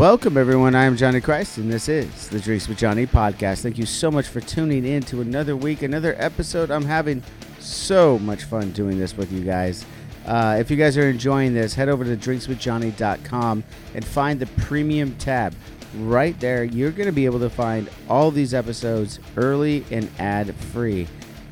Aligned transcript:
Welcome, 0.00 0.38
everyone. 0.38 0.74
I 0.74 0.84
am 0.84 0.96
Johnny 0.96 1.20
Christ, 1.20 1.58
and 1.58 1.70
this 1.70 1.86
is 1.86 2.30
the 2.30 2.40
Drinks 2.40 2.68
with 2.68 2.78
Johnny 2.78 3.06
podcast. 3.06 3.60
Thank 3.60 3.76
you 3.76 3.84
so 3.84 4.10
much 4.10 4.28
for 4.28 4.40
tuning 4.40 4.86
in 4.86 5.02
to 5.02 5.20
another 5.20 5.54
week, 5.54 5.82
another 5.82 6.14
episode. 6.16 6.70
I'm 6.70 6.86
having 6.86 7.22
so 7.58 8.18
much 8.20 8.44
fun 8.44 8.72
doing 8.72 8.98
this 8.98 9.14
with 9.14 9.30
you 9.30 9.44
guys. 9.44 9.84
Uh, 10.24 10.56
if 10.58 10.70
you 10.70 10.78
guys 10.78 10.96
are 10.96 11.10
enjoying 11.10 11.52
this, 11.52 11.74
head 11.74 11.90
over 11.90 12.02
to 12.02 12.16
drinkswithjohnny.com 12.16 13.62
and 13.94 14.02
find 14.02 14.40
the 14.40 14.46
premium 14.46 15.14
tab. 15.16 15.54
Right 15.98 16.40
there, 16.40 16.64
you're 16.64 16.92
going 16.92 17.04
to 17.04 17.12
be 17.12 17.26
able 17.26 17.40
to 17.40 17.50
find 17.50 17.90
all 18.08 18.30
these 18.30 18.54
episodes 18.54 19.20
early 19.36 19.84
and 19.90 20.10
ad 20.18 20.54
free, 20.54 21.08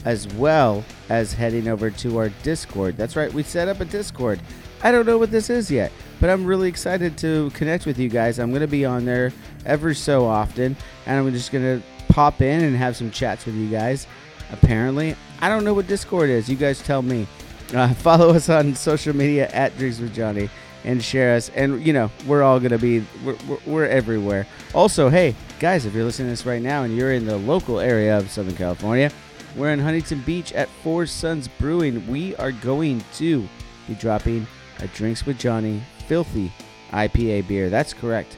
as 0.07 0.27
well 0.27 0.87
as 1.11 1.35
heading 1.35 1.69
over 1.69 1.91
to 1.91 2.17
our 2.17 2.31
Discord. 2.43 2.97
That's 2.97 3.15
right, 3.15 3.31
we 3.31 3.43
set 3.43 3.69
up 3.69 3.81
a 3.81 3.85
Discord. 3.85 4.41
I 4.83 4.93
don't 4.93 5.07
know 5.07 5.19
what 5.19 5.31
this 5.31 5.51
is 5.51 5.71
yet, 5.71 5.91
but 6.21 6.31
I'm 6.31 6.45
really 6.45 6.69
excited 6.69 7.19
to 7.19 7.51
connect 7.51 7.85
with 7.85 7.99
you 7.99 8.09
guys. 8.09 8.39
I'm 8.39 8.51
going 8.51 8.61
to 8.61 8.69
be 8.69 8.85
on 8.85 9.05
there 9.05 9.33
ever 9.67 9.93
so 9.93 10.25
often, 10.25 10.77
and 11.07 11.19
I'm 11.19 11.33
just 11.33 11.51
going 11.51 11.81
to 11.81 11.87
pop 12.09 12.41
in 12.41 12.65
and 12.65 12.77
have 12.77 12.97
some 12.97 13.11
chats 13.11 13.45
with 13.45 13.57
you 13.57 13.69
guys. 13.69 14.07
Apparently, 14.53 15.17
I 15.41 15.49
don't 15.49 15.65
know 15.65 15.75
what 15.75 15.87
Discord 15.89 16.31
is. 16.31 16.49
You 16.49 16.57
guys 16.57 16.81
tell 16.83 17.03
me. 17.03 17.27
Uh, 17.75 17.93
follow 17.95 18.31
us 18.31 18.49
on 18.49 18.75
social 18.75 19.15
media 19.15 19.49
at 19.51 19.77
Drinks 19.77 19.99
with 19.99 20.15
Johnny 20.15 20.49
and 20.85 21.03
share 21.03 21.35
us. 21.35 21.51
And 21.51 21.85
you 21.87 21.93
know, 21.93 22.11
we're 22.27 22.43
all 22.43 22.61
gonna 22.61 22.79
be 22.79 23.05
we're, 23.25 23.37
we're, 23.49 23.59
we're 23.67 23.87
everywhere. 23.87 24.47
Also, 24.75 25.09
hey 25.09 25.35
guys, 25.59 25.85
if 25.85 25.95
you're 25.95 26.05
listening 26.05 26.29
to 26.29 26.33
this 26.33 26.47
right 26.47 26.63
now 26.63 26.85
and 26.85 26.97
you're 26.97 27.13
in 27.13 27.27
the 27.27 27.37
local 27.37 27.81
area 27.81 28.17
of 28.17 28.31
Southern 28.31 28.57
California, 28.57 29.11
we're 29.57 29.73
in 29.73 29.81
Huntington 29.81 30.23
Beach 30.25 30.53
at 30.53 30.69
Four 30.83 31.05
Sons 31.07 31.49
Brewing. 31.49 32.07
We 32.09 32.35
are 32.37 32.53
going 32.53 33.03
to 33.15 33.47
be 33.87 33.95
dropping 33.95 34.47
a 34.81 34.89
Drinks 34.89 35.27
with 35.27 35.39
Johnny 35.39 35.83
Filthy 36.07 36.53
IPA 36.91 37.49
beer. 37.49 37.71
That's 37.71 37.93
correct. 37.93 38.37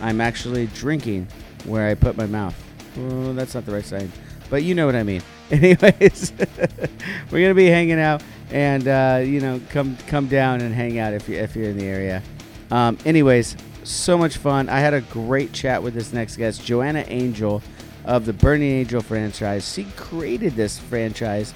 I'm 0.00 0.20
actually 0.20 0.66
drinking 0.68 1.26
where 1.64 1.88
I 1.88 1.94
put 1.94 2.16
my 2.16 2.26
mouth. 2.26 2.54
Oh, 2.98 3.32
that's 3.32 3.54
not 3.54 3.66
the 3.66 3.72
right 3.72 3.84
sign, 3.84 4.10
but 4.50 4.62
you 4.62 4.74
know 4.74 4.86
what 4.86 4.96
I 4.96 5.02
mean. 5.02 5.22
Anyways, 5.50 6.32
we're 7.30 7.42
gonna 7.42 7.54
be 7.54 7.66
hanging 7.66 7.98
out, 7.98 8.22
and 8.50 8.86
uh, 8.86 9.22
you 9.24 9.40
know, 9.40 9.60
come 9.70 9.96
come 10.06 10.26
down 10.28 10.60
and 10.60 10.74
hang 10.74 10.98
out 10.98 11.12
if 11.12 11.28
you 11.28 11.36
if 11.36 11.56
you're 11.56 11.70
in 11.70 11.78
the 11.78 11.86
area. 11.86 12.22
Um, 12.70 12.98
anyways, 13.04 13.56
so 13.82 14.18
much 14.18 14.36
fun. 14.36 14.68
I 14.68 14.80
had 14.80 14.94
a 14.94 15.00
great 15.00 15.52
chat 15.52 15.82
with 15.82 15.94
this 15.94 16.12
next 16.12 16.36
guest, 16.36 16.64
Joanna 16.64 17.04
Angel 17.08 17.62
of 18.04 18.26
the 18.26 18.32
Burning 18.32 18.70
Angel 18.70 19.00
franchise. 19.00 19.72
She 19.72 19.84
created 19.96 20.54
this 20.54 20.78
franchise, 20.78 21.54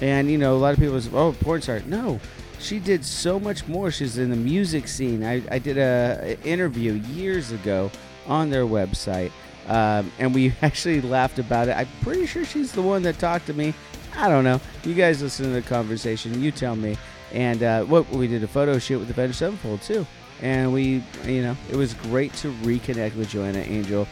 and 0.00 0.30
you 0.30 0.36
know, 0.36 0.54
a 0.54 0.58
lot 0.58 0.74
of 0.74 0.78
people 0.78 1.00
say, 1.00 1.10
"Oh, 1.14 1.32
porn 1.32 1.62
star." 1.62 1.80
No, 1.86 2.20
she 2.62 2.78
did 2.78 3.04
so 3.04 3.40
much 3.40 3.66
more. 3.66 3.90
She's 3.90 4.18
in 4.18 4.30
the 4.30 4.36
music 4.36 4.88
scene. 4.88 5.24
I, 5.24 5.42
I 5.50 5.58
did 5.58 5.76
a, 5.76 6.36
a 6.42 6.46
interview 6.46 6.92
years 6.92 7.50
ago 7.50 7.90
on 8.26 8.50
their 8.50 8.64
website, 8.64 9.32
um, 9.68 10.10
and 10.18 10.34
we 10.34 10.54
actually 10.62 11.00
laughed 11.00 11.38
about 11.38 11.68
it. 11.68 11.76
I'm 11.76 11.88
pretty 12.02 12.26
sure 12.26 12.44
she's 12.44 12.72
the 12.72 12.82
one 12.82 13.02
that 13.02 13.18
talked 13.18 13.46
to 13.46 13.54
me. 13.54 13.74
I 14.16 14.28
don't 14.28 14.44
know. 14.44 14.60
You 14.84 14.94
guys 14.94 15.22
listen 15.22 15.46
to 15.46 15.50
the 15.52 15.62
conversation. 15.62 16.40
You 16.40 16.52
tell 16.52 16.76
me. 16.76 16.96
And 17.32 17.62
uh, 17.62 17.84
what 17.84 18.08
we 18.10 18.28
did 18.28 18.44
a 18.44 18.48
photo 18.48 18.78
shoot 18.78 18.98
with 18.98 19.08
the 19.08 19.14
Avenged 19.14 19.36
Sevenfold 19.36 19.80
too, 19.80 20.06
and 20.42 20.72
we, 20.72 21.02
you 21.24 21.42
know, 21.42 21.56
it 21.70 21.76
was 21.76 21.94
great 21.94 22.32
to 22.34 22.52
reconnect 22.56 23.16
with 23.16 23.30
Joanna 23.30 23.60
Angel. 23.60 24.06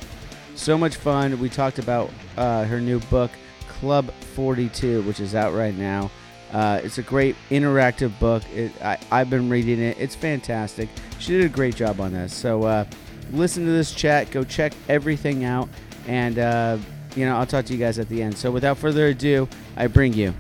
So 0.55 0.79
much 0.79 0.97
fun. 0.97 1.39
We 1.39 1.51
talked 1.51 1.79
about 1.79 2.11
uh, 2.37 2.65
her 2.65 2.81
new 2.81 2.99
book, 3.01 3.31
Club 3.69 4.11
42, 4.35 5.03
which 5.03 5.21
is 5.21 5.35
out 5.35 5.53
right 5.53 5.75
now. 5.75 6.11
Uh, 6.53 6.81
it's 6.83 6.99
a 6.99 7.03
great 7.03 7.37
interactive 7.51 8.19
book. 8.19 8.43
It, 8.55 8.73
I, 8.83 8.99
have 9.11 9.31
been 9.31 9.49
reading 9.49 9.81
it. 9.81 9.97
It's 9.99 10.17
fantastic. 10.17 10.89
She 11.19 11.33
did 11.33 11.45
a 11.45 11.49
great 11.49 11.77
job 11.77 12.01
on 12.01 12.13
this. 12.13 12.35
So 12.35 12.65
uh, 12.65 12.85
listen 13.33 13.65
to 13.65 13.71
this 13.71 13.93
chat. 13.93 14.31
Go 14.31 14.43
check 14.43 14.73
everything 14.89 15.45
out. 15.45 15.69
And, 16.07 16.39
uh, 16.39 16.79
you 17.15 17.25
know, 17.25 17.37
I'll 17.37 17.47
talk 17.47 17.67
to 17.67 17.73
you 17.73 17.79
guys 17.79 17.99
at 17.99 18.09
the 18.09 18.23
end. 18.23 18.37
So 18.37 18.51
without 18.51 18.79
further 18.79 19.07
ado, 19.07 19.49
I 19.77 19.87
bring 19.87 20.13
you 20.13 20.35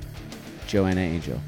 Joanna 0.67 1.01
Angel. 1.01 1.41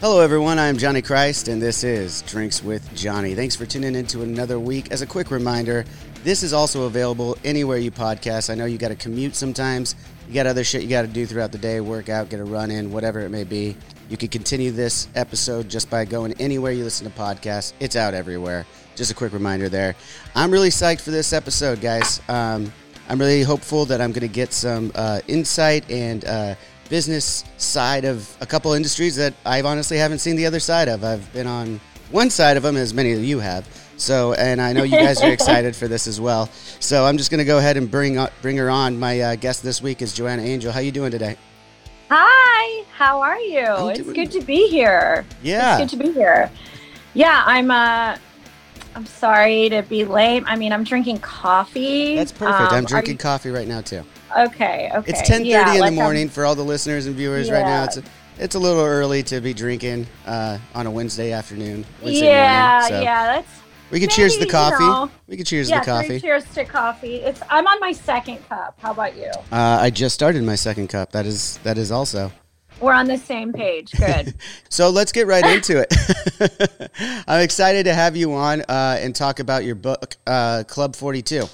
Hello, 0.00 0.20
everyone. 0.20 0.58
I'm 0.58 0.76
Johnny 0.76 1.00
Christ, 1.00 1.48
and 1.48 1.62
this 1.62 1.82
is 1.82 2.20
Drinks 2.22 2.62
with 2.62 2.94
Johnny. 2.94 3.34
Thanks 3.34 3.56
for 3.56 3.64
tuning 3.64 3.94
in 3.94 4.06
to 4.08 4.22
another 4.22 4.60
week. 4.60 4.90
As 4.90 5.00
a 5.00 5.06
quick 5.06 5.30
reminder, 5.30 5.84
this 6.24 6.42
is 6.42 6.52
also 6.52 6.82
available 6.82 7.38
anywhere 7.42 7.78
you 7.78 7.90
podcast. 7.90 8.50
I 8.50 8.54
know 8.54 8.66
you 8.66 8.76
got 8.76 8.88
to 8.88 8.96
commute 8.96 9.34
sometimes. 9.34 9.94
You 10.28 10.34
got 10.34 10.46
other 10.46 10.64
shit 10.64 10.82
you 10.82 10.88
got 10.88 11.02
to 11.02 11.08
do 11.08 11.26
throughout 11.26 11.52
the 11.52 11.58
day, 11.58 11.80
work 11.80 12.08
out, 12.08 12.30
get 12.30 12.40
a 12.40 12.44
run 12.44 12.70
in, 12.70 12.90
whatever 12.90 13.20
it 13.20 13.30
may 13.30 13.44
be. 13.44 13.76
You 14.08 14.16
can 14.16 14.28
continue 14.28 14.70
this 14.70 15.08
episode 15.14 15.68
just 15.68 15.90
by 15.90 16.04
going 16.04 16.34
anywhere 16.40 16.72
you 16.72 16.84
listen 16.84 17.10
to 17.10 17.18
podcasts. 17.18 17.72
It's 17.80 17.96
out 17.96 18.14
everywhere. 18.14 18.66
Just 18.96 19.10
a 19.10 19.14
quick 19.14 19.32
reminder 19.32 19.68
there. 19.68 19.96
I'm 20.34 20.50
really 20.50 20.70
psyched 20.70 21.00
for 21.00 21.10
this 21.10 21.32
episode, 21.32 21.80
guys. 21.80 22.20
Um, 22.28 22.72
I'm 23.08 23.18
really 23.18 23.42
hopeful 23.42 23.84
that 23.86 24.00
I'm 24.00 24.12
going 24.12 24.26
to 24.26 24.28
get 24.28 24.52
some 24.52 24.92
uh, 24.94 25.20
insight 25.28 25.90
and 25.90 26.24
uh, 26.24 26.54
business 26.88 27.44
side 27.56 28.04
of 28.04 28.34
a 28.40 28.46
couple 28.46 28.72
industries 28.72 29.16
that 29.16 29.34
I've 29.44 29.66
honestly 29.66 29.98
haven't 29.98 30.18
seen 30.18 30.36
the 30.36 30.46
other 30.46 30.60
side 30.60 30.88
of. 30.88 31.04
I've 31.04 31.30
been 31.32 31.46
on 31.46 31.80
one 32.10 32.30
side 32.30 32.56
of 32.56 32.62
them, 32.62 32.76
as 32.76 32.94
many 32.94 33.12
of 33.12 33.22
you 33.22 33.40
have. 33.40 33.66
So, 33.96 34.32
and 34.34 34.60
I 34.60 34.72
know 34.72 34.82
you 34.82 34.98
guys 34.98 35.22
are 35.22 35.32
excited 35.32 35.76
for 35.76 35.88
this 35.88 36.06
as 36.06 36.20
well. 36.20 36.46
So, 36.80 37.06
I'm 37.06 37.16
just 37.16 37.30
going 37.30 37.38
to 37.38 37.44
go 37.44 37.58
ahead 37.58 37.76
and 37.76 37.90
bring 37.90 38.18
bring 38.42 38.56
her 38.56 38.70
on. 38.70 38.98
My 38.98 39.20
uh, 39.20 39.36
guest 39.36 39.62
this 39.62 39.80
week 39.80 40.02
is 40.02 40.12
Joanna 40.12 40.42
Angel. 40.42 40.72
How 40.72 40.80
you 40.80 40.92
doing 40.92 41.10
today? 41.10 41.36
Hi, 42.10 42.84
how 42.92 43.22
are 43.22 43.38
you? 43.38 43.64
I'm 43.66 43.90
it's 43.90 44.00
doing- 44.00 44.14
good 44.14 44.30
to 44.32 44.40
be 44.42 44.68
here. 44.68 45.24
Yeah. 45.42 45.78
It's 45.78 45.92
good 45.92 45.98
to 45.98 46.04
be 46.06 46.12
here. 46.12 46.50
Yeah, 47.14 47.42
I'm 47.46 47.70
uh 47.70 48.16
I'm 48.96 49.06
sorry 49.06 49.68
to 49.70 49.82
be 49.82 50.04
late. 50.04 50.44
I 50.46 50.56
mean, 50.56 50.72
I'm 50.72 50.84
drinking 50.84 51.18
coffee. 51.18 52.16
That's 52.16 52.32
perfect. 52.32 52.72
Um, 52.72 52.78
I'm 52.78 52.84
drinking 52.84 53.18
coffee 53.18 53.50
right 53.50 53.66
now 53.66 53.80
too. 53.80 54.04
okay, 54.38 54.90
okay. 54.94 55.12
It's 55.12 55.22
10:30 55.28 55.46
Yeah, 55.46 55.74
in 55.74 55.80
like, 55.80 55.92
the 55.92 55.98
um, 56.00 56.04
morning 56.04 56.28
for 56.28 56.44
all 56.44 56.54
the 56.54 56.64
listeners 56.64 57.06
and 57.06 57.16
viewers 57.16 57.50
right 57.50 57.64
now. 57.64 57.84
It's 57.84 57.96
a, 57.96 58.02
it's 58.38 58.54
a 58.54 58.58
little 58.58 58.84
early 58.84 59.22
to 59.24 59.40
be 59.40 59.54
drinking 59.54 60.06
uh, 60.26 60.58
on 60.74 60.86
a 60.86 60.90
Wednesday 60.90 61.32
afternoon. 61.32 61.84
Wednesday 62.02 62.26
yeah, 62.26 62.78
morning, 62.80 62.96
so 62.96 63.02
yeah, 63.02 63.26
that's 63.26 63.60
We 63.90 64.00
can 64.00 64.08
cheers 64.08 64.32
the 64.34 64.40
maybe, 64.40 64.46
you 64.48 64.52
coffee. 64.52 64.84
know, 64.84 65.10
we 65.28 65.36
can 65.36 65.44
cheers 65.44 65.70
yeah, 65.70 65.80
the 65.80 65.84
coffee. 65.86 66.20
cheers 66.20 66.44
to 66.54 66.64
coffee. 66.64 67.16
It's 67.16 67.40
I'm 67.48 67.66
on 67.66 67.78
my 67.80 67.92
second 67.92 68.38
cup. 68.48 68.76
How 68.80 68.90
about 68.92 69.16
you? 69.16 69.30
Uh, 69.52 69.78
I 69.80 69.90
just 69.90 70.14
started 70.14 70.42
my 70.42 70.56
second 70.56 70.88
cup. 70.88 71.12
That 71.12 71.26
is 71.26 71.58
that 71.58 71.78
is 71.78 71.92
also. 71.92 72.32
We're 72.80 72.92
on 72.92 73.06
the 73.06 73.18
same 73.18 73.52
page. 73.52 73.92
Good. 73.92 74.34
So 74.68 74.90
let's 74.90 75.12
get 75.12 75.28
right 75.28 75.46
into 75.46 75.78
it. 75.80 76.90
I'm 77.28 77.40
excited 77.42 77.84
to 77.84 77.94
have 77.94 78.16
you 78.16 78.32
on 78.32 78.62
uh, 78.62 78.98
and 79.00 79.14
talk 79.14 79.38
about 79.38 79.62
your 79.64 79.76
book, 79.76 80.16
uh, 80.26 80.64
Club 80.66 80.96
42. 80.96 81.44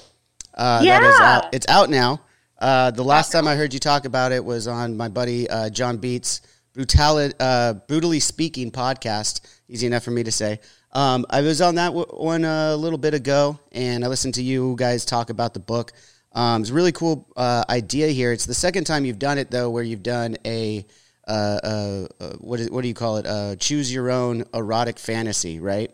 Uh, 0.55 0.83
That 0.83 1.03
is 1.03 1.15
Yeah. 1.19 1.35
out. 1.37 1.53
It's 1.53 1.67
out 1.67 1.91
now. 1.91 2.21
Uh, 2.57 2.89
the 2.89 3.03
last 3.03 3.31
time 3.31 3.47
I 3.47 3.55
heard 3.55 3.75
you 3.75 3.79
talk 3.79 4.05
about 4.05 4.31
it 4.31 4.43
was 4.43 4.67
on 4.67 4.97
my 4.97 5.07
buddy 5.07 5.47
uh, 5.47 5.69
John 5.69 5.97
Beats' 5.97 6.41
Brutali- 6.75 7.33
uh, 7.39 7.73
Brutally 7.87 8.19
Speaking 8.19 8.71
podcast. 8.71 9.41
Easy 9.69 9.85
enough 9.85 10.03
for 10.03 10.11
me 10.11 10.23
to 10.23 10.31
say. 10.31 10.59
Um, 10.93 11.25
I 11.29 11.41
was 11.41 11.61
on 11.61 11.75
that 11.75 11.87
w- 11.87 12.05
one 12.07 12.43
a 12.43 12.75
little 12.75 12.97
bit 12.97 13.13
ago, 13.13 13.57
and 13.71 14.03
I 14.03 14.07
listened 14.07 14.33
to 14.35 14.43
you 14.43 14.75
guys 14.77 15.05
talk 15.05 15.29
about 15.29 15.53
the 15.53 15.59
book. 15.59 15.93
Um, 16.33 16.61
it's 16.61 16.71
a 16.71 16.73
really 16.73 16.91
cool 16.91 17.27
uh, 17.37 17.63
idea 17.69 18.07
here. 18.09 18.31
It's 18.31 18.45
the 18.45 18.53
second 18.53 18.85
time 18.85 19.05
you've 19.05 19.19
done 19.19 19.37
it 19.37 19.51
though, 19.51 19.69
where 19.69 19.83
you've 19.83 20.03
done 20.03 20.37
a 20.45 20.85
uh, 21.27 21.31
uh, 21.63 22.07
uh, 22.19 22.33
what 22.39 22.59
is 22.59 22.69
what 22.71 22.81
do 22.81 22.87
you 22.87 22.93
call 22.93 23.17
it? 23.17 23.25
Uh, 23.25 23.55
choose 23.55 23.93
your 23.93 24.09
own 24.09 24.43
erotic 24.53 24.99
fantasy, 24.99 25.59
right? 25.59 25.91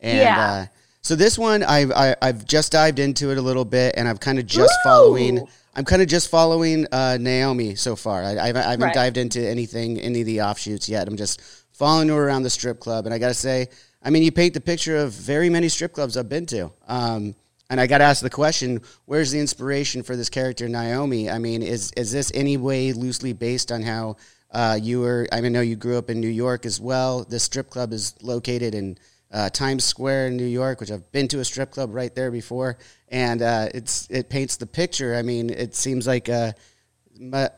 And 0.00 0.18
Yeah. 0.20 0.40
uh, 0.40 0.66
so 1.02 1.14
this 1.16 1.38
one, 1.38 1.62
I've 1.62 1.90
I, 1.92 2.16
I've 2.22 2.44
just 2.46 2.72
dived 2.72 2.98
into 2.98 3.30
it 3.30 3.38
a 3.38 3.42
little 3.42 3.64
bit, 3.64 3.94
and 3.96 4.08
I've 4.08 4.20
kind 4.20 4.38
of 4.38 4.46
just 4.46 4.72
Ooh. 4.72 4.88
following. 4.88 5.46
I'm 5.74 5.84
kind 5.84 6.02
of 6.02 6.08
just 6.08 6.28
following 6.28 6.86
uh, 6.90 7.18
Naomi 7.20 7.74
so 7.76 7.94
far. 7.96 8.24
I, 8.24 8.30
I 8.38 8.46
haven't, 8.48 8.64
I 8.66 8.70
haven't 8.70 8.84
Right. 8.86 8.94
dived 8.94 9.16
into 9.16 9.46
anything, 9.46 10.00
any 10.00 10.20
of 10.22 10.26
the 10.26 10.40
offshoots 10.42 10.88
yet. 10.88 11.06
I'm 11.06 11.16
just 11.16 11.40
following 11.72 12.08
her 12.08 12.16
around 12.16 12.42
the 12.42 12.50
strip 12.50 12.80
club, 12.80 13.04
and 13.06 13.14
I 13.14 13.18
gotta 13.18 13.34
say, 13.34 13.68
I 14.02 14.10
mean, 14.10 14.22
you 14.22 14.32
paint 14.32 14.54
the 14.54 14.60
picture 14.60 14.96
of 14.96 15.12
very 15.12 15.50
many 15.50 15.68
strip 15.68 15.92
clubs 15.92 16.16
I've 16.16 16.28
been 16.28 16.46
to. 16.46 16.70
Um, 16.86 17.34
and 17.70 17.80
I 17.80 17.86
got 17.86 17.98
to 17.98 18.04
ask 18.04 18.22
the 18.22 18.30
question: 18.30 18.80
Where's 19.04 19.30
the 19.30 19.40
inspiration 19.40 20.02
for 20.02 20.16
this 20.16 20.30
character, 20.30 20.68
Naomi? 20.68 21.28
I 21.30 21.38
mean, 21.38 21.62
is 21.62 21.92
is 21.96 22.10
this 22.10 22.32
any 22.34 22.56
way 22.56 22.92
loosely 22.92 23.32
based 23.32 23.70
on 23.70 23.82
how 23.82 24.16
uh, 24.50 24.78
you 24.80 25.00
were? 25.00 25.28
I 25.32 25.36
mean, 25.36 25.46
I 25.46 25.58
know 25.58 25.60
you 25.60 25.76
grew 25.76 25.98
up 25.98 26.08
in 26.08 26.20
New 26.20 26.28
York 26.28 26.64
as 26.64 26.80
well. 26.80 27.24
This 27.24 27.42
strip 27.42 27.68
club 27.68 27.92
is 27.92 28.14
located 28.22 28.74
in 28.74 28.96
uh, 29.30 29.50
Times 29.50 29.84
Square 29.84 30.28
in 30.28 30.36
New 30.36 30.46
York, 30.46 30.80
which 30.80 30.90
I've 30.90 31.10
been 31.12 31.28
to 31.28 31.40
a 31.40 31.44
strip 31.44 31.70
club 31.70 31.94
right 31.94 32.14
there 32.14 32.30
before, 32.30 32.78
and 33.08 33.42
uh, 33.42 33.68
it's 33.74 34.08
it 34.10 34.30
paints 34.30 34.56
the 34.56 34.66
picture. 34.66 35.14
I 35.14 35.22
mean, 35.22 35.50
it 35.50 35.74
seems 35.74 36.06
like, 36.06 36.30
uh, 36.30 36.52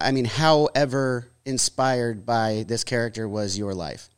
I 0.00 0.10
mean, 0.10 0.24
however 0.24 1.30
inspired 1.44 2.26
by 2.26 2.64
this 2.66 2.82
character 2.82 3.28
was 3.28 3.56
your 3.56 3.74
life. 3.74 4.08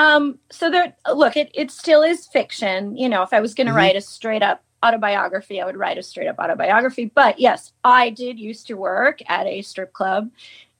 Um, 0.00 0.38
so 0.50 0.70
there, 0.70 0.94
look, 1.14 1.36
it, 1.36 1.50
it 1.52 1.70
still 1.70 2.02
is 2.02 2.26
fiction. 2.26 2.96
You 2.96 3.08
know, 3.10 3.22
if 3.22 3.34
I 3.34 3.40
was 3.40 3.52
going 3.54 3.66
to 3.66 3.72
Mhm. 3.74 3.76
write 3.76 3.96
a 3.96 4.00
straight 4.00 4.42
up 4.42 4.62
autobiography, 4.82 5.60
I 5.60 5.66
would 5.66 5.76
write 5.76 5.98
a 5.98 6.02
straight 6.02 6.26
up 6.26 6.38
autobiography. 6.38 7.04
But 7.14 7.38
yes, 7.38 7.72
I 7.84 8.08
did 8.08 8.38
used 8.38 8.66
to 8.68 8.74
work 8.74 9.18
at 9.28 9.46
a 9.46 9.60
strip 9.60 9.92
club 9.92 10.30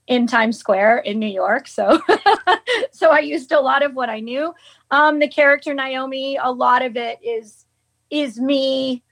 in 0.07 0.27
Times 0.27 0.57
Square 0.59 0.99
in 1.01 1.19
New 1.19 1.27
York. 1.27 1.69
So, 1.69 2.01
so 2.93 3.11
I 3.11 3.19
used 3.19 3.53
a 3.53 3.61
lot 3.61 3.83
of 3.83 3.95
what 3.95 4.09
I 4.09 4.21
knew. 4.21 4.55
Um, 4.91 5.19
the 5.19 5.29
character 5.29 5.75
Naomi, 5.75 6.39
a 6.43 6.51
lot 6.51 6.81
of 6.83 6.97
it 6.97 7.19
is, 7.23 7.67
is 8.09 8.41
me 8.41 9.03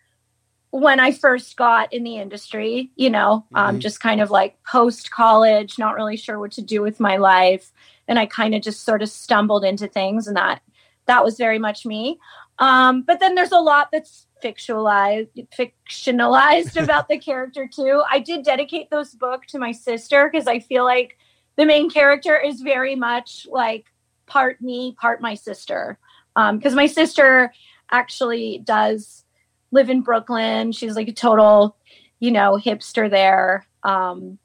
when 0.71 1.01
I 1.01 1.13
first 1.13 1.55
got 1.57 1.93
in 1.93 2.03
the 2.03 2.17
industry, 2.17 2.91
you 2.97 3.11
know, 3.11 3.45
um, 3.55 3.77
Mhm. 3.77 3.81
just 3.81 4.01
kind 4.01 4.21
of 4.23 4.31
like 4.31 4.57
post 4.65 5.11
college, 5.11 5.79
not 5.79 5.97
really 5.97 6.17
sure 6.17 6.39
what 6.39 6.53
to 6.53 6.63
do 6.63 6.81
with 6.81 6.99
my 6.99 7.17
life 7.19 7.73
and 8.09 8.19
I 8.19 8.27
kind 8.27 8.55
of 8.55 8.63
just 8.63 8.85
sort 8.85 9.03
of 9.03 9.09
stumbled 9.09 9.65
into 9.65 9.87
things, 9.87 10.27
and 10.27 10.37
that 10.37 10.63
that 11.07 11.25
was 11.25 11.39
very 11.39 11.59
much 11.59 11.87
me. 11.87 12.19
Um, 12.59 13.03
but 13.03 13.21
then 13.21 13.35
there's 13.35 13.53
a 13.53 13.61
lot 13.61 13.91
that's 13.93 14.27
fictionalized 14.43 15.29
fictionalized 15.57 16.83
about 16.83 17.09
the 17.09 17.19
character 17.19 17.69
too. 17.69 18.03
I 18.11 18.19
did 18.19 18.45
dedicate 18.45 18.91
those 18.91 19.15
book 19.15 19.47
to 19.47 19.59
my 19.59 19.73
sister 19.73 20.29
because 20.31 20.47
I 20.47 20.59
feel 20.59 20.85
like 20.85 21.19
the 21.57 21.67
main 21.67 21.91
character 21.91 22.37
is 22.37 22.61
very 22.61 22.95
much 22.95 23.47
like 23.51 23.87
part 24.27 24.61
me, 24.61 24.97
part 24.99 25.21
my 25.21 25.35
sister. 25.35 25.99
Because 26.35 26.75
my 26.75 26.87
sister 26.87 27.53
actually 27.91 28.59
does 28.59 29.25
live 29.73 29.91
in 29.91 30.03
Brooklyn. 30.03 30.71
She's 30.71 30.95
like 30.95 31.09
a 31.09 31.13
total, 31.13 31.77
you 32.21 32.31
know, 32.31 32.61
hipster 32.63 33.11
there. 33.11 33.67
Um, 33.83 34.39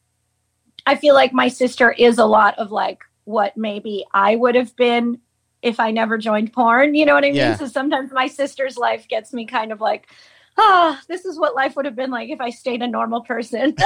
I 0.88 0.96
feel 0.96 1.14
like 1.14 1.34
my 1.34 1.50
sister 1.50 1.92
is 1.92 2.18
a 2.18 2.26
lot 2.26 2.58
of 2.58 2.72
like 2.72 3.04
what 3.26 3.56
maybe 3.58 4.06
I 4.14 4.36
would 4.36 4.56
have 4.56 4.76
been 4.76 5.20
if 5.62 5.80
I 5.80 5.92
never 5.92 6.18
joined 6.18 6.54
porn. 6.54 6.94
You 6.96 7.06
know 7.06 7.14
what 7.14 7.24
I 7.24 7.28
mean? 7.28 7.36
Yeah. 7.36 7.56
So 7.56 7.68
sometimes 7.68 8.12
my 8.12 8.28
sister's 8.28 8.78
life 8.78 9.08
gets 9.08 9.32
me 9.34 9.46
kind 9.46 9.72
of 9.72 9.80
like, 9.80 10.08
ah, 10.58 11.02
this 11.08 11.26
is 11.26 11.40
what 11.40 11.56
life 11.56 11.76
would 11.76 11.86
have 11.86 11.96
been 11.96 12.12
like 12.12 12.30
if 12.30 12.42
I 12.42 12.50
stayed 12.50 12.82
a 12.82 12.88
normal 12.88 13.22
person. 13.22 13.76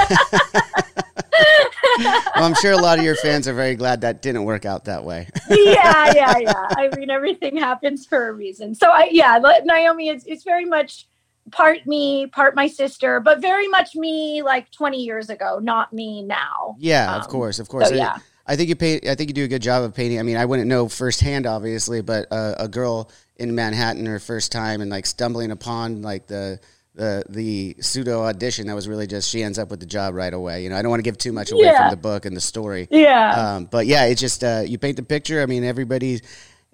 Well, 2.00 2.44
I'm 2.44 2.54
sure 2.54 2.72
a 2.72 2.76
lot 2.76 2.98
of 2.98 3.04
your 3.04 3.16
fans 3.16 3.48
are 3.48 3.54
very 3.54 3.74
glad 3.74 4.02
that 4.02 4.22
didn't 4.22 4.44
work 4.44 4.64
out 4.64 4.84
that 4.84 5.04
way. 5.04 5.28
yeah, 5.50 6.12
yeah, 6.14 6.38
yeah. 6.38 6.52
I 6.76 6.88
mean, 6.96 7.10
everything 7.10 7.56
happens 7.56 8.06
for 8.06 8.28
a 8.28 8.32
reason. 8.32 8.74
So 8.74 8.88
I, 8.88 9.08
yeah, 9.10 9.38
Naomi 9.64 10.08
is 10.08 10.24
it's 10.26 10.44
very 10.44 10.64
much 10.64 11.08
part 11.50 11.86
me, 11.86 12.26
part 12.28 12.54
my 12.54 12.68
sister, 12.68 13.18
but 13.18 13.40
very 13.40 13.66
much 13.66 13.96
me 13.96 14.42
like 14.42 14.70
20 14.70 15.02
years 15.02 15.28
ago, 15.28 15.58
not 15.60 15.92
me 15.92 16.22
now. 16.22 16.76
Yeah, 16.78 17.16
of 17.16 17.24
Um, 17.24 17.30
course, 17.30 17.58
of 17.58 17.68
course. 17.68 17.88
So 17.88 17.94
yeah, 17.96 18.18
I 18.48 18.56
think 18.56 18.68
you 18.70 18.76
paint. 18.76 19.06
I 19.06 19.14
think 19.14 19.28
you 19.30 19.34
do 19.34 19.44
a 19.44 19.48
good 19.48 19.62
job 19.62 19.82
of 19.84 19.94
painting. 19.94 20.18
I 20.18 20.22
mean, 20.22 20.36
I 20.38 20.44
wouldn't 20.46 20.68
know 20.68 20.88
firsthand, 20.88 21.46
obviously, 21.46 22.00
but 22.00 22.26
uh, 22.32 22.54
a 22.58 22.66
girl 22.66 23.10
in 23.36 23.54
Manhattan 23.54 24.06
her 24.06 24.18
first 24.18 24.50
time 24.50 24.80
and 24.80 24.90
like 24.90 25.04
stumbling 25.06 25.50
upon 25.50 26.00
like 26.02 26.26
the 26.26 26.58
the 26.94 27.22
the 27.28 27.76
pseudo 27.80 28.22
audition 28.22 28.66
that 28.66 28.74
was 28.74 28.88
really 28.88 29.06
just 29.06 29.28
she 29.30 29.42
ends 29.42 29.58
up 29.58 29.70
with 29.70 29.80
the 29.80 29.86
job 29.86 30.14
right 30.14 30.32
away. 30.32 30.64
You 30.64 30.70
know, 30.70 30.76
I 30.76 30.82
don't 30.82 30.90
want 30.90 31.00
to 31.00 31.04
give 31.04 31.18
too 31.18 31.32
much 31.32 31.52
away 31.52 31.64
Yeah. 31.66 31.76
from 31.82 31.90
the 31.90 31.96
book 32.02 32.24
and 32.24 32.34
the 32.36 32.40
story. 32.40 32.88
yeah, 32.90 33.54
Um, 33.56 33.66
but 33.66 33.86
yeah, 33.86 34.06
it's 34.06 34.20
just 34.20 34.42
uh, 34.42 34.62
you 34.66 34.78
paint 34.78 34.96
the 34.96 35.02
picture. 35.04 35.40
I 35.42 35.46
mean, 35.46 35.62
everybody, 35.62 36.20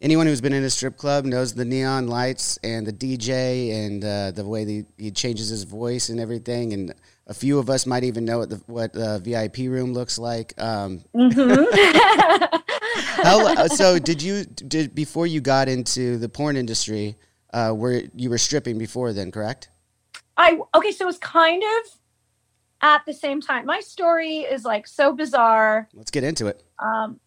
anyone 0.00 0.26
who's 0.26 0.40
been 0.40 0.54
in 0.54 0.64
a 0.64 0.70
strip 0.70 0.96
club 0.96 1.24
knows 1.26 1.52
the 1.54 1.64
neon 1.66 2.06
lights 2.06 2.58
and 2.62 2.86
the 2.86 2.92
DJ 2.92 3.84
and 3.84 4.02
uh, 4.04 4.30
the 4.30 4.46
way 4.46 4.86
he 4.96 5.10
changes 5.10 5.48
his 5.50 5.64
voice 5.64 6.08
and 6.08 6.18
everything. 6.20 6.72
And 6.72 6.94
a 7.26 7.34
few 7.34 7.58
of 7.58 7.70
us 7.70 7.86
might 7.86 8.04
even 8.04 8.24
know 8.24 8.38
what 8.38 8.50
the 8.50 8.56
what 8.66 8.92
the 8.92 9.18
VIP 9.20 9.70
room 9.70 9.92
looks 9.92 10.18
like. 10.18 10.52
Um, 10.58 11.00
Mhm. 11.14 11.66
how, 13.22 13.66
so 13.68 13.98
did 13.98 14.22
you 14.22 14.44
did 14.44 14.94
before 14.94 15.26
you 15.26 15.40
got 15.40 15.68
into 15.68 16.18
the 16.18 16.28
porn 16.28 16.56
industry? 16.56 17.16
Uh, 17.52 17.70
where 17.70 18.02
you 18.16 18.28
were 18.30 18.38
stripping 18.38 18.78
before 18.78 19.12
then, 19.12 19.30
correct? 19.30 19.68
I 20.36 20.58
okay, 20.74 20.90
so 20.90 21.04
it 21.04 21.06
was 21.06 21.18
kind 21.18 21.62
of 21.62 21.92
at 22.82 23.02
the 23.06 23.14
same 23.14 23.40
time. 23.40 23.64
My 23.64 23.78
story 23.80 24.38
is 24.38 24.64
like 24.64 24.88
so 24.88 25.12
bizarre. 25.12 25.88
Let's 25.94 26.10
get 26.10 26.24
into 26.24 26.48
it. 26.48 26.62
um, 26.80 27.20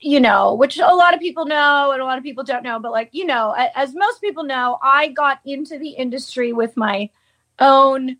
you 0.00 0.18
know, 0.18 0.54
which 0.54 0.78
a 0.78 0.94
lot 0.94 1.14
of 1.14 1.20
people 1.20 1.44
know 1.46 1.92
and 1.92 2.00
a 2.02 2.04
lot 2.04 2.18
of 2.18 2.24
people 2.24 2.42
don't 2.42 2.64
know, 2.64 2.80
but 2.80 2.90
like, 2.90 3.10
you 3.12 3.24
know, 3.24 3.54
as 3.76 3.94
most 3.94 4.20
people 4.20 4.42
know, 4.42 4.78
I 4.82 5.08
got 5.08 5.38
into 5.44 5.78
the 5.78 5.90
industry 5.90 6.52
with 6.52 6.76
my 6.76 7.08
own 7.60 8.16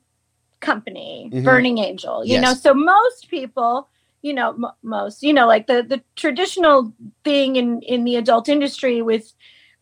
company, 0.60 1.30
Mhm. 1.32 1.44
Burning 1.44 1.78
Angel, 1.78 2.24
you 2.24 2.34
Yes. 2.34 2.42
know, 2.42 2.54
so 2.54 2.74
most 2.74 3.28
people, 3.28 3.88
you 4.22 4.32
know, 4.34 4.50
m- 4.50 4.72
most, 4.82 5.22
you 5.22 5.32
know, 5.32 5.46
like 5.46 5.66
the, 5.66 5.82
the 5.82 6.02
traditional 6.16 6.92
thing 7.24 7.56
in, 7.56 7.80
in 7.82 8.04
the 8.04 8.16
adult 8.16 8.48
industry 8.48 9.02
with 9.02 9.32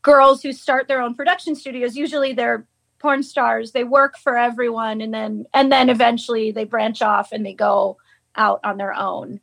girls 0.03 0.43
who 0.43 0.53
start 0.53 0.89
their 0.89 1.03
own 1.03 1.15
production 1.15 1.55
studios, 1.55 1.97
usually 1.97 2.33
they're 2.33 2.67
porn 3.01 3.23
stars, 3.23 3.73
they 3.73 3.85
work 3.85 4.17
for 4.19 4.37
everyone. 4.37 5.01
And 5.01 5.13
then, 5.13 5.47
and 5.55 5.71
then 5.71 5.89
eventually 5.91 6.51
they 6.51 6.65
branch 6.65 7.03
off 7.03 7.33
and 7.33 7.45
they 7.45 7.55
go 7.55 7.97
out 8.37 8.61
on 8.65 8.77
their 8.77 8.95
own. 8.95 9.41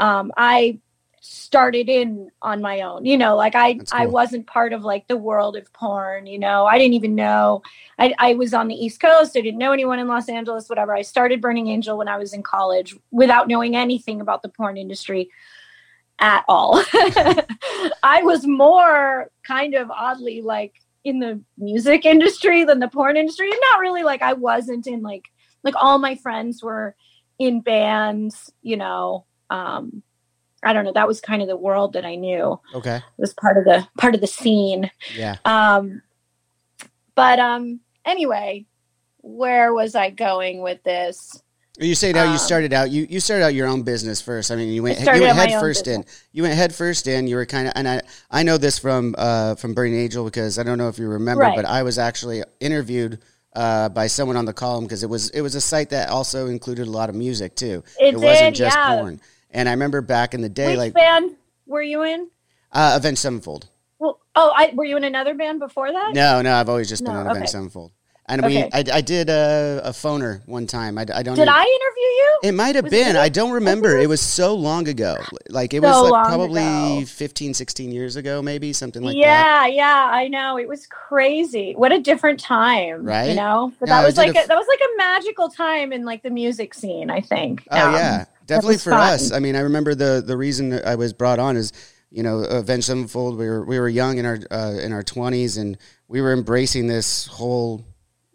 Um, 0.00 0.32
I 0.36 0.78
started 1.20 1.88
in 1.88 2.30
on 2.42 2.60
my 2.60 2.80
own 2.80 3.04
you 3.04 3.16
know 3.16 3.36
like 3.36 3.54
i 3.54 3.74
That's 3.74 3.92
i 3.92 4.06
wasn't 4.06 4.46
part 4.46 4.72
of 4.72 4.84
like 4.84 5.08
the 5.08 5.16
world 5.16 5.56
of 5.56 5.72
porn 5.72 6.26
you 6.26 6.38
know 6.38 6.66
i 6.66 6.78
didn't 6.78 6.94
even 6.94 7.14
know 7.14 7.62
I, 7.98 8.14
I 8.18 8.34
was 8.34 8.54
on 8.54 8.68
the 8.68 8.74
east 8.74 9.00
coast 9.00 9.36
i 9.36 9.40
didn't 9.40 9.58
know 9.58 9.72
anyone 9.72 9.98
in 9.98 10.08
los 10.08 10.28
angeles 10.28 10.68
whatever 10.68 10.94
i 10.94 11.02
started 11.02 11.40
burning 11.40 11.68
angel 11.68 11.98
when 11.98 12.08
i 12.08 12.16
was 12.16 12.32
in 12.32 12.42
college 12.42 12.96
without 13.10 13.48
knowing 13.48 13.76
anything 13.76 14.20
about 14.20 14.42
the 14.42 14.48
porn 14.48 14.76
industry 14.76 15.30
at 16.18 16.44
all. 16.48 16.82
I 18.02 18.22
was 18.22 18.46
more 18.46 19.30
kind 19.44 19.74
of 19.74 19.90
oddly 19.90 20.42
like 20.42 20.74
in 21.04 21.20
the 21.20 21.40
music 21.56 22.04
industry 22.04 22.64
than 22.64 22.80
the 22.80 22.88
porn 22.88 23.16
industry 23.16 23.50
and 23.50 23.60
not 23.70 23.80
really 23.80 24.02
like 24.02 24.20
i 24.20 24.32
wasn't 24.32 24.86
in 24.86 25.00
like 25.00 25.24
like 25.62 25.74
all 25.76 25.98
my 25.98 26.16
friends 26.16 26.62
were 26.62 26.94
in 27.38 27.60
bands 27.60 28.52
you 28.62 28.76
know 28.76 29.24
um 29.48 30.02
I 30.62 30.72
don't 30.72 30.84
know. 30.84 30.92
That 30.92 31.06
was 31.08 31.20
kind 31.20 31.42
of 31.42 31.48
the 31.48 31.56
world 31.56 31.92
that 31.92 32.04
I 32.04 32.16
knew. 32.16 32.60
Okay. 32.74 32.96
It 32.96 33.02
was 33.18 33.32
part 33.34 33.56
of 33.56 33.64
the 33.64 33.86
part 33.98 34.14
of 34.14 34.20
the 34.20 34.26
scene. 34.26 34.90
Yeah. 35.16 35.36
Um, 35.44 36.02
but 37.14 37.38
um, 37.38 37.80
anyway, 38.04 38.66
where 39.18 39.72
was 39.72 39.94
I 39.94 40.10
going 40.10 40.62
with 40.62 40.82
this? 40.82 41.42
You 41.80 41.94
say 41.94 42.10
now 42.10 42.24
you 42.24 42.30
Um, 42.30 42.38
started 42.38 42.72
out 42.72 42.90
you, 42.90 43.06
you 43.08 43.20
started 43.20 43.44
out 43.44 43.54
your 43.54 43.68
own 43.68 43.82
business 43.82 44.20
first. 44.20 44.50
I 44.50 44.56
mean 44.56 44.68
you 44.72 44.82
went 44.82 44.98
you 44.98 45.06
went 45.06 45.36
head 45.36 45.60
first 45.60 45.86
in. 45.86 46.04
You 46.32 46.42
went 46.42 46.54
head 46.56 46.74
first 46.74 47.06
in. 47.06 47.28
You 47.28 47.36
were 47.36 47.46
kind 47.46 47.68
of 47.68 47.72
and 47.76 47.88
I 47.88 48.00
I 48.30 48.42
know 48.42 48.58
this 48.58 48.80
from 48.80 49.14
uh 49.16 49.54
from 49.54 49.74
Burning 49.74 49.94
Angel 49.94 50.24
because 50.24 50.58
I 50.58 50.64
don't 50.64 50.78
know 50.78 50.88
if 50.88 50.98
you 50.98 51.08
remember, 51.08 51.42
Right. 51.42 51.54
but 51.54 51.64
I 51.64 51.84
was 51.84 51.96
actually 51.96 52.42
interviewed 52.58 53.20
uh, 53.54 53.88
by 53.88 54.06
someone 54.08 54.36
on 54.36 54.44
the 54.44 54.52
column 54.52 54.84
because 54.84 55.02
it 55.02 55.08
was 55.08 55.30
it 55.30 55.40
was 55.40 55.54
a 55.54 55.60
site 55.60 55.90
that 55.90 56.10
also 56.10 56.48
included 56.48 56.86
a 56.86 56.90
lot 56.90 57.08
of 57.08 57.14
music 57.14 57.54
too. 57.54 57.82
It 57.98 58.14
wasn't 58.16 58.54
did, 58.56 58.64
just 58.64 58.76
yeah. 58.76 58.96
porn. 58.96 59.20
And 59.50 59.68
I 59.68 59.72
remember 59.72 60.00
back 60.00 60.34
in 60.34 60.40
the 60.40 60.48
day, 60.48 60.68
Which 60.68 60.78
like 60.78 60.94
band 60.94 61.36
were 61.66 61.82
you 61.82 62.02
in? 62.02 62.28
uh, 62.72 62.94
Avenged 62.96 63.20
Sevenfold. 63.20 63.68
Well, 63.98 64.20
oh, 64.36 64.52
I 64.54 64.72
were 64.74 64.84
you 64.84 64.96
in 64.96 65.04
another 65.04 65.34
band 65.34 65.58
before 65.60 65.90
that? 65.90 66.12
No, 66.14 66.42
no, 66.42 66.54
I've 66.54 66.68
always 66.68 66.88
just 66.88 67.04
been 67.04 67.14
No, 67.14 67.20
on 67.20 67.36
okay. 67.36 67.46
Sevenfold. 67.46 67.92
And 68.30 68.44
Okay. 68.44 68.64
we, 68.64 68.70
I, 68.92 68.98
I 68.98 69.00
did 69.00 69.30
a, 69.30 69.80
a 69.84 69.90
phoner 69.90 70.46
one 70.46 70.66
time. 70.66 70.98
I, 70.98 71.02
I 71.02 71.22
don't. 71.22 71.34
Did 71.34 71.42
even- 71.42 71.48
I 71.48 71.62
interview 71.62 72.02
you? 72.02 72.38
It 72.44 72.52
might 72.52 72.74
have 72.76 72.84
Was 72.84 72.90
been. 72.92 73.16
I 73.16 73.28
don't 73.30 73.52
remember. 73.52 73.96
It 73.96 74.08
was 74.08 74.20
so 74.20 74.54
long 74.54 74.86
ago. 74.86 75.16
Like 75.48 75.72
it 75.74 75.82
So 75.82 75.88
was 76.02 76.10
like 76.10 76.26
probably 76.26 76.98
ago. 76.98 77.04
15, 77.06 77.54
16 77.54 77.90
years 77.90 78.16
ago, 78.16 78.42
maybe 78.42 78.72
something 78.74 79.02
like 79.02 79.14
that. 79.14 79.18
yeah, 79.18 79.66
yeah, 79.66 80.08
I 80.12 80.28
know. 80.28 80.58
It 80.58 80.68
was 80.68 80.86
crazy. 80.86 81.72
What 81.74 81.90
a 81.90 82.00
different 82.00 82.38
time, 82.38 83.04
Right? 83.04 83.30
You 83.30 83.34
know, 83.36 83.72
but 83.80 83.88
Yeah, 83.88 84.00
that 84.02 84.06
was 84.06 84.16
like 84.18 84.30
a 84.30 84.46
that 84.46 84.56
was 84.56 84.66
like 84.68 84.80
a 84.80 84.96
magical 84.98 85.48
time 85.48 85.92
in 85.92 86.04
like 86.04 86.22
the 86.22 86.30
music 86.30 86.74
scene. 86.74 87.10
I 87.10 87.20
think. 87.20 87.66
Oh 87.70 87.88
Um, 87.88 87.94
yeah, 87.94 88.24
definitely 88.46 88.76
for 88.78 88.90
fun. 88.90 89.14
us. 89.14 89.32
I 89.32 89.38
mean, 89.40 89.56
I 89.56 89.60
remember 89.60 89.94
the 89.94 90.22
the 90.24 90.36
reason 90.36 90.78
I 90.84 90.94
was 90.96 91.12
brought 91.12 91.38
on 91.38 91.56
is 91.56 91.72
you 92.10 92.22
know 92.22 92.38
Avenged 92.40 92.86
Sevenfold. 92.86 93.36
We 93.38 93.48
were 93.48 93.64
we 93.64 93.80
were 93.80 93.88
young 93.88 94.18
in 94.18 94.26
our 94.26 94.38
uh, 94.50 94.74
in 94.80 94.92
our 94.92 95.02
twenties, 95.02 95.56
and 95.56 95.76
we 96.08 96.20
were 96.20 96.32
embracing 96.32 96.86
this 96.86 97.26
whole 97.26 97.84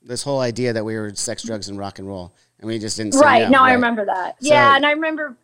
this 0.04 0.24
whole 0.24 0.40
idea 0.40 0.74
that 0.74 0.84
we 0.86 0.96
were 0.96 1.14
sex, 1.16 1.44
drugs, 1.44 1.70
and 1.70 1.78
rock 1.78 2.00
and 2.00 2.08
roll, 2.08 2.34
and 2.60 2.68
we 2.68 2.80
just 2.80 2.98
didn't. 2.98 3.14
Say 3.14 3.22
Right. 3.22 3.50
no, 3.50 3.60
No, 3.60 3.64
I 3.64 3.74
remember 3.74 4.06
that. 4.06 4.42
So- 4.42 4.50
yeah, 4.50 4.76
and 4.76 4.86
I 4.86 4.92
remember. 4.92 5.38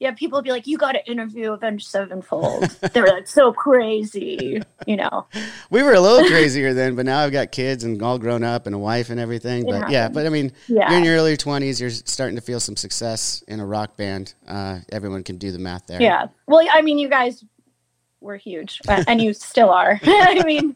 Yeah, 0.00 0.10
people 0.10 0.36
would 0.38 0.44
be 0.44 0.50
like, 0.50 0.66
"You 0.66 0.76
got 0.76 0.92
to 0.92 1.08
interview 1.08 1.52
Avenged 1.52 1.86
Sevenfold." 1.86 2.64
they 2.92 3.00
were 3.00 3.06
like, 3.06 3.28
"So 3.28 3.52
crazy," 3.52 4.60
you 4.86 4.96
know. 4.96 5.26
We 5.70 5.82
were 5.84 5.94
a 5.94 6.00
little 6.00 6.28
crazier 6.28 6.74
then, 6.74 6.96
but 6.96 7.06
now 7.06 7.20
I've 7.20 7.30
got 7.32 7.52
kids 7.52 7.84
and 7.84 8.02
all 8.02 8.18
grown 8.18 8.42
up 8.42 8.66
and 8.66 8.74
a 8.74 8.78
wife 8.78 9.08
and 9.10 9.20
everything. 9.20 9.64
But 9.64 9.88
yeah, 9.90 10.02
happens. 10.02 10.14
but 10.16 10.26
I 10.26 10.30
mean, 10.30 10.52
Yeah. 10.66 10.90
you're 10.90 10.98
in 10.98 11.04
your 11.04 11.14
early 11.16 11.36
twenties. 11.36 11.80
You're 11.80 11.90
starting 11.90 12.34
to 12.34 12.42
feel 12.42 12.58
some 12.58 12.76
success 12.76 13.44
in 13.46 13.60
a 13.60 13.66
rock 13.66 13.96
band. 13.96 14.34
Uh, 14.46 14.80
everyone 14.90 15.22
can 15.22 15.38
do 15.38 15.52
the 15.52 15.60
math 15.60 15.86
there. 15.86 16.02
Yeah. 16.02 16.26
Well, 16.48 16.66
I 16.70 16.82
mean, 16.82 16.98
you 16.98 17.08
guys 17.08 17.44
were 18.20 18.36
huge, 18.36 18.80
and 18.88 19.22
you 19.22 19.32
still 19.32 19.70
are. 19.70 20.00
I 20.04 20.42
mean, 20.44 20.74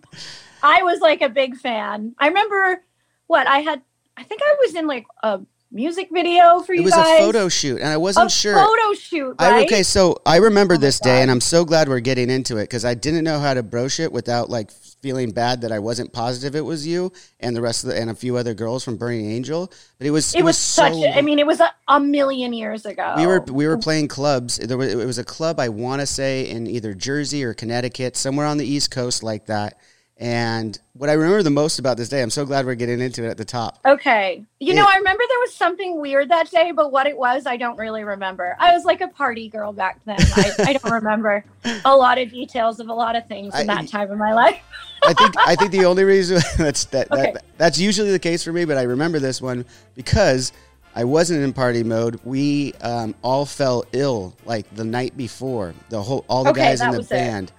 I 0.63 0.85
was 0.85 1.01
like 1.01 1.23
a 1.23 1.29
big 1.29 1.57
fan. 1.57 2.15
I 2.21 2.29
remember 2.29 2.83
what 3.29 3.47
I 3.47 3.59
had. 3.61 3.83
I 4.17 4.25
think 4.25 4.41
I 4.45 4.57
was 4.67 4.75
in 4.75 4.89
like 4.89 5.07
a 5.23 5.41
music 5.71 6.09
video 6.11 6.61
for 6.61 6.73
you 6.75 6.81
It 6.81 6.85
was 6.87 6.95
guys. 6.95 7.21
a 7.21 7.23
photo 7.25 7.49
shoot, 7.49 7.79
and 7.79 7.89
I 7.89 7.97
wasn't 7.99 8.27
A 8.27 8.31
sure. 8.35 8.55
photo 8.57 8.95
shoot, 8.95 9.37
I, 9.39 9.51
right? 9.51 9.67
okay, 9.67 9.83
so 9.85 10.17
I 10.27 10.37
remember 10.39 10.75
Oh 10.75 10.79
this 10.79 10.99
day, 10.99 11.17
God. 11.19 11.23
and 11.23 11.31
I'm 11.31 11.41
so 11.43 11.65
glad 11.65 11.89
we're 11.89 12.01
getting 12.01 12.29
into 12.31 12.57
it 12.57 12.65
because 12.65 12.85
I 12.85 12.95
didn't 12.95 13.23
know 13.23 13.39
how 13.39 13.55
to 13.55 13.63
broach 13.63 14.01
it 14.01 14.11
without 14.11 14.51
like 14.51 14.71
feeling 15.03 15.31
bad 15.31 15.61
that 15.61 15.71
I 15.71 15.79
wasn't 15.79 16.13
positive 16.13 16.57
it 16.57 16.63
was 16.63 16.85
you 16.85 17.13
and 17.39 17.55
the 17.55 17.61
rest 17.61 17.85
of 17.85 17.91
the 17.91 18.01
and 18.01 18.11
a 18.11 18.15
few 18.17 18.37
other 18.37 18.53
girls 18.55 18.83
from 18.83 18.97
Burning 18.97 19.31
Angel. 19.31 19.71
But 19.99 20.07
it 20.09 20.11
was 20.11 20.35
It 20.35 20.43
was 20.45 20.59
such. 20.59 20.95
so. 20.95 21.09
I 21.09 21.21
mean, 21.21 21.39
it 21.39 21.47
was 21.47 21.61
a, 21.61 21.71
a 21.87 22.01
million 22.01 22.53
years 22.53 22.85
ago. 22.85 23.15
we 23.17 23.27
were 23.27 23.41
we 23.43 23.69
were 23.69 23.79
playing 23.79 24.09
clubs. 24.09 24.57
There 24.57 24.77
was, 24.79 24.93
it 24.93 25.07
was 25.07 25.19
a 25.19 25.25
club 25.25 25.61
I 25.61 25.69
want 25.69 26.01
to 26.01 26.07
say 26.07 26.49
in 26.51 26.67
either 26.67 26.95
Jersey 26.95 27.45
or 27.45 27.55
Connecticut, 27.55 28.17
somewhere 28.17 28.47
on 28.47 28.57
the 28.57 28.67
East 28.67 28.91
Coast 28.91 29.23
like 29.23 29.47
that. 29.47 29.79
And 30.21 30.77
what 30.95 31.09
I 31.09 31.13
remember 31.13 31.45
the 31.45 31.51
most 31.51 31.79
about 31.79 31.97
this 31.97 32.09
day, 32.09 32.23
I'm 32.23 32.31
so 32.31 32.45
glad 32.45 32.67
we're 32.67 32.75
getting 32.75 33.01
into 33.01 33.25
it 33.25 33.29
at 33.29 33.37
the 33.37 33.45
top. 33.45 33.79
Okay. 33.87 34.45
You 34.59 34.73
It- 34.73 34.77
know, 34.77 34.85
I 34.85 34.97
remember 34.97 35.23
there 35.29 35.39
was 35.39 35.55
something 35.55 36.01
weird 36.01 36.29
that 36.31 36.51
day, 36.51 36.73
but 36.73 36.91
what 36.91 37.07
it 37.07 37.17
was, 37.17 37.47
I 37.47 37.57
don't 37.57 37.77
really 37.79 38.03
remember. 38.03 38.57
I 38.59 38.73
was 38.75 38.85
like 38.85 39.01
a 39.01 39.07
party 39.09 39.49
girl 39.49 39.73
back 39.73 40.01
then. 40.07 40.17
I, 40.21 40.53
I 40.59 40.73
don't 40.73 40.93
remember 40.93 41.45
a 41.85 41.97
lot 41.97 42.19
of 42.19 42.31
details 42.33 42.81
of 42.81 42.89
a 42.89 42.93
lot 42.95 43.15
of 43.15 43.29
things 43.29 43.55
in 43.55 43.71
I- 43.71 43.75
that 43.77 43.89
time 43.89 44.11
of 44.11 44.19
my 44.19 44.35
life. 44.35 44.59
I 45.05 45.13
think 45.15 45.35
I 45.39 45.55
think 45.55 45.71
the 45.71 45.85
only 45.85 46.03
reason 46.03 46.41
that's 46.59 46.87
that, 46.87 47.13
Okay. 47.13 47.31
that 47.35 47.45
that's 47.57 47.79
usually 47.79 48.11
the 48.11 48.19
case 48.19 48.43
for 48.43 48.53
me, 48.53 48.65
but 48.65 48.77
I 48.77 48.83
remember 48.83 49.21
this 49.21 49.41
one 49.41 49.65
because 49.95 50.51
I 50.97 51.05
wasn't 51.05 51.45
in 51.45 51.53
party 51.53 51.85
mode. 51.85 52.19
We 52.25 52.75
um, 52.81 53.15
all 53.23 53.47
fell 53.47 53.85
ill 53.93 54.35
like 54.45 54.69
the 54.75 54.83
night 54.83 55.17
before. 55.17 55.73
The 55.91 56.03
whole 56.03 56.25
all 56.29 56.43
the 56.43 56.51
Okay, 56.51 56.63
guys 56.63 56.81
in 56.81 56.91
the 56.91 56.97
was 56.99 57.07
it. 57.07 57.11
band, 57.11 57.53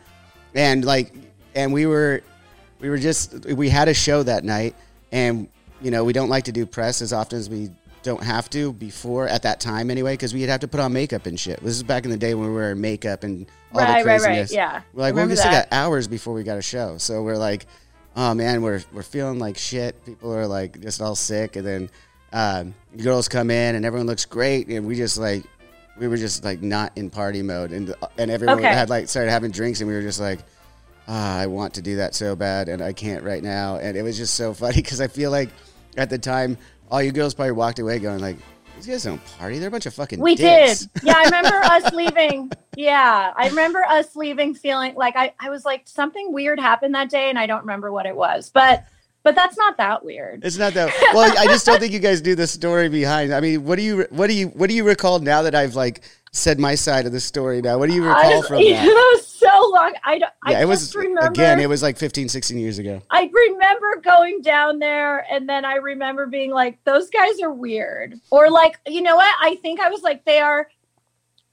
and 0.53 0.83
like, 0.83 1.13
and 1.55 1.71
we 1.71 1.85
were 1.85 2.21
we 2.79 2.89
were 2.89 2.97
just 2.97 3.45
we 3.45 3.69
had 3.69 3.87
a 3.87 3.93
show 3.93 4.23
that 4.23 4.43
night, 4.43 4.75
and 5.11 5.47
you 5.81 5.91
know 5.91 6.03
we 6.03 6.13
don't 6.13 6.29
like 6.29 6.45
to 6.45 6.51
do 6.51 6.65
press 6.65 7.01
as 7.01 7.13
often 7.13 7.37
as 7.39 7.49
we 7.49 7.69
don't 8.01 8.23
have 8.23 8.49
to 8.49 8.71
before 8.73 9.27
at 9.27 9.43
that 9.43 9.59
time 9.59 9.91
anyway 9.91 10.13
because 10.13 10.33
we'd 10.33 10.47
have 10.47 10.61
to 10.61 10.67
put 10.67 10.79
on 10.79 10.93
makeup 10.93 11.25
and 11.25 11.37
shit. 11.39 11.59
This 11.61 11.75
is 11.75 11.83
back 11.83 12.05
in 12.05 12.11
the 12.11 12.17
day 12.17 12.33
when 12.33 12.45
we 12.47 12.53
were 12.53 12.59
wearing 12.59 12.79
makeup 12.79 13.23
and 13.23 13.45
all 13.73 13.81
right, 13.81 13.87
the 13.87 13.93
right, 13.93 14.03
craziness. 14.21 14.51
right. 14.51 14.55
Yeah. 14.55 14.81
We're 14.93 15.11
like, 15.11 15.15
we 15.29 15.35
still 15.35 15.51
got 15.51 15.67
hours 15.71 16.07
before 16.07 16.33
we 16.33 16.43
got 16.43 16.57
a 16.57 16.61
show. 16.61 16.97
So 16.97 17.21
we're 17.23 17.37
like, 17.37 17.65
oh 18.15 18.33
man, 18.33 18.61
we're 18.61 18.81
we're 18.93 19.03
feeling 19.03 19.37
like 19.39 19.57
shit. 19.57 20.03
People 20.05 20.33
are 20.33 20.47
like 20.47 20.79
just 20.79 21.01
all 21.01 21.15
sick, 21.15 21.55
and 21.57 21.65
then 21.67 21.89
um, 22.31 22.73
girls 23.03 23.27
come 23.27 23.51
in 23.51 23.75
and 23.75 23.83
everyone 23.85 24.07
looks 24.07 24.23
great, 24.25 24.67
and 24.69 24.87
we 24.87 24.95
just 24.95 25.17
like 25.17 25.43
we 25.99 26.07
were 26.07 26.17
just 26.17 26.45
like 26.45 26.61
not 26.61 26.93
in 26.97 27.09
party 27.09 27.41
mode, 27.41 27.71
and 27.71 27.93
and 28.17 28.31
everyone 28.31 28.59
Okay. 28.59 28.67
had 28.67 28.89
like 28.89 29.09
started 29.09 29.29
having 29.31 29.51
drinks, 29.51 29.81
and 29.81 29.89
we 29.89 29.93
were 29.95 30.01
just 30.01 30.21
like. 30.21 30.39
Ah, 31.11 31.39
I 31.39 31.47
want 31.47 31.73
to 31.73 31.81
do 31.81 31.95
that 31.95 32.13
so 32.13 32.35
bad, 32.35 32.69
and 32.69 32.83
I 32.83 32.93
can't 32.93 33.23
right 33.23 33.41
now. 33.41 33.77
And 33.77 33.97
it 33.97 34.03
was 34.03 34.15
just 34.15 34.35
so 34.35 34.53
funny 34.53 34.75
because 34.83 35.01
I 35.01 35.07
feel 35.07 35.31
like 35.31 35.49
at 35.97 36.09
the 36.11 36.19
time, 36.19 36.55
all 36.91 37.01
you 37.01 37.11
girls 37.11 37.33
probably 37.33 37.53
walked 37.53 37.79
away 37.79 37.97
going 37.97 38.19
like, 38.19 38.37
"These 38.75 38.85
guys 38.85 39.03
don't 39.03 39.21
party. 39.39 39.57
They're 39.57 39.69
a 39.69 39.71
bunch 39.71 39.87
of 39.87 39.93
fucking 39.95 40.19
We 40.19 40.35
dicks." 40.35 40.85
did. 40.85 40.89
Yeah, 41.03 41.15
I 41.17 41.23
remember 41.25 41.55
us 41.63 41.91
leaving. 41.93 42.51
Yeah, 42.75 43.33
I 43.35 43.49
remember 43.49 43.83
us 43.83 44.15
leaving 44.15 44.53
feeling 44.53 44.93
like 44.95 45.15
I, 45.15 45.33
I 45.39 45.49
was 45.49 45.65
like 45.65 45.81
something 45.85 46.31
weird 46.31 46.59
happened 46.59 46.93
that 46.93 47.09
day 47.09 47.29
and 47.29 47.39
I 47.39 47.47
don't 47.47 47.61
remember 47.61 47.91
what 47.91 48.05
it 48.05 48.15
was. 48.15 48.51
But 48.53 48.85
but 49.23 49.35
that's 49.35 49.57
not 49.57 49.77
that 49.77 50.05
weird. 50.05 50.45
It's 50.45 50.57
not 50.57 50.73
that. 50.75 50.93
Well, 51.13 51.35
I 51.37 51.45
just 51.47 51.65
don't 51.65 51.79
think 51.79 51.91
you 51.91 51.99
guys 51.99 52.21
do 52.21 52.35
the 52.35 52.47
story 52.47 52.87
behind. 52.87 53.33
I 53.33 53.41
mean, 53.41 53.65
what 53.65 53.75
do 53.75 53.81
you 53.81 54.05
what 54.11 54.27
do 54.27 54.33
you 54.33 54.47
what 54.49 54.69
do 54.69 54.75
you 54.75 54.83
recall 54.85 55.19
now 55.19 55.41
that 55.41 55.55
I've 55.55 55.75
like 55.75 56.03
said 56.31 56.59
my 56.59 56.75
side 56.75 57.05
of 57.05 57.11
the 57.11 57.19
story? 57.19 57.61
Now, 57.61 57.77
what 57.77 57.89
do 57.89 57.95
you 57.95 58.05
recall 58.05 58.43
I 58.43 58.47
from 58.47 58.57
that 58.63 58.63
that? 58.85 58.85
was 58.85 59.27
so 59.27 59.71
long. 59.73 59.93
I, 60.03 60.19
don't- 60.19 60.33
I 60.43 60.51
Yeah, 60.51 60.57
it 60.59 60.67
just 60.67 60.95
was 60.95 61.05
remember 61.05 61.27
again. 61.31 61.59
It 61.59 61.69
was 61.69 61.81
like 61.81 61.97
15, 61.97 62.29
16 62.29 62.57
years 62.57 62.77
ago. 62.79 63.01
I 63.09 63.29
remember 63.33 64.01
going 64.03 64.41
down 64.41 64.79
there 64.79 65.25
and 65.31 65.47
then 65.47 65.65
I 65.65 65.75
remember 65.75 66.27
being 66.27 66.51
like, 66.51 66.83
those 66.83 67.09
guys 67.09 67.39
are 67.41 67.51
weird. 67.53 68.19
Or 68.31 68.49
like, 68.49 68.79
you 68.87 69.01
know 69.01 69.15
what? 69.15 69.33
I 69.41 69.55
think 69.55 69.79
I 69.79 69.89
was 69.89 70.01
like, 70.01 70.25
they 70.25 70.39
are 70.39 70.69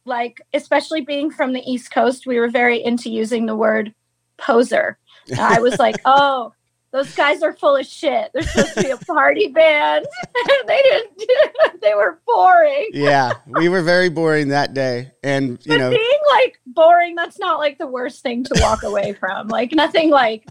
like, 0.05 0.41
especially 0.55 1.01
being 1.01 1.31
from 1.31 1.53
the 1.53 1.61
East 1.61 1.91
Coast, 1.91 2.27
we 2.27 2.39
were 2.39 2.49
very 2.49 2.83
into 2.85 3.11
using 3.11 3.47
the 3.47 3.57
word 3.57 3.95
poser. 4.37 4.99
I 5.39 5.61
was 5.61 5.79
like, 5.79 5.97
oh, 6.05 6.53
those 6.93 7.15
guys 7.15 7.43
are 7.43 7.53
full 7.53 7.77
of 7.77 7.87
shit. 7.87 8.31
They're 8.33 8.43
supposed 8.43 8.75
to 8.75 8.83
be 8.83 8.91
a 8.91 8.97
party 8.97 9.49
band. 9.49 10.07
they 10.67 10.83
didn't 10.83 11.81
they 11.83 11.95
were 11.95 12.21
boring. 12.27 12.89
Yeah, 12.93 13.33
we 13.47 13.69
were 13.69 13.83
very 13.83 14.09
boring 14.09 14.49
that 14.49 14.73
day, 14.75 15.13
and 15.23 15.51
you 15.51 15.57
But 15.69 15.77
know, 15.79 15.91
being 15.91 16.19
like 16.31 16.59
boring, 16.67 17.15
that's 17.15 17.39
not 17.39 17.59
like 17.59 17.79
the 17.79 17.87
worst 17.87 18.23
thing 18.23 18.45
to 18.45 18.55
walk 18.61 18.83
away 18.83 19.13
from. 19.13 19.49
Like 19.49 19.73
nothing 19.73 20.11
like 20.11 20.47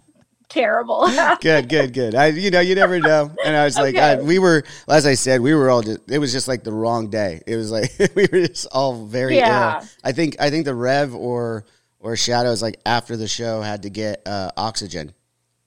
terrible. 0.50 1.10
good, 1.42 1.68
good, 1.70 1.94
good. 1.94 2.16
I, 2.16 2.28
you 2.28 2.52
know, 2.52 2.60
you 2.60 2.76
never 2.76 3.00
know. 3.00 3.34
And 3.44 3.56
I 3.56 3.66
was 3.66 3.78
like, 3.78 3.96
I, 3.96 4.22
we 4.22 4.40
were, 4.40 4.64
as 4.88 5.06
I 5.06 5.16
said, 5.16 5.42
we 5.42 5.54
were 5.54 5.70
all 5.70 5.82
just. 5.82 6.00
It 6.10 6.20
was 6.20 6.32
just 6.32 6.48
like 6.48 6.64
the 6.64 6.72
wrong 6.72 7.10
day. 7.10 7.42
It 7.48 7.56
was 7.56 7.72
like 7.72 7.92
we 8.16 8.28
were 8.32 8.48
just 8.48 8.68
all 8.72 9.06
very 9.06 9.38
Yeah. 9.38 9.82
ill. 9.82 9.88
I 10.04 10.12
think, 10.12 10.36
I 10.40 10.50
think 10.50 10.66
the 10.66 10.76
Rev 10.76 11.16
or 11.16 11.66
or 12.00 12.16
Shadows 12.16 12.62
like 12.62 12.80
after 12.86 13.18
the 13.18 13.28
show 13.28 13.62
had 13.62 13.84
to 13.84 13.90
get 13.90 14.22
uh, 14.28 14.52
oxygen. 14.56 15.14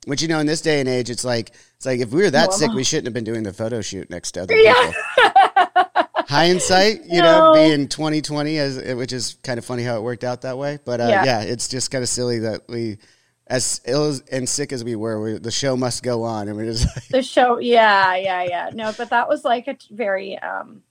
Which 0.08 0.22
you 0.22 0.28
know, 0.28 0.38
in 0.40 0.46
this 0.46 0.60
day 0.62 0.80
and 0.80 0.88
age, 0.88 1.10
it's 1.10 1.24
like 1.24 1.50
it's 1.76 1.86
like 1.86 2.00
if 2.00 2.10
we 2.10 2.22
were 2.22 2.30
that 2.30 2.52
sick, 2.54 2.70
we 2.72 2.82
shouldn't 2.82 3.06
have 3.06 3.14
been 3.14 3.24
doing 3.24 3.42
the 3.42 3.52
photo 3.52 3.80
shoot 3.82 4.08
next 4.10 4.32
to 4.32 4.42
other 4.42 4.56
Yeah. 4.56 4.74
people. 4.74 5.84
Hindsight, 6.28 7.04
you 7.06 7.22
know, 7.22 7.52
being 7.54 7.88
2020, 7.88 8.58
as 8.58 8.94
which 8.96 9.12
is 9.12 9.36
kind 9.42 9.58
of 9.58 9.64
funny 9.64 9.82
how 9.82 9.96
it 9.96 10.02
worked 10.02 10.24
out 10.24 10.42
that 10.42 10.58
way. 10.58 10.78
But 10.84 11.00
uh, 11.00 11.08
yeah. 11.08 11.24
Yeah. 11.24 11.40
it's 11.42 11.68
just 11.68 11.90
kind 11.90 12.02
of 12.02 12.08
silly 12.08 12.40
that 12.40 12.62
we, 12.68 12.98
as 13.46 13.80
ill 13.86 14.04
as, 14.04 14.20
and 14.30 14.46
sick 14.48 14.72
as 14.72 14.84
we 14.84 14.94
were, 14.94 15.20
we, 15.22 15.38
the 15.38 15.50
show 15.50 15.76
must 15.76 16.02
go 16.02 16.24
on, 16.24 16.48
and 16.48 16.56
we're 16.56 16.66
just 16.66 16.86
like, 16.94 17.08
the 17.10 17.22
show 17.22 17.58
yeah 17.58 18.14
yeah 18.16 18.42
yeah 18.42 18.70
no 18.74 18.92
but 18.96 19.10
that 19.10 19.28
was 19.28 19.42
like 19.44 19.68
a 19.68 19.76
very 19.90 20.38
um 20.38 20.82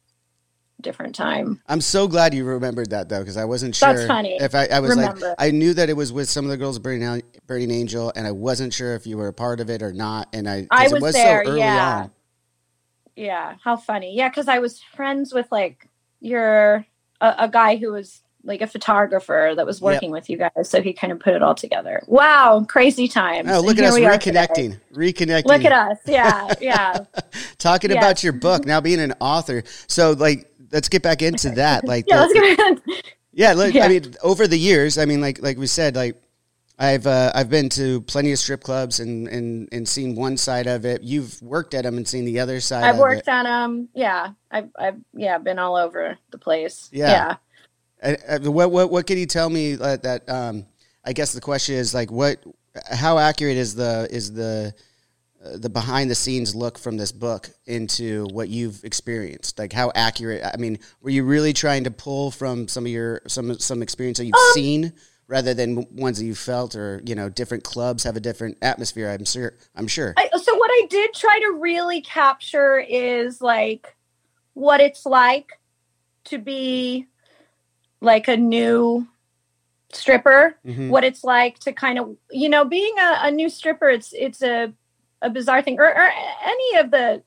different 0.81 1.15
time 1.15 1.59
I'm 1.67 1.81
so 1.81 2.07
glad 2.07 2.33
you 2.33 2.45
remembered 2.45 2.91
that 2.91 3.09
though, 3.09 3.19
because 3.19 3.35
I 3.37 3.45
wasn't 3.45 3.75
sure. 3.75 3.93
That's 3.93 4.07
funny. 4.07 4.37
If 4.39 4.53
I, 4.53 4.65
I 4.67 4.79
was 4.79 4.91
Remember. 4.95 5.19
like, 5.29 5.35
I 5.39 5.51
knew 5.51 5.73
that 5.73 5.89
it 5.89 5.97
was 5.97 6.13
with 6.13 6.29
some 6.29 6.45
of 6.45 6.51
the 6.51 6.57
girls 6.57 6.77
Burning, 6.79 7.23
Burning 7.47 7.71
Angel, 7.71 8.11
and 8.15 8.27
I 8.27 8.31
wasn't 8.31 8.73
sure 8.73 8.93
if 8.95 9.07
you 9.07 9.17
were 9.17 9.27
a 9.27 9.33
part 9.33 9.59
of 9.59 9.69
it 9.69 9.81
or 9.81 9.91
not. 9.91 10.29
And 10.33 10.47
I, 10.47 10.67
i 10.69 10.85
it 10.85 10.91
was, 10.91 11.01
was 11.01 11.15
there 11.15 11.43
so 11.43 11.49
early 11.51 11.59
yeah 11.61 11.97
on. 12.01 12.11
yeah 13.15 13.55
how 13.63 13.75
funny 13.75 14.15
yeah 14.15 14.29
because 14.29 14.47
i 14.47 14.59
was 14.59 14.81
friends 14.81 15.33
with 15.33 15.47
like 15.51 15.89
your 16.19 16.85
a, 17.21 17.35
a 17.39 17.49
guy 17.49 17.75
who 17.75 17.91
was 17.91 18.21
like 18.43 18.61
a 18.61 18.67
photographer 18.67 19.53
that 19.55 19.65
was 19.65 19.81
Yep. 19.81 19.93
working 19.93 20.11
with 20.11 20.29
you 20.29 20.37
guys 20.37 20.69
so 20.69 20.81
he 20.81 20.93
kind 20.93 21.11
of 21.11 21.19
put 21.19 21.33
it 21.33 21.41
all 21.41 21.55
together 21.55 22.03
wow 22.07 22.63
crazy 22.69 23.07
times 23.07 23.49
Oh, 23.51 23.57
And 23.57 23.65
look 23.65 23.77
at 23.79 23.83
us 23.85 23.95
we 23.95 24.05
are 24.05 24.17
today. 24.17 24.45
reconnecting, 24.47 24.79
reconnecting. 24.93 25.45
look 25.45 25.65
at 25.65 25.71
us 25.73 25.97
yeah 26.05 26.53
yeah 26.61 27.05
talking 27.57 27.89
Yes. 27.91 27.97
about 28.01 28.23
your 28.23 28.33
book 28.33 28.65
now 28.65 28.79
being 28.79 28.99
an 28.99 29.13
author. 29.19 29.63
So 29.87 30.11
like, 30.11 30.46
let's 30.71 30.89
get 30.89 31.01
back 31.03 31.21
into 31.21 31.49
that. 31.55 31.85
Like, 31.87 32.05
yeah 32.07 32.17
the- 32.17 32.21
let's 32.21 32.33
go 32.33 32.63
ahead. 32.63 32.81
Yeah, 33.33 33.53
look, 33.53 33.75
I 33.75 33.87
mean, 33.87 34.15
over 34.23 34.47
the 34.47 34.57
years, 34.57 34.97
I 34.97 35.05
mean, 35.05 35.21
like 35.21 35.41
like 35.43 35.57
we 35.59 35.67
said, 35.67 35.95
like 35.95 36.15
I've 36.79 37.05
uh, 37.05 37.31
I've 37.35 37.49
been 37.51 37.69
to 37.69 38.01
plenty 38.01 38.31
of 38.31 38.39
strip 38.39 38.63
clubs 38.63 38.99
and 38.99 39.27
and 39.27 39.69
and 39.71 39.87
seen 39.87 40.15
one 40.15 40.37
side 40.37 40.65
of 40.65 40.85
it. 40.85 41.03
You've 41.03 41.39
worked 41.43 41.75
at 41.75 41.83
them 41.83 41.97
and 41.97 42.07
seen 42.07 42.25
the 42.25 42.39
other 42.39 42.59
side. 42.59 42.83
i've 42.83 42.97
worked 42.97 43.27
it. 43.27 43.31
on 43.31 43.45
um 43.45 43.89
yeah 43.93 44.29
i've 44.49 44.69
i've 44.79 44.97
yeah 45.13 45.37
been 45.37 45.59
all 45.59 45.75
over 45.75 46.17
the 46.31 46.37
place 46.39 46.89
Yeah. 46.91 47.35
yeah 48.01 48.11
Uh, 48.11 48.15
uh, 48.47 48.51
what 48.51 48.71
what 48.71 48.89
what 48.91 49.05
can 49.07 49.17
you 49.19 49.25
tell 49.27 49.49
me 49.49 49.73
uh, 49.73 49.97
that? 49.97 50.27
Um, 50.29 50.65
I 51.05 51.13
guess 51.13 51.31
the 51.33 51.41
question 51.41 51.75
is 51.75 51.93
like, 51.93 52.11
what? 52.11 52.43
How 52.91 53.17
accurate 53.17 53.57
is 53.57 53.73
the 53.75 54.07
is 54.11 54.33
the 54.33 54.73
the 55.55 55.69
behind 55.69 56.09
the 56.09 56.15
scenes 56.15 56.55
look 56.55 56.77
from 56.77 56.97
this 56.97 57.11
book 57.11 57.49
into 57.65 58.25
what 58.31 58.49
you've 58.49 58.83
experienced? 58.83 59.59
Like 59.59 59.73
how 59.73 59.91
accurate? 59.95 60.43
I 60.43 60.57
mean, 60.57 60.79
were 61.01 61.09
you 61.09 61.23
really 61.23 61.53
trying 61.53 61.83
to 61.85 61.91
pull 61.91 62.31
from 62.31 62.67
some 62.67 62.85
of 62.85 62.91
your 62.91 63.21
some 63.27 63.57
some 63.59 63.81
experience 63.81 64.17
that 64.17 64.25
you've 64.25 64.35
um, 64.35 64.51
seen? 64.53 64.93
rather 65.27 65.53
than 65.53 65.85
ones 65.91 66.19
that 66.19 66.25
you 66.25 66.35
felt 66.35 66.75
or 66.75 67.01
you 67.05 67.13
know 67.13 67.29
different 67.29 67.63
clubs 67.63 68.03
have 68.03 68.15
a 68.15 68.19
different 68.19 68.57
atmosphere 68.61 69.09
i'm 69.09 69.25
sure 69.25 69.53
i'm 69.75 69.87
sure 69.87 70.13
I, 70.17 70.29
so 70.37 70.55
what 70.55 70.71
i 70.71 70.87
did 70.89 71.13
try 71.13 71.39
to 71.39 71.57
really 71.59 72.01
capture 72.01 72.79
is 72.79 73.41
like 73.41 73.95
what 74.53 74.79
it's 74.79 75.05
like 75.05 75.59
to 76.25 76.37
be 76.37 77.07
like 78.01 78.27
a 78.27 78.37
new 78.37 79.07
stripper 79.91 80.57
mm-hmm. 80.65 80.89
what 80.89 81.03
it's 81.03 81.23
like 81.23 81.59
to 81.59 81.73
kind 81.73 81.99
of 81.99 82.15
you 82.31 82.49
know 82.49 82.65
being 82.65 82.93
a, 82.99 83.17
a 83.23 83.31
new 83.31 83.49
stripper 83.49 83.89
it's 83.89 84.13
it's 84.13 84.41
a, 84.41 84.73
a 85.21 85.29
bizarre 85.29 85.61
thing 85.61 85.79
or, 85.79 85.85
or 85.85 86.11
any 86.43 86.77
of 86.77 86.91
the 86.91 87.23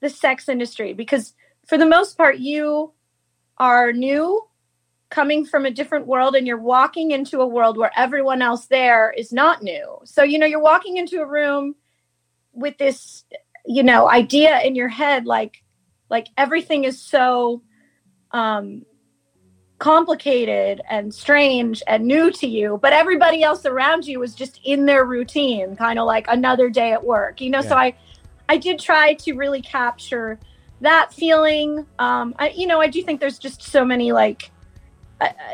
the 0.00 0.08
sex 0.08 0.48
industry 0.48 0.92
because 0.92 1.34
for 1.66 1.76
the 1.76 1.86
most 1.86 2.16
part 2.16 2.38
you 2.38 2.92
are 3.58 3.92
new 3.92 4.48
coming 5.10 5.44
from 5.44 5.64
a 5.64 5.70
different 5.70 6.06
world 6.06 6.34
and 6.34 6.46
you're 6.46 6.60
walking 6.60 7.10
into 7.10 7.40
a 7.40 7.46
world 7.46 7.76
where 7.76 7.92
everyone 7.96 8.42
else 8.42 8.66
there 8.66 9.12
is 9.16 9.32
not 9.32 9.62
new. 9.62 9.98
So, 10.04 10.22
you 10.22 10.38
know, 10.38 10.46
you're 10.46 10.60
walking 10.60 10.98
into 10.98 11.20
a 11.20 11.26
room 11.26 11.74
with 12.52 12.76
this, 12.78 13.24
you 13.64 13.82
know, 13.82 14.08
idea 14.08 14.60
in 14.60 14.74
your 14.74 14.88
head 14.88 15.24
like 15.24 15.62
like 16.10 16.28
everything 16.36 16.84
is 16.84 17.00
so 17.00 17.62
um 18.32 18.84
complicated 19.78 20.80
and 20.90 21.14
strange 21.14 21.82
and 21.86 22.04
new 22.04 22.30
to 22.32 22.46
you, 22.46 22.78
but 22.82 22.92
everybody 22.92 23.42
else 23.42 23.64
around 23.64 24.06
you 24.06 24.18
was 24.18 24.34
just 24.34 24.60
in 24.64 24.86
their 24.86 25.04
routine, 25.04 25.76
kind 25.76 25.98
of 25.98 26.06
like 26.06 26.26
another 26.28 26.68
day 26.68 26.92
at 26.92 27.04
work. 27.04 27.40
You 27.40 27.50
know, 27.50 27.60
yeah. 27.62 27.68
so 27.68 27.76
I 27.76 27.94
I 28.48 28.56
did 28.56 28.78
try 28.78 29.14
to 29.14 29.34
really 29.34 29.62
capture 29.62 30.38
that 30.80 31.12
feeling. 31.12 31.86
Um 31.98 32.34
I 32.38 32.50
you 32.50 32.66
know, 32.66 32.80
I 32.80 32.88
do 32.88 33.02
think 33.02 33.20
there's 33.20 33.38
just 33.38 33.62
so 33.62 33.84
many 33.84 34.12
like 34.12 34.50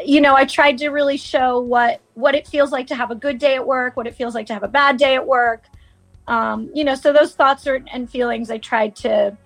you 0.05 0.21
know, 0.21 0.35
I 0.35 0.45
tried 0.45 0.79
to 0.79 0.91
really 0.91 1.17
show 1.17 1.61
what 1.61 2.01
what 2.15 2.35
it 2.35 2.47
feels 2.47 2.73
like 2.73 2.87
to 2.89 2.95
have 2.95 3.11
a 3.11 3.15
good 3.15 3.39
day 3.39 3.55
at 3.55 3.67
work, 3.67 3.97
what 3.97 4.07
it 4.07 4.15
feels 4.15 4.35
like 4.35 4.47
to 4.47 4.55
have 4.55 4.63
a 4.63 4.69
bad 4.69 4.97
day 4.97 5.15
at 5.15 5.27
work. 5.27 5.65
Um, 6.27 6.71
you 6.75 6.85
know, 6.85 6.95
so 6.95 7.13
those 7.13 7.35
thoughts 7.35 7.67
are, 7.67 7.83
and 7.93 8.09
feelings 8.09 8.51
I 8.51 8.57
tried 8.57 8.97
to 8.97 9.37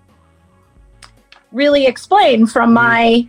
really 1.51 1.85
explain 1.85 2.47
from 2.47 2.69
mm-hmm. 2.69 2.73
my 2.73 3.27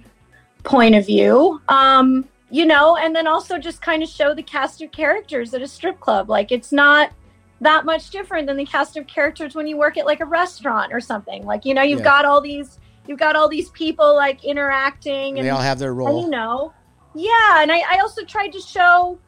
point 0.62 0.94
of 0.94 1.06
view. 1.06 1.60
Um, 1.68 2.28
you 2.50 2.66
know, 2.66 2.96
and 2.96 3.14
then 3.14 3.26
also 3.26 3.58
just 3.58 3.80
kind 3.80 4.02
of 4.02 4.08
show 4.08 4.34
the 4.34 4.42
cast 4.42 4.82
of 4.82 4.90
characters 4.90 5.54
at 5.54 5.62
a 5.62 5.68
strip 5.68 6.00
club. 6.00 6.28
Like 6.28 6.50
it's 6.50 6.72
not 6.72 7.12
that 7.60 7.84
much 7.84 8.10
different 8.10 8.46
than 8.46 8.56
the 8.56 8.66
cast 8.66 8.96
of 8.96 9.06
characters 9.06 9.54
when 9.54 9.66
you 9.66 9.76
work 9.76 9.96
at 9.96 10.06
like 10.06 10.20
a 10.20 10.24
restaurant 10.24 10.92
or 10.92 11.00
something. 11.00 11.44
Like, 11.44 11.64
you 11.64 11.74
know, 11.74 11.82
you've 11.82 12.00
yeah. 12.00 12.04
got 12.04 12.24
all 12.24 12.40
these 12.40 12.78
you've 13.06 13.18
got 13.18 13.36
all 13.36 13.48
these 13.48 13.70
people 13.70 14.14
like 14.14 14.44
interacting 14.44 15.30
and, 15.30 15.38
and 15.38 15.46
they 15.46 15.50
all 15.50 15.60
have 15.60 15.78
their 15.78 15.94
role. 15.94 16.16
And, 16.16 16.24
you 16.24 16.30
know, 16.30 16.72
yeah, 17.14 17.62
and 17.62 17.72
I, 17.72 17.82
I 17.88 17.98
also 18.00 18.24
tried 18.24 18.52
to 18.52 18.60
show 18.60 19.18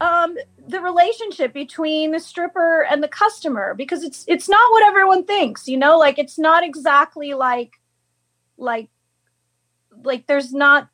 um, 0.00 0.36
the 0.66 0.80
relationship 0.80 1.52
between 1.52 2.12
the 2.12 2.20
stripper 2.20 2.86
and 2.90 3.02
the 3.02 3.08
customer 3.08 3.74
because 3.74 4.02
it's 4.02 4.24
it's 4.26 4.48
not 4.48 4.70
what 4.72 4.84
everyone 4.84 5.24
thinks, 5.24 5.68
you 5.68 5.76
know, 5.76 5.98
like 5.98 6.18
it's 6.18 6.38
not 6.38 6.64
exactly 6.64 7.34
like 7.34 7.72
like 8.56 8.88
like 10.04 10.26
there's 10.26 10.52
not 10.52 10.88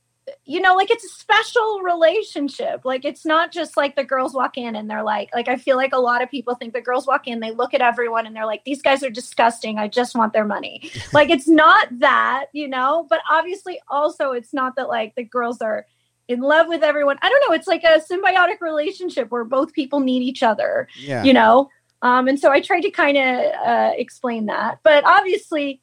you 0.45 0.61
know 0.61 0.75
like 0.75 0.91
it's 0.91 1.05
a 1.05 1.09
special 1.09 1.81
relationship 1.83 2.85
like 2.85 3.05
it's 3.05 3.25
not 3.25 3.53
just 3.53 3.77
like 3.77 3.95
the 3.95 4.03
girls 4.03 4.35
walk 4.35 4.59
in 4.59 4.75
and 4.75 4.91
they're 4.91 5.05
like 5.05 5.31
like 5.33 5.47
i 5.47 5.55
feel 5.55 5.77
like 5.77 5.93
a 5.93 5.99
lot 5.99 6.21
of 6.21 6.29
people 6.29 6.55
think 6.57 6.73
the 6.73 6.81
girls 6.81 7.07
walk 7.07 7.29
in 7.29 7.39
they 7.39 7.53
look 7.53 7.75
at 7.75 7.81
everyone 7.81 8.27
and 8.27 8.35
they're 8.35 8.47
like 8.47 8.65
these 8.65 8.83
guys 8.83 9.05
are 9.05 9.11
disgusting 9.11 9.79
i 9.79 9.87
just 9.87 10.17
want 10.17 10.33
their 10.33 10.45
money 10.45 10.91
like 11.13 11.31
it's 11.31 11.47
not 11.47 11.87
that 12.01 12.47
you 12.53 12.67
know 12.67 13.07
but 13.09 13.21
obviously 13.31 13.81
also 13.89 14.33
it's 14.33 14.53
not 14.53 14.75
that 14.75 14.89
like 14.89 15.15
the 15.15 15.23
girls 15.23 15.63
are 15.63 15.87
in 16.29 16.41
love 16.41 16.67
with 16.69 16.83
everyone. 16.83 17.19
I 17.23 17.29
don't 17.29 17.49
know. 17.49 17.55
It's 17.55 17.67
like 17.67 17.85
a 17.85 18.01
symbiotic 18.01 18.61
relationship 18.61 19.31
where 19.31 19.45
both 19.45 19.73
people 19.73 20.01
need 20.01 20.23
each 20.23 20.43
other. 20.43 20.89
Yeah. 20.99 21.23
You 21.23 21.33
know. 21.33 21.71
Um, 22.03 22.29
and 22.29 22.39
so 22.39 22.51
I 22.51 22.61
tried 22.61 22.83
to 22.83 22.91
kind 22.91 23.17
of 23.17 23.55
uh, 23.67 23.93
explain 23.97 24.47
that, 24.47 24.81
but 24.83 25.05
obviously, 25.05 25.81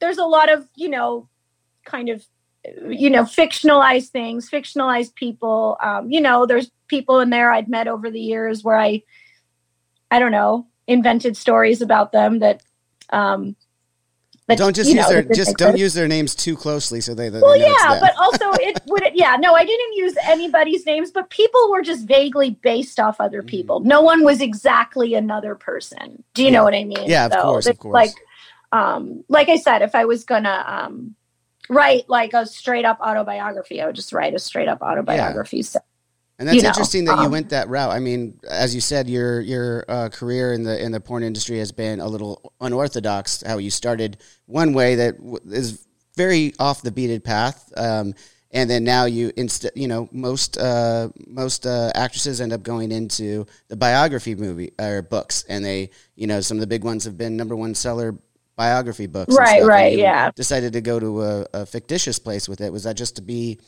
there's 0.00 0.18
a 0.18 0.24
lot 0.24 0.52
of 0.52 0.68
you 0.74 0.88
know, 0.88 1.28
kind 1.84 2.08
of 2.08 2.24
you 2.88 3.10
know, 3.10 3.24
fictionalized 3.24 4.08
things, 4.08 4.50
fictionalized 4.50 5.14
people. 5.14 5.76
Um, 5.82 6.10
you 6.10 6.20
know, 6.20 6.46
there's 6.46 6.70
people 6.88 7.20
in 7.20 7.30
there 7.30 7.52
I'd 7.52 7.68
met 7.68 7.88
over 7.88 8.10
the 8.10 8.20
years 8.20 8.64
where 8.64 8.78
I, 8.78 9.02
I 10.10 10.18
don't 10.18 10.32
know, 10.32 10.66
invented 10.86 11.36
stories 11.36 11.82
about 11.82 12.12
them 12.12 12.38
that 12.40 12.62
um, 13.10 13.56
don't 14.48 14.76
just 14.76 14.90
use 14.90 14.96
know, 14.96 15.08
their 15.08 15.22
just 15.22 15.56
don't 15.56 15.78
use 15.78 15.94
their 15.94 16.08
names 16.08 16.34
too 16.34 16.56
closely 16.56 17.00
so 17.00 17.14
they. 17.14 17.30
Well, 17.30 17.58
they 17.58 17.66
yeah, 17.66 17.98
but 18.00 18.14
also 18.18 18.52
it 18.52 18.80
would. 18.86 19.02
It, 19.02 19.12
yeah, 19.16 19.36
no, 19.38 19.54
I 19.54 19.64
didn't 19.64 19.94
use 19.94 20.14
anybody's 20.22 20.84
names, 20.84 21.10
but 21.10 21.30
people 21.30 21.70
were 21.70 21.82
just 21.82 22.06
vaguely 22.06 22.50
based 22.50 23.00
off 23.00 23.20
other 23.20 23.40
mm-hmm. 23.40 23.48
people. 23.48 23.80
No 23.80 24.02
one 24.02 24.22
was 24.22 24.40
exactly 24.40 25.14
another 25.14 25.54
person. 25.54 26.22
Do 26.34 26.42
you 26.42 26.48
yeah. 26.48 26.54
know 26.54 26.64
what 26.64 26.74
I 26.74 26.84
mean? 26.84 27.08
Yeah, 27.08 27.26
of 27.26 27.32
so 27.32 27.42
course, 27.42 27.66
of 27.66 27.78
course. 27.78 27.94
Like, 27.94 28.10
um, 28.72 29.24
like 29.28 29.48
I 29.48 29.56
said, 29.56 29.82
if 29.82 29.94
I 29.94 30.04
was 30.04 30.24
gonna 30.24 30.64
um 30.66 31.16
write 31.68 32.08
like 32.08 32.34
a 32.34 32.46
straight 32.46 32.84
up 32.84 33.00
autobiography, 33.00 33.80
I 33.80 33.86
would 33.86 33.96
just 33.96 34.12
write 34.12 34.34
a 34.34 34.38
straight 34.38 34.68
up 34.68 34.82
autobiography. 34.82 35.58
Yeah. 35.58 35.62
So 35.62 35.80
and 36.38 36.48
that's 36.48 36.56
you 36.56 36.62
know, 36.62 36.68
interesting 36.68 37.04
that 37.04 37.18
um, 37.18 37.24
you 37.24 37.30
went 37.30 37.50
that 37.50 37.68
route. 37.68 37.92
I 37.92 38.00
mean, 38.00 38.40
as 38.48 38.74
you 38.74 38.80
said, 38.80 39.08
your 39.08 39.40
your 39.40 39.84
uh, 39.88 40.08
career 40.08 40.52
in 40.52 40.64
the 40.64 40.82
in 40.82 40.90
the 40.90 41.00
porn 41.00 41.22
industry 41.22 41.58
has 41.58 41.70
been 41.70 42.00
a 42.00 42.08
little 42.08 42.52
unorthodox. 42.60 43.42
How 43.46 43.58
you 43.58 43.70
started 43.70 44.18
one 44.46 44.72
way 44.72 44.96
that 44.96 45.18
w- 45.18 45.38
is 45.46 45.86
very 46.16 46.52
off 46.58 46.82
the 46.82 46.90
beaten 46.90 47.20
path, 47.20 47.72
um, 47.76 48.14
and 48.50 48.68
then 48.68 48.82
now 48.82 49.04
you 49.04 49.32
instead, 49.36 49.70
you 49.76 49.86
know, 49.86 50.08
most 50.10 50.58
uh, 50.58 51.08
most 51.28 51.66
uh, 51.66 51.92
actresses 51.94 52.40
end 52.40 52.52
up 52.52 52.64
going 52.64 52.90
into 52.90 53.46
the 53.68 53.76
biography 53.76 54.34
movie 54.34 54.72
or 54.80 55.02
books, 55.02 55.44
and 55.48 55.64
they, 55.64 55.90
you 56.16 56.26
know, 56.26 56.40
some 56.40 56.56
of 56.56 56.60
the 56.60 56.66
big 56.66 56.82
ones 56.82 57.04
have 57.04 57.16
been 57.16 57.36
number 57.36 57.54
one 57.54 57.76
seller 57.76 58.18
biography 58.56 59.06
books. 59.06 59.34
Right, 59.36 59.64
right, 59.64 59.96
yeah. 59.96 60.30
Decided 60.34 60.72
to 60.74 60.80
go 60.80 61.00
to 61.00 61.22
a, 61.22 61.46
a 61.52 61.66
fictitious 61.66 62.18
place 62.18 62.48
with 62.48 62.60
it. 62.60 62.72
Was 62.72 62.84
that 62.84 62.96
just 62.96 63.16
to 63.16 63.22
be 63.22 63.58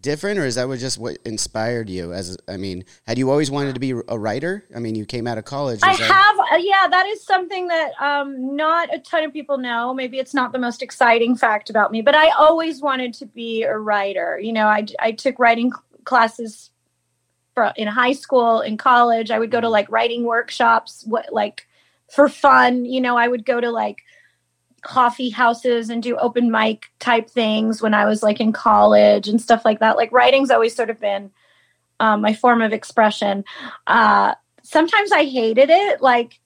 different, 0.00 0.38
or 0.38 0.44
is 0.44 0.56
that 0.56 0.68
what 0.68 0.78
just 0.78 0.98
what 0.98 1.18
inspired 1.24 1.88
you? 1.88 2.12
As 2.12 2.36
I 2.48 2.56
mean, 2.56 2.84
had 3.06 3.18
you 3.18 3.30
always 3.30 3.50
wanted 3.50 3.74
to 3.74 3.80
be 3.80 3.90
a 3.90 4.18
writer? 4.18 4.64
I 4.74 4.78
mean, 4.78 4.94
you 4.94 5.04
came 5.04 5.26
out 5.26 5.38
of 5.38 5.44
college. 5.44 5.80
I 5.82 5.96
that... 5.96 6.10
have, 6.10 6.38
uh, 6.38 6.56
yeah. 6.58 6.86
That 6.88 7.06
is 7.06 7.24
something 7.24 7.68
that 7.68 7.90
um, 8.00 8.56
not 8.56 8.94
a 8.94 8.98
ton 8.98 9.24
of 9.24 9.32
people 9.32 9.58
know. 9.58 9.94
Maybe 9.94 10.18
it's 10.18 10.34
not 10.34 10.52
the 10.52 10.58
most 10.58 10.82
exciting 10.82 11.36
fact 11.36 11.70
about 11.70 11.90
me, 11.90 12.02
but 12.02 12.14
I 12.14 12.30
always 12.30 12.80
wanted 12.80 13.14
to 13.14 13.26
be 13.26 13.62
a 13.62 13.76
writer. 13.76 14.38
You 14.38 14.52
know, 14.52 14.66
I 14.66 14.86
I 14.98 15.12
took 15.12 15.38
writing 15.38 15.72
classes 16.04 16.70
for, 17.54 17.72
in 17.76 17.88
high 17.88 18.12
school, 18.12 18.60
in 18.60 18.76
college. 18.76 19.30
I 19.30 19.38
would 19.38 19.50
go 19.50 19.60
to 19.60 19.68
like 19.68 19.90
writing 19.90 20.24
workshops, 20.24 21.04
what 21.06 21.32
like 21.32 21.66
for 22.10 22.28
fun. 22.28 22.84
You 22.84 23.00
know, 23.00 23.16
I 23.16 23.26
would 23.26 23.44
go 23.44 23.60
to 23.60 23.70
like 23.70 24.02
coffee 24.86 25.30
houses 25.30 25.90
and 25.90 26.00
do 26.00 26.16
open 26.16 26.48
mic 26.48 26.86
type 27.00 27.28
things 27.28 27.82
when 27.82 27.92
I 27.92 28.04
was 28.04 28.22
like 28.22 28.40
in 28.40 28.52
college 28.52 29.26
and 29.26 29.42
stuff 29.42 29.64
like 29.64 29.80
that. 29.80 29.96
Like 29.96 30.12
writing's 30.12 30.50
always 30.50 30.76
sort 30.76 30.90
of 30.90 31.00
been 31.00 31.32
um, 31.98 32.20
my 32.20 32.32
form 32.32 32.62
of 32.62 32.72
expression. 32.72 33.44
Uh, 33.88 34.34
sometimes 34.62 35.10
I 35.10 35.24
hated 35.24 35.70
it. 35.70 36.00
Like 36.00 36.40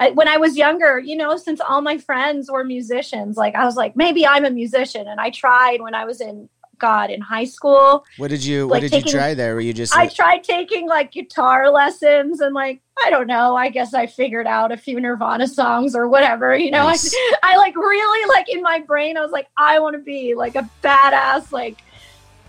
I, 0.00 0.10
when 0.10 0.26
I 0.26 0.38
was 0.38 0.56
younger, 0.56 0.98
you 0.98 1.16
know, 1.16 1.36
since 1.36 1.60
all 1.60 1.82
my 1.82 1.98
friends 1.98 2.50
were 2.50 2.64
musicians, 2.64 3.36
like 3.36 3.54
I 3.54 3.64
was 3.64 3.76
like, 3.76 3.94
maybe 3.94 4.26
I'm 4.26 4.44
a 4.44 4.50
musician. 4.50 5.06
And 5.06 5.20
I 5.20 5.30
tried 5.30 5.80
when 5.80 5.94
I 5.94 6.04
was 6.04 6.20
in 6.20 6.48
God 6.82 7.10
in 7.10 7.20
high 7.20 7.44
school. 7.44 8.04
What 8.18 8.28
did 8.28 8.44
you 8.44 8.64
like 8.64 8.70
What 8.70 8.80
did 8.80 8.90
taking, 8.90 9.06
you 9.06 9.18
try 9.18 9.34
there? 9.34 9.54
Were 9.54 9.60
you 9.60 9.72
just? 9.72 9.96
I 9.96 10.08
tried 10.08 10.42
taking 10.42 10.88
like 10.88 11.12
guitar 11.12 11.70
lessons 11.70 12.40
and 12.40 12.54
like 12.54 12.82
I 13.02 13.08
don't 13.08 13.28
know. 13.28 13.54
I 13.56 13.70
guess 13.70 13.94
I 13.94 14.06
figured 14.06 14.48
out 14.48 14.72
a 14.72 14.76
few 14.76 15.00
Nirvana 15.00 15.46
songs 15.46 15.94
or 15.94 16.08
whatever. 16.08 16.56
You 16.56 16.72
know, 16.72 16.82
nice. 16.82 17.14
I, 17.14 17.34
I 17.44 17.56
like 17.56 17.76
really 17.76 18.28
like 18.28 18.48
in 18.48 18.62
my 18.62 18.80
brain. 18.80 19.16
I 19.16 19.20
was 19.20 19.30
like, 19.30 19.46
I 19.56 19.78
want 19.78 19.94
to 19.94 20.02
be 20.02 20.34
like 20.34 20.56
a 20.56 20.68
badass, 20.82 21.52
like 21.52 21.78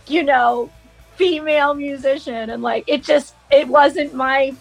you 0.08 0.24
know, 0.24 0.72
female 1.16 1.76
musician, 1.76 2.50
and 2.50 2.64
like 2.64 2.86
it 2.88 3.04
just 3.04 3.36
it 3.52 3.68
wasn't 3.68 4.16
my 4.16 4.56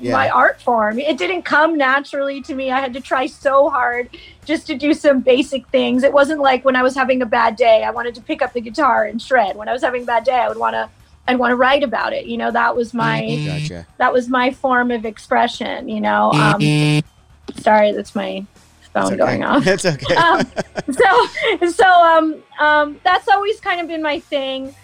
yeah. 0.00 0.12
my 0.12 0.30
art 0.30 0.60
form. 0.60 0.98
It 0.98 1.18
didn't 1.18 1.42
come 1.42 1.76
naturally 1.76 2.40
to 2.42 2.54
me. 2.54 2.70
I 2.70 2.80
had 2.80 2.94
to 2.94 3.00
try 3.00 3.26
so 3.26 3.70
hard 3.70 4.10
just 4.44 4.66
to 4.68 4.74
do 4.74 4.94
some 4.94 5.20
basic 5.20 5.66
things. 5.68 6.02
It 6.02 6.12
wasn't 6.12 6.40
like 6.40 6.64
when 6.64 6.76
I 6.76 6.82
was 6.82 6.94
having 6.94 7.22
a 7.22 7.26
bad 7.26 7.56
day, 7.56 7.84
I 7.84 7.90
wanted 7.90 8.14
to 8.16 8.20
pick 8.20 8.42
up 8.42 8.52
the 8.52 8.60
guitar 8.60 9.04
and 9.04 9.20
shred. 9.20 9.56
When 9.56 9.68
I 9.68 9.72
was 9.72 9.82
having 9.82 10.02
a 10.02 10.06
bad 10.06 10.24
day, 10.24 10.36
I 10.36 10.48
would 10.48 10.58
want 10.58 10.74
to 10.74 10.88
I'd 11.28 11.38
want 11.38 11.52
to 11.52 11.56
write 11.56 11.82
about 11.84 12.12
it. 12.12 12.26
You 12.26 12.38
know, 12.38 12.50
that 12.50 12.74
was 12.74 12.92
my 12.92 13.22
mm-hmm. 13.22 13.46
gotcha. 13.46 13.86
that 13.98 14.12
was 14.12 14.28
my 14.28 14.50
form 14.50 14.90
of 14.90 15.04
expression, 15.04 15.88
you 15.88 16.00
know. 16.00 16.32
Um, 16.32 16.60
mm-hmm. 16.60 17.58
sorry, 17.60 17.92
that's 17.92 18.14
my 18.14 18.44
phone 18.92 19.06
okay. 19.06 19.16
going 19.16 19.44
off. 19.44 19.64
That's 19.64 19.86
okay. 19.86 20.14
um, 20.16 20.44
so 20.90 21.66
so 21.70 21.86
um 21.86 22.42
um 22.58 23.00
that's 23.04 23.28
always 23.28 23.60
kind 23.60 23.80
of 23.80 23.86
been 23.86 24.02
my 24.02 24.18
thing. 24.18 24.74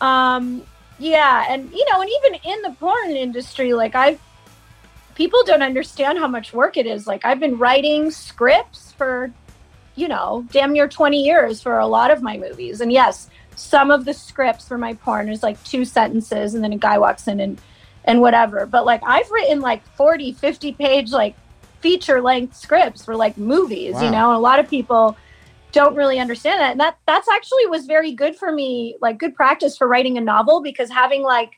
Um 0.00 0.62
yeah, 0.98 1.46
and 1.48 1.70
you 1.72 1.84
know, 1.90 2.00
and 2.00 2.10
even 2.10 2.40
in 2.52 2.62
the 2.62 2.70
porn 2.78 3.10
industry, 3.10 3.74
like 3.74 3.94
I've 3.94 4.20
people 5.16 5.42
don't 5.44 5.62
understand 5.62 6.18
how 6.18 6.28
much 6.28 6.52
work 6.52 6.76
it 6.76 6.86
is. 6.86 7.06
Like 7.06 7.24
I've 7.24 7.40
been 7.40 7.58
writing 7.58 8.12
scripts 8.12 8.92
for, 8.92 9.32
you 9.96 10.06
know, 10.06 10.46
damn 10.52 10.72
near 10.72 10.86
20 10.86 11.20
years 11.20 11.60
for 11.60 11.78
a 11.78 11.86
lot 11.86 12.12
of 12.12 12.22
my 12.22 12.36
movies. 12.36 12.80
And 12.80 12.92
yes, 12.92 13.28
some 13.56 13.90
of 13.90 14.04
the 14.04 14.14
scripts 14.14 14.68
for 14.68 14.78
my 14.78 14.94
porn 14.94 15.28
is 15.28 15.42
like 15.42 15.62
two 15.64 15.84
sentences 15.84 16.54
and 16.54 16.62
then 16.62 16.72
a 16.72 16.78
guy 16.78 16.98
walks 16.98 17.26
in 17.26 17.40
and 17.40 17.60
and 18.04 18.20
whatever. 18.20 18.66
But 18.66 18.84
like 18.84 19.00
I've 19.04 19.28
written 19.30 19.60
like 19.60 19.84
40, 19.96 20.34
50 20.34 20.72
page 20.72 21.10
like 21.10 21.34
feature 21.80 22.20
length 22.20 22.54
scripts 22.54 23.04
for 23.04 23.16
like 23.16 23.36
movies, 23.38 23.94
wow. 23.94 24.04
you 24.04 24.10
know, 24.10 24.28
and 24.28 24.36
a 24.36 24.40
lot 24.40 24.60
of 24.60 24.68
people 24.68 25.16
don't 25.72 25.96
really 25.96 26.18
understand 26.20 26.60
that. 26.60 26.72
And 26.72 26.80
that 26.80 26.98
that's 27.06 27.28
actually 27.28 27.66
was 27.66 27.86
very 27.86 28.12
good 28.12 28.36
for 28.36 28.52
me, 28.52 28.96
like 29.00 29.18
good 29.18 29.34
practice 29.34 29.78
for 29.78 29.88
writing 29.88 30.18
a 30.18 30.20
novel 30.20 30.60
because 30.60 30.90
having 30.90 31.22
like 31.22 31.54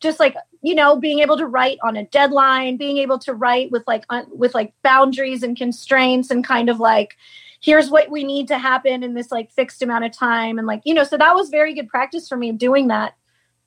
just 0.00 0.20
like 0.20 0.36
you 0.62 0.74
know 0.74 0.96
being 0.96 1.20
able 1.20 1.36
to 1.36 1.46
write 1.46 1.78
on 1.82 1.96
a 1.96 2.04
deadline 2.06 2.76
being 2.76 2.98
able 2.98 3.18
to 3.18 3.34
write 3.34 3.70
with 3.70 3.82
like 3.86 4.04
un- 4.10 4.28
with 4.30 4.54
like 4.54 4.72
boundaries 4.82 5.42
and 5.42 5.56
constraints 5.56 6.30
and 6.30 6.44
kind 6.44 6.68
of 6.68 6.80
like 6.80 7.16
here's 7.60 7.90
what 7.90 8.10
we 8.10 8.24
need 8.24 8.48
to 8.48 8.58
happen 8.58 9.02
in 9.02 9.14
this 9.14 9.30
like 9.30 9.50
fixed 9.52 9.82
amount 9.82 10.04
of 10.04 10.12
time 10.12 10.58
and 10.58 10.66
like 10.66 10.80
you 10.84 10.94
know 10.94 11.04
so 11.04 11.16
that 11.16 11.34
was 11.34 11.48
very 11.50 11.74
good 11.74 11.88
practice 11.88 12.28
for 12.28 12.36
me 12.36 12.52
doing 12.52 12.88
that 12.88 13.14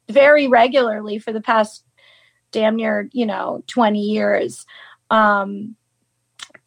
very 0.10 0.48
regularly 0.48 1.20
for 1.20 1.32
the 1.32 1.42
past 1.42 1.86
damn 2.52 2.76
near 2.76 3.10
you 3.14 3.26
know 3.26 3.64
20 3.68 4.00
years. 4.00 4.66
Um 5.10 5.76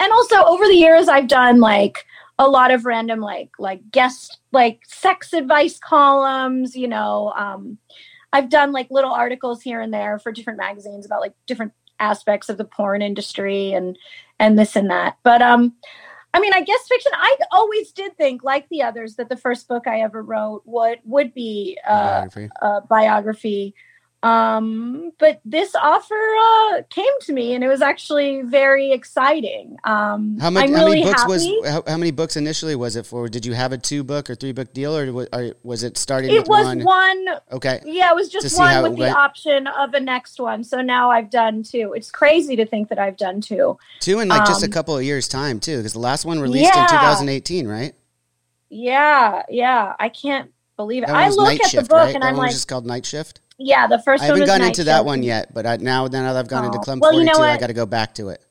and 0.01 0.13
also 0.13 0.37
over 0.45 0.67
the 0.67 0.75
years 0.75 1.09
i've 1.09 1.29
done 1.29 1.61
like 1.61 2.05
a 2.39 2.49
lot 2.49 2.71
of 2.71 2.85
random 2.85 3.21
like 3.21 3.51
like 3.59 3.91
guest 3.91 4.39
like 4.53 4.81
sex 4.87 5.33
advice 5.33 5.79
columns 5.79 6.75
you 6.75 6.89
know 6.89 7.33
um 7.37 7.79
I've 8.35 8.51
done 8.51 8.73
like 8.73 8.89
little 8.91 9.13
articles 9.13 9.63
here 9.63 9.81
and 9.81 9.95
there 9.95 10.19
for 10.19 10.33
different 10.33 10.59
magazines 10.59 11.07
about 11.07 11.21
like 11.21 11.35
different 11.47 11.73
aspects 12.01 12.49
of 12.49 12.59
the 12.59 12.65
porn 12.65 13.01
industry 13.01 13.73
and 13.73 13.97
and 14.41 14.59
this 14.59 14.75
and 14.75 14.91
that. 14.91 15.17
But 15.23 15.41
um 15.41 15.75
I 16.35 16.41
mean, 16.41 16.53
I 16.53 16.63
guess 16.63 16.89
fiction. 16.89 17.13
I 17.15 17.37
always 17.53 17.93
did 17.93 18.17
think, 18.17 18.43
like 18.43 18.69
the 18.69 18.83
others, 18.83 19.15
that 19.17 19.29
the 19.29 19.37
first 19.37 19.69
book 19.69 19.87
I 19.87 20.01
ever 20.01 20.21
wrote 20.21 20.63
would 20.65 20.99
would 21.05 21.33
be 21.33 21.79
uh, 21.87 22.23
biography. 22.23 22.51
a 22.61 22.81
biography 22.81 23.75
um, 24.25 25.13
but 25.19 25.43
this 25.45 25.75
offer 25.75 26.15
uh, 26.15 26.83
came 26.89 27.13
to 27.21 27.33
me, 27.35 27.55
and 27.55 27.63
it 27.63 27.69
was 27.69 27.83
actually 27.83 28.41
very 28.41 28.91
exciting. 28.91 29.77
Um, 29.85 30.39
how, 30.39 30.49
much, 30.49 30.71
how 30.71 30.89
many 30.89 31.03
books 31.03 31.21
happy. 31.21 31.31
was 31.31 31.69
how, 31.69 31.83
how, 31.87 31.99
many 31.99 32.11
books 32.11 32.35
initially 32.39 32.75
was 32.75 32.97
it 32.97 33.05
for? 33.05 33.29
Did 33.29 33.45
you 33.45 33.53
have 33.53 33.73
a 33.73 33.77
two 33.77 34.03
book 34.03 34.31
or 34.31 34.35
three 34.35 34.53
book 34.53 34.73
deal, 34.73 34.97
or 34.97 35.13
was, 35.13 35.29
or 35.31 35.53
was 35.63 35.83
it 35.83 35.99
starting? 35.99 36.35
It 36.35 36.49
was 36.49 36.65
one? 36.65 36.85
one? 36.85 37.27
Okay. 37.53 37.83
Yeah, 37.85 38.13
it 38.13 38.15
was 38.15 38.31
just 38.31 38.57
one 38.57 38.83
with 38.83 38.97
the 38.97 39.11
option 39.11 39.67
of 39.67 39.93
a 39.93 40.01
next 40.01 40.41
one. 40.41 40.65
So 40.65 40.81
now 40.81 41.11
I've 41.11 41.29
done 41.29 41.63
two. 41.63 41.93
It's 41.95 42.11
crazy 42.11 42.57
to 42.57 42.65
think 42.65 42.89
that 42.89 42.99
I've 42.99 43.19
done 43.19 43.43
two. 43.43 43.77
Two 44.01 44.21
in 44.21 44.29
like 44.29 44.41
um, 44.41 44.47
just 44.47 44.63
a 44.63 44.67
um, 44.67 44.73
couple 44.73 44.97
of 44.97 45.05
years 45.05 45.29
time 45.29 45.61
too, 45.61 45.77
because 45.77 45.93
the 45.93 45.99
last 45.99 46.25
one 46.25 46.41
released 46.41 46.73
yeah. 46.75 46.85
in 46.85 46.89
2018, 46.89 47.69
right? 47.69 47.95
Yeah, 48.71 49.43
yeah. 49.51 49.95
I 49.99 50.09
can't 50.09 50.51
believe 50.77 51.03
it. 51.03 51.11
I 51.11 51.29
look 51.29 51.61
at 51.61 51.67
shift, 51.67 51.85
the 51.85 51.89
book 51.91 51.99
right? 51.99 52.15
and 52.15 52.23
that 52.23 52.29
I'm 52.29 52.37
like, 52.37 52.53
just 52.53 52.69
called 52.69 52.87
Night 52.87 53.05
Shift. 53.05 53.41
Yeah, 53.59 53.87
the 53.87 54.01
first 54.01 54.23
I 54.23 54.27
haven't 54.27 54.47
gone 54.47 54.63
into 54.63 54.85
that 54.85 55.05
one 55.05 55.23
yet, 55.23 55.55
but 55.55 55.67
I, 55.67 55.77
now 55.77 56.07
now 56.07 56.33
that 56.33 56.37
I've 56.37 56.49
gone 56.49 56.65
oh. 56.65 56.69
into 56.69 56.79
Club 56.81 57.01
well, 57.01 57.13
42, 57.13 57.31
you 57.31 57.39
know 57.39 57.45
I 57.45 57.57
got 57.57 57.69
to 57.69 57.73
go 57.73 57.87
back 57.87 58.15
to 58.17 58.29
it. 58.29 58.45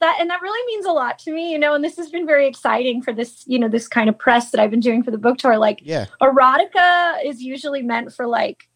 That 0.00 0.16
and 0.20 0.30
that 0.30 0.40
really 0.42 0.66
means 0.66 0.86
a 0.86 0.92
lot 0.92 1.18
to 1.20 1.32
me, 1.32 1.52
you 1.52 1.58
know. 1.58 1.74
And 1.74 1.84
this 1.84 1.96
has 1.96 2.10
been 2.10 2.26
very 2.26 2.48
exciting 2.48 3.02
for 3.02 3.12
this, 3.12 3.44
you 3.46 3.58
know, 3.58 3.68
this 3.68 3.88
kind 3.88 4.08
of 4.08 4.18
press 4.18 4.50
that 4.50 4.60
I've 4.60 4.70
been 4.70 4.80
doing 4.80 5.02
for 5.02 5.10
the 5.10 5.18
book 5.18 5.38
tour. 5.38 5.58
Like, 5.58 5.80
yeah, 5.84 6.06
erotica 6.20 7.24
is 7.24 7.42
usually 7.42 7.82
meant 7.82 8.12
for 8.12 8.26
like 8.26 8.68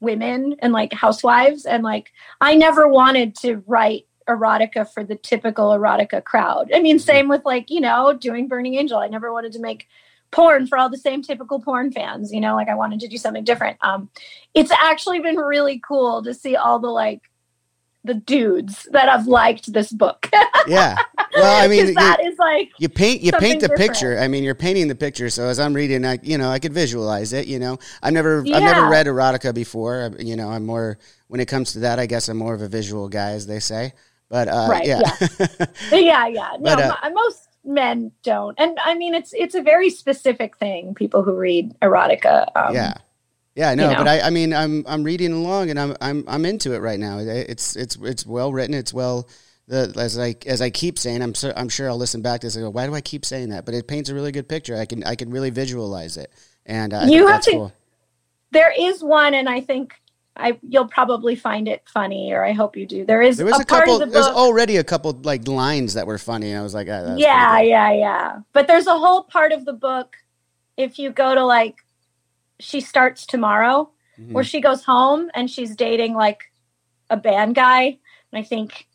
women 0.00 0.56
and 0.60 0.72
like 0.72 0.92
housewives, 0.92 1.66
and 1.66 1.82
like 1.82 2.12
I 2.40 2.54
never 2.54 2.86
wanted 2.86 3.34
to 3.36 3.62
write 3.66 4.06
erotica 4.28 4.88
for 4.88 5.02
the 5.02 5.16
typical 5.16 5.70
erotica 5.70 6.22
crowd. 6.22 6.70
I 6.72 6.80
mean, 6.80 6.96
mm-hmm. 6.96 7.04
same 7.04 7.28
with 7.28 7.44
like 7.44 7.70
you 7.70 7.80
know 7.80 8.16
doing 8.16 8.46
Burning 8.46 8.74
Angel. 8.74 8.98
I 8.98 9.08
never 9.08 9.32
wanted 9.32 9.52
to 9.52 9.60
make 9.60 9.88
porn 10.32 10.66
for 10.66 10.78
all 10.78 10.88
the 10.88 10.98
same 10.98 11.22
typical 11.22 11.60
porn 11.60 11.92
fans 11.92 12.32
you 12.32 12.40
know 12.40 12.54
like 12.56 12.68
i 12.68 12.74
wanted 12.74 12.98
to 12.98 13.06
do 13.06 13.16
something 13.16 13.44
different. 13.44 13.76
Um 13.82 14.10
it's 14.54 14.72
actually 14.72 15.20
been 15.20 15.36
really 15.36 15.80
cool 15.86 16.22
to 16.24 16.34
see 16.34 16.56
all 16.56 16.78
the 16.78 16.88
like 16.88 17.20
the 18.04 18.14
dudes 18.14 18.88
that 18.90 19.08
have 19.08 19.28
liked 19.28 19.72
this 19.72 19.92
book. 19.92 20.28
Yeah. 20.68 20.96
Well 21.34 21.64
i 21.64 21.66
mean 21.66 21.92
that 21.94 22.20
you, 22.22 22.30
is 22.30 22.38
like 22.38 22.70
you 22.78 22.88
paint 22.88 23.20
you 23.20 23.32
paint 23.32 23.60
the 23.60 23.66
different. 23.66 23.92
picture. 23.92 24.18
I 24.18 24.28
mean 24.28 24.44
you're 24.44 24.54
painting 24.54 24.86
the 24.86 24.94
picture. 24.94 25.28
So 25.28 25.46
as 25.46 25.58
i'm 25.58 25.74
reading 25.74 26.04
i 26.04 26.18
you 26.22 26.38
know 26.38 26.50
i 26.50 26.60
could 26.60 26.72
visualize 26.72 27.32
it 27.32 27.48
you 27.48 27.58
know. 27.58 27.78
I've 28.00 28.12
never 28.12 28.42
yeah. 28.44 28.58
i've 28.58 28.62
never 28.62 28.88
read 28.88 29.06
erotica 29.06 29.52
before. 29.52 30.02
I, 30.02 30.22
you 30.22 30.36
know 30.36 30.50
i'm 30.50 30.64
more 30.64 30.98
when 31.26 31.40
it 31.40 31.46
comes 31.46 31.72
to 31.72 31.80
that 31.80 31.98
i 31.98 32.06
guess 32.06 32.28
i'm 32.28 32.36
more 32.36 32.54
of 32.54 32.62
a 32.62 32.68
visual 32.68 33.08
guy 33.08 33.32
as 33.32 33.46
they 33.48 33.58
say. 33.58 33.92
But 34.28 34.46
uh 34.46 34.68
right, 34.70 34.86
yeah. 34.86 35.00
yeah. 35.20 35.66
Yeah, 35.98 36.26
yeah. 36.28 36.50
no 36.60 36.76
but, 36.76 36.78
uh, 36.78 37.10
most 37.12 37.48
men 37.64 38.10
don't 38.22 38.58
and 38.58 38.78
i 38.84 38.94
mean 38.94 39.14
it's 39.14 39.32
it's 39.34 39.54
a 39.54 39.62
very 39.62 39.90
specific 39.90 40.56
thing 40.56 40.94
people 40.94 41.22
who 41.22 41.34
read 41.34 41.74
erotica 41.80 42.46
um, 42.56 42.74
yeah 42.74 42.94
yeah 43.54 43.70
i 43.70 43.74
know, 43.74 43.84
you 43.84 43.92
know, 43.92 43.98
but 43.98 44.08
I, 44.08 44.20
I 44.22 44.30
mean 44.30 44.52
i'm 44.52 44.84
i'm 44.88 45.04
reading 45.04 45.32
along 45.32 45.70
and 45.70 45.78
i'm 45.78 45.96
i'm 46.00 46.24
i'm 46.26 46.44
into 46.44 46.74
it 46.74 46.78
right 46.78 46.98
now 46.98 47.18
it's 47.18 47.76
it's 47.76 47.96
it's 48.02 48.26
well 48.26 48.52
written 48.52 48.74
it's 48.74 48.92
well 48.92 49.28
the, 49.68 49.92
as 49.96 50.18
I 50.18 50.34
as 50.46 50.60
I 50.60 50.70
keep 50.70 50.98
saying, 50.98 51.22
I'm 51.22 51.34
I'm 51.56 51.68
sure 51.68 51.88
I'll 51.88 51.96
listen 51.96 52.20
back 52.20 52.40
to 52.40 52.46
this 52.46 52.56
and 52.56 52.64
go, 52.64 52.70
why 52.70 52.86
do 52.86 52.94
I 52.94 53.00
keep 53.00 53.24
saying 53.24 53.50
that? 53.50 53.64
But 53.64 53.74
it 53.74 53.86
paints 53.86 54.10
a 54.10 54.14
really 54.14 54.32
good 54.32 54.48
picture. 54.48 54.76
I 54.76 54.86
can 54.86 55.04
I 55.04 55.14
can 55.14 55.30
really 55.30 55.50
visualize 55.50 56.16
it, 56.16 56.32
and 56.66 56.92
uh, 56.92 57.04
you 57.06 57.26
have 57.28 57.42
to. 57.42 57.50
Cool. 57.50 57.72
There 58.50 58.72
is 58.76 59.02
one, 59.02 59.34
and 59.34 59.48
I 59.48 59.60
think 59.60 59.94
I 60.36 60.58
you'll 60.66 60.88
probably 60.88 61.36
find 61.36 61.68
it 61.68 61.82
funny, 61.86 62.32
or 62.32 62.44
I 62.44 62.52
hope 62.52 62.76
you 62.76 62.86
do. 62.86 63.04
There 63.04 63.20
is 63.20 63.36
there 63.36 63.46
was 63.46 63.58
a, 63.58 63.62
a 63.62 63.64
couple. 63.64 63.98
The 63.98 64.06
there's 64.06 64.26
already 64.26 64.76
a 64.76 64.84
couple 64.84 65.12
like 65.22 65.46
lines 65.46 65.94
that 65.94 66.06
were 66.06 66.18
funny, 66.18 66.50
and 66.50 66.60
I 66.60 66.62
was 66.62 66.74
like, 66.74 66.88
oh, 66.88 67.16
yeah, 67.18 67.60
yeah, 67.60 67.92
yeah. 67.92 68.40
But 68.52 68.66
there's 68.66 68.86
a 68.86 68.96
whole 68.96 69.24
part 69.24 69.52
of 69.52 69.64
the 69.64 69.74
book. 69.74 70.16
If 70.76 70.98
you 70.98 71.10
go 71.10 71.34
to 71.34 71.44
like, 71.44 71.84
she 72.60 72.80
starts 72.80 73.26
tomorrow, 73.26 73.90
mm-hmm. 74.18 74.32
where 74.32 74.44
she 74.44 74.62
goes 74.62 74.84
home 74.84 75.30
and 75.34 75.50
she's 75.50 75.76
dating 75.76 76.14
like 76.14 76.44
a 77.10 77.16
band 77.18 77.54
guy, 77.54 77.98
and 78.32 78.40
I 78.40 78.42
think 78.42 78.86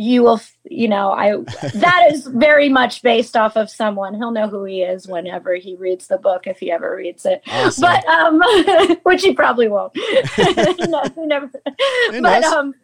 you 0.00 0.22
will 0.22 0.40
you 0.64 0.88
know 0.88 1.10
i 1.10 1.36
that 1.74 2.08
is 2.10 2.26
very 2.26 2.70
much 2.70 3.02
based 3.02 3.36
off 3.36 3.54
of 3.54 3.68
someone. 3.68 4.14
He'll 4.14 4.30
know 4.30 4.48
who 4.48 4.64
he 4.64 4.80
is 4.80 5.06
whenever 5.06 5.56
he 5.56 5.76
reads 5.76 6.06
the 6.06 6.16
book 6.16 6.46
if 6.46 6.58
he 6.58 6.72
ever 6.72 6.96
reads 6.96 7.26
it. 7.26 7.42
Awesome. 7.46 7.82
but 7.82 8.06
um 8.06 8.96
which 9.02 9.20
he 9.22 9.34
probably 9.34 9.68
won't. 9.68 9.92
No, 10.88 11.02
never 11.18 11.50
who 12.10 12.22
but 12.22 12.44
um 12.44 12.74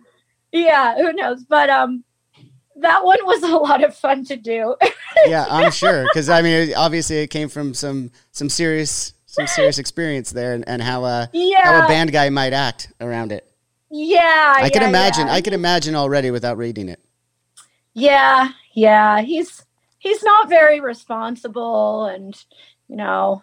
yeah 0.52 0.96
who 0.96 1.14
knows? 1.14 1.42
But 1.44 1.70
um 1.70 2.04
that 2.76 3.02
one 3.02 3.18
was 3.22 3.42
a 3.42 3.56
lot 3.56 3.82
of 3.82 3.96
fun 3.96 4.22
to 4.26 4.36
do. 4.36 4.76
Yeah 5.24 5.46
i'm 5.48 5.72
sure 5.72 6.04
because 6.04 6.28
i 6.28 6.42
mean 6.42 6.74
obviously 6.76 7.16
it 7.16 7.28
came 7.28 7.48
from 7.48 7.72
some 7.72 8.10
some 8.32 8.50
serious 8.50 9.14
some 9.24 9.46
serious 9.46 9.78
experience 9.78 10.30
there 10.32 10.52
and, 10.52 10.68
and 10.68 10.82
how 10.82 11.04
uh 11.04 11.26
yeah. 11.32 11.64
how 11.64 11.84
a 11.86 11.88
band 11.88 12.12
guy 12.12 12.28
might 12.28 12.52
act 12.52 12.92
around 13.00 13.32
it. 13.32 13.50
Yeah 13.90 14.54
i 14.58 14.68
can 14.68 14.82
imagine 14.82 15.28
yeah. 15.28 15.32
i 15.32 15.40
can 15.40 15.54
imagine 15.54 15.94
already 15.94 16.30
without 16.30 16.58
reading 16.58 16.90
it 16.90 17.00
yeah, 17.96 18.50
yeah, 18.74 19.22
he's 19.22 19.64
he's 19.98 20.22
not 20.22 20.50
very 20.50 20.80
responsible 20.80 22.04
and 22.04 22.36
you 22.88 22.96
know, 22.96 23.42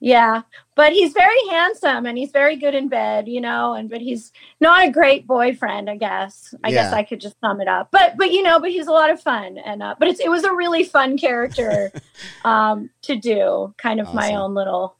yeah, 0.00 0.42
but 0.74 0.94
he's 0.94 1.12
very 1.12 1.38
handsome 1.50 2.06
and 2.06 2.16
he's 2.16 2.30
very 2.30 2.56
good 2.56 2.74
in 2.74 2.88
bed, 2.88 3.28
you 3.28 3.42
know, 3.42 3.74
and 3.74 3.90
but 3.90 4.00
he's 4.00 4.32
not 4.58 4.88
a 4.88 4.90
great 4.90 5.26
boyfriend, 5.26 5.90
I 5.90 5.96
guess. 5.96 6.54
I 6.64 6.70
yeah. 6.70 6.74
guess 6.76 6.92
I 6.94 7.02
could 7.02 7.20
just 7.20 7.38
sum 7.40 7.60
it 7.60 7.68
up. 7.68 7.90
But 7.92 8.16
but 8.16 8.32
you 8.32 8.42
know, 8.42 8.58
but 8.58 8.70
he's 8.70 8.86
a 8.86 8.92
lot 8.92 9.10
of 9.10 9.20
fun 9.20 9.58
and 9.58 9.82
uh, 9.82 9.96
but 9.98 10.08
it's 10.08 10.20
it 10.20 10.30
was 10.30 10.44
a 10.44 10.54
really 10.54 10.84
fun 10.84 11.18
character 11.18 11.92
um 12.46 12.88
to 13.02 13.16
do, 13.16 13.74
kind 13.76 14.00
of 14.00 14.06
awesome. 14.06 14.16
my 14.16 14.34
own 14.34 14.54
little 14.54 14.96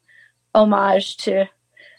homage 0.55 1.17
to 1.19 1.49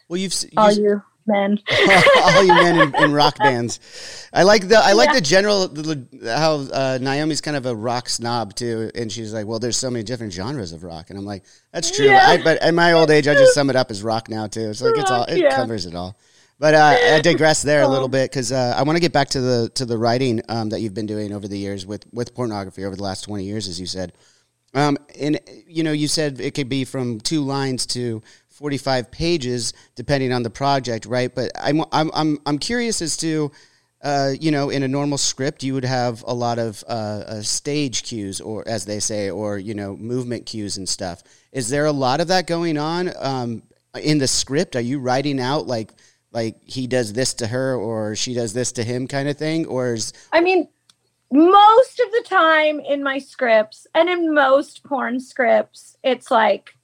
well, 0.07 0.17
you've, 0.17 0.35
all 0.55 0.71
you 0.71 1.01
men. 1.29 1.59
all 2.23 2.43
you 2.43 2.53
men 2.53 2.79
in, 2.79 3.03
in, 3.03 3.13
rock 3.13 3.37
bands. 3.39 4.27
I 4.33 4.43
like 4.43 4.67
the 4.67 4.77
I 4.77 4.91
like 4.91 5.09
yeah. 5.09 5.13
the 5.13 5.21
general 5.21 5.67
the, 5.67 6.35
how 6.35 6.55
uh, 6.73 6.97
Naomi's 7.01 7.39
kind 7.39 7.55
of 7.55 7.65
a 7.65 7.75
rock 7.75 8.09
snob 8.09 8.55
too, 8.55 8.91
and 8.95 9.09
she's 9.11 9.33
like, 9.33 9.45
well, 9.45 9.59
there's 9.59 9.77
so 9.77 9.89
many 9.89 10.03
different 10.03 10.33
genres 10.33 10.73
of 10.73 10.83
rock, 10.83 11.09
and 11.09 11.17
I'm 11.17 11.25
like, 11.25 11.43
that's 11.71 11.95
true. 11.95 12.07
Yeah. 12.07 12.27
I, 12.27 12.43
but 12.43 12.61
in 12.61 12.75
my 12.75 12.91
old 12.93 13.09
age, 13.11 13.27
I 13.27 13.33
just 13.33 13.53
sum 13.59 13.69
it 13.69 13.75
up 13.77 13.91
as 13.91 14.03
rock 14.03 14.29
now 14.29 14.47
too. 14.47 14.69
It's 14.69 14.81
like 14.81 14.95
rock, 14.95 15.01
it's 15.01 15.11
all 15.11 15.23
it 15.23 15.37
yeah. 15.37 15.55
covers 15.55 15.85
it 15.85 15.95
all. 15.95 16.17
But 16.59 16.73
uh, 16.73 16.97
I 17.13 17.21
digress 17.21 17.61
there 17.61 17.83
a 17.83 17.87
little 17.87 18.09
bit 18.09 18.29
because 18.29 18.51
uh, 18.51 18.73
I 18.75 18.83
want 18.83 18.97
to 18.97 18.99
get 18.99 19.13
back 19.13 19.29
to 19.29 19.39
the 19.39 19.71
to 19.75 19.85
the 19.85 19.97
writing 19.97 20.41
um, 20.49 20.69
that 20.69 20.81
you've 20.81 20.93
been 20.93 21.05
doing 21.05 21.31
over 21.31 21.47
the 21.47 21.57
years 21.57 21.85
with 21.85 22.05
with 22.11 22.35
pornography 22.35 22.83
over 22.83 22.97
the 22.97 23.03
last 23.03 23.21
twenty 23.21 23.45
years, 23.45 23.69
as 23.69 23.79
you 23.79 23.85
said. 23.85 24.11
Um, 24.73 24.97
and 25.19 25.39
you 25.67 25.83
know, 25.83 25.91
you 25.91 26.07
said 26.07 26.39
it 26.39 26.53
could 26.53 26.69
be 26.69 26.85
from 26.85 27.19
two 27.19 27.41
lines 27.41 27.85
to 27.87 28.21
45 28.59 29.09
pages, 29.09 29.73
depending 29.95 30.33
on 30.33 30.43
the 30.43 30.49
project, 30.49 31.05
right? 31.05 31.33
But 31.33 31.51
I'm, 31.55 31.81
I'm, 31.93 32.11
I'm, 32.13 32.37
I'm 32.45 32.59
curious 32.59 33.01
as 33.01 33.15
to, 33.17 33.51
uh, 34.03 34.31
you 34.37 34.51
know, 34.51 34.69
in 34.69 34.83
a 34.83 34.87
normal 34.87 35.17
script, 35.17 35.63
you 35.63 35.73
would 35.73 35.85
have 35.85 36.23
a 36.27 36.33
lot 36.33 36.59
of 36.59 36.83
uh, 36.87 36.91
uh, 36.91 37.41
stage 37.41 38.03
cues, 38.03 38.41
or 38.41 38.67
as 38.67 38.83
they 38.83 38.99
say, 38.99 39.29
or, 39.29 39.57
you 39.57 39.73
know, 39.73 39.95
movement 39.95 40.45
cues 40.45 40.75
and 40.75 40.89
stuff. 40.89 41.23
Is 41.53 41.69
there 41.69 41.85
a 41.85 41.93
lot 41.93 42.19
of 42.19 42.27
that 42.27 42.47
going 42.47 42.77
on 42.77 43.11
um, 43.17 43.63
in 44.01 44.17
the 44.17 44.27
script? 44.27 44.75
Are 44.75 44.81
you 44.81 44.99
writing 44.99 45.39
out 45.39 45.65
like 45.65 45.93
like 46.31 46.57
he 46.63 46.85
does 46.85 47.13
this 47.13 47.33
to 47.35 47.47
her 47.47 47.75
or 47.75 48.15
she 48.15 48.35
does 48.35 48.53
this 48.53 48.73
to 48.73 48.83
him 48.83 49.07
kind 49.07 49.27
of 49.27 49.35
thing 49.35 49.65
or 49.65 49.93
is 49.93 50.13
I 50.31 50.41
mean, 50.41 50.67
most 51.31 51.99
of 51.99 52.11
the 52.11 52.23
time 52.27 52.79
in 52.79 53.03
my 53.03 53.19
scripts 53.19 53.87
and 53.95 54.09
in 54.09 54.33
most 54.33 54.83
porn 54.83 55.19
scripts, 55.19 55.97
it's 56.03 56.29
like, 56.29 56.75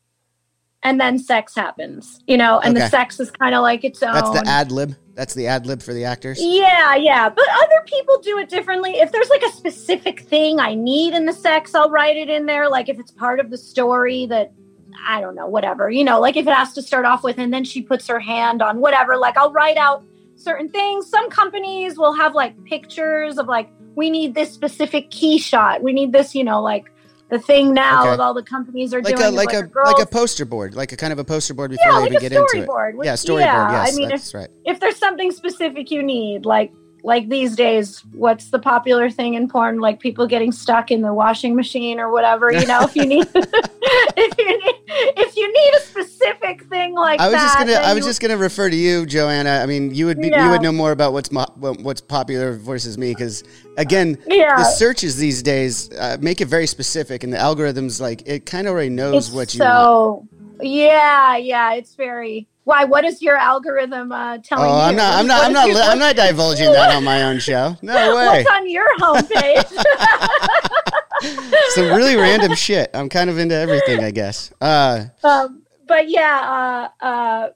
and 0.86 1.02
then 1.02 1.18
sex 1.20 1.54
happens, 1.56 2.22
you 2.28 2.38
know, 2.38 2.60
and 2.60 2.78
Okay. 2.78 2.86
the 2.86 2.90
sex 2.90 3.20
is 3.20 3.32
kind 3.32 3.54
of 3.56 3.62
like 3.64 3.84
its 3.84 4.02
own. 4.04 4.14
that's 4.14 4.30
the 4.30 4.48
ad 4.48 4.72
lib 4.72 4.96
that's 5.16 5.34
the 5.34 5.48
ad 5.48 5.66
lib 5.66 5.82
for 5.82 5.94
the 5.94 6.04
actors 6.06 6.38
Yeah, 6.42 6.96
yeah. 6.96 7.30
But 7.30 7.46
other 7.64 7.82
people 7.86 8.20
do 8.22 8.38
it 8.38 8.50
differently. 8.50 8.92
If 9.00 9.12
there's 9.12 9.30
like 9.30 9.44
a 9.44 9.50
specific 9.52 10.20
thing 10.22 10.60
I 10.60 10.76
need 10.76 11.14
in 11.14 11.26
the 11.26 11.32
sex, 11.34 11.74
I'll 11.74 11.90
write 11.90 12.18
it 12.18 12.30
in 12.30 12.46
there. 12.46 12.70
Like 12.70 12.90
if 12.90 13.00
it's 13.00 13.12
part 13.12 13.40
of 13.40 13.50
the 13.50 13.58
story 13.58 14.26
that 14.28 14.52
I 15.08 15.22
don't 15.22 15.36
know, 15.36 15.48
whatever. 15.48 15.90
You 15.90 16.04
know, 16.04 16.20
like 16.20 16.36
if 16.36 16.48
it 16.48 16.54
has 16.54 16.74
to 16.74 16.82
start 16.82 17.06
off 17.06 17.24
with 17.24 17.38
and 17.38 17.54
then 17.54 17.64
she 17.64 17.82
puts 17.82 18.08
her 18.08 18.20
hand 18.20 18.62
on 18.62 18.80
whatever, 18.82 19.16
like 19.18 19.38
I'll 19.38 19.52
write 19.54 19.78
out 19.78 20.04
certain 20.36 20.68
things. 20.70 21.10
Some 21.10 21.30
companies 21.30 21.98
will 21.98 22.14
have 22.14 22.36
like 22.36 22.54
pictures 22.66 23.38
of 23.38 23.48
like 23.48 23.70
we 23.96 24.10
need 24.10 24.36
this 24.36 24.52
specific 24.52 25.12
key 25.12 25.38
shot. 25.38 25.82
We 25.82 25.94
need 25.94 26.12
this, 26.12 26.36
you 26.36 26.44
know, 26.44 26.62
like 26.62 26.92
the 27.30 27.40
thing 27.40 27.74
now 27.74 28.02
Okay. 28.02 28.12
that 28.12 28.20
all 28.20 28.34
the 28.34 28.44
companies 28.44 28.94
are 28.94 29.02
like 29.02 29.16
doing 29.16 29.28
a 29.28 29.32
like 29.32 29.54
a 29.54 29.64
girls 29.64 29.92
like 29.94 30.02
a 30.02 30.06
poster 30.10 30.46
board 30.46 30.76
like 30.76 30.92
a 30.92 30.98
kind 30.98 31.12
of 31.12 31.20
a 31.20 31.24
poster 31.24 31.54
board 31.54 31.72
before 31.72 31.86
yeah, 31.88 31.94
they 31.96 32.02
like 32.02 32.10
even 32.12 32.22
get 32.22 32.32
into 32.34 32.58
it 32.64 32.68
storyboard. 32.70 33.04
yeah 33.04 33.14
storyboard 33.14 33.40
yeah, 33.42 33.72
yes 33.84 33.94
I 33.94 33.96
mean, 33.98 34.06
if 34.06 34.12
that's 34.12 34.34
right 34.34 34.50
if 34.66 34.80
there's 34.80 34.98
something 34.98 35.32
specific 35.32 35.90
you 35.92 36.04
need, 36.04 36.46
like 36.46 36.72
like 37.06 37.30
these 37.30 37.56
days, 37.56 38.04
what's 38.14 38.50
the 38.50 38.58
popular 38.58 39.12
thing 39.12 39.36
in 39.36 39.48
porn? 39.48 39.80
Like 39.80 40.00
people 40.00 40.26
getting 40.26 40.52
stuck 40.52 40.90
in 40.90 41.02
the 41.02 41.14
washing 41.14 41.56
machine 41.56 42.00
or 42.00 42.12
whatever. 42.12 42.52
You 42.52 42.66
know, 42.66 42.82
if 42.82 42.96
you 42.96 43.06
need 43.06 43.28
if 43.36 44.38
you 44.40 44.48
need 44.48 44.76
if 45.16 45.36
you 45.38 45.48
need 45.54 45.74
a 45.78 45.82
specific 45.82 46.64
thing 46.66 46.96
like 46.96 47.20
I 47.20 47.26
was 47.28 47.34
that, 47.36 47.44
just 47.44 47.58
gonna. 47.60 47.74
I 47.74 47.94
was 47.94 48.04
you- 48.04 48.10
just 48.10 48.22
gonna 48.22 48.38
refer 48.38 48.70
to 48.72 48.76
you, 48.76 49.06
Joanna. 49.06 49.60
I 49.62 49.68
mean, 49.68 49.94
you 49.94 50.08
would 50.08 50.20
be, 50.20 50.28
you 50.30 50.50
would 50.50 50.62
know 50.64 50.72
more 50.72 50.92
about 50.92 51.14
what's 51.14 51.32
mo- 51.32 51.46
what's 51.60 52.02
popular 52.02 52.54
versus 52.58 52.98
me 52.98 53.12
because 53.14 53.44
again, 53.78 54.18
Yeah. 54.28 54.56
the 54.58 54.64
searches 54.64 55.16
these 55.18 55.44
days 55.44 55.92
uh, 55.94 56.18
make 56.20 56.42
it 56.42 56.48
very 56.48 56.66
specific, 56.68 57.24
and 57.24 57.32
the 57.32 57.38
algorithms 57.38 58.02
like 58.02 58.24
it 58.28 58.46
kind 58.48 58.68
of 58.68 58.74
already 58.74 58.90
knows 58.90 59.28
it's 59.28 59.36
what 59.36 59.54
you. 59.54 59.60
want. 59.62 59.74
so 59.74 60.28
yeah 60.62 61.36
yeah 61.36 61.74
it's 61.74 61.96
very 61.96 62.48
why 62.66 62.84
what 62.84 63.06
is 63.06 63.22
your 63.22 63.36
algorithm 63.38 64.12
uh 64.12 64.38
telling 64.40 64.66
Oh, 64.70 64.76
you 64.76 64.82
I'm 64.82 64.96
not. 64.96 65.14
I'm 65.16 65.28
not. 65.28 65.46
I'm 65.46 65.54
not. 65.54 65.68
li- 65.68 65.76
I'm 65.82 66.00
not 66.00 66.16
divulging 66.16 66.72
that 66.74 66.94
on 66.96 67.04
my 67.04 67.24
own 67.24 67.40
show. 67.40 67.78
No 67.82 67.94
way. 68.16 68.44
what's 68.44 68.50
on 68.52 68.70
your 68.70 68.88
homepage 68.98 69.72
Some 71.70 71.86
really 71.96 72.16
random 72.28 72.54
shit. 72.56 72.90
I'm 72.94 73.10
kind 73.10 73.30
of 73.30 73.38
into 73.38 73.56
everything, 73.56 74.04
I 74.04 74.12
guess. 74.12 74.52
Uh, 74.62 75.06
um, 75.24 75.64
but 75.88 76.10
yeah, 76.10 76.90
uh, 77.02 77.06
uh, 77.06 77.50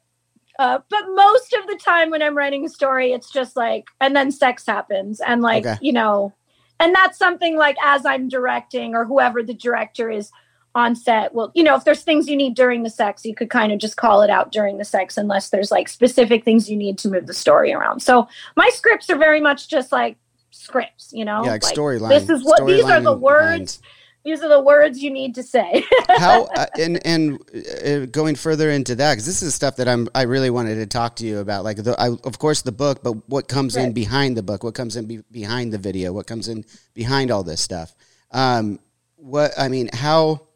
uh, 0.60 0.80
but 0.90 1.04
most 1.16 1.54
of 1.54 1.68
the 1.68 1.76
time 1.84 2.10
when 2.10 2.22
I'm 2.22 2.38
writing 2.38 2.66
a 2.66 2.70
story, 2.70 3.12
it's 3.12 3.32
just 3.32 3.56
like, 3.56 3.86
and 4.02 4.16
then 4.16 4.32
sex 4.32 4.66
happens, 4.66 5.20
and 5.22 5.42
like, 5.42 5.66
Okay. 5.66 5.78
you 5.82 5.92
know, 5.94 6.34
and 6.80 6.94
that's 6.94 7.18
something 7.18 7.58
like 7.58 7.78
as 7.84 8.06
I'm 8.06 8.28
directing 8.30 8.96
or 8.96 9.06
whoever 9.06 9.42
the 9.44 9.54
director 9.54 10.10
is 10.10 10.32
on 10.76 10.96
set. 10.96 11.34
Well, 11.34 11.52
you 11.56 11.64
know, 11.64 11.76
if 11.76 11.84
there's 11.84 12.04
things 12.04 12.28
you 12.28 12.36
need 12.36 12.56
during 12.56 12.84
the 12.84 12.90
sex, 12.90 13.26
you 13.26 13.36
could 13.36 13.50
kind 13.50 13.72
of 13.72 13.80
just 13.80 13.98
call 13.98 14.22
it 14.22 14.30
out 14.30 14.52
during 14.52 14.78
the 14.78 14.86
sex, 14.86 15.18
unless 15.18 15.50
there's 15.50 15.72
like 15.72 15.88
specific 15.90 16.44
things 16.44 16.70
you 16.70 16.78
need 16.78 16.98
to 17.00 17.10
move 17.10 17.28
the 17.28 17.34
story 17.34 17.74
around. 17.74 18.02
So 18.02 18.28
my 18.56 18.70
scripts 18.74 19.10
are 19.10 19.18
very 19.18 19.42
much 19.42 19.68
just 19.68 19.92
like 19.92 20.18
scripts, 20.52 21.12
you 21.14 21.26
know, 21.26 21.44
yeah, 21.44 21.52
like, 21.52 21.62
storyline. 21.62 22.10
This 22.10 22.30
is 22.30 22.44
what 22.44 22.66
these 22.66 22.86
are 22.86 23.02
the 23.02 23.16
words. 23.16 23.80
lines. 23.80 23.82
These 24.26 24.44
are 24.44 24.50
the 24.50 24.60
words 24.60 25.02
you 25.02 25.12
need 25.12 25.36
to 25.36 25.44
say. 25.44 25.86
how 26.10 26.44
uh, 26.56 26.66
and 26.78 27.04
and 27.06 27.40
uh, 27.86 28.06
going 28.08 28.36
further 28.36 28.70
into 28.70 28.94
that 28.96 29.14
because 29.14 29.26
this 29.26 29.42
is 29.42 29.56
stuff 29.56 29.78
that 29.78 29.88
I'm 29.88 30.10
I 30.14 30.24
really 30.24 30.50
wanted 30.50 30.76
to 30.76 30.86
talk 30.86 31.16
to 31.18 31.26
you 31.26 31.40
about 31.40 31.64
like 31.64 31.78
the 31.78 32.00
I, 32.00 32.10
of 32.10 32.38
course 32.38 32.62
the 32.62 32.74
book 32.74 33.02
but 33.02 33.14
what 33.30 33.48
comes 33.48 33.78
in 33.78 33.94
behind 33.94 34.36
the 34.36 34.44
book 34.44 34.64
what 34.64 34.76
comes 34.76 34.98
in 34.98 35.06
be, 35.06 35.24
behind 35.32 35.72
the 35.72 35.78
video 35.78 36.12
what 36.12 36.28
comes 36.28 36.50
in 36.50 36.66
behind 36.94 37.32
all 37.32 37.44
this 37.44 37.62
stuff 37.62 37.96
um 38.32 38.80
what 39.16 39.52
I 39.58 39.70
mean 39.70 39.90
how 39.94 40.49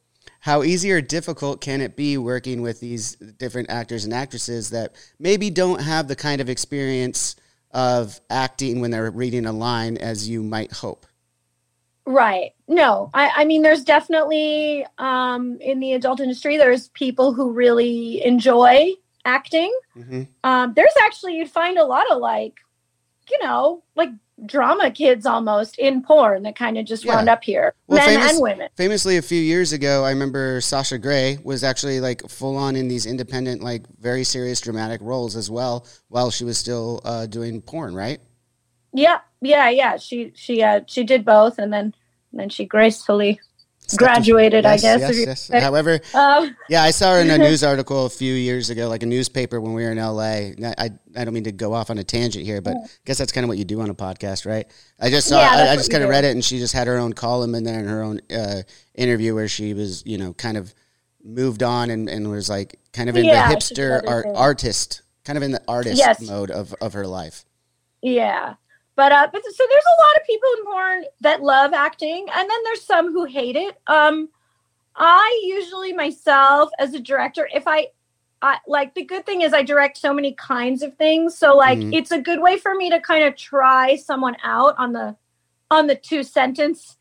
how 0.43 0.62
easy 0.62 0.91
or 0.91 0.99
difficult 0.99 1.62
can 1.62 1.79
it 1.79 1.95
be 1.95 2.17
working 2.17 2.62
with 2.62 2.82
these 2.82 3.15
different 3.15 3.69
actors 3.69 4.03
and 4.03 4.13
actresses 4.13 4.71
that 4.71 4.93
maybe 5.17 5.49
don't 5.49 5.82
have 5.82 6.10
the 6.10 6.17
kind 6.17 6.41
of 6.41 6.49
experience 6.49 7.38
of 7.71 8.19
acting 8.29 8.82
when 8.82 8.91
they're 8.91 9.10
reading 9.10 9.45
a 9.45 9.53
line 9.53 9.97
as 9.97 10.27
you 10.29 10.43
might 10.43 10.71
hope 10.71 11.06
Right. 12.06 12.51
No, 12.67 13.10
I, 13.13 13.32
I 13.38 13.45
mean, 13.45 13.62
there's 13.62 13.84
definitely 13.84 14.86
um, 14.97 15.58
in 15.62 15.79
the 15.79 15.93
adult 15.93 16.19
industry, 16.19 16.58
there's 16.58 16.89
people 16.89 17.34
who 17.34 17.53
really 17.53 18.23
enjoy 18.25 18.91
acting. 19.23 19.73
hmm 19.93 20.23
Um, 20.43 20.73
there's 20.73 20.93
actually, 21.06 21.38
you'd 21.38 21.49
find 21.49 21.77
a 21.77 21.86
lot 21.86 22.12
of 22.12 22.17
like, 22.17 22.56
you 23.32 23.39
know, 23.41 23.84
like 23.95 24.10
drama 24.46 24.89
kids 24.91 25.26
almost 25.26 25.78
in 25.78 26.02
porn 26.02 26.43
that 26.43 26.56
kind 26.56 26.78
of 26.78 26.86
just 26.86 27.06
Yeah. 27.06 27.15
wound 27.15 27.30
up 27.30 27.43
here, 27.43 27.74
Well, 27.88 28.00
men 28.00 28.17
famous- 28.19 28.32
and 28.34 28.41
women. 28.41 28.69
famously 28.76 29.17
a 29.17 29.22
few 29.22 29.39
years 29.39 29.72
ago 29.74 30.04
i 30.04 30.10
remember 30.10 30.60
sasha 30.60 30.98
grey 30.98 31.38
was 31.43 31.63
actually 31.63 32.00
like 32.00 32.28
full 32.30 32.58
on 32.58 32.76
in 32.76 32.88
these 32.88 33.06
independent 33.06 33.62
like 33.63 33.84
very 34.00 34.24
serious 34.24 34.60
dramatic 34.60 35.00
roles 35.02 35.36
as 35.36 35.50
well 35.52 35.86
while 36.10 36.32
she 36.32 36.43
was 36.43 36.58
still 36.58 37.00
uh, 37.06 37.26
doing 37.28 37.62
porn 37.62 37.93
right 37.96 38.19
Yeah. 38.96 39.19
Yeah. 39.41 39.69
Yeah. 39.69 39.98
She, 39.98 40.32
she, 40.36 40.62
uh, 40.62 40.82
she 40.88 41.04
did 41.04 41.26
both. 41.26 41.58
And 41.58 41.74
then, 41.74 41.93
and 42.32 42.39
then 42.39 42.50
she 42.50 42.65
gracefully 42.65 43.39
Graduated, 43.98 44.65
I 44.65 44.78
guess. 44.78 45.00
yes, 45.02 45.50
yes. 45.50 45.62
however 45.63 46.00
Um, 46.13 46.56
yeah 46.69 46.84
i 46.84 46.91
saw 46.91 47.13
her 47.13 47.22
in 47.22 47.30
a 47.30 47.38
news 47.48 47.63
article 47.63 48.06
a 48.06 48.10
few 48.10 48.34
years 48.34 48.69
ago 48.69 48.88
like 48.89 49.04
a 49.04 49.06
newspaper 49.06 49.60
when 49.62 49.74
we 49.74 49.84
were 49.84 49.91
in 49.91 49.98
la 49.98 50.19
I, 50.22 50.54
I, 50.78 50.89
don't 51.24 51.34
mean 51.34 51.43
to 51.46 51.52
go 51.52 51.74
off 51.74 51.89
on 51.89 51.98
a 51.98 52.04
tangent 52.04 52.46
here 52.46 52.62
but 52.62 52.76
i 52.78 52.88
guess 53.06 53.17
that's 53.17 53.32
kind 53.32 53.43
of 53.46 53.50
what 53.50 53.58
you 53.58 53.65
do 53.65 53.82
on 53.82 53.89
a 53.89 53.96
podcast 53.96 54.46
right 54.46 54.65
i 55.00 55.10
just 55.10 55.28
saw 55.28 55.39
Yeah, 55.39 55.52
I, 55.69 55.74
I 55.74 55.76
just 55.76 55.91
kind 55.91 56.04
of 56.04 56.10
read 56.10 56.24
it 56.24 56.32
and 56.32 56.43
she 56.43 56.60
just 56.60 56.74
had 56.74 56.88
her 56.88 56.98
own 56.98 57.13
column 57.13 57.56
in 57.56 57.63
there 57.63 57.80
and 57.80 57.89
her 57.89 58.02
own 58.04 58.22
uh, 58.36 58.62
interview 58.96 59.36
where 59.36 59.48
she 59.48 59.74
was 59.74 60.04
you 60.06 60.17
know 60.17 60.34
kind 60.34 60.58
of 60.58 60.74
moved 61.24 61.63
on 61.63 61.89
and, 61.89 62.10
and 62.10 62.30
was 62.30 62.50
like 62.50 62.80
kind 62.91 63.10
of 63.10 63.15
in 63.15 63.26
Yeah, 63.26 63.50
the 63.50 63.56
hipster 63.56 64.02
art, 64.08 64.26
artist 64.36 65.02
kind 65.24 65.38
of 65.38 65.43
in 65.43 65.52
the 65.52 65.62
artist 65.67 65.98
Yes. 65.98 66.22
mode 66.22 66.52
of, 66.52 66.74
of 66.82 66.93
her 66.93 67.08
life 67.08 67.46
Yeah. 68.02 68.56
But 68.95 69.12
uh 69.12 69.27
but 69.32 69.43
so 69.43 69.63
there's 69.69 69.84
a 69.84 70.01
lot 70.03 70.15
of 70.17 70.27
people 70.27 70.49
in 70.58 70.65
porn 70.65 71.03
that 71.21 71.41
love 71.41 71.73
acting 71.73 72.27
and 72.34 72.49
then 72.49 72.58
there's 72.63 72.84
some 72.84 73.12
who 73.12 73.25
hate 73.25 73.56
it. 73.56 73.77
Um 73.88 74.29
I 74.95 75.41
usually 75.43 75.93
myself 75.93 76.69
as 76.79 76.93
a 76.93 76.99
director 76.99 77.49
if 77.53 77.67
I 77.67 77.88
I 78.41 78.58
like 78.67 78.93
the 78.93 79.03
good 79.03 79.25
thing 79.25 79.41
is 79.41 79.53
I 79.53 79.63
direct 79.63 79.97
so 79.97 80.13
many 80.13 80.34
kinds 80.34 80.84
of 80.84 80.95
things 80.97 81.38
so 81.38 81.56
like 81.56 81.79
Mhm. 81.79 81.93
it's 81.93 82.12
a 82.12 82.19
good 82.19 82.41
way 82.41 82.58
for 82.58 82.75
me 82.75 82.89
to 82.89 82.99
kind 82.99 83.23
of 83.23 83.36
try 83.36 83.95
someone 83.95 84.36
out 84.43 84.75
on 84.77 84.93
the 84.93 85.15
on 85.71 85.88
the 85.88 85.95
two 85.95 86.21
sentence 86.23 86.97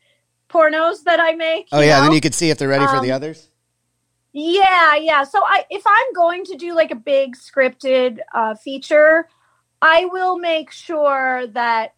pornos 0.49 1.03
that 1.03 1.19
I 1.19 1.33
make. 1.33 1.67
Oh 1.71 1.81
yeah, 1.81 1.97
know? 1.97 2.03
then 2.05 2.13
you 2.13 2.21
could 2.21 2.33
see 2.33 2.49
if 2.49 2.57
they're 2.57 2.67
ready 2.67 2.85
for 2.87 2.99
the 3.01 3.11
Um, 3.11 3.15
others. 3.15 3.49
Yeah, 4.31 4.95
yeah. 4.95 5.23
So 5.23 5.43
I 5.43 5.65
if 5.69 5.83
I'm 5.85 6.13
going 6.13 6.43
to 6.45 6.55
do 6.55 6.73
like 6.73 6.91
a 6.91 6.95
big 6.95 7.35
scripted 7.35 8.19
uh, 8.33 8.55
feature, 8.55 9.27
I 9.83 10.05
will 10.05 10.37
make 10.37 10.71
sure 10.71 11.45
that 11.47 11.93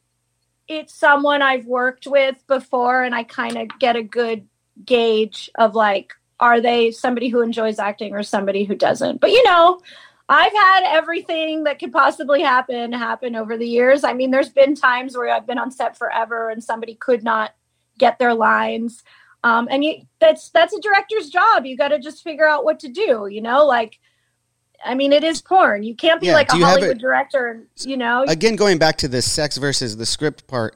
it's 0.68 0.92
someone 0.92 1.44
I've 1.44 1.68
worked 1.68 2.08
with 2.08 2.36
before 2.48 3.04
and 3.04 3.14
I 3.14 3.22
kind 3.22 3.58
of 3.58 3.68
get 3.78 3.96
a 3.96 4.02
good 4.02 4.48
gauge 4.84 5.52
of 5.54 5.76
like 5.76 6.14
are 6.40 6.60
they 6.60 6.90
somebody 6.90 7.30
who 7.30 7.42
enjoys 7.42 7.78
acting 7.78 8.16
or 8.16 8.24
somebody 8.24 8.64
who 8.64 8.74
doesn't. 8.74 9.22
But 9.22 9.30
you 9.30 9.44
know, 9.44 9.80
I've 10.28 10.52
had 10.52 10.82
everything 10.86 11.66
that 11.66 11.78
could 11.78 11.94
possibly 11.94 12.42
happen 12.42 12.92
happen 12.92 13.36
over 13.36 13.56
the 13.56 13.68
years. 13.68 14.04
I 14.04 14.14
mean, 14.14 14.32
there's 14.32 14.50
been 14.50 14.74
times 14.74 15.16
where 15.16 15.32
I've 15.32 15.46
been 15.46 15.60
on 15.60 15.70
set 15.70 15.96
forever 15.96 16.50
and 16.50 16.64
somebody 16.64 16.96
could 16.96 17.24
not 17.24 17.54
get 18.00 18.18
their 18.18 18.34
lines 18.34 19.04
um, 19.46 19.68
and 19.70 19.86
you 19.86 20.02
that's 20.20 20.50
that's 20.50 20.74
a 20.74 20.82
director's 20.82 21.30
job 21.30 21.66
you 21.66 21.78
got 21.78 21.90
to 21.90 22.00
just 22.00 22.24
figure 22.24 22.48
out 22.48 22.66
what 22.66 22.80
to 22.80 22.90
do 22.90 23.28
you 23.30 23.42
know 23.42 23.66
like 23.66 24.00
i 24.84 24.94
mean 24.96 25.14
it 25.14 25.24
is 25.24 25.42
porn 25.42 25.84
you 25.84 25.96
can't 25.96 26.20
be 26.20 26.28
Yeah, 26.28 26.34
like 26.34 26.50
a 26.52 26.58
hollywood 26.58 26.98
it- 26.98 27.02
director 27.02 27.48
and 27.48 27.68
you 27.90 27.98
know 27.98 28.24
Again, 28.28 28.56
going 28.56 28.78
back 28.78 28.98
to 28.98 29.08
the 29.08 29.22
sex 29.22 29.58
versus 29.58 29.96
the 29.98 30.06
script 30.06 30.48
part, 30.48 30.76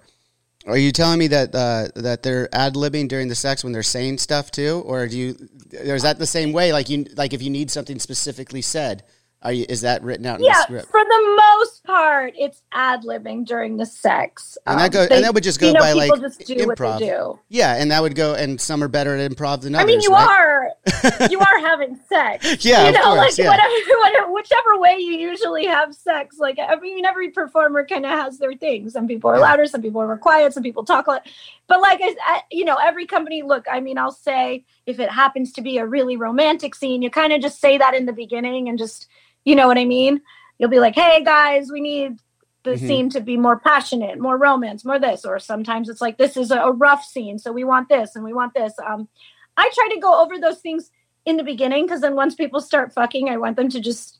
are 0.67 0.77
you 0.77 0.91
telling 0.91 1.17
me 1.19 1.27
that 1.27 1.55
uh, 1.55 1.87
that 1.95 2.21
they're 2.23 2.47
ad 2.53 2.75
libbing 2.75 3.07
during 3.07 3.27
the 3.27 3.35
sex 3.35 3.63
when 3.63 3.73
they're 3.73 3.81
saying 3.83 4.17
stuff 4.19 4.51
too, 4.51 4.83
or 4.85 5.07
do 5.07 5.17
you? 5.17 5.49
Or 5.87 5.95
is 5.95 6.03
that 6.03 6.19
the 6.19 6.27
same 6.27 6.51
way? 6.51 6.71
Like 6.73 6.89
you, 6.89 7.05
like 7.15 7.33
if 7.33 7.41
you 7.41 7.49
need 7.49 7.71
something 7.71 7.97
specifically 7.97 8.61
said, 8.61 9.03
are 9.41 9.53
you? 9.53 9.65
Is 9.69 9.81
that 9.81 10.03
written 10.03 10.25
out 10.25 10.35
in 10.35 10.41
the 10.41 10.47
yeah 10.47 10.63
script? 10.63 10.89
for 10.91 10.99
the 11.03 11.35
most 11.37 11.83
part 11.85 12.33
it's 12.37 12.61
ad-libbing 12.73 13.45
during 13.45 13.77
the 13.77 13.85
sex 13.85 14.57
And 14.67 14.79
that 14.79 14.85
Um, 14.95 15.07
go- 15.07 15.15
and 15.15 15.23
that 15.23 15.33
would 15.33 15.43
just 15.43 15.59
go 15.59 15.67
you 15.67 15.73
know, 15.73 15.79
by, 15.79 15.93
like, 15.93 16.11
just 16.19 16.45
do 16.45 16.67
what 16.67 16.77
improv. 16.77 16.99
they 16.99 17.05
do 17.07 17.39
Yeah, 17.47 17.75
and 17.75 17.89
that 17.91 18.01
would 18.01 18.15
go. 18.15 18.33
And 18.33 18.59
some 18.59 18.83
are 18.83 18.87
better 18.89 19.15
at 19.15 19.31
improv 19.31 19.61
than 19.61 19.75
others. 19.75 19.83
i 19.83 19.87
mean 19.87 20.01
you 20.01 20.11
right? 20.11 20.27
are 20.27 21.29
you 21.29 21.39
are 21.39 21.59
having 21.59 21.97
sex 22.09 22.45
Yeah, 22.65 22.83
you 22.83 22.89
of 22.89 22.95
know 22.95 23.01
course, 23.15 23.17
like 23.17 23.37
yeah. 23.37 23.49
whatever, 23.49 23.73
whatever 24.03 24.31
whichever 24.33 24.79
way 24.79 24.97
you 24.99 25.13
usually 25.13 25.65
have 25.65 25.93
sex 25.95 26.37
like 26.39 26.57
i 26.59 26.75
mean 26.75 27.05
every 27.05 27.29
performer 27.31 27.85
kind 27.85 28.05
of 28.05 28.11
has 28.11 28.37
their 28.39 28.53
thing 28.53 28.89
some 28.89 29.07
people 29.07 29.29
are 29.29 29.35
Yeah. 29.35 29.41
louder 29.41 29.65
some 29.65 29.81
people 29.81 30.01
are 30.01 30.07
more 30.07 30.17
quiet 30.17 30.53
some 30.53 30.63
people 30.63 30.83
talk 30.83 31.07
a 31.07 31.11
lot 31.11 31.27
but 31.67 31.79
like 31.81 31.99
I, 32.03 32.15
I 32.25 32.41
you 32.51 32.65
know 32.65 32.75
every 32.75 33.05
company 33.05 33.41
look 33.41 33.65
i 33.71 33.79
mean 33.79 33.97
i'll 33.97 34.11
say 34.11 34.65
if 34.85 34.99
it 34.99 35.09
happens 35.09 35.53
to 35.53 35.61
be 35.61 35.77
a 35.77 35.85
really 35.85 36.17
romantic 36.17 36.75
scene 36.75 37.01
you 37.01 37.09
kind 37.09 37.31
of 37.33 37.41
just 37.41 37.59
say 37.61 37.77
that 37.77 37.93
in 37.93 38.05
the 38.05 38.13
beginning 38.13 38.67
and 38.69 38.77
just 38.77 39.07
you 39.45 39.55
know 39.55 39.67
what 39.67 39.77
i 39.77 39.85
mean 39.85 40.21
you'll 40.57 40.69
be 40.69 40.79
like, 40.81 40.95
"Hey 40.95 41.23
guys, 41.23 41.71
we 41.71 41.79
need 41.79 42.19
the 42.63 42.71
Mhm. 42.71 42.79
scene 42.79 43.09
to 43.11 43.21
be 43.21 43.37
more 43.37 43.57
passionate, 43.57 44.19
more 44.19 44.37
romance, 44.37 44.83
more 44.83 44.99
this." 44.99 45.23
Or 45.23 45.39
sometimes 45.39 45.87
it's 45.87 46.01
like, 46.01 46.17
"This 46.17 46.35
is 46.35 46.51
a, 46.51 46.57
a 46.59 46.71
rough 46.73 47.01
scene, 47.05 47.39
so 47.39 47.53
we 47.53 47.63
want 47.63 47.87
this 47.87 48.13
and 48.13 48.25
we 48.25 48.33
want 48.33 48.53
this." 48.53 48.73
Um, 48.85 49.07
I 49.55 49.69
try 49.73 49.87
to 49.93 50.01
go 50.01 50.21
over 50.21 50.37
those 50.37 50.59
things 50.59 50.91
in 51.25 51.37
the 51.37 51.43
beginning 51.45 51.85
because 51.85 52.01
then 52.01 52.13
once 52.15 52.35
people 52.35 52.59
start 52.59 52.91
fucking, 52.93 53.29
I 53.29 53.37
want 53.37 53.55
them 53.55 53.69
to 53.69 53.79
just 53.79 54.19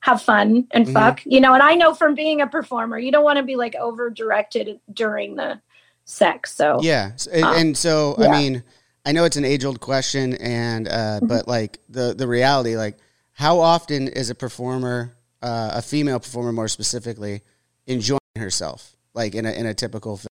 have 0.00 0.22
fun 0.22 0.68
and 0.70 0.86
Mhm. 0.86 0.92
fuck, 0.92 1.20
you 1.24 1.40
know. 1.40 1.52
And 1.54 1.62
I 1.64 1.74
know 1.74 1.94
from 1.94 2.14
being 2.14 2.40
a 2.40 2.46
performer, 2.46 2.96
you 2.96 3.10
don't 3.10 3.24
want 3.24 3.38
to 3.38 3.42
be 3.42 3.56
like 3.56 3.74
over 3.74 4.08
directed 4.08 4.78
during 4.92 5.34
the 5.34 5.60
sex. 6.04 6.54
So 6.54 6.78
Yeah, 6.80 7.10
and, 7.32 7.44
Um, 7.44 7.54
and 7.56 7.76
so 7.76 8.14
yeah. 8.20 8.28
I 8.28 8.30
mean, 8.30 8.62
I 9.04 9.10
know 9.10 9.24
it's 9.24 9.36
an 9.36 9.44
age 9.44 9.64
old 9.64 9.80
question, 9.80 10.34
and 10.34 10.86
uh, 10.86 11.18
Mhm. 11.22 11.26
but 11.28 11.48
like 11.48 11.80
the 11.88 12.14
the 12.14 12.28
reality, 12.28 12.76
like 12.76 12.98
how 13.32 13.60
often 13.60 14.08
is 14.08 14.30
a 14.30 14.34
performer, 14.34 15.14
uh, 15.42 15.72
a 15.74 15.82
female 15.82 16.20
performer 16.20 16.52
more 16.52 16.68
specifically, 16.68 17.42
enjoying 17.86 18.20
herself, 18.36 18.96
like 19.14 19.34
in 19.34 19.46
a 19.46 19.52
in 19.52 19.66
a 19.66 19.74
typical, 19.74 20.16
film? 20.16 20.28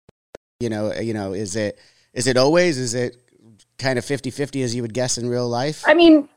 you 0.60 0.70
know, 0.70 0.94
you 0.94 1.14
know, 1.14 1.34
is 1.34 1.56
it 1.56 1.80
is 2.14 2.28
it 2.28 2.38
always 2.38 2.78
is 2.78 2.94
it 2.94 3.18
kind 3.78 4.00
of 4.00 4.06
50-50 4.06 4.64
as 4.64 4.76
you 4.76 4.82
would 4.82 4.94
guess 4.94 5.18
in 5.18 5.30
real 5.30 5.48
life? 5.48 5.84
I 5.86 5.94
mean, 5.94 6.28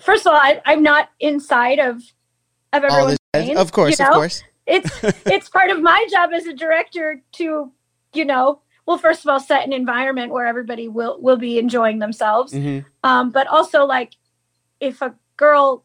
first 0.00 0.26
of 0.26 0.32
all, 0.32 0.38
I, 0.38 0.60
I'm 0.64 0.82
not 0.82 1.10
inside 1.18 1.78
of 1.78 2.02
of 2.72 2.84
everyone's 2.84 3.18
brain, 3.32 3.56
of 3.56 3.72
course, 3.72 3.98
you 3.98 4.06
of 4.06 4.12
course, 4.12 4.42
It's 4.66 4.90
it's 5.26 5.48
part 5.48 5.70
of 5.70 5.80
my 5.82 6.06
job 6.10 6.30
as 6.32 6.46
a 6.46 6.54
director 6.54 7.22
to, 7.32 7.72
you 8.14 8.24
know, 8.24 8.60
well, 8.86 8.98
first 8.98 9.24
of 9.24 9.28
all, 9.28 9.40
set 9.40 9.64
an 9.64 9.72
environment 9.72 10.32
where 10.32 10.46
everybody 10.46 10.88
will 10.88 11.20
will 11.20 11.36
be 11.36 11.58
enjoying 11.58 11.98
themselves. 11.98 12.52
hmm 12.52 12.80
Um, 13.02 13.30
but 13.30 13.46
also 13.46 13.84
like 13.84 14.14
if 14.80 15.02
a 15.02 15.14
girl 15.42 15.84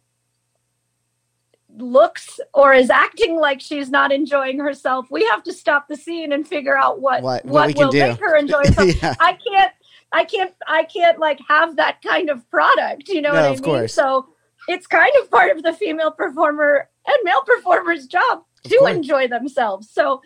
looks 1.78 2.40
or 2.54 2.74
is 2.74 2.90
acting 2.90 3.38
like 3.40 3.60
she's 3.62 3.90
not 3.90 4.12
enjoying 4.12 4.60
herself, 4.60 5.08
we 5.12 5.26
have 5.26 5.44
to 5.44 5.54
stop 5.54 5.88
the 5.88 5.96
scene 5.96 6.32
and 6.32 6.48
figure 6.48 6.78
out 6.78 7.02
what 7.02 7.22
What- 7.24 7.46
what, 7.46 7.54
what 7.54 7.68
we 7.68 7.74
can 7.74 7.86
will 7.86 7.92
do. 7.92 8.00
make 8.08 8.20
her 8.20 8.36
enjoy 8.36 8.64
herself. 8.66 9.02
yeah, 9.04 9.14
I 9.20 9.34
can't 9.34 9.72
I 10.12 10.24
can't 10.24 10.54
I 10.68 10.84
can't 10.84 11.20
like 11.20 11.40
have 11.50 11.76
that 11.76 12.02
kind 12.02 12.30
of 12.30 12.50
product, 12.50 13.10
you 13.10 13.22
know 13.22 13.30
No, 13.34 13.36
what 13.42 13.44
I 13.44 13.48
of 13.48 13.62
mean? 13.62 13.64
course. 13.64 13.94
So 13.94 14.28
it's 14.68 14.88
kind 14.88 15.12
of 15.22 15.30
part 15.30 15.56
of 15.56 15.64
the 15.64 15.74
female 15.74 16.12
performer 16.12 16.90
and 17.06 17.18
male 17.24 17.42
performer's 17.46 18.08
job 18.08 18.44
Of 18.66 18.72
to 18.72 18.78
course. 18.80 18.96
enjoy 18.96 19.28
themselves. 19.28 19.90
So 19.92 20.22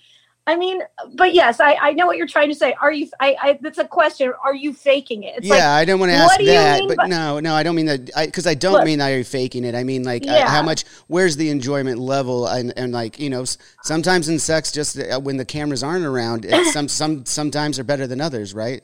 I 0.47 0.55
mean, 0.55 0.81
but 1.13 1.35
yes, 1.35 1.59
I, 1.59 1.75
I 1.75 1.93
know 1.93 2.07
what 2.07 2.17
you're 2.17 2.27
trying 2.27 2.49
to 2.49 2.55
say. 2.55 2.73
Are 2.81 2.91
you? 2.91 3.07
I, 3.19 3.35
I 3.39 3.59
that's 3.61 3.77
a 3.77 3.87
question. 3.87 4.33
Are 4.43 4.55
you 4.55 4.73
faking 4.73 5.21
it? 5.21 5.35
It's 5.37 5.47
yeah, 5.47 5.53
like, 5.53 5.61
I 5.63 5.85
don't 5.85 5.99
want 5.99 6.11
to 6.11 6.15
ask 6.15 6.39
that, 6.39 6.81
but 6.87 6.97
by- 6.97 7.07
no, 7.07 7.39
no, 7.39 7.53
I 7.53 7.61
don't 7.61 7.75
mean 7.75 7.85
that 7.85 8.05
because 8.25 8.47
I, 8.47 8.55
don't 8.55 8.73
Look. 8.73 8.85
mean 8.85 8.97
that 8.99 9.09
you're 9.09 9.23
faking 9.23 9.63
it. 9.65 9.75
I 9.75 9.83
mean 9.83 10.03
like 10.03 10.23
uh, 10.23 10.31
Yeah. 10.31 10.49
how 10.49 10.63
much, 10.63 10.83
where's 11.07 11.37
the 11.37 11.49
enjoyment 11.49 11.99
level, 11.99 12.47
and, 12.47 12.73
and 12.75 12.91
like 12.91 13.19
you 13.19 13.29
know, 13.29 13.45
sometimes 13.83 14.29
in 14.29 14.39
sex, 14.39 14.71
just 14.71 14.99
uh, 14.99 15.19
when 15.19 15.37
the 15.37 15.45
cameras 15.45 15.83
aren't 15.83 16.05
around, 16.05 16.45
it's 16.45 16.73
some 16.73 16.87
some 17.01 17.23
sometimes 17.25 17.77
are 17.77 17.83
better 17.83 18.07
than 18.07 18.19
others, 18.19 18.55
right? 18.55 18.81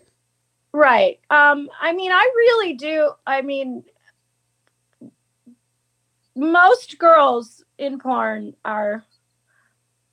Right. 0.74 1.20
Um, 1.32 1.70
I 1.82 1.92
mean, 1.92 2.12
I 2.12 2.22
really 2.36 2.74
do. 2.74 3.12
I 3.26 3.42
mean, 3.42 3.84
most 6.36 7.00
girls 7.00 7.64
in 7.80 7.98
porn 7.98 8.56
are 8.64 9.04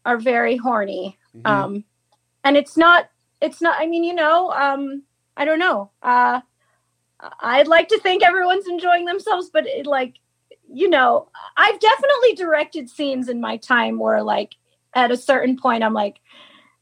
are 0.07 0.17
very 0.17 0.57
horny. 0.57 1.19
Mhm. 1.37 1.47
Um, 1.51 1.85
and 2.45 2.57
it's 2.57 2.77
not. 2.77 3.09
It's 3.41 3.61
not. 3.61 3.77
I 3.79 3.87
mean, 3.87 4.05
you 4.05 4.15
know. 4.15 4.51
Um, 4.53 5.03
I 5.37 5.45
don't 5.45 5.59
know. 5.59 5.91
Uh, 6.03 6.41
I'd 7.41 7.69
like 7.69 7.89
to 7.89 7.99
think 8.01 8.23
everyone's 8.23 8.69
enjoying 8.69 9.05
themselves, 9.05 9.51
but 9.53 9.67
it, 9.67 9.87
like, 9.87 10.15
you 10.73 10.89
know, 10.89 11.29
I've 11.57 11.81
definitely 11.81 12.35
directed 12.35 12.89
scenes 12.91 13.29
in 13.29 13.41
my 13.41 13.57
time 13.57 13.99
where, 13.99 14.23
like, 14.23 14.55
at 14.95 15.11
a 15.11 15.17
certain 15.17 15.57
point, 15.57 15.83
I'm 15.83 15.95
like, 15.95 16.21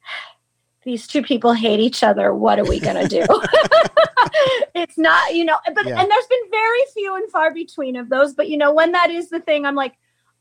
these 0.84 1.06
two 1.06 1.22
people 1.22 1.52
hate 1.52 1.80
each 1.80 2.02
other. 2.02 2.34
What 2.34 2.58
are 2.58 2.64
we 2.64 2.80
gonna 2.80 3.08
do? 3.08 3.24
it's 4.74 4.98
not, 4.98 5.34
you 5.34 5.44
know, 5.44 5.58
but 5.74 5.86
Yeah. 5.86 6.00
and 6.00 6.10
there's 6.10 6.26
been 6.26 6.50
very 6.50 6.80
few 6.92 7.14
and 7.16 7.30
far 7.30 7.52
between 7.54 7.96
of 7.96 8.08
those. 8.08 8.34
But 8.34 8.48
you 8.48 8.56
know, 8.56 8.72
when 8.72 8.92
that 8.92 9.10
is 9.10 9.30
the 9.30 9.40
thing, 9.40 9.64
I'm 9.64 9.74
like, 9.76 9.94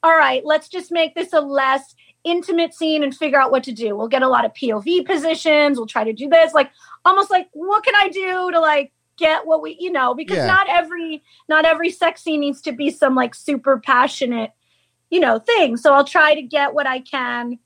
all 0.03 0.15
right, 0.15 0.43
let's 0.45 0.67
just 0.67 0.91
make 0.91 1.13
this 1.15 1.33
a 1.33 1.41
less 1.41 1.95
intimate 2.23 2.73
scene 2.73 3.03
and 3.03 3.15
figure 3.15 3.39
out 3.39 3.51
what 3.51 3.63
to 3.63 3.71
do. 3.71 3.95
We'll 3.95 4.07
get 4.07 4.21
a 4.21 4.27
lot 4.27 4.45
of 4.45 4.53
POV 4.53 5.05
positions. 5.05 5.77
We'll 5.77 5.87
try 5.87 6.03
to 6.03 6.13
do 6.13 6.29
this, 6.29 6.53
like 6.53 6.71
almost 7.05 7.31
like 7.31 7.47
what 7.53 7.83
can 7.83 7.95
I 7.95 8.09
do 8.09 8.51
to 8.51 8.59
like 8.59 8.91
get 9.17 9.45
what 9.45 9.61
we, 9.61 9.77
you 9.79 9.91
know, 9.91 10.13
because 10.13 10.37
Yeah. 10.37 10.47
not 10.47 10.67
every 10.69 11.23
not 11.47 11.65
every 11.65 11.89
sex 11.91 12.23
scene 12.23 12.39
needs 12.39 12.61
to 12.61 12.71
be 12.71 12.89
some 12.89 13.15
like 13.15 13.35
super 13.35 13.79
passionate, 13.79 14.51
you 15.09 15.19
know, 15.19 15.39
thing. 15.39 15.77
So 15.77 15.93
I'll 15.93 16.05
try 16.05 16.35
to 16.35 16.41
get 16.41 16.73
what 16.73 16.87
I 16.87 16.99
can 16.99 17.59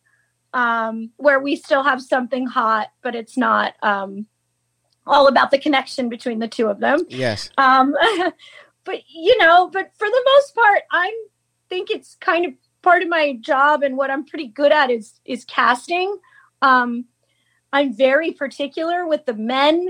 um, 0.54 1.12
where 1.18 1.40
we 1.40 1.58
still 1.58 1.84
have 1.84 2.02
something 2.02 2.48
hot, 2.48 2.88
but 3.02 3.14
it's 3.14 3.38
not 3.38 3.74
um, 3.84 4.26
all 5.06 5.28
about 5.28 5.52
the 5.52 5.58
connection 5.60 6.08
between 6.08 6.40
the 6.40 6.48
two 6.48 6.68
of 6.68 6.80
them. 6.80 7.02
Yes. 7.10 7.50
Um, 7.58 7.94
but 8.86 9.02
you 9.14 9.38
know, 9.38 9.70
but 9.70 9.92
for 9.98 10.08
the 10.08 10.24
most 10.34 10.56
part, 10.56 10.84
I 10.92 11.14
think 11.68 11.92
it's 11.92 12.16
kind 12.22 12.46
of 12.46 12.54
part 12.86 13.02
of 13.02 13.10
my 13.10 13.34
job, 13.42 13.84
and 13.84 13.98
what 13.98 14.12
I'm 14.12 14.24
pretty 14.24 14.48
good 14.48 14.72
at 14.72 14.90
is 14.92 15.20
is 15.26 15.44
casting. 15.44 16.18
Um, 16.62 17.06
I'm 17.74 17.94
very 17.94 18.32
particular 18.32 19.06
with 19.06 19.26
the 19.26 19.34
men 19.34 19.90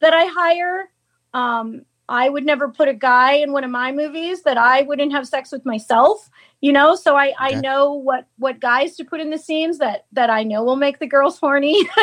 that 0.00 0.14
I 0.14 0.24
hire. 0.26 0.90
Um, 1.34 1.84
I 2.08 2.28
would 2.28 2.44
never 2.44 2.68
put 2.68 2.88
a 2.88 2.94
guy 2.94 3.32
in 3.32 3.52
one 3.52 3.64
of 3.64 3.70
my 3.70 3.92
movies 3.92 4.42
that 4.42 4.56
I 4.56 4.82
wouldn't 4.82 5.12
have 5.12 5.26
sex 5.26 5.50
with 5.52 5.64
myself. 5.66 6.30
You 6.60 6.72
know, 6.72 6.94
so 6.94 7.16
I 7.16 7.34
I 7.38 7.54
know 7.54 7.92
what 7.92 8.26
what 8.38 8.60
guys 8.60 8.96
to 8.96 9.04
put 9.04 9.20
in 9.20 9.30
the 9.30 9.38
scenes 9.38 9.78
that 9.78 10.06
that 10.12 10.30
I 10.30 10.42
know 10.42 10.64
will 10.64 10.76
make 10.76 10.98
the 10.98 11.06
girls 11.06 11.38
horny. 11.38 11.86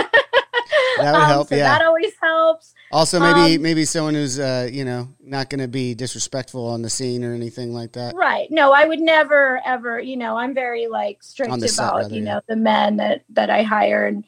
That 0.97 1.13
would 1.13 1.23
help, 1.23 1.47
So 1.47 1.55
yeah. 1.55 1.63
that 1.63 1.81
always 1.85 2.13
helps. 2.21 2.73
Also, 2.91 3.19
maybe 3.19 3.55
Um, 3.55 3.61
maybe 3.61 3.85
someone 3.85 4.13
who's 4.13 4.39
uh, 4.39 4.69
you 4.71 4.85
know 4.85 5.09
not 5.23 5.49
going 5.49 5.61
to 5.61 5.67
be 5.67 5.95
disrespectful 5.95 6.67
on 6.67 6.81
the 6.81 6.89
scene 6.89 7.23
or 7.23 7.33
anything 7.33 7.73
like 7.73 7.93
that. 7.93 8.15
Right. 8.15 8.49
No, 8.51 8.71
I 8.71 8.85
would 8.85 8.99
never 8.99 9.59
ever, 9.65 9.99
you 9.99 10.17
know, 10.17 10.37
I'm 10.37 10.53
very 10.53 10.87
like 10.87 11.23
strict 11.23 11.51
On 11.51 11.59
the 11.59 11.67
set, 11.67 11.83
about, 11.85 11.97
rather, 11.97 12.15
you 12.15 12.23
yeah. 12.23 12.35
know, 12.35 12.41
the 12.47 12.55
men 12.55 12.97
that 12.97 13.23
that 13.29 13.49
I 13.49 13.63
hire 13.63 14.05
and 14.05 14.23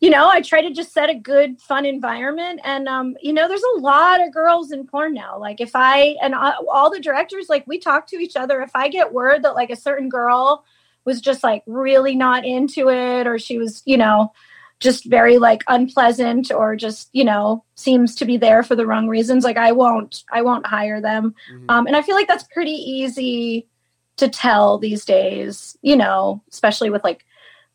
you 0.00 0.10
know, 0.10 0.28
I 0.28 0.42
try 0.42 0.60
to 0.60 0.70
just 0.70 0.92
set 0.92 1.08
a 1.08 1.14
good 1.14 1.60
fun 1.60 1.86
environment 1.86 2.60
and 2.64 2.88
um 2.88 3.16
you 3.20 3.32
know, 3.32 3.48
there's 3.48 3.62
a 3.76 3.80
lot 3.80 4.22
of 4.22 4.32
girls 4.32 4.72
in 4.72 4.86
porn 4.86 5.14
now. 5.14 5.38
Like 5.38 5.60
if 5.60 5.70
I 5.74 6.16
and 6.22 6.34
all 6.34 6.90
the 6.90 7.00
directors 7.00 7.48
like 7.48 7.66
we 7.66 7.78
talk 7.78 8.06
to 8.08 8.16
each 8.16 8.36
other 8.36 8.60
if 8.60 8.70
I 8.74 8.88
get 8.88 9.12
word 9.12 9.42
that 9.42 9.54
like 9.54 9.70
a 9.70 9.76
certain 9.76 10.08
girl 10.08 10.64
was 11.04 11.20
just 11.20 11.42
like 11.42 11.62
really 11.66 12.14
not 12.14 12.44
into 12.44 12.90
it 12.90 13.26
or 13.26 13.38
she 13.38 13.58
was, 13.58 13.82
you 13.86 13.96
know, 13.96 14.32
just 14.80 15.06
very 15.06 15.38
like 15.38 15.62
unpleasant 15.68 16.50
or 16.50 16.76
just, 16.76 17.08
you 17.12 17.24
know, 17.24 17.64
seems 17.76 18.14
to 18.16 18.24
be 18.26 18.36
there 18.36 18.62
for 18.62 18.76
the 18.76 18.86
wrong 18.86 19.08
reasons, 19.08 19.44
like 19.44 19.56
I 19.56 19.72
won't 19.72 20.24
I 20.30 20.42
won't 20.42 20.66
hire 20.66 21.00
them. 21.00 21.34
Mhm. 21.50 21.64
Um, 21.70 21.86
and 21.86 21.96
I 21.96 22.02
feel 22.02 22.14
like 22.14 22.28
that's 22.28 22.44
pretty 22.44 22.72
easy 22.72 23.68
to 24.16 24.28
tell 24.28 24.78
these 24.78 25.04
days, 25.04 25.76
you 25.82 25.96
know, 25.96 26.42
especially 26.50 26.90
with 26.90 27.04
like 27.04 27.24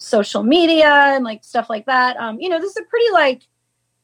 social 0.01 0.41
media 0.41 0.89
and 0.89 1.23
like 1.23 1.43
stuff 1.43 1.69
like 1.69 1.85
that. 1.85 2.17
Um, 2.17 2.39
you 2.39 2.49
know, 2.49 2.59
this 2.59 2.71
is 2.71 2.77
a 2.77 2.83
pretty 2.83 3.11
like 3.13 3.43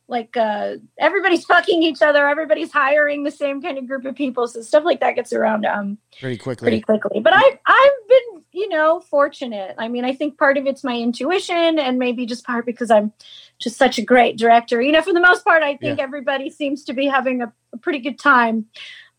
like 0.07 0.38
uh 0.38 0.75
everybody's 0.99 1.43
fucking 1.53 1.83
each 1.83 2.01
other, 2.01 2.27
everybody's 2.27 2.71
hiring 2.71 3.23
the 3.23 3.31
same 3.31 3.62
kind 3.62 3.77
of 3.77 3.88
group 3.88 4.05
of 4.05 4.15
people. 4.15 4.47
So 4.47 4.62
stuff 4.62 4.86
like 4.86 4.99
that 4.99 5.15
gets 5.15 5.33
around 5.33 5.65
um 5.65 5.97
Pretty 6.19 6.38
quickly. 6.38 6.65
pretty 6.65 6.81
quickly. 6.81 7.19
But 7.19 7.33
I 7.36 7.60
I've 7.65 8.07
been, 8.07 8.43
you 8.51 8.69
know, 8.69 8.99
fortunate. 9.01 9.75
I 9.77 9.88
mean, 9.88 10.05
I 10.05 10.13
think 10.13 10.38
part 10.38 10.57
of 10.57 10.67
it's 10.67 10.83
my 10.83 10.95
intuition 10.95 11.79
and 11.79 11.97
maybe 11.97 12.25
just 12.25 12.45
part 12.45 12.65
because 12.65 12.91
I'm 12.91 13.12
just 13.57 13.77
such 13.77 13.97
a 13.97 14.03
great 14.03 14.38
director. 14.38 14.81
You 14.81 14.91
know, 14.91 15.01
for 15.01 15.13
the 15.13 15.19
most 15.19 15.43
part, 15.43 15.63
I 15.63 15.77
think 15.77 15.99
everybody 15.99 16.51
seems 16.51 16.83
to 16.86 16.93
be 16.93 17.07
having 17.07 17.41
a, 17.41 17.51
a 17.73 17.77
pretty 17.77 17.99
good 17.99 18.19
time 18.19 18.67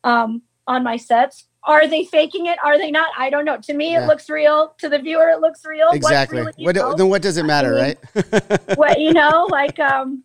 um, 0.05 0.43
on 0.67 0.85
my 0.85 0.97
sets. 0.97 1.45
Are 1.69 1.87
they 1.87 2.05
faking 2.05 2.47
it? 2.47 2.59
Are 2.65 2.77
they 2.79 2.91
not? 2.91 3.11
I 3.17 3.31
don't 3.31 3.45
know. 3.45 3.59
To 3.59 3.75
me, 3.75 3.93
Yeah. 3.93 4.03
it 4.03 4.07
looks 4.09 4.29
real. 4.29 4.75
To 4.79 4.89
the 4.89 4.99
viewer, 4.99 5.29
it 5.29 5.41
looks 5.41 5.65
real. 5.65 5.91
Exactly. 5.91 6.41
really, 6.41 6.53
What, 6.65 6.75
know, 6.75 6.95
then 6.95 7.09
what 7.09 7.23
does 7.23 7.37
it 7.37 7.45
matter, 7.45 7.75
mean, 7.75 7.95
right? 8.15 8.61
what 8.79 8.99
you 8.99 9.13
know, 9.13 9.47
like 9.51 9.79
um, 9.79 10.25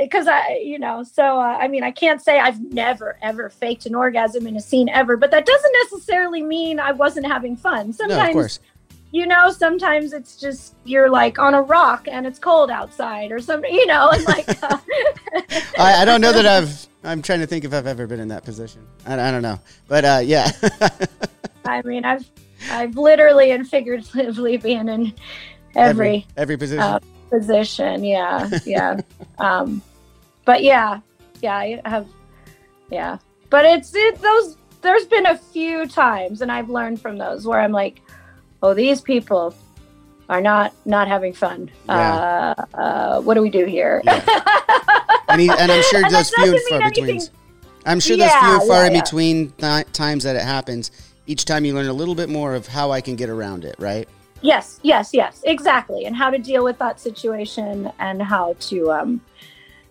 because 0.00 0.26
I, 0.26 0.60
you 0.64 0.78
know, 0.78 1.02
so 1.04 1.38
uh, 1.38 1.58
I 1.60 1.68
mean, 1.68 1.82
I 1.84 1.90
can't 1.92 2.20
say 2.20 2.38
I've 2.40 2.60
never 2.72 3.16
ever 3.22 3.48
faked 3.50 3.86
an 3.86 3.94
orgasm 3.94 4.46
in 4.46 4.56
a 4.56 4.60
scene 4.60 4.88
ever, 4.88 5.16
but 5.16 5.30
that 5.30 5.46
doesn't 5.46 5.72
necessarily 5.84 6.42
mean 6.42 6.80
I 6.80 6.92
wasn't 6.92 7.26
having 7.26 7.54
fun. 7.56 7.86
no, 7.88 7.92
Sometimes 7.92 8.28
of 8.28 8.32
course. 8.32 8.60
you 9.12 9.26
know 9.26 9.50
sometimes 9.50 10.12
it's 10.12 10.36
just 10.36 10.74
you're 10.84 11.08
like 11.10 11.38
on 11.38 11.54
a 11.54 11.62
rock 11.62 12.08
and 12.10 12.26
it's 12.26 12.38
cold 12.38 12.70
outside 12.70 13.30
or 13.32 13.38
something 13.38 13.72
you 13.72 13.86
know 13.86 14.10
and 14.10 14.24
like 14.26 14.46
uh, 14.62 14.78
I, 15.78 16.02
I 16.02 16.04
don't 16.04 16.20
know 16.20 16.32
that 16.32 16.46
I've. 16.46 16.87
I'm 17.08 17.22
trying 17.22 17.40
to 17.40 17.46
think 17.46 17.64
if 17.64 17.72
I've 17.72 17.86
ever 17.86 18.06
been 18.06 18.20
in 18.20 18.28
that 18.28 18.44
position. 18.44 18.86
I, 19.06 19.14
I 19.14 19.30
don't 19.30 19.42
know, 19.42 19.58
but 19.88 20.04
uh, 20.04 20.20
yeah. 20.24 20.50
i 21.64 21.82
mean 21.82 22.02
i've 22.02 22.24
i've 22.70 22.96
literally 22.96 23.50
and 23.50 23.68
figuratively 23.68 24.56
been 24.56 24.88
in 24.88 25.12
every, 25.76 26.26
every 26.38 26.56
position. 26.56 26.82
uh, 26.82 26.98
position 27.28 28.02
yeah 28.02 28.48
yeah 28.64 28.98
um 29.38 29.82
but 30.46 30.62
yeah 30.62 30.98
yeah 31.42 31.56
i 31.56 31.80
have 31.84 32.08
yeah 32.90 33.18
but 33.50 33.66
it's 33.66 33.94
it 33.94 34.18
those 34.22 34.56
there's 34.80 35.04
been 35.04 35.26
a 35.26 35.36
few 35.36 35.86
times 35.86 36.40
and 36.40 36.50
i've 36.50 36.70
learned 36.70 36.98
from 36.98 37.18
those 37.18 37.46
where 37.46 37.60
i'm 37.60 37.72
like 37.72 38.00
oh, 38.62 38.74
these 38.74 39.00
people 39.00 39.54
are 40.28 40.40
not 40.40 40.74
not 40.84 41.08
having 41.08 41.32
fun. 41.32 41.70
Yeah. 41.88 42.54
Uh, 42.74 42.76
uh, 42.76 43.20
what 43.20 43.34
do 43.34 43.42
we 43.42 43.50
do 43.50 43.64
here? 43.64 44.02
And, 45.28 45.40
he, 45.40 45.48
and 45.48 45.70
I'm 45.70 45.82
sure 45.82 46.04
And 46.04 46.14
those 46.14 46.30
few 46.30 46.52
and 46.52 46.62
far 46.68 46.90
between. 46.90 47.20
I'm 47.86 48.00
sure 48.00 48.16
those 48.16 48.30
few 48.30 48.60
and 48.60 48.62
far 48.62 48.82
yeah, 48.82 48.86
in 48.86 48.94
yeah. 48.94 49.00
between 49.00 49.50
th- 49.52 49.92
times 49.92 50.24
that 50.24 50.36
it 50.36 50.42
happens. 50.42 50.90
Each 51.26 51.44
time 51.44 51.64
you 51.64 51.74
learn 51.74 51.86
a 51.86 51.92
little 51.92 52.14
bit 52.14 52.28
more 52.28 52.54
of 52.54 52.66
how 52.66 52.90
I 52.90 53.00
can 53.00 53.16
get 53.16 53.28
around 53.28 53.64
it, 53.64 53.76
right? 53.78 54.08
Yes, 54.40 54.78
yes, 54.82 55.10
yes, 55.12 55.42
exactly. 55.44 56.04
And 56.04 56.14
how 56.16 56.30
to 56.30 56.38
deal 56.38 56.64
with 56.64 56.78
that 56.78 57.00
situation 57.00 57.92
and 57.98 58.22
how 58.22 58.54
to 58.60 58.92
um, 58.92 59.20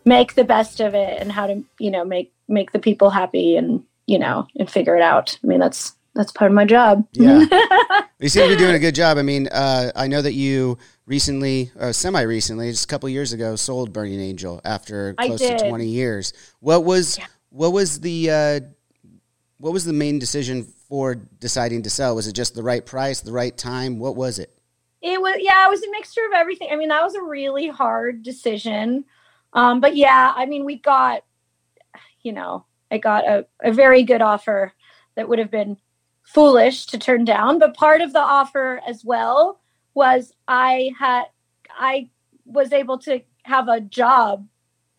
make 0.06 0.36
the 0.36 0.44
best 0.44 0.80
of 0.80 0.96
it 0.96 1.22
and 1.22 1.32
how 1.32 1.48
to, 1.48 1.64
you 1.80 1.92
know, 1.92 2.06
make 2.06 2.34
make 2.48 2.72
the 2.72 2.80
people 2.80 3.10
happy 3.10 3.58
and, 3.58 3.84
you 4.06 4.18
know, 4.18 4.48
and 4.58 4.72
figure 4.72 4.96
it 4.96 5.02
out. 5.02 5.38
I 5.44 5.48
mean, 5.48 5.60
that's 5.60 5.96
that's 6.16 6.32
part 6.32 6.50
of 6.50 6.56
my 6.56 6.66
job. 6.66 7.08
Yeah. 7.14 7.46
You 8.20 8.30
seem 8.30 8.50
to 8.50 8.56
be 8.56 8.60
doing 8.60 8.74
a 8.74 8.80
good 8.80 8.96
job. 8.96 9.20
I 9.20 9.22
mean, 9.22 9.48
uh, 9.50 9.92
I 9.96 10.08
know 10.08 10.24
that 10.24 10.34
you 10.34 10.80
recently, 11.08 11.72
uh, 11.80 11.92
semi 11.92 12.22
recently, 12.22 12.70
just 12.70 12.86
a 12.86 12.88
couple 12.88 13.10
years 13.10 13.34
ago, 13.34 13.56
sold 13.56 13.92
Burning 13.92 14.20
Angel 14.20 14.62
after 14.64 15.16
close 15.16 15.40
to 15.40 15.58
20 15.58 15.88
years. 15.88 16.34
What 16.60 16.84
was 16.84 17.18
Yeah. 17.18 17.26
what 17.50 17.72
was 17.74 18.00
the 18.02 18.30
uh, 18.30 18.60
what 19.58 19.74
was 19.74 19.86
the 19.86 19.94
main 19.94 20.20
decision 20.20 20.64
for 20.88 21.16
deciding 21.16 21.82
to 21.84 21.90
sell? 21.90 22.16
Was 22.16 22.28
it 22.28 22.34
just 22.34 22.54
the 22.54 22.62
right 22.62 22.86
price, 22.86 23.22
the 23.22 23.32
right 23.32 23.58
time? 23.58 23.98
What 23.98 24.16
was 24.16 24.38
it? 24.38 24.54
It 25.02 25.20
was 25.20 25.38
yeah, 25.40 25.66
it 25.66 25.70
was 25.70 25.82
a 25.82 25.92
mixture 25.92 26.26
of 26.28 26.34
everything. 26.34 26.70
I 26.72 26.76
mean, 26.76 26.90
that 26.90 27.04
was 27.04 27.16
a 27.16 27.22
really 27.24 27.68
hard 27.68 28.22
decision. 28.22 29.06
Um, 29.54 29.80
but 29.80 29.96
yeah, 29.96 30.34
I 30.36 30.46
mean, 30.46 30.66
we 30.66 30.78
got, 30.78 31.24
you 32.22 32.34
know, 32.34 32.66
I 32.92 32.98
got 32.98 33.26
a, 33.26 33.48
a 33.64 33.72
very 33.72 34.04
good 34.04 34.22
offer 34.22 34.74
that 35.16 35.30
would 35.30 35.40
have 35.40 35.50
been 35.50 35.78
foolish 36.24 36.86
to 36.88 36.98
turn 37.00 37.26
down. 37.26 37.58
But 37.58 37.74
part 37.74 38.02
of 38.02 38.12
the 38.12 38.20
offer 38.20 38.82
as 38.88 39.06
well 39.06 39.62
was 39.98 40.32
I 40.48 40.92
had 40.98 41.24
I 41.78 42.10
was 42.46 42.72
able 42.72 43.00
to 43.00 43.22
have 43.44 43.68
a 43.68 43.82
job 43.82 44.48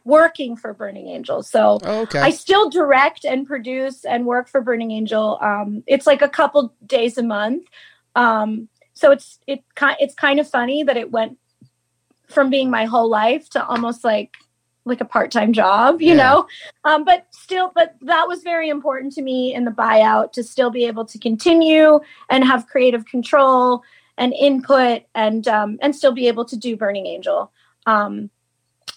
working 0.04 0.56
for 0.56 0.74
Burning 0.74 1.06
Angel. 1.06 1.42
So 1.44 1.78
Oh, 1.82 2.00
okay. 2.02 2.18
I 2.18 2.30
still 2.30 2.68
direct 2.68 3.24
and 3.24 3.46
produce 3.46 4.04
and 4.04 4.26
work 4.26 4.48
for 4.48 4.60
Burning 4.60 4.90
Angel. 4.90 5.38
Um, 5.40 5.84
it's 5.86 6.06
like 6.06 6.20
a 6.20 6.28
couple 6.28 6.74
days 6.84 7.16
a 7.16 7.22
month. 7.22 7.64
Um, 8.16 8.68
so 8.94 9.12
it's 9.12 9.38
it 9.46 9.62
kind 9.76 9.96
it's 10.00 10.14
kind 10.14 10.40
of 10.40 10.50
funny 10.50 10.82
that 10.82 10.96
it 10.96 11.12
went 11.12 11.38
from 12.28 12.50
being 12.50 12.68
my 12.68 12.84
whole 12.84 13.08
life 13.08 13.48
to 13.50 13.64
almost 13.64 14.02
like 14.02 14.34
like 14.84 15.00
a 15.00 15.04
part-time 15.04 15.52
job, 15.52 16.00
you 16.00 16.14
Yeah. 16.14 16.22
know. 16.22 16.48
Um, 16.82 17.04
but 17.04 17.26
still, 17.30 17.70
but 17.74 17.94
that 18.00 18.26
was 18.26 18.42
very 18.42 18.68
important 18.68 19.12
to 19.12 19.22
me 19.22 19.54
in 19.54 19.64
the 19.64 19.70
buyout 19.70 20.32
to 20.32 20.42
still 20.42 20.70
be 20.70 20.86
able 20.86 21.04
to 21.04 21.18
continue 21.18 22.00
and 22.30 22.42
have 22.42 22.66
creative 22.66 23.04
control 23.04 23.84
and 24.18 24.34
input 24.34 25.02
and 25.14 25.48
um, 25.48 25.78
and 25.80 25.94
still 25.96 26.12
be 26.12 26.28
able 26.28 26.44
to 26.46 26.56
do 26.56 26.76
Burning 26.76 27.06
Angel. 27.06 27.50
Um, 27.86 28.30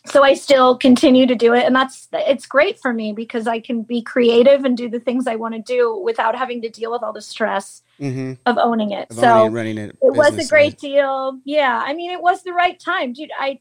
so 0.08 0.24
I 0.24 0.34
still 0.34 0.78
continue 0.78 1.28
to 1.28 1.36
do 1.36 1.54
it, 1.54 1.64
and 1.64 1.76
that's 1.76 2.08
it's 2.12 2.48
great 2.48 2.80
for 2.80 2.92
me 2.92 3.14
because 3.14 3.48
I 3.48 3.60
can 3.60 3.84
be 3.84 4.02
creative 4.02 4.66
and 4.66 4.76
do 4.76 4.90
the 4.90 5.00
things 5.00 5.28
I 5.28 5.36
want 5.36 5.54
to 5.54 5.62
do 5.62 5.96
without 5.96 6.36
having 6.36 6.62
to 6.64 6.70
deal 6.70 6.92
with 6.92 7.04
all 7.04 7.14
the 7.14 7.22
stress 7.22 7.84
mm-hmm. 8.00 8.34
of 8.48 8.58
owning 8.58 8.92
it. 8.92 9.12
Of 9.12 9.18
so 9.18 9.28
owning 9.28 9.54
running 9.54 9.78
it. 9.78 9.92
it 10.02 10.14
was 10.16 10.38
a 10.38 10.50
great 10.50 10.80
side. 10.82 10.88
deal. 10.88 11.40
Yeah, 11.46 11.82
I 11.86 11.94
mean, 11.94 12.10
it 12.10 12.22
was 12.22 12.42
the 12.42 12.54
right 12.54 12.80
time, 12.80 13.14
dude. 13.14 13.30
I 13.38 13.60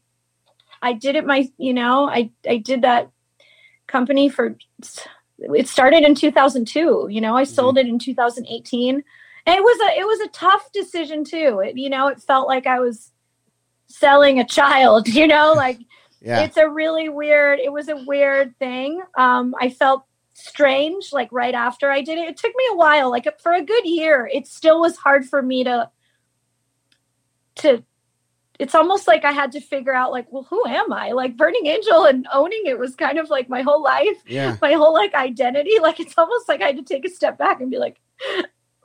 I 0.81 0.93
did 0.93 1.15
it 1.15 1.25
my, 1.25 1.47
you 1.57 1.73
know, 1.73 2.09
I 2.09 2.31
I 2.49 2.57
did 2.57 2.81
that 2.81 3.09
company 3.87 4.29
for. 4.29 4.55
It 5.43 5.67
started 5.67 6.03
in 6.03 6.13
2002. 6.15 7.07
You 7.09 7.21
know, 7.21 7.35
I 7.35 7.43
Mm-hmm. 7.43 7.53
sold 7.53 7.77
it 7.77 7.87
in 7.87 7.99
2018, 7.99 9.03
and 9.45 9.55
it 9.55 9.61
was 9.63 9.79
a 9.79 9.99
it 9.99 10.05
was 10.05 10.19
a 10.21 10.27
tough 10.29 10.71
decision 10.71 11.23
too. 11.23 11.61
It, 11.65 11.77
you 11.77 11.89
know, 11.89 12.07
it 12.07 12.21
felt 12.21 12.47
like 12.47 12.67
I 12.67 12.79
was 12.79 13.11
selling 13.87 14.39
a 14.39 14.45
child. 14.45 15.07
You 15.13 15.27
know, 15.27 15.53
like 15.55 15.79
Yeah. 16.21 16.41
it's 16.41 16.57
a 16.57 16.69
really 16.69 17.09
weird 17.09 17.59
it 17.59 17.71
was 17.73 17.89
a 17.89 17.95
weird 18.05 18.55
thing 18.59 19.01
um 19.17 19.55
i 19.59 19.69
felt 19.71 20.05
strange 20.33 21.09
like 21.11 21.29
right 21.31 21.55
after 21.55 21.89
i 21.89 22.01
did 22.01 22.19
it 22.19 22.29
it 22.29 22.37
took 22.37 22.53
me 22.55 22.63
a 22.71 22.75
while 22.75 23.09
like 23.09 23.27
for 23.41 23.51
a 23.53 23.61
good 23.63 23.85
year 23.85 24.29
it 24.31 24.45
still 24.45 24.79
was 24.79 24.95
hard 24.97 25.25
for 25.25 25.41
me 25.41 25.63
to 25.63 25.89
to 27.55 27.83
it's 28.59 28.75
almost 28.75 29.07
like 29.07 29.25
i 29.25 29.31
had 29.31 29.51
to 29.51 29.59
figure 29.59 29.95
out 29.95 30.11
like 30.11 30.31
well 30.31 30.43
who 30.43 30.63
am 30.67 30.93
i 30.93 31.11
like 31.11 31.35
burning 31.35 31.65
angel 31.65 32.05
and 32.05 32.27
owning 32.31 32.61
it 32.65 32.77
was 32.77 32.95
kind 32.95 33.17
of 33.17 33.29
like 33.31 33.49
my 33.49 33.63
whole 33.63 33.81
life 33.81 34.21
yeah. 34.27 34.55
my 34.61 34.73
whole 34.73 34.93
like 34.93 35.13
identity 35.15 35.79
like 35.81 35.99
it's 35.99 36.17
almost 36.17 36.47
like 36.47 36.61
i 36.61 36.67
had 36.67 36.77
to 36.77 36.83
take 36.83 37.03
a 37.03 37.09
step 37.09 37.35
back 37.37 37.61
and 37.61 37.71
be 37.71 37.77
like 37.79 37.99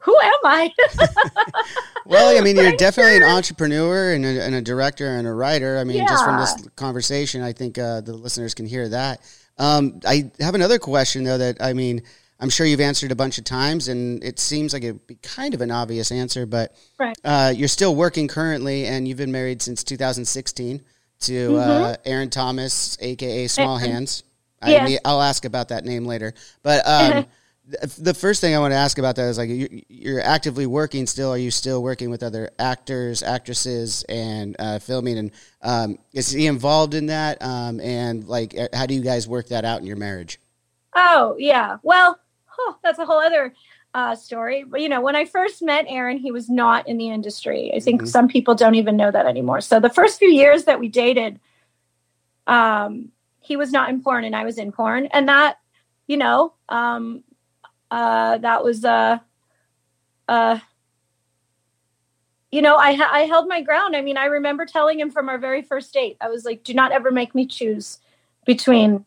who 0.06 0.16
am 0.22 0.32
i 0.44 0.72
Well, 2.06 2.38
I 2.38 2.40
mean, 2.40 2.56
you're 2.56 2.76
definitely 2.76 3.16
an 3.16 3.24
entrepreneur 3.24 4.12
and 4.14 4.24
a, 4.24 4.40
and 4.44 4.54
a 4.54 4.62
director 4.62 5.08
and 5.08 5.26
a 5.26 5.32
writer. 5.32 5.76
I 5.78 5.82
mean, 5.84 6.06
just 6.06 6.24
from 6.24 6.38
this 6.38 6.54
conversation, 6.76 7.42
I 7.42 7.52
think 7.52 7.78
uh, 7.78 8.00
the 8.00 8.12
listeners 8.14 8.54
can 8.54 8.64
hear 8.64 8.88
that. 8.90 9.20
Um, 9.58 10.00
I 10.06 10.30
have 10.38 10.54
another 10.54 10.78
question, 10.78 11.24
though, 11.24 11.38
that 11.38 11.56
I 11.60 11.72
mean, 11.72 12.02
I'm 12.38 12.48
sure 12.48 12.64
you've 12.64 12.80
answered 12.80 13.10
a 13.10 13.16
bunch 13.16 13.38
of 13.38 13.44
times, 13.44 13.88
and 13.88 14.22
it 14.22 14.38
seems 14.38 14.72
like 14.72 14.84
it'd 14.84 15.04
be 15.08 15.16
kind 15.16 15.52
of 15.52 15.60
an 15.62 15.72
obvious 15.72 16.12
answer, 16.12 16.46
but 16.46 16.76
Right. 16.98 17.16
uh, 17.24 17.52
you're 17.56 17.66
still 17.66 17.96
working 17.96 18.28
currently, 18.28 18.86
and 18.86 19.08
you've 19.08 19.18
been 19.18 19.32
married 19.32 19.60
since 19.60 19.82
2016 19.82 20.82
to 21.22 21.32
Mm-hmm. 21.32 21.84
uh, 21.84 21.94
Aaron 22.04 22.30
Thomas, 22.30 22.96
aka 23.00 23.48
Small 23.48 23.78
Hands. 23.78 24.22
I, 24.62 24.70
yes. 24.70 25.00
I'll 25.04 25.22
ask 25.22 25.44
about 25.44 25.68
that 25.70 25.84
name 25.84 26.06
later, 26.06 26.34
but 26.62 26.86
um, 26.86 27.26
the 27.98 28.14
first 28.14 28.40
thing 28.40 28.54
I 28.54 28.58
want 28.60 28.72
to 28.72 28.76
ask 28.76 28.98
about 28.98 29.16
that 29.16 29.24
is 29.28 29.38
like 29.38 29.48
you- 29.48 29.82
you're 29.88 30.20
actively 30.20 30.66
working 30.66 31.06
still. 31.06 31.30
Are 31.32 31.38
you 31.38 31.50
still 31.50 31.82
working 31.82 32.10
with 32.10 32.22
other 32.22 32.50
actors, 32.58 33.22
actresses, 33.22 34.04
and 34.08 34.54
uh, 34.58 34.78
filming? 34.78 35.18
And 35.18 35.30
um, 35.62 35.98
is 36.12 36.30
he 36.30 36.46
involved 36.46 36.94
in 36.94 37.06
that? 37.06 37.42
Um, 37.42 37.80
and 37.80 38.24
like, 38.28 38.56
uh, 38.56 38.68
how 38.72 38.86
do 38.86 38.94
you 38.94 39.00
guys 39.02 39.26
work 39.26 39.48
that 39.48 39.64
out 39.64 39.80
in 39.80 39.86
your 39.86 39.96
marriage? 39.96 40.38
Oh, 40.94 41.34
yeah. 41.38 41.78
Well, 41.82 42.20
oh, 42.58 42.76
that's 42.84 43.00
a 43.00 43.04
whole 43.04 43.18
other 43.18 43.52
uh, 43.94 44.14
story. 44.14 44.62
But, 44.62 44.80
you 44.82 44.88
know, 44.88 45.00
when 45.00 45.16
I 45.16 45.24
first 45.24 45.60
met 45.62 45.86
Aaron, 45.88 46.18
he 46.18 46.30
was 46.30 46.48
not 46.48 46.86
in 46.86 46.98
the 46.98 47.08
industry. 47.08 47.72
I 47.74 47.80
think 47.80 48.02
Mhm. 48.02 48.08
some 48.08 48.28
people 48.28 48.54
don't 48.54 48.74
even 48.76 48.96
know 48.96 49.10
that 49.10 49.26
anymore. 49.26 49.60
So 49.60 49.80
the 49.80 49.90
first 49.90 50.18
few 50.18 50.28
years 50.30 50.64
that 50.64 50.78
we 50.78 50.88
dated, 50.88 51.40
um, 52.46 53.10
he 53.40 53.56
was 53.56 53.72
not 53.72 53.88
in 53.88 54.02
porn 54.02 54.24
and 54.24 54.36
I 54.36 54.44
was 54.44 54.58
in 54.58 54.70
porn. 54.70 55.06
And 55.06 55.28
that, 55.28 55.58
you 56.06 56.16
know, 56.16 56.52
um, 56.68 57.24
uh, 57.90 58.38
that 58.38 58.64
was, 58.64 58.84
uh, 58.84 59.18
uh, 60.28 60.58
you 62.50 62.62
know, 62.62 62.76
I, 62.76 62.98
I 63.12 63.20
held 63.22 63.48
my 63.48 63.60
ground. 63.62 63.96
I 63.96 64.02
mean, 64.02 64.16
I 64.16 64.26
remember 64.26 64.66
telling 64.66 65.00
him 65.00 65.10
from 65.10 65.28
our 65.28 65.38
very 65.38 65.62
first 65.62 65.92
date, 65.92 66.16
I 66.20 66.28
was 66.28 66.44
like, 66.44 66.62
do 66.64 66.74
not 66.74 66.92
ever 66.92 67.10
make 67.10 67.34
me 67.34 67.46
choose 67.46 67.98
between 68.44 69.04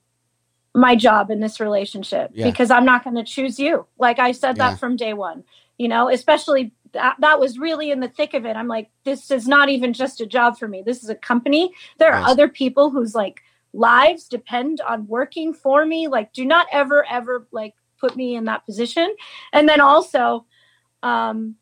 my 0.76 0.96
job 0.96 1.32
in 1.32 1.40
this 1.40 1.60
relationship 1.60 2.32
Yeah. 2.34 2.46
because 2.46 2.70
I'm 2.70 2.86
not 2.86 3.04
going 3.04 3.16
to 3.16 3.24
choose 3.24 3.60
you. 3.60 3.88
Like 3.98 4.20
I 4.20 4.34
said 4.34 4.58
Yeah. 4.58 4.70
that 4.72 4.80
from 4.80 4.96
day 4.96 5.14
one, 5.14 5.44
you 5.78 5.88
know, 5.88 6.10
especially 6.10 6.74
that, 6.92 7.16
that 7.20 7.40
was 7.40 7.58
really 7.58 7.92
in 7.92 8.00
the 8.02 8.08
thick 8.08 8.34
of 8.34 8.46
it. 8.46 8.56
I'm 8.56 8.68
like, 8.68 8.90
this 9.04 9.32
is 9.32 9.48
not 9.48 9.70
even 9.70 9.94
just 9.94 10.22
a 10.22 10.26
job 10.26 10.58
for 10.58 10.68
me. 10.68 10.84
This 10.86 11.04
is 11.04 11.10
a 11.10 11.16
company. 11.16 11.74
There 11.98 12.14
are 12.14 12.24
other 12.24 12.48
people 12.48 12.92
whose 12.92 13.16
like 13.16 13.42
lives 13.74 14.28
depend 14.28 14.82
on 14.82 15.08
working 15.08 15.54
for 15.54 15.86
me. 15.86 16.08
Like, 16.08 16.34
do 16.34 16.46
not 16.46 16.68
ever, 16.72 17.06
ever 17.10 17.48
like 17.52 17.74
put 18.00 18.16
me 18.16 18.36
in 18.36 18.45
that 18.45 18.66
position. 18.66 19.14
And 19.54 19.68
then 19.68 19.82
also, 19.82 20.45
um, 21.04 21.56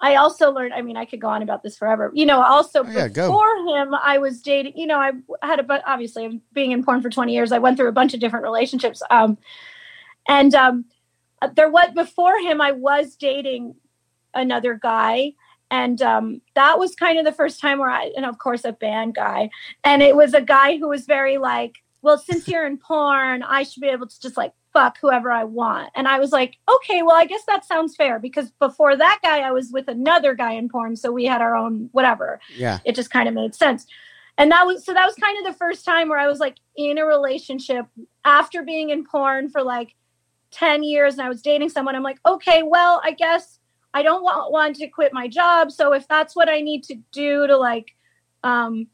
I 0.00 0.14
also 0.14 0.52
learned, 0.52 0.74
I 0.74 0.82
mean, 0.82 0.96
I 0.96 1.04
could 1.04 1.20
go 1.20 1.28
on 1.28 1.42
about 1.42 1.62
this 1.62 1.76
forever. 1.76 2.10
You 2.14 2.24
know, 2.26 2.40
also 2.40 2.84
Oh, 2.84 2.90
yeah, 2.90 3.08
go. 3.08 3.28
before 3.28 3.56
him, 3.66 3.94
I 3.94 4.18
was 4.18 4.40
dating, 4.42 4.74
you 4.76 4.86
know, 4.86 4.98
I 4.98 5.12
had 5.42 5.58
a, 5.58 5.62
but 5.64 5.82
obviously 5.86 6.40
being 6.52 6.70
in 6.70 6.84
porn 6.84 7.02
for 7.02 7.10
20 7.10 7.32
years, 7.32 7.50
I 7.50 7.58
went 7.58 7.76
through 7.76 7.88
a 7.88 7.92
bunch 7.92 8.14
of 8.14 8.20
different 8.20 8.44
relationships. 8.44 9.02
Um, 9.10 9.38
and 10.28 10.54
um, 10.54 10.84
there 11.56 11.70
was, 11.70 11.90
before 11.94 12.38
him, 12.38 12.60
I 12.60 12.72
was 12.72 13.16
dating 13.16 13.74
another 14.34 14.74
guy. 14.74 15.32
And 15.70 16.00
um, 16.00 16.40
that 16.54 16.78
was 16.78 16.94
kind 16.94 17.18
of 17.18 17.24
the 17.24 17.32
first 17.32 17.60
time 17.60 17.78
where 17.78 17.90
I, 17.90 18.12
and 18.16 18.24
of 18.24 18.38
course, 18.38 18.64
a 18.64 18.72
band 18.72 19.16
guy. 19.16 19.50
And 19.84 20.02
it 20.02 20.16
was 20.16 20.32
a 20.32 20.40
guy 20.40 20.76
who 20.78 20.88
was 20.88 21.06
very 21.06 21.38
like, 21.38 21.82
well, 22.02 22.18
since 22.18 22.46
you're 22.46 22.66
in 22.66 22.78
porn, 22.78 23.42
I 23.42 23.64
should 23.64 23.80
be 23.80 23.88
able 23.88 24.06
to 24.06 24.20
just 24.20 24.36
like 24.36 24.52
fuck 24.72 24.98
whoever 25.00 25.30
I 25.30 25.44
want. 25.44 25.90
And 25.94 26.06
I 26.06 26.18
was 26.18 26.32
like, 26.32 26.56
okay, 26.72 27.02
well, 27.02 27.16
I 27.16 27.24
guess 27.24 27.44
that 27.46 27.64
sounds 27.64 27.96
fair 27.96 28.18
because 28.18 28.50
before 28.52 28.96
that 28.96 29.20
guy, 29.22 29.40
I 29.40 29.50
was 29.50 29.70
with 29.72 29.88
another 29.88 30.34
guy 30.34 30.52
in 30.52 30.68
porn. 30.68 30.96
So 30.96 31.10
we 31.10 31.24
had 31.24 31.42
our 31.42 31.56
own 31.56 31.88
whatever. 31.92 32.40
Yeah, 32.56 32.78
It 32.84 32.94
just 32.94 33.10
kind 33.10 33.28
of 33.28 33.34
made 33.34 33.54
sense. 33.54 33.86
And 34.36 34.52
that 34.52 34.66
was 34.66 34.84
so 34.84 34.94
that 34.94 35.04
was 35.04 35.16
kind 35.16 35.36
of 35.38 35.52
the 35.52 35.58
first 35.58 35.84
time 35.84 36.08
where 36.08 36.18
I 36.18 36.28
was 36.28 36.38
like 36.38 36.56
in 36.76 36.98
a 36.98 37.04
relationship 37.04 37.86
after 38.24 38.62
being 38.62 38.90
in 38.90 39.04
porn 39.04 39.48
for 39.48 39.62
like 39.62 39.94
10 40.52 40.82
years 40.82 41.14
and 41.14 41.22
I 41.22 41.28
was 41.28 41.42
dating 41.42 41.70
someone. 41.70 41.96
I'm 41.96 42.02
like, 42.02 42.20
okay, 42.24 42.62
well, 42.62 43.00
I 43.04 43.12
guess 43.12 43.58
I 43.94 44.02
don't 44.02 44.22
want, 44.22 44.52
want 44.52 44.76
to 44.76 44.86
quit 44.88 45.12
my 45.12 45.28
job. 45.28 45.72
So 45.72 45.92
if 45.92 46.06
that's 46.08 46.36
what 46.36 46.48
I 46.48 46.60
need 46.60 46.84
to 46.84 46.94
do 47.10 47.46
to 47.46 47.56
like 47.56 47.94
um, 48.44 48.86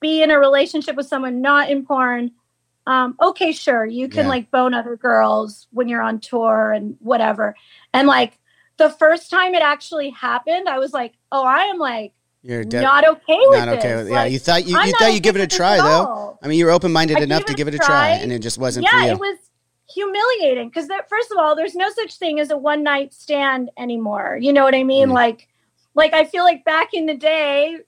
be 0.00 0.22
in 0.22 0.30
a 0.30 0.38
relationship 0.38 0.96
with 0.96 1.06
someone 1.06 1.40
not 1.40 1.70
in 1.70 1.86
porn, 1.86 2.32
um, 2.86 3.16
okay, 3.20 3.52
sure, 3.52 3.86
you 3.86 4.08
can 4.08 4.24
Yeah. 4.24 4.30
like 4.30 4.50
bone 4.50 4.74
other 4.74 4.96
girls 4.96 5.66
when 5.70 5.88
you're 5.88 6.02
on 6.02 6.20
tour 6.20 6.72
and 6.72 6.96
whatever. 7.00 7.54
And 7.92 8.06
like 8.06 8.38
the 8.76 8.90
first 8.90 9.30
time 9.30 9.54
it 9.54 9.62
actually 9.62 10.10
happened, 10.10 10.68
I 10.68 10.78
was 10.78 10.92
like, 10.92 11.14
oh, 11.32 11.44
I 11.44 11.64
am 11.64 11.78
like 11.78 12.12
You're 12.42 12.64
not 12.64 13.06
okay 13.06 13.38
with 13.48 13.58
not 13.58 13.68
okay 13.68 13.96
with 13.96 14.08
yeah. 14.08 14.14
Like, 14.14 14.32
You 14.32 14.38
thought 14.38 14.66
you, 14.66 14.78
you 14.78 14.92
thought 14.92 15.14
you 15.14 15.20
give 15.20 15.36
it 15.36 15.42
a 15.42 15.46
try 15.46 15.78
though. 15.78 16.38
I 16.42 16.48
mean, 16.48 16.58
you 16.58 16.66
were 16.66 16.72
open 16.72 16.92
minded 16.92 17.20
enough 17.20 17.44
to 17.46 17.54
give 17.54 17.68
it 17.68 17.74
a 17.74 17.78
try, 17.78 18.10
and 18.10 18.30
it 18.30 18.40
just 18.40 18.58
wasn't 18.58 18.86
yeah, 18.92 19.06
it 19.06 19.18
was 19.18 19.38
humiliating 19.88 20.68
because 20.68 20.88
first 21.08 21.30
of 21.30 21.38
all, 21.38 21.54
there's 21.56 21.74
no 21.74 21.88
such 21.90 22.16
thing 22.16 22.40
as 22.40 22.50
a 22.50 22.56
one 22.56 22.82
night 22.82 23.14
stand 23.14 23.70
anymore. 23.78 24.38
You 24.40 24.52
know 24.52 24.64
what 24.64 24.74
I 24.74 24.82
mean? 24.84 25.08
Mm. 25.08 25.12
Like, 25.12 25.48
like 25.94 26.12
I 26.12 26.24
feel 26.24 26.44
like 26.44 26.64
back 26.64 26.92
in 26.92 27.06
the 27.06 27.14
day, 27.16 27.78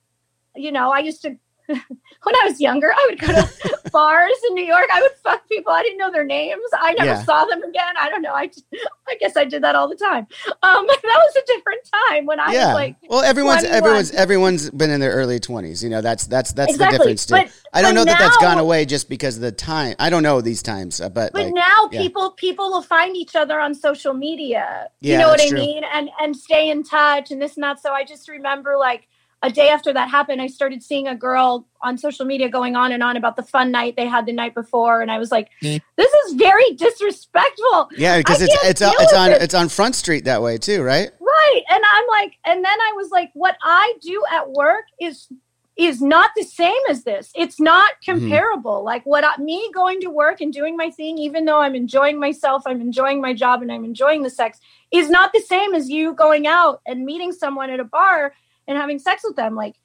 you 0.55 0.73
know, 0.73 0.91
I 0.91 1.01
used 1.01 1.23
to. 1.23 1.37
when 1.69 2.37
I 2.37 2.43
was 2.45 2.61
younger, 2.61 2.93
I 2.93 3.07
would 3.11 3.19
go 3.19 3.27
to 3.29 3.91
bars 3.93 4.33
in 4.49 4.55
New 4.55 4.65
York. 4.65 4.87
I 4.93 5.01
would 5.01 5.13
fuck 5.23 5.49
people. 5.49 5.73
I 5.73 5.83
didn't 5.83 5.99
know 5.99 6.11
their 6.11 6.25
names. 6.25 6.63
I 6.79 6.93
never 6.95 7.07
Yeah. 7.11 7.25
saw 7.25 7.45
them 7.45 7.63
again. 7.63 7.95
I 7.99 8.09
don't 8.09 8.23
know. 8.23 8.33
I, 8.35 8.51
I 9.09 9.17
guess 9.21 9.37
I 9.37 9.45
did 9.45 9.63
that 9.63 9.75
all 9.75 9.89
the 9.89 9.97
time. 9.97 10.27
Um, 10.63 10.87
that 10.87 11.03
was 11.05 11.37
a 11.37 11.47
different 11.47 11.81
time 12.11 12.27
when 12.27 12.41
I 12.41 12.53
yeah. 12.53 12.67
was 12.69 12.75
like, 12.75 12.97
well, 13.09 13.23
everyone's 13.23 13.61
21. 13.63 13.77
everyone's 13.77 14.11
everyone's 14.13 14.71
been 14.71 14.91
in 14.91 15.01
their 15.01 15.13
early 15.13 15.41
twenties. 15.41 15.83
You 15.83 15.91
know, 15.91 16.01
that's 16.01 16.27
that's 16.27 16.53
that's 16.53 16.73
Exactly. 16.73 16.99
the 16.99 16.99
difference 16.99 17.27
too. 17.27 17.35
But- 17.35 17.53
I 17.73 17.83
don't 17.83 17.95
know 17.95 18.05
that 18.05 18.19
that's 18.19 18.37
gone 18.39 18.59
away 18.59 18.87
just 18.87 19.09
because 19.09 19.37
of 19.37 19.43
the 19.43 19.53
time. 19.53 19.97
I 19.99 20.09
don't 20.09 20.23
know 20.23 20.41
these 20.41 20.63
times, 20.63 21.01
uh, 21.01 21.11
but, 21.11 21.33
but 21.33 21.45
like, 21.45 21.55
now 21.55 21.89
yeah. 21.93 22.01
people 22.01 22.31
people 22.31 22.71
will 22.71 22.83
find 22.83 23.17
each 23.17 23.37
other 23.37 23.61
on 23.61 23.75
social 23.75 24.15
media 24.15 24.89
Yeah, 25.01 25.13
you 25.13 25.19
know 25.19 25.29
what 25.29 25.41
i 25.41 25.49
true. 25.49 25.59
mean 25.59 25.83
and 25.93 26.09
and 26.21 26.37
stay 26.37 26.71
in 26.71 26.83
touch 26.83 27.31
and 27.31 27.41
this 27.41 27.55
and 27.57 27.65
that 27.65 27.81
so 27.81 27.93
i 27.93 28.05
just 28.05 28.29
remember 28.29 28.77
like 28.79 29.09
a 29.47 29.51
day 29.51 29.69
after 29.77 29.93
that 29.93 30.09
happened 30.11 30.41
i 30.43 30.47
started 30.47 30.83
seeing 30.83 31.07
a 31.09 31.15
girl 31.15 31.67
on 31.83 31.97
social 31.97 32.25
media 32.33 32.49
going 32.49 32.75
on 32.77 32.93
and 32.93 33.03
on 33.03 33.17
about 33.17 33.37
the 33.37 33.43
fun 33.43 33.71
night 33.71 33.95
they 33.97 34.07
had 34.07 34.27
the 34.27 34.33
night 34.33 34.55
before 34.55 35.01
and 35.03 35.11
i 35.11 35.19
was 35.19 35.31
like 35.31 35.49
Mm. 35.63 35.81
this 35.97 36.13
is 36.23 36.35
very 36.35 36.69
disrespectful 36.75 37.89
yeah, 37.97 38.19
because 38.19 38.43
it's 38.43 38.55
it's 38.65 38.83
on, 38.83 38.93
it's 38.99 39.13
on 39.13 39.29
this. 39.31 39.43
it's 39.45 39.55
on 39.55 39.69
Front 39.69 39.95
Street 39.95 40.25
that 40.25 40.43
way 40.43 40.59
too, 40.59 40.83
right? 40.83 41.11
right 41.21 41.63
and 41.71 41.83
i'm 41.95 42.05
like 42.19 42.33
and 42.45 42.65
then 42.65 42.81
i 42.89 42.93
was 42.97 43.11
like 43.11 43.31
what 43.35 43.57
i 43.63 43.95
do 44.03 44.23
at 44.33 44.51
work 44.53 44.85
is 45.01 45.29
is 45.77 46.01
not 46.01 46.31
the 46.37 46.43
same 46.43 46.83
as 46.89 47.05
this 47.05 47.31
it's 47.35 47.61
not 47.61 47.91
Mm-hmm. 48.07 48.21
comparable 48.21 48.85
like 48.85 49.05
what 49.05 49.25
I, 49.25 49.37
me 49.41 49.71
going 49.75 50.01
to 50.03 50.09
work 50.11 50.41
and 50.41 50.53
doing 50.53 50.77
my 50.77 50.91
thing 50.91 51.19
even 51.19 51.45
though 51.45 51.61
i'm 51.61 51.75
enjoying 51.75 52.19
myself 52.21 52.63
i'm 52.67 52.81
enjoying 52.81 53.21
my 53.21 53.35
job 53.35 53.63
and 53.63 53.71
i'm 53.73 53.85
enjoying 53.85 54.23
the 54.23 54.31
sex 54.31 54.59
is 54.93 55.11
not 55.11 55.33
the 55.33 55.41
same 55.41 55.75
as 55.75 55.91
you 55.91 56.15
going 56.15 56.47
out 56.47 56.81
and 56.87 57.05
meeting 57.05 57.33
someone 57.33 57.69
at 57.71 57.81
a 57.81 57.85
bar 57.85 58.33
and 58.69 58.77
having 58.79 58.99
sex 58.99 59.23
with 59.25 59.37
them 59.37 59.55
like 59.55 59.77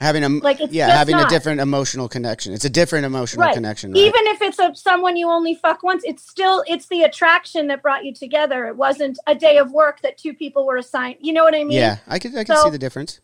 Having 0.00 0.22
a 0.22 0.28
Like, 0.28 0.60
it's 0.60 0.72
yeah, 0.72 0.90
having 0.96 1.16
a 1.16 1.26
different 1.26 1.60
emotional 1.60 2.08
connection. 2.08 2.52
It's 2.52 2.64
a 2.64 2.70
different 2.70 3.04
emotional 3.04 3.44
Right. 3.46 3.52
connection. 3.52 3.90
Right? 3.90 3.98
even 3.98 4.26
if 4.28 4.40
it's 4.42 4.60
a 4.60 4.72
someone 4.76 5.16
you 5.16 5.28
only 5.28 5.56
fuck 5.56 5.82
once 5.82 6.04
it's 6.06 6.22
still 6.24 6.62
it's 6.68 6.86
the 6.86 7.02
attraction 7.02 7.66
that 7.66 7.82
brought 7.82 8.04
you 8.04 8.14
together 8.14 8.66
it 8.66 8.76
wasn't 8.76 9.18
a 9.26 9.34
day 9.34 9.58
of 9.58 9.72
work 9.72 10.00
that 10.02 10.16
two 10.16 10.32
people 10.34 10.64
were 10.64 10.76
assigned 10.76 11.16
you 11.20 11.32
know 11.32 11.42
what 11.42 11.52
i 11.56 11.64
mean 11.64 11.72
yeah, 11.72 11.96
I 12.06 12.20
could 12.20 12.32
I 12.36 12.44
could 12.44 12.56
So- 12.56 12.64
see 12.66 12.70
the 12.70 12.78
difference. 12.78 13.18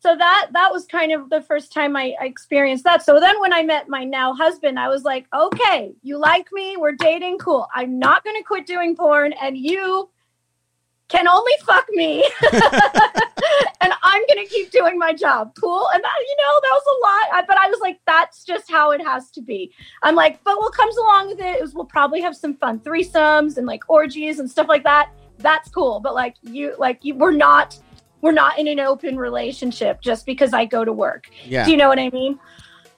so 0.00 0.14
that 0.14 0.48
that 0.52 0.70
was 0.70 0.84
kind 0.84 1.10
of 1.12 1.30
the 1.30 1.40
first 1.40 1.72
time 1.72 1.96
I, 1.96 2.14
I 2.20 2.26
experienced 2.26 2.84
that 2.84 3.02
so 3.02 3.18
then 3.18 3.40
when 3.40 3.54
i 3.54 3.62
met 3.62 3.88
my 3.88 4.04
now 4.04 4.34
husband 4.34 4.78
i 4.78 4.88
was 4.88 5.04
like 5.04 5.24
okay 5.34 5.94
you 6.02 6.18
like 6.18 6.48
me 6.52 6.76
we're 6.76 6.92
dating 6.96 7.38
cool 7.38 7.66
i'm 7.74 7.98
not 7.98 8.24
going 8.24 8.36
to 8.36 8.42
quit 8.42 8.66
doing 8.66 8.94
porn 8.94 9.32
and 9.42 9.56
you 9.56 10.10
can 11.08 11.26
only 11.26 11.52
fuck 11.64 11.86
me 11.90 12.24
going 14.32 14.46
to 14.46 14.52
keep 14.52 14.70
doing 14.70 14.98
my 14.98 15.12
job 15.12 15.52
cool 15.60 15.88
and 15.94 16.02
that 16.02 16.14
you 16.20 16.36
know 16.36 16.60
that 16.62 16.72
was 16.72 16.82
a 16.86 16.98
lot 17.06 17.42
I, 17.42 17.44
but 17.46 17.56
i 17.58 17.68
was 17.68 17.80
like 17.80 18.00
that's 18.06 18.44
just 18.44 18.70
how 18.70 18.90
it 18.90 19.02
has 19.02 19.30
to 19.32 19.42
be 19.42 19.72
i'm 20.02 20.14
like 20.14 20.42
but 20.44 20.58
what 20.58 20.72
comes 20.74 20.96
along 20.96 21.28
with 21.28 21.40
it 21.40 21.62
is 21.62 21.74
we'll 21.74 21.84
probably 21.84 22.20
have 22.20 22.36
some 22.36 22.54
fun 22.54 22.80
threesomes 22.80 23.56
and 23.56 23.66
like 23.66 23.88
orgies 23.88 24.38
and 24.38 24.50
stuff 24.50 24.68
like 24.68 24.84
that 24.84 25.10
that's 25.38 25.70
cool 25.70 26.00
but 26.00 26.14
like 26.14 26.36
you 26.42 26.74
like 26.78 26.98
you 27.02 27.14
we're 27.14 27.30
not 27.30 27.78
we're 28.20 28.32
not 28.32 28.58
in 28.58 28.68
an 28.68 28.80
open 28.80 29.16
relationship 29.16 30.00
just 30.00 30.26
because 30.26 30.52
I 30.52 30.64
go 30.64 30.84
to 30.84 30.92
work. 30.92 31.30
Yeah. 31.44 31.64
Do 31.64 31.70
you 31.70 31.76
know 31.76 31.88
what 31.88 31.98
I 31.98 32.10
mean? 32.10 32.38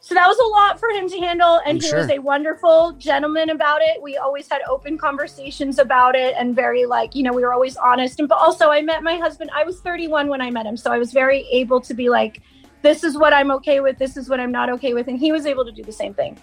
So 0.04 0.16
that 0.16 0.26
was 0.26 0.36
a 0.36 0.44
lot 0.48 0.80
for 0.80 0.88
him 0.88 1.08
to 1.08 1.18
handle. 1.20 1.60
And 1.64 1.76
I'm 1.76 1.80
he 1.80 1.88
sure. 1.88 1.98
was 2.00 2.10
a 2.10 2.18
wonderful 2.18 2.90
gentleman 2.98 3.50
about 3.50 3.82
it. 3.82 4.02
We 4.02 4.16
always 4.16 4.48
had 4.50 4.60
open 4.68 4.98
conversations 4.98 5.78
about 5.78 6.16
it 6.16 6.34
and 6.36 6.56
very 6.56 6.86
like, 6.86 7.14
you 7.14 7.22
know, 7.22 7.32
we 7.32 7.42
were 7.42 7.54
always 7.54 7.76
honest. 7.76 8.18
And 8.18 8.28
but 8.28 8.38
also 8.38 8.68
I 8.70 8.82
met 8.82 9.04
my 9.04 9.16
husband, 9.16 9.50
I 9.54 9.62
was 9.62 9.80
31 9.80 10.26
when 10.26 10.40
I 10.40 10.50
met 10.50 10.66
him. 10.66 10.76
So 10.76 10.90
I 10.90 10.98
was 10.98 11.12
very 11.12 11.46
able 11.52 11.80
to 11.82 11.94
be 11.94 12.08
like, 12.08 12.42
this 12.82 13.04
is 13.04 13.16
what 13.16 13.32
I'm 13.32 13.52
okay 13.52 13.78
with, 13.78 13.96
this 13.98 14.16
is 14.16 14.28
what 14.28 14.40
I'm 14.40 14.50
not 14.50 14.68
okay 14.70 14.92
with. 14.92 15.06
And 15.06 15.20
he 15.20 15.30
was 15.30 15.46
able 15.46 15.64
to 15.64 15.70
do 15.70 15.84
the 15.84 15.92
same 15.92 16.14
thing. 16.14 16.36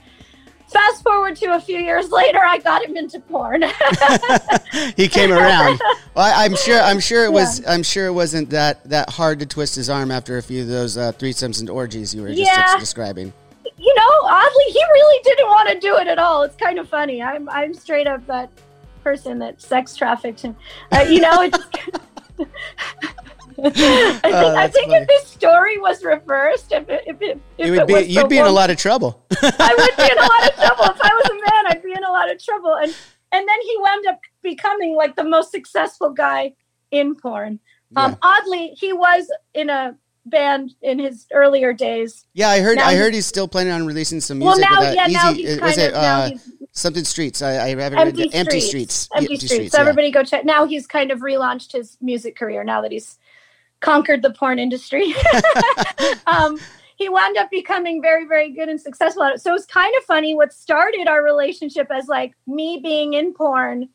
Fast 0.71 1.03
forward 1.03 1.35
to 1.37 1.47
a 1.55 1.59
few 1.59 1.79
years 1.79 2.11
later, 2.11 2.39
I 2.39 2.59
got 2.59 2.85
him 2.85 2.95
into 2.95 3.19
porn. 3.19 3.63
he 4.95 5.09
came 5.09 5.33
around. 5.33 5.81
Well, 6.15 6.25
I, 6.33 6.45
I'm 6.45 6.55
sure. 6.55 6.79
I'm 6.79 6.99
sure 6.99 7.25
it 7.25 7.33
was. 7.33 7.65
I'm 7.65 7.81
sure 7.81 8.05
it 8.05 8.13
wasn't 8.13 8.51
that 8.51 8.87
that 8.87 9.09
hard 9.09 9.39
to 9.39 9.47
twist 9.47 9.75
his 9.75 9.89
arm 9.89 10.11
after 10.11 10.37
a 10.37 10.43
few 10.43 10.61
of 10.61 10.67
those 10.67 10.95
uh, 10.95 11.11
threesomes 11.13 11.59
and 11.59 11.71
orgies 11.71 12.13
you 12.13 12.21
were 12.21 12.29
just 12.29 12.41
Yeah. 12.41 12.77
describing. 12.77 13.33
You 13.89 13.95
know, 13.95 14.13
oddly, 14.23 14.65
he 14.65 14.83
really 14.93 15.23
didn't 15.23 15.47
want 15.47 15.69
to 15.69 15.79
do 15.79 15.97
it 15.97 16.07
at 16.07 16.19
all. 16.19 16.43
It's 16.43 16.55
kind 16.55 16.77
of 16.79 16.87
funny. 16.89 17.21
I'm 17.21 17.49
I'm 17.49 17.73
straight 17.73 18.07
up 18.07 18.25
that 18.27 18.49
person 19.03 19.39
that 19.39 19.61
sex 19.61 19.95
trafficked 19.95 20.41
him. 20.41 20.55
Uh, 20.91 21.05
you 21.09 21.21
know, 21.21 21.41
it's. 21.41 21.57
I 23.61 23.69
think, 23.71 24.23
Oh, 24.23 24.51
that's 24.53 24.73
think 24.73 24.87
funny. 24.91 25.01
if 25.01 25.07
this 25.07 25.27
story 25.27 25.77
was 25.79 26.03
reversed, 26.03 26.71
if 26.71 26.87
it, 26.89 27.03
if 27.07 27.21
it, 27.21 27.39
if 27.57 27.65
You 27.65 27.71
would 27.73 27.81
it 27.81 27.87
be. 27.87 27.93
was 27.93 28.07
You'd 28.07 28.29
be 28.29 28.37
in 28.37 28.45
a 28.45 28.51
lot 28.51 28.69
of 28.69 28.77
trouble. 28.77 29.25
I 29.41 29.75
would 29.77 29.97
be 29.97 30.11
in 30.11 30.17
a 30.17 30.21
lot 30.21 30.49
of 30.49 30.55
trouble. 30.55 30.85
If 30.95 31.01
I 31.01 31.13
was 31.13 31.29
a 31.29 31.33
man, 31.33 31.67
I'd 31.67 31.83
be 31.83 31.91
in 31.91 32.03
a 32.03 32.11
lot 32.11 32.31
of 32.31 32.41
trouble. 32.43 32.75
And 32.75 32.95
and 33.31 33.47
then 33.47 33.61
he 33.61 33.77
wound 33.79 34.07
up 34.07 34.19
becoming 34.41 34.95
like 34.95 35.15
the 35.15 35.23
most 35.25 35.51
successful 35.51 36.11
guy 36.11 36.53
in 36.91 37.15
porn. 37.15 37.59
Um, 37.97 38.11
Yeah. 38.11 38.17
Oddly, 38.21 38.67
he 38.79 38.93
was 38.93 39.29
in 39.53 39.69
a 39.69 39.95
band 40.29 40.75
in 40.81 40.99
his 40.99 41.25
earlier 41.33 41.73
days. 41.73 42.25
Yeah, 42.33 42.49
I 42.49 42.59
heard. 42.61 42.77
Now 42.77 42.87
I 42.87 42.93
he- 42.93 42.97
heard 42.99 43.13
he's 43.13 43.25
still 43.25 43.47
planning 43.47 43.73
on 43.73 43.85
releasing 43.85 44.21
some 44.21 44.39
music. 44.39 44.61
Well, 44.63 44.71
now, 44.71 44.79
with 44.79 44.95
that 44.95 45.09
yeah, 45.11 45.29
easy. 45.29 45.43
now 45.43 45.51
he's 45.51 45.61
was 45.61 45.75
kind 45.75 45.79
it 45.81 45.93
of 45.93 46.01
now 46.01 46.19
uh, 46.21 46.29
he's 46.29 46.53
something 46.71 47.03
streets? 47.03 47.41
I, 47.41 47.51
I 47.65 47.67
haven't 47.69 47.99
empty 47.99 48.23
read 48.23 48.31
streets. 48.31 48.35
empty 48.35 48.59
streets. 48.61 49.09
Empty, 49.15 49.33
Yeah, 49.33 49.39
streets. 49.39 49.71
So 49.71 49.77
yeah. 49.77 49.81
everybody 49.81 50.11
go 50.11 50.23
check. 50.23 50.45
Now 50.45 50.65
he's 50.65 50.87
kind 50.87 51.11
of 51.11 51.19
relaunched 51.19 51.73
his 51.73 51.97
music 52.01 52.35
career. 52.37 52.63
Now 52.63 52.81
that 52.81 52.91
he's 52.91 53.17
conquered 53.81 54.21
the 54.21 54.31
porn 54.31 54.59
industry, 54.59 55.13
um, 56.27 56.59
he 56.97 57.09
wound 57.09 57.37
up 57.37 57.49
becoming 57.49 58.01
very, 58.01 58.25
very 58.27 58.51
good 58.51 58.67
and 58.69 58.79
successful 58.79 59.23
at 59.23 59.35
it. 59.35 59.41
So 59.41 59.53
it's 59.53 59.65
kind 59.65 59.93
of 59.97 60.03
funny. 60.03 60.35
What 60.35 60.51
started 60.53 61.07
our 61.07 61.23
relationship 61.23 61.87
as 61.91 62.07
like 62.07 62.33
me 62.45 62.79
being 62.83 63.13
in 63.13 63.33
porn 63.33 63.89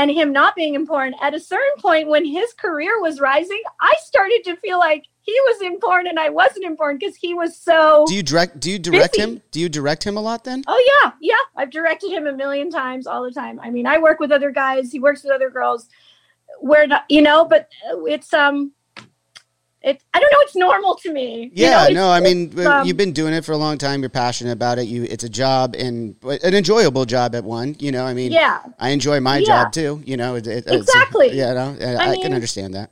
and 0.00 0.10
him 0.10 0.32
not 0.32 0.56
being 0.56 0.74
in 0.74 0.86
porn. 0.86 1.14
At 1.20 1.34
a 1.34 1.40
certain 1.40 1.76
point, 1.78 2.08
when 2.08 2.24
his 2.24 2.54
career 2.54 3.00
was 3.02 3.20
rising, 3.20 3.60
I 3.80 3.92
started 3.98 4.40
to 4.44 4.56
feel 4.56 4.78
like 4.78 5.04
he 5.20 5.32
was 5.32 5.60
in 5.60 5.78
porn 5.78 6.06
and 6.06 6.18
I 6.18 6.30
wasn't 6.30 6.64
in 6.64 6.74
porn 6.74 6.96
because 6.98 7.16
he 7.16 7.34
was 7.34 7.54
so. 7.54 8.06
Do 8.08 8.14
you 8.14 8.22
direct? 8.22 8.58
Do 8.60 8.70
you 8.70 8.78
direct 8.78 9.12
Busy. 9.12 9.22
him? 9.22 9.42
Do 9.50 9.60
you 9.60 9.68
direct 9.68 10.04
him 10.04 10.16
a 10.16 10.22
lot 10.22 10.44
then? 10.44 10.64
Oh 10.66 11.02
yeah, 11.02 11.12
yeah. 11.20 11.44
I've 11.54 11.70
directed 11.70 12.10
him 12.10 12.26
a 12.26 12.32
million 12.32 12.70
times 12.70 13.06
all 13.06 13.22
the 13.22 13.30
time. 13.30 13.60
I 13.60 13.68
mean, 13.68 13.86
I 13.86 13.98
work 13.98 14.20
with 14.20 14.32
other 14.32 14.50
guys. 14.50 14.90
He 14.90 14.98
works 14.98 15.22
with 15.22 15.32
other 15.32 15.50
girls. 15.50 15.88
We're 16.62 16.86
not, 16.86 17.04
you 17.10 17.20
know, 17.20 17.44
but 17.44 17.68
it's 18.06 18.32
um, 18.32 18.72
it. 19.82 20.02
I 20.12 20.20
don't 20.20 20.32
know. 20.32 20.38
It's 20.42 20.56
normal 20.56 20.94
to 20.96 21.12
me. 21.12 21.50
you 21.54 21.66
know, 21.66 21.86
Yeah, 21.86 21.94
no, 21.94 22.10
I 22.10 22.20
mean, 22.20 22.58
um, 22.66 22.86
you've 22.86 22.96
been 22.96 23.12
doing 23.12 23.32
it 23.34 23.44
for 23.44 23.52
a 23.52 23.56
long 23.56 23.78
time. 23.78 24.00
You're 24.00 24.10
passionate 24.10 24.52
about 24.52 24.78
it. 24.78 24.86
You, 24.88 25.04
it's 25.04 25.24
a 25.24 25.28
job 25.28 25.74
and 25.78 26.16
an 26.24 26.54
enjoyable 26.54 27.04
job 27.04 27.34
at 27.34 27.44
one. 27.44 27.76
You 27.78 27.92
know, 27.92 28.04
I 28.04 28.12
mean, 28.14 28.30
Yeah, 28.32 28.60
I 28.78 28.90
enjoy 28.90 29.20
my 29.20 29.38
Yeah. 29.38 29.46
job 29.46 29.72
too. 29.72 30.02
You 30.04 30.16
know, 30.16 30.34
it, 30.36 30.46
it, 30.46 30.66
it's- 30.66 30.80
Exactly. 30.80 31.32
yeah, 31.32 31.52
no, 31.54 31.76
I, 31.80 32.10
I, 32.10 32.16
can 32.16 32.34
understand 32.34 32.74
that. 32.74 32.90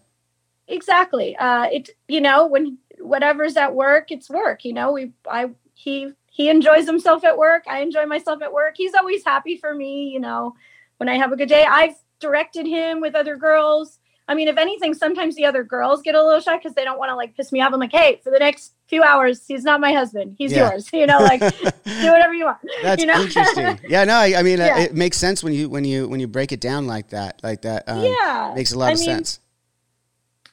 exactly. 0.67 1.37
Uh, 1.37 1.65
it. 1.73 1.91
You 2.09 2.21
know, 2.21 2.47
when 2.47 2.79
whatever's 3.01 3.57
at 3.57 3.75
work, 3.75 4.11
it's 4.11 4.29
work. 4.31 4.65
You 4.65 4.73
know, 4.73 4.93
we. 4.93 5.13
I. 5.31 5.51
He. 5.75 6.13
He 6.31 6.49
enjoys 6.51 6.87
himself 6.87 7.25
at 7.25 7.37
work. 7.37 7.65
I 7.69 7.81
enjoy 7.81 8.07
myself 8.07 8.43
at 8.43 8.53
work. 8.53 8.75
He's 8.77 8.95
always 8.95 9.25
happy 9.25 9.57
for 9.57 9.75
me. 9.75 10.09
You 10.11 10.21
know, 10.21 10.55
when 10.99 11.09
I 11.09 11.17
have 11.17 11.33
a 11.33 11.37
good 11.37 11.49
day. 11.49 11.65
I've 11.69 11.97
directed 12.21 12.67
him 12.67 13.01
with 13.01 13.15
other 13.15 13.37
girls. 13.37 13.99
I 14.31 14.35
mean, 14.35 14.47
if 14.49 14.59
anything, 14.59 14.93
sometimes 14.93 15.37
the 15.37 15.47
other 15.47 15.65
girls 15.65 16.03
get 16.03 16.15
a 16.15 16.23
little 16.23 16.41
shy 16.41 16.57
because 16.59 16.75
they 16.75 16.85
don't 16.85 16.99
want 16.99 17.09
to 17.09 17.17
like 17.17 17.35
piss 17.35 17.51
me 17.51 17.63
off. 17.63 17.73
I'm 17.73 17.81
like, 17.81 17.93
hey, 17.93 18.21
for 18.23 18.31
the 18.31 18.39
next 18.39 18.75
few 18.87 19.03
hours, 19.03 19.47
he's 19.49 19.65
not 19.65 19.81
my 19.81 19.93
husband. 19.95 20.37
He's 20.39 20.53
Yeah. 20.53 20.71
yours. 20.71 20.91
You 20.93 21.07
know, 21.07 21.19
like 21.23 21.41
do 21.85 22.11
whatever 22.13 22.35
you 22.35 22.45
want. 22.45 22.59
That's 22.83 23.01
you 23.01 23.07
know? 23.07 23.21
interesting. 23.23 23.81
Yeah, 23.89 24.05
no, 24.05 24.15
I, 24.17 24.35
I 24.37 24.43
mean, 24.43 24.61
uh, 24.61 24.67
Yeah. 24.67 24.79
it 24.81 24.95
makes 24.95 25.17
sense 25.17 25.43
when 25.43 25.55
you 25.55 25.71
when 25.71 25.85
you 25.85 26.07
when 26.09 26.21
you 26.21 26.29
break 26.29 26.53
it 26.53 26.61
down 26.61 26.87
like 26.87 27.09
that, 27.09 27.41
like 27.43 27.63
that. 27.63 27.89
Um, 27.89 28.05
yeah, 28.05 28.53
makes 28.55 28.73
a 28.73 28.79
lot 28.79 28.91
I 28.91 28.93
of 28.93 28.99
mean, 28.99 29.07
sense. 29.07 29.41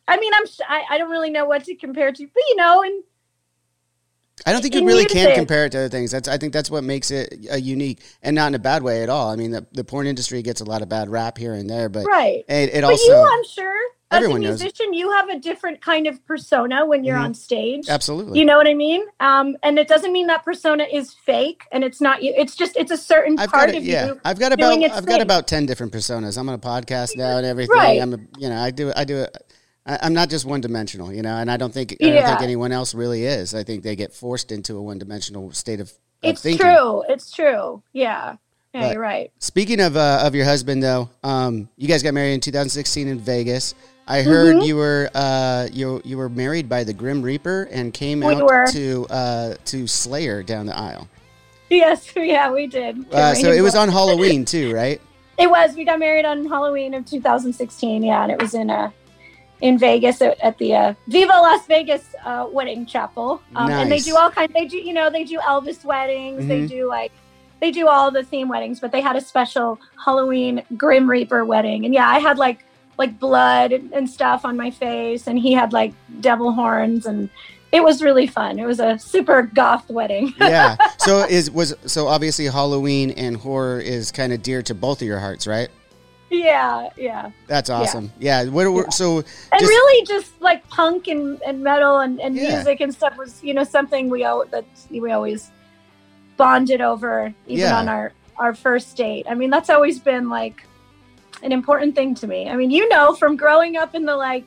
I 0.08 0.18
mean, 0.18 0.32
I'm. 0.34 0.46
I 0.90 0.98
don't 0.98 1.10
really 1.10 1.32
know 1.32 1.46
what 1.46 1.64
to 1.66 1.76
compare 1.76 2.12
to, 2.12 2.28
but 2.28 2.44
you 2.50 2.56
know, 2.56 2.82
and 2.84 3.04
I 4.46 4.52
don't 4.52 4.62
think 4.62 4.76
you 4.76 4.86
really 4.86 5.06
can 5.06 5.34
compare 5.36 5.66
it 5.66 5.72
to 5.72 5.80
other 5.80 5.90
things. 5.90 6.12
That's 6.12 6.28
I 6.28 6.38
think 6.38 6.52
that's 6.52 6.70
what 6.70 6.84
makes 6.84 7.10
it 7.12 7.48
uh, 7.52 7.56
unique, 7.56 8.02
and 8.22 8.36
not 8.36 8.48
in 8.48 8.56
a 8.56 8.60
bad 8.60 8.84
way 8.84 9.02
at 9.02 9.10
all. 9.10 9.30
I 9.30 9.36
mean, 9.36 9.52
the, 9.52 9.66
the 9.72 9.84
porn 9.84 10.08
industry 10.08 10.42
gets 10.42 10.62
a 10.62 10.66
lot 10.66 10.82
of 10.82 10.90
bad 10.90 11.10
rap 11.10 11.38
here 11.38 11.54
and 11.54 11.70
there, 11.70 11.88
but 11.90 12.06
right. 12.06 12.44
it, 12.50 12.74
it 12.74 12.82
But 12.82 12.92
also 12.92 13.04
you, 13.06 13.30
I'm 13.32 13.46
sure. 13.46 13.82
As 14.12 14.24
a 14.24 14.38
musician, 14.38 14.94
you 14.94 15.12
have 15.12 15.30
a 15.30 15.40
different 15.40 15.82
kind 15.82 16.06
of 16.06 16.24
persona 16.26 16.86
when 16.86 17.04
you're 17.04 17.18
Mhm. 17.18 17.24
on 17.24 17.34
stage. 17.34 17.90
Absolutely. 17.90 18.40
You 18.40 18.46
know 18.46 18.56
what 18.56 18.68
I 18.68 18.74
mean? 18.74 19.04
Um, 19.20 19.58
and 19.64 19.80
it 19.80 19.88
doesn't 19.88 20.14
mean 20.14 20.28
that 20.28 20.46
persona 20.46 20.86
is 20.90 21.14
fake, 21.26 21.64
and 21.72 21.84
it's 21.84 22.00
not 22.00 22.22
you. 22.22 22.34
It's 22.38 22.56
just 22.56 22.78
it's 22.78 22.92
a 22.92 22.98
certain 22.98 23.38
I've 23.40 23.52
part 23.52 23.72
got 23.72 23.78
of 23.78 23.84
yeah. 23.84 24.06
you. 24.06 24.22
I've 24.24 24.40
got 24.40 24.54
about 24.54 24.84
I've 24.84 25.06
got 25.06 25.22
about 25.22 25.48
ten 25.48 25.66
different 25.66 25.92
personas. 25.92 26.38
I'm 26.38 26.48
on 26.48 26.56
a 26.56 26.60
podcast 26.60 27.18
now 27.18 27.38
and 27.38 27.46
everything. 27.46 27.76
Right. 27.76 28.02
I'm 28.02 28.14
a, 28.14 28.18
you 28.38 28.48
know 28.48 28.58
I 28.58 28.70
do 28.72 28.94
I 28.96 29.06
do 29.06 29.18
it. 29.22 29.36
I- 29.86 30.00
I'm 30.02 30.14
not 30.14 30.30
just 30.30 30.46
one 30.46 30.62
dimensional, 30.62 31.14
you 31.14 31.22
know, 31.22 31.36
and 31.38 31.50
I 31.52 31.58
don't 31.58 31.74
think 31.74 31.96
I 32.02 32.06
don't 32.10 32.26
think 32.26 32.42
anyone 32.42 32.72
else 32.72 32.94
really 32.96 33.26
is. 33.26 33.54
I 33.54 33.64
think 33.64 33.84
they 33.84 33.96
get 33.96 34.14
forced 34.14 34.52
into 34.52 34.78
a 34.78 34.82
one 34.82 34.98
dimensional 34.98 35.52
state 35.52 35.80
of, 35.80 35.90
of 35.90 35.96
It's 36.32 36.42
thinking. 36.42 36.66
true. 36.66 37.04
It's 37.10 37.32
true. 37.32 37.84
Yeah. 37.94 38.36
Yeah, 38.74 38.82
But- 38.82 38.94
you're 38.94 39.02
right. 39.02 39.32
Speaking 39.40 39.80
of 39.80 39.96
uh, 39.96 40.20
of 40.24 40.36
your 40.36 40.46
husband, 40.46 40.84
though, 40.84 41.10
um, 41.24 41.70
you 41.78 41.88
guys 41.88 42.04
got 42.04 42.14
married 42.14 42.34
in 42.34 42.42
2016 42.42 43.08
in 43.08 43.20
Vegas. 43.20 43.74
I 44.08 44.22
heard 44.22 44.58
Mhm. 44.58 44.66
you 44.68 44.76
were 44.76 45.10
uh, 45.16 45.68
you 45.72 46.02
you 46.04 46.18
were 46.18 46.30
married 46.30 46.68
by 46.68 46.84
the 46.84 46.94
Grim 46.94 47.22
Reaper 47.22 47.68
and 47.72 47.94
came 47.94 48.20
We 48.20 48.36
out 48.36 48.44
were. 48.44 48.68
to 48.72 49.08
uh, 49.10 49.54
to 49.66 49.88
Slayer 49.88 50.44
down 50.44 50.66
the 50.66 50.78
aisle. 50.78 51.08
Yes, 51.70 52.08
yeah, 52.16 52.52
we 52.52 52.68
did. 52.68 53.06
Uh, 53.14 53.34
so 53.34 53.52
it 53.52 53.62
was 53.62 53.76
on 53.76 53.90
Halloween 53.90 54.46
too, 54.46 54.74
right? 54.74 55.00
It 55.38 55.50
was. 55.50 55.76
We 55.76 55.86
got 55.86 56.00
married 56.00 56.26
on 56.26 56.46
Halloween 56.48 56.94
of 56.96 57.06
2016. 57.06 58.04
Yeah, 58.04 58.24
and 58.24 58.32
it 58.32 58.42
was 58.42 58.54
in 58.56 58.70
uh 58.70 58.92
in 59.66 59.78
Vegas 59.80 60.22
at, 60.22 60.40
at 60.42 60.56
the 60.60 60.76
uh, 60.76 60.94
Viva 61.08 61.32
Las 61.48 61.66
Vegas 61.66 62.04
uh, 62.24 62.48
wedding 62.52 62.86
chapel. 62.86 63.42
Um, 63.56 63.72
And 63.72 63.92
they 63.92 64.00
do 64.00 64.16
all 64.16 64.30
kinds. 64.30 64.54
They 64.54 64.66
do, 64.66 64.78
you 64.78 64.94
know, 64.94 65.10
they 65.10 65.24
do 65.24 65.38
Elvis 65.40 65.84
weddings. 65.84 66.46
They 66.48 66.62
Mhm. 66.62 66.70
do 66.70 66.88
like 66.88 67.12
they 67.62 67.72
do 67.72 67.88
all 67.88 68.12
the 68.12 68.22
theme 68.24 68.48
weddings, 68.50 68.80
but 68.80 68.92
they 68.92 69.02
had 69.02 69.16
a 69.16 69.22
special 69.22 69.80
Halloween 70.04 70.62
Grim 70.78 71.10
Reaper 71.10 71.44
wedding. 71.46 71.86
And 71.86 71.94
yeah, 71.94 72.08
I 72.08 72.20
had 72.20 72.38
like 72.38 72.60
like 72.98 73.20
blood 73.20 73.72
and, 73.74 73.92
and 73.92 74.10
stuff 74.10 74.46
on 74.46 74.56
my 74.56 74.72
face, 74.72 75.28
and 75.28 75.38
he 75.40 75.52
had 75.54 75.74
like 75.74 75.94
devil 76.22 76.52
horns, 76.54 77.06
and 77.08 77.30
it 77.72 77.84
was 77.84 78.02
really 78.02 78.28
fun. 78.28 78.58
It 78.60 78.66
was 78.66 78.80
a 78.80 78.98
super 79.00 79.42
goth 79.62 79.90
wedding. 79.90 80.34
yeah. 80.40 80.76
So 81.00 81.24
is 81.38 81.50
was 81.50 81.74
so 81.88 82.08
obviously 82.08 82.46
Halloween 82.46 83.12
and 83.12 83.36
horror 83.36 83.80
is 83.80 84.12
kind 84.12 84.32
of 84.32 84.42
dear 84.44 84.62
to 84.64 84.74
both 84.76 85.02
of 85.02 85.08
your 85.08 85.20
hearts, 85.20 85.48
right? 85.48 85.70
Yeah, 86.32 86.90
yeah. 86.98 87.32
That's 87.48 87.70
awesome. 87.70 88.12
Yeah. 88.20 88.46
What, 88.46 88.72
what- 88.72 88.86
Yeah. 88.86 88.90
so 88.90 89.18
and 89.52 89.62
really 89.62 90.06
just 90.06 90.40
like 90.42 90.68
punk 90.70 91.08
and, 91.08 91.42
and 91.44 91.64
metal 91.64 92.00
and, 92.00 92.20
and 92.20 92.36
Yeah. 92.36 92.56
music 92.56 92.82
and 92.82 92.94
stuff 92.94 93.16
was 93.18 93.44
you 93.44 93.54
know 93.54 93.64
something 93.64 94.10
we 94.10 94.24
al- 94.24 94.46
that 94.52 94.66
we 94.90 95.12
always 95.12 95.52
bonded 96.38 96.82
over 96.82 97.34
even 97.48 97.62
Yeah. 97.62 97.78
on 97.80 97.88
our 97.88 98.12
our 98.38 98.54
first 98.54 98.98
date 98.98 99.26
i 99.30 99.34
mean 99.34 99.50
that's 99.50 99.70
always 99.70 99.98
been 100.00 100.28
like 100.28 100.68
an 101.44 101.54
important 101.54 101.96
thing 101.96 102.14
to 102.16 102.28
me 102.28 102.50
i 102.50 102.56
mean 102.58 102.70
you 102.70 102.90
know 102.90 103.14
from 103.16 103.38
growing 103.38 103.78
up 103.78 103.96
in 103.96 104.04
the 104.06 104.16
like 104.18 104.44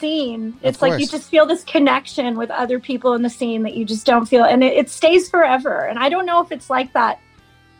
scene 0.00 0.56
it's 0.62 0.82
like 0.82 0.98
you 1.00 1.06
just 1.06 1.28
feel 1.28 1.46
this 1.46 1.62
connection 1.64 2.36
with 2.36 2.50
other 2.50 2.80
people 2.80 3.14
in 3.14 3.22
the 3.22 3.30
scene 3.30 3.62
that 3.62 3.74
you 3.74 3.84
just 3.84 4.04
don't 4.06 4.26
feel 4.26 4.44
and 4.44 4.64
it, 4.64 4.72
it 4.72 4.90
stays 4.90 5.28
forever 5.30 5.86
and 5.86 5.98
i 5.98 6.08
don't 6.08 6.26
know 6.26 6.40
if 6.42 6.50
it's 6.50 6.68
like 6.70 6.92
that 6.92 7.20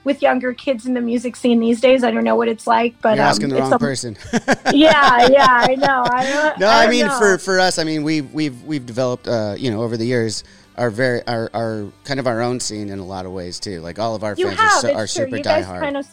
with 0.09 0.23
younger 0.23 0.55
kids 0.55 0.87
in 0.87 0.95
the 0.95 1.01
music 1.03 1.37
scene 1.37 1.61
these 1.61 1.81
days 1.81 2.03
i 2.03 2.11
don't 2.11 2.25
know 2.25 2.35
what 2.35 2.49
it's 2.49 2.67
like 2.67 2.99
but 3.03 3.17
you're 3.17 3.25
um, 3.25 3.31
asking 3.31 3.51
the 3.51 3.57
wrong 3.57 3.73
a- 3.75 3.79
person. 3.79 4.17
yeah 4.73 5.29
yeah 5.29 5.67
i 5.69 5.75
know 5.75 6.03
i 6.07 6.55
no, 6.59 6.67
I, 6.67 6.83
don't 6.85 6.91
mean 6.91 7.07
know. 7.07 7.19
for 7.19 7.37
for 7.37 7.61
us, 7.61 7.79
I 7.79 7.85
mean 7.85 8.03
we've 8.03 8.33
we've 8.33 8.63
we've 8.65 8.87
developed 8.87 9.29
uh, 9.29 9.55
you 9.59 9.71
know 9.71 9.83
over 9.83 9.97
the 9.97 10.07
years 10.07 10.45
our 10.77 10.91
very 10.91 11.27
our, 11.27 11.51
our 11.53 11.87
kind 12.05 12.19
of 12.19 12.27
our 12.27 12.41
own 12.41 12.61
scene 12.61 12.89
in 12.89 12.99
a 12.99 13.05
lot 13.05 13.27
of 13.27 13.33
ways 13.33 13.61
too. 13.61 13.81
Like 13.81 13.99
all 13.99 14.15
of 14.15 14.25
our 14.25 14.35
you 14.35 14.47
fans 14.47 14.59
have 14.59 14.73
are, 14.73 14.81
so, 14.81 14.95
are 14.95 15.07
super 15.07 15.37
you 15.37 15.43
diehard. 15.43 15.81
kind 15.81 15.97
of 15.97 16.07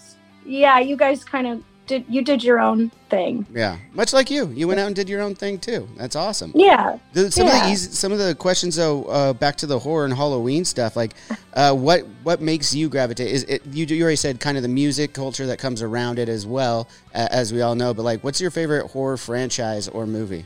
yeah 0.45 0.79
you 0.79 0.97
guys 0.97 1.23
kind 1.23 1.47
of 1.47 1.63
did 1.87 2.05
you 2.07 2.21
did 2.21 2.43
your 2.43 2.59
own 2.59 2.91
thing 3.09 3.45
yeah, 3.53 3.77
much 3.93 4.13
like 4.13 4.29
you, 4.29 4.47
you 4.49 4.67
went 4.67 4.79
out 4.79 4.87
and 4.87 4.95
did 4.95 5.07
your 5.07 5.21
own 5.21 5.35
thing 5.35 5.59
too. 5.59 5.87
That's 5.95 6.15
awesome. 6.15 6.51
yeah 6.55 6.97
The, 7.13 7.31
some 7.31 7.47
of 7.47 7.53
the 7.53 7.69
easy, 7.69 7.91
some 7.91 8.11
of 8.11 8.17
the 8.17 8.35
questions 8.35 8.75
though, 8.75 9.03
uh, 9.05 9.33
back 9.33 9.55
to 9.57 9.67
the 9.67 9.77
horror 9.77 10.05
and 10.05 10.13
Halloween 10.13 10.65
stuff. 10.65 10.95
Like, 10.95 11.13
uh, 11.53 11.73
what 11.73 12.01
what 12.23 12.41
makes 12.41 12.73
you 12.73 12.89
gravitate? 12.89 13.27
Is 13.27 13.43
it 13.43 13.65
you? 13.67 13.85
You 13.85 14.03
already 14.03 14.15
said 14.15 14.39
kind 14.39 14.57
of 14.57 14.63
the 14.63 14.69
music 14.69 15.13
culture 15.13 15.45
that 15.47 15.59
comes 15.59 15.81
around 15.81 16.19
it 16.19 16.29
as 16.29 16.45
well, 16.45 16.87
uh, 17.13 17.27
as 17.31 17.53
we 17.53 17.61
all 17.61 17.75
know. 17.75 17.93
But 17.93 18.03
like, 18.03 18.23
what's 18.23 18.41
your 18.41 18.51
favorite 18.51 18.87
horror 18.87 19.17
franchise 19.17 19.87
or 19.87 20.05
movie. 20.05 20.45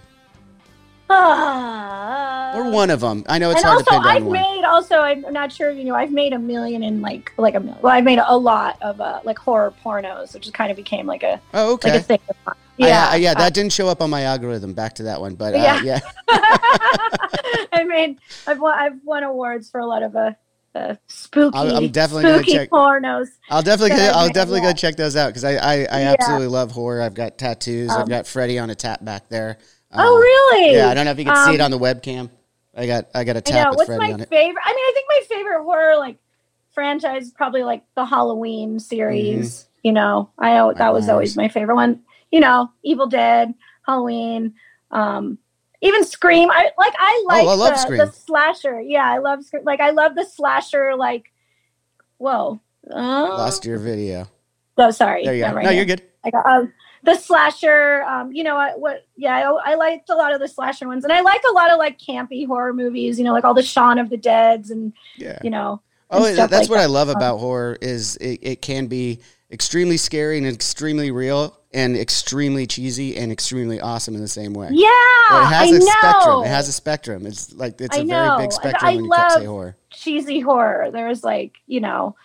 or 2.55 2.69
one 2.71 2.89
of 2.89 2.99
them? 2.99 3.23
I 3.27 3.39
know 3.39 3.49
it's 3.51 3.59
and 3.61 3.65
hard 3.65 3.77
also 3.79 3.83
to 3.85 3.89
pin 3.91 4.01
down 4.03 4.07
I've 4.15 4.23
one. 4.23 4.33
made 4.33 4.63
also 4.63 4.99
I'm 4.99 5.21
not 5.33 5.51
sure 5.51 5.71
you 5.71 5.83
know 5.83 5.95
I've 5.95 6.11
made 6.11 6.33
a 6.33 6.39
million 6.39 6.83
in 6.83 7.01
like 7.01 7.31
like 7.37 7.55
a 7.55 7.59
million 7.59 7.81
well 7.81 7.93
I've 7.93 8.03
made 8.03 8.19
a 8.23 8.37
lot 8.37 8.77
of 8.81 9.01
uh, 9.01 9.19
like 9.23 9.37
horror 9.39 9.73
pornos 9.83 10.33
which 10.33 10.51
kind 10.53 10.69
of 10.69 10.77
became 10.77 11.05
like 11.07 11.23
a 11.23 11.41
oh, 11.53 11.73
like 11.83 11.85
okay. 11.85 11.97
a 11.97 12.01
thing 12.01 12.19
yeah 12.77 13.09
I- 13.11 13.15
yeah, 13.17 13.31
uh, 13.31 13.35
that 13.35 13.53
didn't 13.53 13.73
show 13.73 13.87
up 13.87 14.01
on 14.01 14.09
my 14.09 14.23
algorithm. 14.23 14.73
Back 14.73 14.95
to 14.95 15.03
that 15.03 15.19
one, 15.19 15.35
but 15.35 15.53
uh, 15.53 15.57
Yeah. 15.57 15.81
yeah, 15.83 15.99
I 17.73 17.83
made 17.87 18.19
I've 18.47 18.59
won 18.59 18.77
I've 18.77 18.99
won 19.03 19.23
awards 19.23 19.69
for 19.69 19.79
a 19.79 19.85
lot 19.85 20.03
of 20.03 20.15
uh, 20.15 20.31
uh 20.75 20.95
spooky 21.07 21.57
I'll- 21.57 21.75
I'm 21.75 21.89
definitely 21.91 22.31
spooky 22.31 22.51
check- 22.53 22.69
pornos 22.69 23.27
I'll 23.49 23.63
definitely 23.63 23.97
go, 23.97 24.03
I've 24.09 24.15
I'll 24.15 24.29
definitely 24.29 24.61
go 24.61 24.73
check 24.73 24.95
those 24.95 25.15
out 25.15 25.27
because 25.29 25.43
I 25.43 25.55
I, 25.55 25.73
I 25.89 26.01
Yeah. 26.01 26.15
absolutely 26.19 26.47
love 26.47 26.71
horror. 26.71 27.01
I've 27.01 27.15
got 27.15 27.37
tattoos. 27.39 27.89
I've 27.89 28.01
Um, 28.03 28.07
got 28.09 28.27
Freddy 28.27 28.59
on 28.59 28.69
a 28.69 28.75
tap 28.75 29.03
back 29.03 29.27
there. 29.29 29.57
Oh 29.93 30.15
Uh, 30.15 30.19
really 30.19 30.75
Yeah, 30.75 30.89
I 30.89 30.93
don't 30.93 31.05
know 31.05 31.11
if 31.11 31.19
you 31.19 31.25
can 31.25 31.35
see 31.47 31.55
it 31.55 31.61
Um, 31.61 31.65
on 31.65 31.71
the 31.71 31.79
webcam. 31.79 32.29
I 32.75 32.85
got 32.87 33.07
I 33.13 33.23
got 33.23 33.35
a 33.35 33.39
I 33.39 33.41
tap 33.41 33.71
know. 33.71 33.77
What's 33.77 33.87
Freddy 33.87 33.99
my 34.13 34.25
favorite? 34.25 34.29
I 34.31 34.73
mean, 34.73 34.85
I 34.85 34.91
think 34.93 35.05
my 35.09 35.35
favorite 35.35 35.63
horror 35.63 35.97
like 35.97 36.17
franchise 36.71 37.23
is 37.23 37.31
probably 37.31 37.63
like 37.63 37.83
the 37.95 38.05
Halloween 38.05 38.79
series. 38.79 39.67
You 39.83 39.91
know, 39.93 40.29
I 40.37 40.51
that 40.53 40.63
was 40.63 40.77
Nightmares. 40.77 41.09
always 41.09 41.37
my 41.37 41.47
favorite 41.49 41.75
one. 41.75 42.01
You 42.31 42.39
know, 42.41 42.69
Evil 42.83 43.07
Dead, 43.07 43.53
Halloween, 43.85 44.53
um, 44.91 45.37
even 45.81 46.03
Scream. 46.05 46.51
I 46.51 46.69
like. 46.77 46.93
I 46.99 47.23
like 47.27 47.43
Oh, 47.45 47.49
I 47.49 47.55
love 47.55 47.69
the, 47.73 47.77
Scream. 47.77 47.97
the 47.99 48.11
slasher. 48.11 48.81
Yeah, 48.81 49.05
I 49.09 49.17
love 49.17 49.43
Scream. 49.43 49.63
Like 49.65 49.79
I 49.79 49.89
love 49.91 50.15
the 50.15 50.25
slasher. 50.25 50.95
Like, 50.95 51.31
whoa. 52.17 52.59
Uh, 52.89 52.95
Lost 53.29 53.65
your 53.65 53.77
video. 53.79 54.27
Oh, 54.77 54.91
sorry. 54.91 55.23
There 55.25 55.35
you 55.35 55.43
go. 55.43 55.53
right 55.53 55.63
no, 55.63 55.69
here. 55.71 55.77
you're 55.77 55.85
good. 55.85 56.03
Like 56.23 56.33
um, 56.45 56.71
the 57.09 57.15
slasher, 57.19 58.03
um, 58.03 58.31
you 58.31 58.43
know 58.43 58.55
I, 58.55 58.71
what? 58.75 59.05
Yeah, 59.17 59.35
I, 59.35 59.71
I 59.71 59.75
liked 59.75 60.09
a 60.09 60.15
lot 60.15 60.33
of 60.33 60.39
the 60.39 60.47
slasher 60.47 60.87
ones, 60.87 61.03
and 61.03 61.11
I 61.13 61.21
like 61.21 61.41
a 61.49 61.53
lot 61.53 61.71
of 61.71 61.77
like 61.77 61.99
campy 61.99 62.45
horror 62.45 62.73
movies. 62.73 63.17
You 63.17 63.25
know, 63.25 63.33
like 63.33 63.43
all 63.43 63.53
the 63.53 63.63
Shaun 63.63 63.99
of 63.99 64.09
the 64.09 64.17
Dead's, 64.17 64.71
and 64.71 64.93
Yeah. 65.17 65.39
you 65.43 65.49
know. 65.49 65.81
Oh, 66.11 66.33
that's 66.33 66.51
like 66.51 66.69
what 66.69 66.79
I 66.79 66.87
love 66.87 67.09
about 67.09 67.37
horror 67.37 67.77
is 67.81 68.15
it, 68.17 68.39
it 68.41 68.61
can 68.63 68.87
be 68.87 69.19
extremely 69.51 69.97
scary 69.97 70.37
and 70.39 70.47
extremely 70.47 71.11
real 71.11 71.55
and 71.71 71.95
extremely 71.95 72.65
cheesy 72.65 73.15
and 73.15 73.31
extremely 73.31 73.79
awesome 73.79 74.15
in 74.15 74.21
the 74.21 74.27
same 74.27 74.53
way. 74.53 74.69
Yeah, 74.71 74.87
Or 74.89 75.41
it 75.41 75.45
has 75.45 75.71
I 75.71 75.75
a 75.75 75.79
know. 75.79 75.85
spectrum. 75.85 76.43
It 76.45 76.47
has 76.47 76.67
a 76.67 76.71
spectrum. 76.71 77.25
It's 77.27 77.53
like 77.53 77.79
it's 77.79 77.95
I 77.95 78.01
a 78.01 78.05
very 78.05 78.37
big 78.39 78.51
spectrum 78.51 78.89
I 78.89 78.95
when 78.95 79.05
you 79.05 79.11
cut- 79.11 79.31
say 79.33 79.45
horror. 79.45 79.75
cheesy 79.91 80.39
horror. 80.39 80.89
There's 80.91 81.23
like 81.23 81.57
you 81.67 81.79
know, 81.81 82.15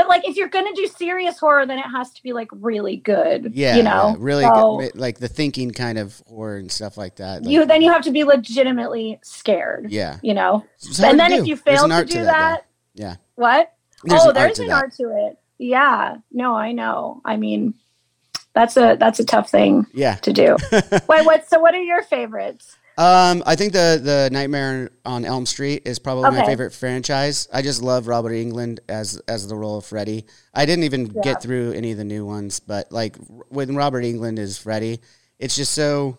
but 0.00 0.08
like 0.08 0.26
if 0.26 0.34
you're 0.34 0.48
gonna 0.48 0.72
do 0.74 0.86
serious 0.86 1.38
horror, 1.38 1.66
then 1.66 1.78
it 1.78 1.84
has 1.84 2.10
to 2.12 2.22
be 2.22 2.32
like 2.32 2.48
really 2.52 2.96
good. 2.96 3.52
Yeah, 3.54 3.76
you 3.76 3.82
know, 3.82 4.10
yeah, 4.10 4.14
really 4.18 4.44
So 4.44 4.78
good, 4.78 4.96
like 4.96 5.18
the 5.18 5.28
thinking 5.28 5.72
kind 5.72 5.98
of 5.98 6.22
horror 6.26 6.56
and 6.56 6.72
stuff 6.72 6.96
like 6.96 7.16
that. 7.16 7.42
Like, 7.42 7.52
you 7.52 7.66
then 7.66 7.82
you 7.82 7.92
have 7.92 8.00
to 8.04 8.10
be 8.10 8.24
legitimately 8.24 9.18
scared. 9.22 9.90
yeah, 9.90 10.18
You 10.22 10.32
know, 10.32 10.64
and 11.02 11.20
then 11.20 11.32
if 11.32 11.46
you 11.46 11.54
fail 11.54 11.86
to 11.86 11.92
art 11.94 12.08
do 12.08 12.14
that, 12.14 12.24
that. 12.24 12.66
Yeah. 12.94 13.16
what? 13.34 13.74
There's 14.04 14.22
oh, 14.22 14.30
an 14.30 14.36
art 14.38 14.46
there's 14.46 14.56
to 14.56 14.64
an 14.64 14.70
art 14.70 14.92
to 14.94 15.26
it. 15.26 15.38
Yeah. 15.58 16.16
No, 16.32 16.54
I 16.54 16.72
know. 16.72 17.20
I 17.22 17.36
mean, 17.36 17.74
that's 18.54 18.78
a 18.78 18.96
that's 18.98 19.20
a 19.20 19.24
tough 19.26 19.50
thing 19.50 19.86
Yeah. 19.92 20.14
to 20.14 20.32
do. 20.32 20.56
Wait, 20.72 21.26
what? 21.26 21.46
So, 21.46 21.60
what 21.60 21.74
are 21.74 21.82
your 21.82 22.02
favorites? 22.02 22.74
Um, 23.00 23.42
I 23.46 23.56
think 23.56 23.72
the 23.72 23.98
the 24.02 24.28
Nightmare 24.30 24.90
on 25.06 25.24
Elm 25.24 25.46
Street 25.46 25.84
is 25.86 25.98
probably 25.98 26.30
my 26.32 26.44
favorite 26.44 26.74
franchise. 26.74 27.48
I 27.50 27.62
just 27.62 27.80
love 27.80 28.06
Robert 28.06 28.32
Englund 28.32 28.80
as 28.90 29.16
as 29.26 29.48
the 29.48 29.56
role 29.56 29.78
of 29.78 29.86
Freddy. 29.86 30.26
I 30.52 30.66
didn't 30.66 30.84
even 30.84 31.06
Yeah. 31.06 31.22
get 31.22 31.40
through 31.40 31.72
any 31.72 31.92
of 31.92 31.96
the 31.98 32.04
new 32.04 32.26
ones, 32.26 32.60
but 32.60 32.92
like 32.92 33.16
when 33.48 33.74
Robert 33.74 34.04
Englund 34.04 34.38
is 34.38 34.58
Freddy, 34.58 35.00
it's 35.38 35.56
just 35.56 35.72
so. 35.72 36.18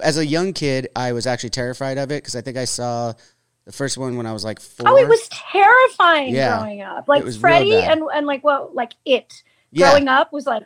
As 0.00 0.18
a 0.18 0.24
young 0.24 0.52
kid, 0.52 0.86
I 0.94 1.12
was 1.12 1.26
actually 1.26 1.50
terrified 1.50 1.98
of 1.98 2.12
it 2.12 2.22
because 2.22 2.36
I 2.36 2.42
think 2.42 2.56
I 2.58 2.66
saw 2.66 3.14
the 3.64 3.72
first 3.72 3.98
one 3.98 4.16
when 4.16 4.26
I 4.26 4.32
was 4.32 4.44
like 4.44 4.60
four. 4.60 4.86
Oh, 4.88 4.96
it 4.98 5.08
was 5.08 5.28
terrifying 5.30 6.32
Yeah. 6.32 6.58
growing 6.58 6.80
up. 6.82 7.08
Like 7.08 7.26
Freddy 7.32 7.74
and 7.74 8.02
and 8.14 8.24
like 8.24 8.44
what 8.44 8.72
like 8.72 8.92
it 9.04 9.42
yeah, 9.72 9.90
growing 9.90 10.06
up 10.06 10.32
was 10.32 10.46
like 10.46 10.62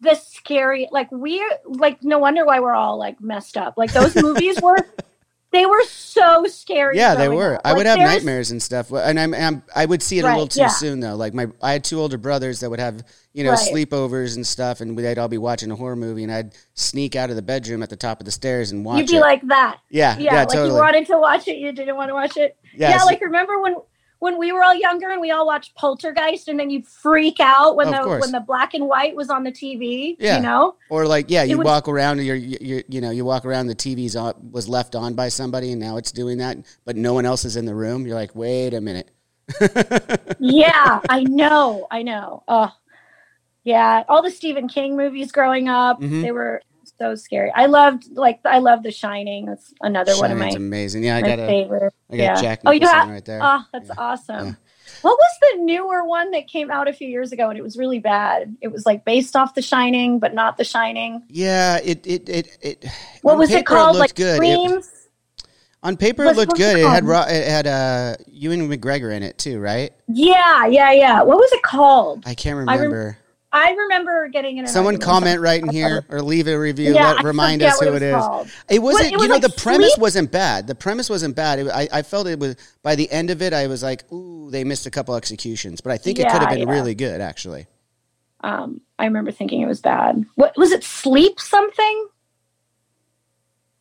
the 0.00 0.14
scary 0.14 0.88
like 0.92 1.10
we 1.10 1.42
like 1.64 2.02
no 2.02 2.18
wonder 2.18 2.44
why 2.44 2.60
we're 2.60 2.74
all 2.74 2.98
like 2.98 3.20
messed 3.20 3.56
up. 3.56 3.74
Like 3.76 3.92
those 3.92 4.14
movies 4.22 4.60
were 4.60 4.76
they 5.52 5.64
were 5.64 5.82
so 5.84 6.44
scary. 6.46 6.98
yeah, 6.98 7.14
they 7.14 7.28
were. 7.30 7.54
up. 7.54 7.62
I 7.64 7.68
Like, 7.70 7.76
would 7.78 7.86
have 7.86 7.98
nightmares 7.98 8.50
and 8.50 8.62
stuff, 8.62 8.90
and 8.92 9.18
I'm, 9.18 9.32
I'm 9.32 9.62
I 9.74 9.86
would 9.86 10.02
see 10.02 10.18
it 10.18 10.24
a 10.24 10.28
little 10.28 10.48
too 10.48 10.60
yeah. 10.60 10.66
soon 10.68 11.00
though. 11.00 11.14
Like 11.14 11.32
my, 11.34 11.46
I 11.62 11.72
had 11.72 11.84
two 11.84 11.98
older 11.98 12.18
brothers 12.18 12.60
that 12.60 12.68
would 12.68 12.80
have 12.80 13.02
you 13.32 13.42
know 13.44 13.52
Right. 13.52 13.58
sleepovers 13.72 14.34
and 14.36 14.46
stuff, 14.46 14.80
and 14.82 14.98
they'd 14.98 15.16
all 15.18 15.28
be 15.28 15.38
watching 15.38 15.70
a 15.70 15.76
horror 15.76 15.96
movie, 15.96 16.24
and 16.24 16.32
I'd 16.32 16.54
sneak 16.74 17.16
out 17.16 17.30
of 17.30 17.36
the 17.36 17.42
bedroom 17.42 17.82
at 17.82 17.88
the 17.88 17.96
top 17.96 18.20
of 18.20 18.26
the 18.26 18.32
stairs 18.32 18.72
and 18.72 18.84
watch 18.84 18.98
You'd 18.98 19.08
be 19.08 19.16
it. 19.16 19.20
like 19.20 19.46
that. 19.48 19.78
yeah, 19.88 20.18
Yeah, 20.18 20.24
yeah, 20.34 20.38
like 20.40 20.48
totally. 20.48 20.68
you 20.70 20.74
wanted 20.74 21.06
to 21.06 21.18
watch 21.18 21.48
it, 21.48 21.56
you 21.56 21.72
didn't 21.72 21.96
want 21.96 22.10
to 22.10 22.14
watch 22.14 22.36
it. 22.36 22.56
yeah, 22.74 22.90
yeah, 22.90 22.98
so- 22.98 23.06
like 23.06 23.22
remember 23.22 23.58
when 23.62 23.76
when 24.18 24.38
we 24.38 24.50
were 24.52 24.62
all 24.64 24.74
younger 24.74 25.10
and 25.10 25.20
we 25.20 25.30
all 25.30 25.46
watched 25.46 25.74
Poltergeist, 25.74 26.48
and 26.48 26.58
then 26.58 26.70
you'd 26.70 26.86
freak 26.86 27.38
out 27.40 27.76
when 27.76 27.88
Of 27.88 27.94
the 27.94 28.00
course. 28.00 28.20
when 28.22 28.32
the 28.32 28.40
black 28.40 28.74
and 28.74 28.86
white 28.88 29.14
was 29.14 29.28
on 29.30 29.44
the 29.44 29.52
TV. 29.52 30.16
Yeah. 30.18 30.36
You 30.36 30.42
know? 30.42 30.76
Or 30.90 31.06
like, 31.06 31.26
yeah, 31.28 31.42
you 31.42 31.58
was- 31.58 31.64
walk 31.66 31.88
around 31.88 32.18
and 32.18 32.26
you're, 32.26 32.36
you 32.36 32.82
you 32.88 33.00
know, 33.00 33.10
you 33.10 33.24
walk 33.24 33.44
around, 33.44 33.66
the 33.66 33.74
TV's 33.74 34.16
on, 34.16 34.34
was 34.50 34.68
left 34.68 34.94
on 34.94 35.14
by 35.14 35.28
somebody 35.28 35.70
and 35.72 35.80
now 35.80 35.96
it's 35.98 36.12
doing 36.12 36.38
that, 36.38 36.56
but 36.84 36.96
no 36.96 37.12
one 37.14 37.26
else 37.26 37.44
is 37.44 37.56
in 37.56 37.66
the 37.66 37.74
room. 37.74 38.06
You're 38.06 38.16
like, 38.16 38.34
wait 38.34 38.72
a 38.74 38.80
minute. 38.80 39.10
yeah, 40.38 41.00
I 41.08 41.24
know, 41.24 41.86
I 41.90 42.02
know. 42.02 42.42
Oh, 42.48 42.70
yeah. 43.64 44.04
All 44.08 44.22
the 44.22 44.30
Stephen 44.30 44.68
King 44.68 44.96
movies 44.96 45.32
growing 45.32 45.68
up, 45.68 46.00
Mhm. 46.00 46.22
they 46.22 46.32
were 46.32 46.62
so 46.98 47.14
scary. 47.14 47.50
I 47.54 47.66
loved 47.66 48.16
like 48.16 48.40
I 48.44 48.58
love 48.58 48.82
The 48.82 48.90
Shining. 48.90 49.46
That's 49.46 49.72
another 49.80 50.16
one 50.16 50.30
of 50.32 50.38
Shining's 50.38 50.54
my, 50.58 50.64
amazing. 50.66 51.04
Yeah, 51.04 51.16
I 51.16 51.20
got 51.22 51.38
a, 51.38 51.46
favorite. 51.46 51.94
I 52.10 52.16
got 52.16 52.22
yeah. 52.22 52.40
Jack 52.40 52.60
Oh, 52.64 52.70
you 52.72 52.80
Nicholson 52.80 52.98
have- 53.00 53.08
right 53.10 53.24
there. 53.24 53.40
Oh, 53.42 53.62
that's 53.72 53.88
Yeah. 53.88 53.94
awesome. 53.98 54.46
Yeah. 54.46 54.54
What 55.02 55.18
was 55.18 55.38
the 55.40 55.62
newer 55.64 56.04
one 56.04 56.30
that 56.30 56.46
came 56.48 56.70
out 56.70 56.88
a 56.88 56.92
few 56.92 57.08
years 57.08 57.32
ago 57.32 57.48
and 57.50 57.58
it 57.58 57.62
was 57.62 57.76
really 57.76 57.98
bad? 57.98 58.56
It 58.60 58.68
was 58.68 58.86
like 58.86 59.04
based 59.04 59.34
off 59.36 59.54
The 59.54 59.62
Shining, 59.62 60.18
but 60.20 60.32
not 60.32 60.56
The 60.56 60.64
Shining. 60.64 61.22
yeah, 61.28 61.78
it, 61.82 62.06
it, 62.06 62.28
it, 62.28 62.58
it 62.62 62.86
What 63.22 63.36
was 63.36 63.50
it 63.50 63.66
called? 63.66 63.96
looked 63.96 64.10
like 64.10 64.14
good. 64.14 64.36
It- 64.36 64.38
Dreams? 64.38 64.90
on 65.82 65.96
paper, 65.96 66.24
it 66.24 66.34
looked 66.36 66.52
what's 66.52 66.60
it 66.60 66.62
good. 66.74 66.78
It 66.80 66.88
had, 66.88 67.04
it 67.04 67.48
had, 67.48 67.66
uh, 67.66 68.16
Ewan 68.28 68.68
McGregor 68.68 69.14
in 69.14 69.22
it 69.22 69.38
too, 69.38 69.60
right? 69.60 69.92
Yeah, 70.08 70.66
yeah, 70.66 70.90
yeah. 70.92 71.22
What 71.22 71.36
was 71.36 71.52
it 71.52 71.62
called? 71.62 72.24
I 72.26 72.34
can't 72.34 72.56
I 72.56 72.72
rem- 72.74 72.80
remember. 72.80 73.18
I 73.56 73.70
remember 73.70 74.28
getting 74.28 74.58
an 74.58 74.66
Someone 74.66 74.98
comment 74.98 75.40
right 75.40 75.62
in 75.62 75.70
here 75.70 76.04
or 76.10 76.20
leave 76.20 76.46
a 76.46 76.58
review. 76.58 76.92
Yeah, 76.92 77.12
Let, 77.12 77.24
remind 77.24 77.62
us 77.62 77.80
who 77.80 77.86
it 77.86 77.92
was 77.92 78.02
is. 78.02 78.14
called. 78.14 78.48
It 78.68 78.80
wasn't, 78.80 79.06
it 79.06 79.12
you 79.12 79.28
know, 79.28 79.34
like 79.34 79.40
the 79.40 79.48
premise 79.48 79.94
sleep? 79.94 80.02
wasn't 80.02 80.30
bad. 80.30 80.66
The 80.66 80.74
premise 80.74 81.08
wasn't 81.08 81.36
bad. 81.36 81.60
It, 81.60 81.68
I, 81.68 81.88
I 81.90 82.02
felt 82.02 82.26
it 82.26 82.38
was, 82.38 82.56
by 82.82 82.96
the 82.96 83.10
end 83.10 83.30
of 83.30 83.40
it, 83.40 83.54
I 83.54 83.66
was 83.66 83.82
like, 83.82 84.12
ooh, 84.12 84.50
they 84.50 84.62
missed 84.62 84.84
a 84.84 84.90
couple 84.90 85.14
executions. 85.14 85.80
But 85.80 85.92
I 85.92 85.96
think 85.96 86.18
it 86.18 86.28
could 86.28 86.42
have 86.42 86.50
been 86.50 86.68
yeah. 86.68 86.74
really 86.74 86.94
good, 86.94 87.22
actually. 87.22 87.66
Um, 88.42 88.82
I 88.98 89.06
remember 89.06 89.32
thinking 89.32 89.62
it 89.62 89.66
was 89.66 89.80
bad. 89.80 90.26
What 90.34 90.54
was 90.58 90.70
it? 90.70 90.84
Sleep 90.84 91.40
something? 91.40 92.08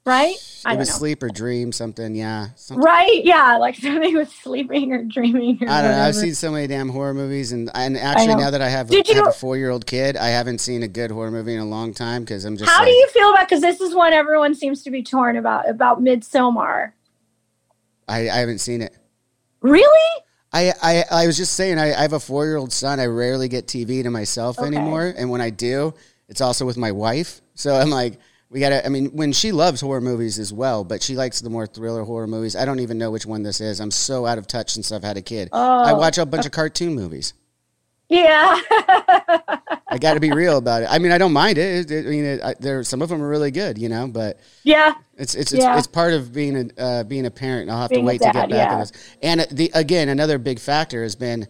Right? 0.06 0.36
I 0.64 0.74
it 0.74 0.78
was 0.78 0.90
know. 0.90 0.96
sleep 0.96 1.24
or 1.24 1.30
dream, 1.30 1.72
something, 1.72 2.16
yeah. 2.16 2.50
Something. 2.56 2.84
Right? 2.84 3.22
Yeah, 3.24 3.58
like 3.58 3.76
something 3.82 4.16
with 4.16 4.32
sleeping 4.32 4.94
or 4.94 5.04
dreaming. 5.04 5.58
Or 5.62 5.70
I 5.70 5.82
don't 5.82 5.92
know. 5.92 6.02
I've 6.04 6.16
seen 6.16 6.36
so 6.36 6.52
many 6.52 6.68
damn 6.68 6.90
horror 6.90 7.14
movies, 7.14 7.52
and 7.52 7.72
and 7.74 7.98
actually 7.98 8.36
now 8.36 8.52
that 8.52 8.62
I 8.62 8.70
have, 8.70 8.88
Did 8.90 9.08
have 9.08 9.16
you- 9.18 9.26
a 9.26 9.32
four 9.32 9.58
year 9.58 9.70
old 9.72 9.86
kid, 9.86 10.16
I 10.18 10.28
haven't 10.28 10.60
seen 10.60 10.84
a 10.84 10.88
good 10.88 11.12
horror 11.12 11.32
movie 11.32 11.54
in 11.56 11.60
a 11.60 11.66
long 11.66 11.94
time 11.94 12.24
because 12.24 12.46
I'm 12.46 12.56
just. 12.58 12.70
How 12.70 12.80
like, 12.80 12.88
do 12.88 12.94
you 12.94 13.08
feel 13.10 13.32
about? 13.32 13.48
Because 13.50 13.62
this 13.62 13.82
is 13.82 13.96
one 13.96 14.14
everyone 14.14 14.54
seems 14.54 14.84
to 14.84 14.92
be 14.92 15.02
torn 15.04 15.38
about 15.38 15.68
about 15.68 16.02
Midsommar. 16.02 16.92
I, 18.08 18.30
I 18.30 18.38
haven't 18.38 18.60
seen 18.60 18.82
it. 18.84 18.96
Really? 19.62 20.22
I, 20.54 20.72
I, 20.82 21.04
I 21.12 21.28
was 21.28 21.36
just 21.36 21.56
saying, 21.56 21.80
I, 21.80 21.94
I 21.94 22.02
have 22.04 22.14
a 22.14 22.20
four 22.20 22.46
year 22.46 22.56
old 22.58 22.72
son. 22.72 23.00
I 23.00 23.08
rarely 23.08 23.48
get 23.50 23.66
TV 23.68 24.04
to 24.04 24.12
myself 24.12 24.60
Okay. 24.60 24.68
anymore. 24.68 25.12
And 25.18 25.30
when 25.32 25.42
I 25.42 25.50
do, 25.50 25.94
it's 26.30 26.40
also 26.40 26.66
with 26.66 26.78
my 26.78 26.92
wife. 26.92 27.42
So 27.56 27.76
I'm 27.76 27.90
like, 27.90 28.20
we 28.50 28.60
got 28.60 28.70
to, 28.70 28.86
I 28.86 28.90
mean, 28.90 29.08
when 29.08 29.32
she 29.34 29.52
loves 29.52 29.82
horror 29.82 30.02
movies 30.02 30.38
as 30.40 30.54
well, 30.54 30.84
but 30.84 31.02
she 31.02 31.16
likes 31.16 31.42
the 31.42 31.50
more 31.50 31.66
thriller 31.68 32.04
horror 32.04 32.28
movies. 32.28 32.56
I 32.56 32.64
don't 32.66 32.80
even 32.80 32.98
know 32.98 33.12
which 33.12 33.26
one 33.26 33.44
this 33.44 33.60
is. 33.60 33.80
I'm 33.80 33.92
so 33.92 34.26
out 34.26 34.38
of 34.38 34.48
touch 34.48 34.72
since 34.72 34.92
I've 34.92 35.04
had 35.04 35.18
a 35.18 35.22
kid. 35.22 35.50
I 35.52 35.92
Oh. 35.92 35.96
watch 35.98 36.18
a 36.18 36.26
bunch 36.26 36.46
of 36.46 36.52
cartoon 36.52 36.94
movies. 36.94 37.34
Yeah. 38.08 38.62
I 39.88 39.98
got 40.00 40.14
to 40.14 40.20
be 40.20 40.32
real 40.32 40.58
about 40.58 40.84
it. 40.84 40.88
I 40.92 41.00
mean, 41.00 41.12
I 41.12 41.18
don't 41.18 41.34
mind 41.34 41.58
it. 41.58 41.90
It- 41.90 42.06
I 42.06 42.10
mean, 42.10 42.26
it, 42.26 42.42
I, 42.44 42.54
there 42.60 42.84
some 42.84 43.02
of 43.02 43.10
them 43.10 43.22
are 43.22 43.28
really 43.28 43.50
good, 43.52 43.78
you 43.78 43.90
know, 43.90 44.08
but 44.08 44.40
yeah. 44.64 44.94
It's 45.18 45.34
it's 45.34 45.52
it's, 45.54 45.64
Yeah. 45.64 45.78
it's 45.78 45.88
part 45.88 46.14
of 46.14 46.32
being 46.34 46.72
a 46.78 46.82
uh, 46.82 47.04
being 47.04 47.26
a 47.26 47.32
parent. 47.32 47.70
I'll 47.70 47.82
have 47.82 47.90
Being 47.90 48.04
to 48.04 48.08
wait 48.08 48.20
to 48.22 48.26
get 48.26 48.34
back 48.34 48.50
yeah. 48.50 48.74
on 48.74 48.80
this. 48.82 48.92
And 49.24 49.42
uh, 49.42 49.46
the 49.52 49.72
again, 49.74 50.10
another 50.10 50.38
big 50.38 50.60
factor 50.60 51.02
has 51.04 51.16
been 51.16 51.48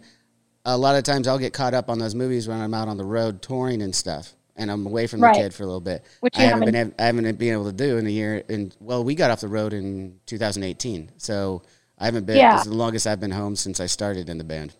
a 0.64 0.76
lot 0.78 0.96
of 0.96 1.04
times 1.04 1.28
I'll 1.28 1.38
get 1.38 1.52
caught 1.52 1.74
up 1.74 1.90
on 1.90 1.98
those 1.98 2.14
movies 2.14 2.48
when 2.48 2.58
I'm 2.60 2.72
out 2.74 2.88
on 2.88 2.96
the 2.96 3.04
road 3.04 3.42
touring 3.42 3.82
and 3.82 3.94
stuff, 3.94 4.34
and 4.56 4.70
I'm 4.70 4.86
away 4.86 5.06
from 5.06 5.20
Right. 5.20 5.34
the 5.34 5.40
kid 5.42 5.54
for 5.54 5.62
a 5.62 5.66
little 5.66 5.80
bit. 5.80 6.04
Which 6.20 6.36
I 6.38 6.42
haven't 6.42 6.64
been 6.64 6.74
haven't- 6.74 6.94
ab- 6.94 7.00
I 7.00 7.06
haven't 7.06 7.38
been 7.38 7.52
able 7.52 7.64
to 7.66 7.72
do 7.72 7.98
in 7.98 8.06
a 8.06 8.10
year. 8.10 8.42
And 8.48 8.74
well, 8.80 9.04
we 9.04 9.14
got 9.14 9.30
off 9.30 9.40
the 9.40 9.48
road 9.48 9.72
in 9.72 10.18
2018, 10.26 11.10
so 11.18 11.62
I 11.98 12.04
haven't 12.06 12.24
been. 12.26 12.36
Yeah. 12.36 12.52
This 12.56 12.66
is 12.66 12.70
the 12.72 12.76
longest 12.76 13.06
I've 13.06 13.20
been 13.20 13.30
home 13.32 13.56
since 13.56 13.80
I 13.80 13.86
started 13.86 14.28
in 14.28 14.38
the 14.38 14.44
band. 14.44 14.74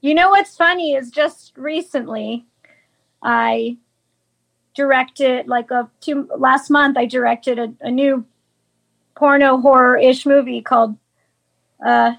You 0.00 0.14
know 0.14 0.30
what's 0.30 0.56
funny 0.56 0.94
is 0.94 1.10
just 1.10 1.52
recently 1.56 2.46
I 3.22 3.76
directed 4.74 5.46
like 5.48 5.70
a 5.70 5.90
two 6.00 6.28
last 6.38 6.70
month 6.70 6.96
I 6.96 7.04
directed 7.04 7.58
a, 7.58 7.74
a 7.80 7.90
new 7.90 8.24
porno 9.14 9.58
horror 9.60 9.98
ish 9.98 10.24
movie 10.24 10.62
called 10.62 10.96
uh 11.84 12.14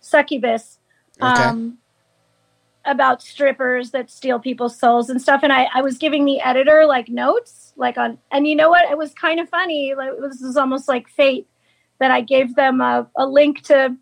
Succubus. 0.00 0.78
Okay. 1.20 1.42
Um 1.42 1.78
about 2.86 3.22
strippers 3.22 3.90
that 3.92 4.10
steal 4.10 4.38
people's 4.38 4.78
souls 4.78 5.08
and 5.10 5.20
stuff 5.20 5.40
and 5.42 5.52
I, 5.52 5.68
I 5.74 5.80
was 5.82 5.96
giving 5.98 6.24
the 6.24 6.40
editor 6.40 6.84
like 6.86 7.08
notes 7.08 7.72
like 7.76 7.96
on 7.96 8.18
and 8.30 8.46
you 8.46 8.54
know 8.54 8.68
what 8.68 8.90
it 8.90 8.98
was 8.98 9.12
kind 9.14 9.40
of 9.40 9.48
funny 9.48 9.94
like 9.94 10.10
this 10.20 10.40
is 10.42 10.56
almost 10.56 10.86
like 10.88 11.08
fate 11.08 11.46
that 11.98 12.10
I 12.10 12.20
gave 12.20 12.54
them 12.54 12.80
a, 12.80 13.06
a 13.16 13.26
link 13.26 13.62
to 13.62 13.96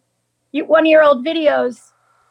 one 0.53 0.87
year 0.87 1.03
old 1.03 1.25
videos 1.25 1.91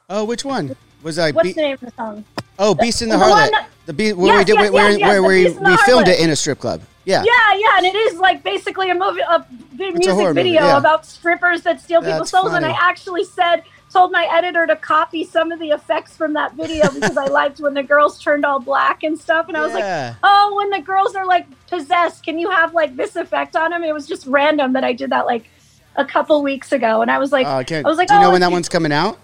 Oh, 0.10 0.26
which 0.26 0.44
one 0.44 0.76
was 1.04 1.18
I? 1.18 1.32
what's 1.32 1.50
Be- 1.50 1.54
the 1.54 1.62
name 1.62 1.74
of 1.74 1.80
the 1.80 1.92
song 1.92 2.26
oh, 2.60 2.76
Beast 2.76 3.02
in 3.02 3.10
the 3.10 3.18
the 3.18 3.24
Harlot. 3.24 3.52
that- 3.52 3.68
the 3.86 3.94
Be- 3.94 4.14
where 4.14 4.34
we 4.34 4.40
Yes, 4.40 4.46
did 4.46 4.56
yes, 4.60 4.72
where, 4.72 4.90
yes, 4.92 5.00
yes, 5.00 5.08
where 5.10 5.24
we 5.24 5.44
Beast 5.46 5.58
in 5.58 5.64
the 5.64 5.70
we 5.72 5.78
filmed 5.78 6.08
it 6.08 6.20
in 6.20 6.30
a 6.30 6.36
strip 6.36 6.60
club. 6.60 6.82
Yeah. 7.04 7.24
Yeah, 7.24 7.54
yeah, 7.58 7.78
and 7.78 7.86
it 7.88 7.96
is 7.96 8.20
like 8.20 8.44
basically 8.44 8.92
a 8.92 8.96
movie, 8.96 9.22
a 9.22 9.44
It's 9.80 10.08
a 10.08 10.14
music 10.14 10.36
video 10.36 10.62
yeah. 10.62 10.78
about 10.78 11.04
strippers 11.04 11.64
that 11.64 11.82
steal 11.82 12.00
people's 12.02 12.30
That's 12.30 12.32
souls. 12.32 12.54
And 12.54 12.64
I 12.64 12.78
actually 12.80 13.24
said, 13.24 13.64
told 13.92 14.12
my 14.12 14.28
editor 14.32 14.66
to 14.66 14.76
copy 14.76 15.24
some 15.24 15.52
of 15.52 15.60
the 15.60 15.70
effects 15.70 16.16
from 16.16 16.34
that 16.34 16.54
video 16.54 16.90
because 16.94 17.18
I 17.18 17.26
liked 17.26 17.60
when 17.60 17.74
the 17.74 17.84
girls 17.84 18.20
turned 18.22 18.46
all 18.46 18.60
black 18.60 19.04
and 19.04 19.20
stuff. 19.20 19.48
And 19.48 19.58
I 19.58 19.62
was 19.62 19.74
like, 19.74 20.16
oh, 20.24 20.54
when 20.56 20.70
the 20.70 20.80
girls 20.80 21.16
are 21.16 21.26
like 21.26 21.46
possessed, 21.68 22.24
can 22.24 22.40
you 22.40 22.50
have 22.50 22.74
like 22.74 22.96
this 22.96 23.16
effect 23.16 23.56
on 23.56 23.72
them? 23.72 23.84
It 23.84 23.94
was 23.94 24.08
just 24.08 24.26
random 24.28 24.74
that 24.74 24.84
I 24.84 24.94
did 24.94 25.10
that 25.10 25.26
like 25.26 25.50
a 25.98 26.06
couple 26.06 26.42
weeks 26.42 26.72
ago, 26.72 27.02
and 27.02 27.12
I 27.12 27.18
was 27.18 27.32
like, 27.34 27.46
I 27.46 27.64
can't. 27.66 27.86
I 27.86 27.90
was 27.90 27.98
like, 27.98 28.08
do 28.08 28.14
you 28.14 28.22
know 28.22 28.28
oh, 28.30 28.32
when 28.32 28.42
that 28.42 28.48
it's- 28.48 28.54
one's 28.56 28.70
coming 28.70 28.94
out? 28.94 29.20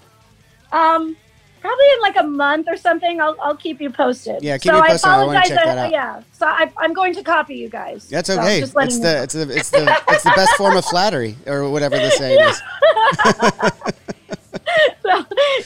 um, 0.73 1.15
probably 1.61 1.85
in 1.93 2.01
like 2.01 2.17
a 2.17 2.23
month 2.23 2.67
or 2.69 2.75
something. 2.75 3.21
I'll, 3.21 3.37
I'll 3.41 3.55
keep 3.55 3.79
you 3.79 3.89
posted. 3.89 4.43
Yeah, 4.43 4.57
keep 4.57 4.73
so 4.73 4.81
me 4.81 4.87
posted. 4.89 5.09
I 5.09 5.13
I 5.13 5.21
apologize. 5.21 5.47
check 5.47 5.63
that 5.63 5.77
uh, 5.77 5.81
out. 5.81 5.91
Yeah, 5.91 6.21
so 6.33 6.45
I, 6.45 6.69
I'm 6.77 6.93
going 6.93 7.13
to 7.13 7.23
copy 7.23 7.55
you 7.55 7.69
guys. 7.69 8.09
That's 8.09 8.27
So 8.27 8.37
okay. 8.37 8.59
just 8.59 8.75
it's 8.77 8.99
the 8.99 9.23
it's 9.23 9.33
the 9.33 9.41
it's 9.57 9.69
the 9.69 10.01
it's 10.09 10.23
the 10.23 10.33
best 10.35 10.55
form 10.57 10.75
of 10.75 10.83
flattery 10.83 11.37
or 11.45 11.69
whatever 11.69 11.95
the 11.97 12.09
saying 12.11 12.41
is. 12.41 12.61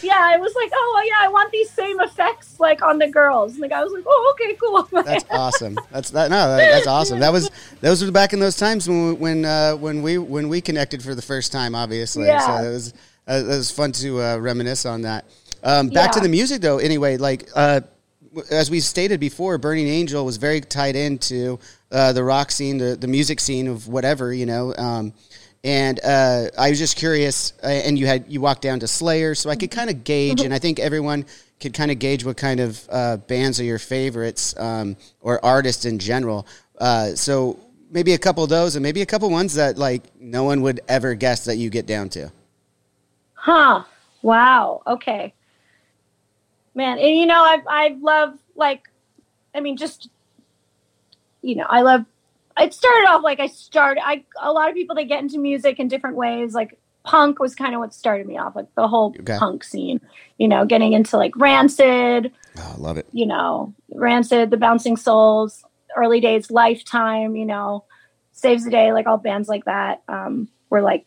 yeah, 0.04 0.18
I 0.20 0.38
was 0.38 0.54
like, 0.56 0.72
oh 0.74 1.04
yeah, 1.06 1.26
I 1.26 1.30
want 1.30 1.52
these 1.52 1.70
same 1.70 2.00
effects 2.00 2.60
like 2.60 2.82
on 2.82 2.98
the 3.00 3.08
girls. 3.08 3.54
And 3.54 3.64
the 3.64 3.68
guy 3.68 3.84
was 3.84 3.92
like, 3.94 4.04
oh 4.08 4.34
okay, 4.36 4.56
cool. 4.56 4.84
That's 5.04 5.26
awesome. 5.30 5.80
That's 5.92 6.10
that. 6.12 6.30
No, 6.30 6.56
that, 6.58 6.72
that's 6.72 6.88
awesome. 6.88 7.20
That 7.20 7.32
was 7.32 7.50
those 7.82 8.04
were 8.04 8.12
back 8.12 8.34
in 8.34 8.40
those 8.40 8.58
times 8.58 8.88
when 8.88 9.08
we, 9.08 9.14
when 9.14 9.46
uh, 9.46 9.74
when 9.74 10.02
we 10.02 10.18
when 10.18 10.50
we 10.50 10.62
connected 10.62 11.02
for 11.04 11.16
the 11.16 11.22
first 11.22 11.52
time. 11.52 11.76
Obviously, 11.76 12.26
Yeah. 12.28 12.46
so 12.62 12.64
it 12.64 12.72
was 12.74 12.94
uh, 13.28 13.34
it 13.34 13.48
was 13.48 13.72
fun 13.72 13.92
to 13.94 14.22
uh, 14.22 14.38
reminisce 14.38 14.86
on 14.86 15.02
that. 15.04 15.26
Um, 15.64 15.90
back 15.90 16.12
to 16.14 16.20
the 16.20 16.30
music 16.30 16.62
though. 16.62 16.80
Anyway, 16.80 17.18
like 17.18 17.50
uh, 17.56 17.82
as 18.50 18.72
we 18.72 18.80
stated 18.80 19.20
before, 19.20 19.58
Burning 19.58 19.88
Angel 19.88 20.26
was 20.26 20.38
very 20.38 20.62
tied 20.62 20.96
into 20.96 21.60
uh, 21.92 22.14
the 22.14 22.24
rock 22.24 22.52
scene, 22.52 22.78
the 22.78 22.96
the 22.96 23.08
music 23.08 23.40
scene 23.40 23.68
of 23.68 23.88
whatever 23.88 24.34
you 24.34 24.46
know. 24.46 24.74
Um, 24.76 25.14
and 25.64 26.00
uh, 26.04 26.48
I 26.58 26.70
was 26.70 26.80
just 26.80 26.98
curious, 26.98 27.54
uh, 27.64 27.68
and 27.68 27.98
you 27.98 28.08
had 28.08 28.26
you 28.28 28.42
walked 28.42 28.62
down 28.64 28.80
to 28.80 28.88
Slayer, 28.88 29.36
so 29.36 29.50
I 29.50 29.56
could 29.56 29.72
kind 29.72 29.90
of 29.90 30.04
gauge, 30.04 30.42
and 30.42 30.54
I 30.54 30.60
think 30.60 30.80
everyone 30.80 31.26
could 31.60 31.74
kind 31.74 31.92
of 31.92 32.00
gauge 32.00 32.26
what 32.26 32.38
kind 32.38 32.60
of 32.60 32.88
uh, 32.90 33.18
bands 33.18 33.60
are 33.60 33.64
your 33.64 33.78
favorites 33.78 34.58
um, 34.58 34.98
or 35.22 35.44
artists 35.46 35.86
in 35.86 36.00
general. 36.00 36.48
Uh, 36.80 37.14
so 37.14 37.60
maybe 37.92 38.14
a 38.14 38.18
couple 38.18 38.44
of 38.44 38.50
those, 38.50 38.76
and 38.76 38.82
maybe 38.82 39.04
a 39.04 39.06
couple 39.06 39.30
ones 39.30 39.54
that 39.54 39.78
like 39.78 40.04
no 40.20 40.44
one 40.44 40.62
would 40.64 40.82
ever 40.88 41.14
guess 41.14 41.46
that 41.46 41.58
you 41.58 41.70
get 41.70 41.86
down 41.86 42.10
to. 42.10 42.32
Huh. 43.36 43.84
Wow. 44.24 44.82
Okay. 44.88 45.34
Man, 46.74 46.98
and 46.98 47.16
you 47.16 47.26
know, 47.26 47.44
I 47.44 47.62
I 47.68 47.98
love 48.02 48.40
like, 48.56 48.90
I 49.54 49.60
mean, 49.60 49.78
just 49.78 50.10
you 51.44 51.56
know, 51.56 51.66
I 51.70 51.82
love. 51.82 52.06
It 52.60 52.74
started 52.74 53.08
off 53.10 53.24
like 53.24 53.40
I 53.40 53.48
started. 53.48 54.02
I 54.06 54.24
a 54.42 54.52
lot 54.52 54.70
of 54.70 54.76
people 54.76 54.96
they 54.96 55.06
get 55.06 55.22
into 55.22 55.38
music 55.40 55.80
in 55.80 55.88
different 55.88 56.16
ways. 56.16 56.54
Like 56.54 56.78
punk 57.04 57.40
was 57.40 57.56
kind 57.56 57.74
of 57.74 57.80
what 57.80 57.94
started 57.94 58.28
me 58.28 58.38
off, 58.38 58.56
like 58.56 58.74
the 58.76 58.88
whole 58.88 59.16
Okay. 59.20 59.38
punk 59.38 59.64
scene. 59.64 60.00
You 60.38 60.48
know, 60.48 60.66
getting 60.66 60.94
into 60.94 61.18
like 61.18 61.36
Rancid. 61.36 62.32
Oh, 62.58 62.74
I 62.76 62.78
love 62.80 62.98
it. 62.98 63.08
you 63.12 63.26
know, 63.26 63.74
Rancid, 63.94 64.50
The 64.52 64.58
Bouncing 64.58 64.98
Souls, 64.98 65.64
early 65.96 66.20
days, 66.20 66.52
Lifetime, 66.52 67.36
you 67.36 67.46
know, 67.46 67.86
Saves 68.34 68.66
the 68.66 68.72
Day, 68.72 68.92
like 68.92 69.08
all 69.08 69.18
bands 69.18 69.48
like 69.48 69.66
that 69.66 70.04
um, 70.10 70.50
were 70.70 70.82
like 70.82 71.06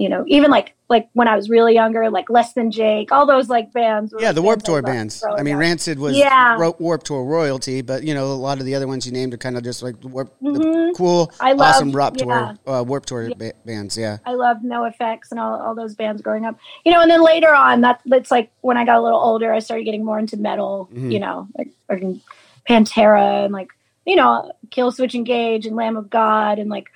you 0.00 0.08
know, 0.08 0.24
even 0.28 0.50
like 0.50 0.74
like 0.88 1.08
when 1.12 1.28
I 1.28 1.36
was 1.36 1.50
really 1.50 1.74
younger, 1.74 2.08
like 2.10 2.30
Less 2.30 2.54
Than 2.54 2.70
Jake, 2.70 3.12
all 3.12 3.26
those 3.26 3.48
like 3.50 3.70
bands. 3.72 4.12
were 4.14 4.20
Yeah, 4.22 4.32
the 4.32 4.40
Warp 4.40 4.62
Tour 4.62 4.80
bands. 4.80 5.22
I 5.22 5.42
mean, 5.42 5.54
up. 5.56 5.60
Rancid 5.60 5.98
was 5.98 6.16
Yeah. 6.16 6.56
Ro- 6.58 6.74
Warp 6.78 7.02
Tour 7.02 7.22
royalty, 7.24 7.82
but 7.82 8.02
you 8.02 8.14
know, 8.14 8.24
a 8.32 8.34
lot 8.34 8.58
of 8.60 8.64
the 8.64 8.74
other 8.74 8.88
ones 8.88 9.04
you 9.04 9.12
named 9.12 9.34
are 9.34 9.36
kind 9.36 9.56
of 9.58 9.62
just 9.62 9.82
like 9.82 9.94
Warp, 10.02 10.34
the 10.40 10.50
Mhm. 10.50 10.96
cool, 10.96 11.30
I 11.38 11.52
awesome 11.52 11.92
Warp 11.92 12.16
yeah. 12.16 12.24
Tour, 12.24 12.74
uh, 12.74 12.82
Warp 12.82 13.04
Tour 13.04 13.30
ba- 13.36 13.52
bands. 13.66 13.96
Yeah. 13.98 14.16
I 14.24 14.32
loved 14.32 14.64
NOFX 14.64 15.30
and 15.30 15.38
all, 15.38 15.60
all 15.60 15.74
those 15.74 15.94
bands 15.94 16.22
growing 16.22 16.46
up. 16.46 16.56
You 16.86 16.92
know, 16.92 17.02
and 17.02 17.10
then 17.10 17.22
later 17.22 17.54
on, 17.54 17.82
that 17.82 18.00
that's 18.06 18.30
like 18.30 18.50
when 18.62 18.78
I 18.78 18.84
got 18.86 18.96
a 18.96 19.02
little 19.02 19.20
older, 19.20 19.52
I 19.52 19.58
started 19.58 19.84
getting 19.84 20.04
more 20.04 20.18
into 20.18 20.38
metal. 20.38 20.88
Mhm. 20.94 21.12
You 21.12 21.20
know, 21.20 21.46
like 21.58 21.68
fucking 21.88 22.20
Pantera 22.68 23.44
and 23.44 23.52
like 23.52 23.68
you 24.06 24.16
know, 24.16 24.50
Killswitch 24.70 25.14
Engage 25.14 25.66
and 25.66 25.76
Lamb 25.76 25.96
of 25.98 26.08
God 26.08 26.58
and 26.58 26.70
like 26.70 26.88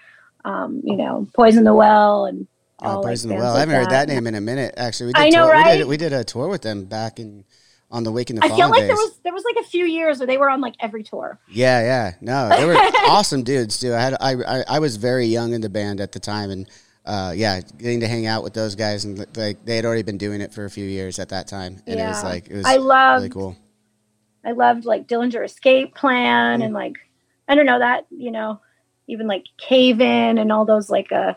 um, 0.46 0.80
you 0.84 0.96
know, 0.96 1.26
Poison 1.34 1.64
the 1.64 1.74
Well 1.74 2.24
and 2.26 2.46
Oh, 2.84 3.00
like, 3.00 3.06
Poison 3.12 3.30
the 3.30 3.36
Well. 3.36 3.56
I 3.56 3.60
haven't 3.60 3.74
heard 3.74 3.90
that 3.90 4.06
that. 4.08 4.12
name 4.12 4.26
in 4.26 4.34
a 4.34 4.40
minute. 4.40 4.74
Actually, 4.76 5.06
we 5.08 5.12
did 5.14 5.22
I 5.22 5.28
know, 5.30 5.46
tour, 5.46 5.56
We 5.56 5.78
did, 5.78 5.86
we 5.88 5.96
did 5.96 6.12
a 6.12 6.24
tour 6.24 6.48
with 6.48 6.62
them 6.62 6.84
back 6.84 7.18
in 7.18 7.44
on 7.90 8.02
the 8.04 8.10
Wake 8.10 8.30
in 8.30 8.36
the 8.36 8.44
I 8.44 8.48
feel 8.48 8.68
like 8.70 8.80
days. 8.80 8.88
there 8.88 8.96
was 8.96 9.18
there 9.22 9.32
was 9.32 9.44
like 9.44 9.64
a 9.64 9.68
few 9.68 9.84
years 9.86 10.18
where 10.18 10.26
they 10.26 10.36
were 10.36 10.50
on 10.50 10.60
like 10.60 10.74
every 10.80 11.02
tour. 11.04 11.38
Yeah, 11.48 11.80
yeah. 11.80 12.12
No, 12.20 12.48
they 12.48 12.64
were 12.64 12.74
awesome 13.08 13.42
dudes 13.44 13.78
too. 13.78 13.94
I 13.94 14.00
had 14.00 14.14
I, 14.20 14.32
I 14.34 14.64
I 14.68 14.78
was 14.80 14.96
very 14.96 15.26
young 15.26 15.52
in 15.52 15.60
the 15.60 15.68
band 15.68 16.00
at 16.00 16.10
the 16.12 16.18
time, 16.18 16.50
and 16.50 16.68
uh, 17.04 17.32
yeah, 17.36 17.60
getting 17.78 18.00
to 18.00 18.08
hang 18.08 18.26
out 18.26 18.42
with 18.42 18.54
those 18.54 18.74
guys 18.74 19.04
and 19.04 19.24
like 19.36 19.64
they 19.64 19.76
had 19.76 19.84
already 19.84 20.02
been 20.02 20.18
doing 20.18 20.40
it 20.40 20.52
for 20.52 20.64
a 20.64 20.70
few 20.70 20.86
years 20.86 21.18
at 21.18 21.28
that 21.28 21.46
time, 21.46 21.82
and 21.86 22.00
it 22.00 22.06
was 22.06 22.24
like 22.24 22.48
it 22.48 22.54
was 22.56 22.64
I 22.66 22.76
loved 22.76 23.20
really 23.22 23.28
cool. 23.30 23.56
I 24.44 24.52
loved 24.52 24.84
like 24.86 25.06
Dillinger 25.06 25.44
Escape 25.44 25.94
Plan 25.94 26.60
Mm. 26.60 26.64
and 26.64 26.74
like 26.74 26.94
I 27.48 27.54
don't 27.54 27.66
know 27.66 27.78
that 27.78 28.06
you 28.10 28.30
know 28.30 28.60
even 29.06 29.26
like 29.26 29.44
Cave 29.58 30.00
In 30.00 30.38
and 30.38 30.50
all 30.50 30.64
those 30.64 30.90
like 30.90 31.12
uh 31.12 31.34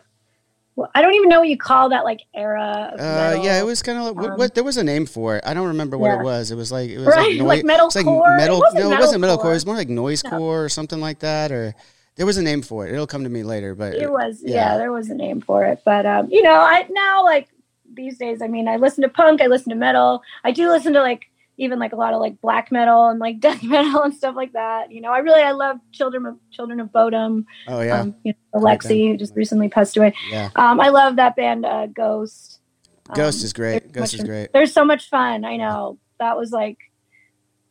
well, 0.77 0.91
I 0.93 1.01
don't 1.01 1.15
even 1.15 1.27
know 1.27 1.39
what 1.39 1.49
you 1.49 1.57
call 1.57 1.89
that 1.89 2.05
like 2.05 2.21
era. 2.35 2.91
Of 2.93 2.99
Uh, 2.99 3.41
yeah, 3.41 3.59
it 3.59 3.65
was 3.65 3.81
kind 3.81 3.97
of 3.97 4.05
like 4.05 4.15
what, 4.15 4.31
Um, 4.31 4.37
what 4.37 4.53
there 4.55 4.63
was 4.63 4.77
a 4.77 4.83
name 4.83 5.05
for 5.07 5.35
it. 5.37 5.43
I 5.45 5.53
don't 5.55 5.67
remember 5.67 5.97
what 5.97 6.09
yeah. 6.09 6.19
it 6.21 6.23
was. 6.23 6.51
It 6.51 6.55
was 6.55 6.71
like 6.71 6.89
it 6.91 6.99
was 6.99 7.07
Right, 7.07 7.31
like, 7.31 7.37
noi- 7.39 7.45
like 7.47 7.65
metal 7.65 7.89
like 7.93 8.05
core? 8.05 8.33
It 8.33 8.37
metal. 8.37 8.59
wasn't 8.59 8.83
no, 8.83 8.91
it 8.91 8.99
wasn't 8.99 9.23
metalcore. 9.23 9.37
metalcore. 9.39 9.45
It 9.51 9.53
was 9.53 9.65
more 9.65 9.75
like 9.75 9.87
noisecore 9.89 10.39
or 10.65 10.69
something 10.69 10.99
like 11.01 11.19
that. 11.19 11.51
Or 11.51 11.73
there 12.15 12.25
was 12.27 12.37
a 12.37 12.43
name 12.43 12.61
for 12.61 12.85
it. 12.87 12.93
It'll 12.93 13.07
come 13.07 13.23
to 13.23 13.29
me 13.29 13.41
later. 13.43 13.73
But 13.75 13.95
It 13.95 14.11
was 14.11 14.41
yeah. 14.45 14.73
yeah. 14.73 14.77
there 14.77 14.91
was 14.91 15.09
a 15.09 15.15
name 15.15 15.41
for 15.41 15.65
it, 15.65 15.81
but 15.83 16.05
um, 16.05 16.29
you 16.29 16.43
know, 16.43 16.53
I 16.55 16.85
now 16.91 17.23
like 17.25 17.49
these 17.91 18.17
days. 18.19 18.41
I 18.43 18.47
mean, 18.47 18.67
I 18.67 18.75
listen 18.75 19.01
to 19.01 19.09
punk, 19.09 19.41
I 19.41 19.47
listen 19.47 19.71
to 19.71 19.75
metal, 19.75 20.21
I 20.43 20.51
do 20.51 20.69
listen 20.69 20.93
to 20.93 21.01
like 21.01 21.27
even 21.57 21.79
like 21.79 21.91
a 21.93 21.95
lot 21.95 22.13
of 22.13 22.19
like 22.21 22.39
black 22.39 22.71
metal 22.71 23.07
and 23.09 23.19
like 23.19 23.39
death 23.47 23.63
metal 23.63 24.03
and 24.03 24.13
stuff 24.13 24.35
like 24.35 24.53
that. 24.53 24.91
You 24.91 25.01
know, 25.01 25.11
I 25.11 25.19
really 25.19 25.41
I 25.41 25.51
love 25.51 25.77
Children 25.91 26.25
of 26.25 26.37
Children 26.51 26.79
of 26.79 26.91
Bodom. 26.91 27.45
oh 27.67 27.81
yeah, 27.81 28.01
Um, 28.01 28.15
you 28.23 28.33
know, 28.53 28.59
Alexi, 28.61 29.09
who 29.11 29.17
just 29.17 29.35
recently 29.35 29.69
passed 29.69 29.97
away. 29.97 30.13
yeah. 30.29 30.49
Um, 30.55 30.79
I 30.79 30.89
love 30.89 31.15
that 31.17 31.35
band, 31.35 31.65
uh, 31.65 31.87
Ghost. 31.87 32.59
Ghost 33.15 33.41
Um, 33.41 33.45
is 33.45 33.53
great. 33.53 33.91
Ghost 33.91 34.13
is 34.13 34.23
great. 34.23 34.51
They're 34.53 34.65
so 34.67 34.83
much 34.85 35.09
fun. 35.09 35.45
I 35.45 35.55
know 35.57 35.97
that 36.19 36.35
was 36.37 36.51
like 36.51 36.77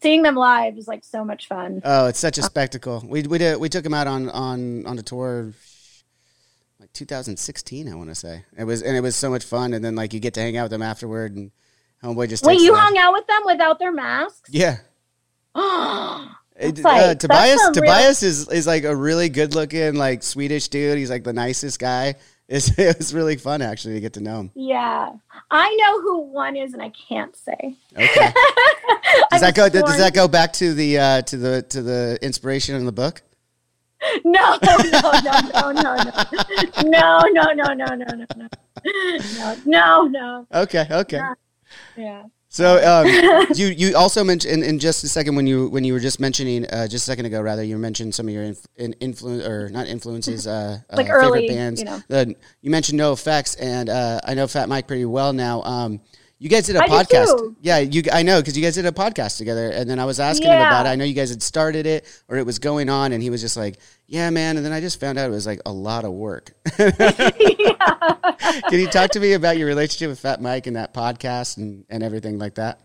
seeing 0.03 0.22
them 0.22 0.34
live 0.37 0.76
is 0.78 0.89
like 0.89 1.05
so 1.05 1.24
much 1.24 1.47
fun. 1.47 1.80
Oh, 1.84 2.07
it's 2.07 2.18
such 2.18 2.39
a 2.39 2.43
spectacle. 2.43 3.03
We 3.07 3.22
we 3.22 3.39
did 3.39 3.59
we 3.61 3.68
took 3.68 3.84
them 3.84 3.95
out 3.95 4.07
on 4.07 4.30
on 4.30 4.87
on 4.87 4.99
a 4.99 5.03
tour 5.03 5.53
like 6.80 6.93
2016, 6.93 7.89
I 7.91 7.95
want 7.95 8.09
to 8.11 8.14
say. 8.14 8.45
It 8.57 8.64
was 8.64 8.82
and 8.82 8.97
it 8.97 9.01
was 9.01 9.16
so 9.16 9.30
much 9.30 9.45
fun 9.45 9.72
and 9.74 9.84
then 9.84 9.95
like 9.95 10.12
you 10.14 10.20
get 10.20 10.34
to 10.34 10.41
hang 10.41 10.57
out 10.57 10.64
with 10.64 10.70
them 10.72 10.82
afterward 10.82 11.37
and 11.37 11.51
homeboy 12.03 12.29
just 12.29 12.45
Wait, 12.45 12.61
you 12.61 12.73
the- 12.73 12.79
hung 12.79 12.97
out 12.99 13.13
with 13.13 13.27
them 13.27 13.43
without 13.45 13.79
their 13.79 13.93
masks? 13.93 14.51
Yeah. 14.51 14.79
It- 16.59 16.79
like- 16.83 17.03
uh, 17.03 17.07
that's 17.09 17.21
Tobias 17.21 17.61
real- 17.61 17.73
Tobias 17.73 18.23
is 18.23 18.49
is 18.49 18.67
like 18.67 18.85
a 18.85 18.97
really 18.97 19.29
good 19.29 19.55
looking 19.55 19.95
like 19.97 20.23
Swedish 20.23 20.69
dude. 20.69 20.97
He's 20.97 21.11
like 21.11 21.23
the 21.25 21.33
nicest 21.33 21.79
guy. 21.79 22.15
It's, 22.49 22.79
it 22.79 22.97
was 22.97 23.13
really 23.13 23.35
fun 23.37 23.61
actually 23.61 23.95
to 23.95 24.01
get 24.01 24.13
to 24.13 24.21
know 24.21 24.39
him. 24.39 24.51
yeah. 24.55 25.11
I 25.51 25.77
know 25.81 26.01
who 26.01 26.21
one 26.33 26.55
is, 26.55 26.75
and 26.75 26.81
I 26.81 26.91
can't 27.09 27.35
say. 27.35 27.75
Okay. 27.93 28.05
Does 29.33 29.41
that 29.41 29.55
go? 29.57 29.65
was 29.65 29.73
Does 29.73 29.99
that 29.99 30.15
go 30.15 30.29
back 30.29 30.53
to 30.53 30.73
the 30.73 30.97
uh, 30.97 31.23
to 31.23 31.37
the 31.37 31.63
to 31.63 31.83
the 31.83 32.19
inspiration 32.23 32.77
in 32.77 32.87
the 32.87 32.93
book? 32.93 33.23
No, 34.25 34.57
no, 34.63 34.77
no, 34.77 35.01
no, 35.25 35.73
no, 35.73 35.73
no, 35.73 35.97
no, 36.85 37.19
no, 37.33 37.43
no, 37.43 37.53
no, 37.53 37.75
no, 37.75 37.95
no, 37.95 38.15
no, 38.37 38.49
no, 39.35 39.57
no, 39.67 40.03
no. 40.07 40.47
Okay. 40.55 40.87
Okay. 40.89 41.17
Yeah. 41.17 41.35
Yeah. 41.97 42.24
So 42.49 42.77
um, 42.83 43.07
you 43.55 43.66
you 43.68 43.97
also 43.97 44.22
mentioned 44.24 44.55
in, 44.55 44.62
in 44.62 44.79
just 44.79 45.05
a 45.05 45.09
second 45.09 45.35
when 45.37 45.47
you 45.47 45.68
when 45.68 45.85
you 45.85 45.93
were 45.93 46.01
just 46.01 46.20
mentioning 46.20 46.64
uh, 46.66 46.87
just 46.87 47.07
a 47.07 47.11
second 47.11 47.27
ago 47.27 47.41
rather 47.41 47.62
you 47.62 47.77
mentioned 47.77 48.14
some 48.14 48.29
of 48.29 48.35
your 48.35 48.45
inf- 48.45 48.66
in, 48.77 48.93
influence 48.95 49.45
or 49.45 49.68
not 49.68 49.87
influences 49.89 50.47
uh, 50.57 50.79
Like 50.93 51.09
uh, 51.11 51.12
early, 51.12 51.41
favorite 51.41 51.49
bands. 51.57 51.81
you 51.81 51.87
know. 51.87 52.01
The- 52.09 52.35
you 52.62 52.70
mentioned 52.70 52.99
NOFX 53.01 53.57
and 53.61 53.89
uh, 53.91 54.20
I 54.24 54.35
know 54.35 54.47
Fat 54.47 54.68
Mike 54.68 54.87
pretty 54.87 55.05
well 55.05 55.33
now. 55.33 55.62
Um, 55.62 56.01
you 56.39 56.51
guys 56.51 56.66
did 56.66 56.76
a 56.76 56.82
I 56.82 56.89
podcast. 56.89 57.39
too. 57.39 57.57
Yeah, 57.62 57.78
you 57.78 58.03
I 58.12 58.22
know 58.22 58.41
because 58.41 58.57
you 58.57 58.62
guys 58.62 58.74
did 58.74 58.84
a 58.84 58.93
podcast 58.93 59.39
together, 59.39 59.70
and 59.70 59.89
then 59.89 59.99
I 59.99 60.05
was 60.05 60.20
asking 60.20 60.49
him 60.49 60.61
about 60.61 60.87
it. 60.87 60.91
I 60.91 60.95
know 60.95 61.05
you 61.05 61.14
guys 61.14 61.30
had 61.30 61.43
started 61.43 61.87
it 61.87 62.05
or 62.28 62.37
it 62.37 62.45
was 62.45 62.59
going 62.59 62.91
on, 62.91 63.12
and 63.12 63.22
he 63.22 63.30
was 63.30 63.41
just 63.41 63.57
like, 63.57 63.78
"Yeah, 64.07 64.28
man." 64.30 64.57
And 64.57 64.64
then 64.64 64.72
I 64.72 64.80
just 64.80 65.01
found 65.01 65.18
out 65.18 65.28
it 65.28 65.32
was 65.32 65.47
like 65.47 65.61
a 65.64 65.72
lot 65.72 66.05
of 66.05 66.12
work. 66.12 66.53
Can 66.76 66.93
you 68.80 68.87
talk 68.89 69.11
to 69.12 69.20
me 69.20 69.32
about 69.32 69.57
your 69.57 69.66
relationship 69.66 70.11
with 70.11 70.20
Fat 70.20 70.43
Mike 70.43 70.66
and 70.66 70.76
that 70.76 70.93
podcast 70.93 71.57
and, 71.57 71.84
and 71.89 72.03
everything 72.03 72.39
like 72.39 72.57
that? 72.57 72.80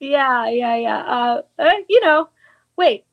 Yeah, 0.00 0.48
yeah, 0.48 0.76
yeah. 0.76 0.98
Uh, 0.98 1.42
uh, 1.58 1.70
you 1.88 2.00
know, 2.00 2.28
wait. 2.76 3.04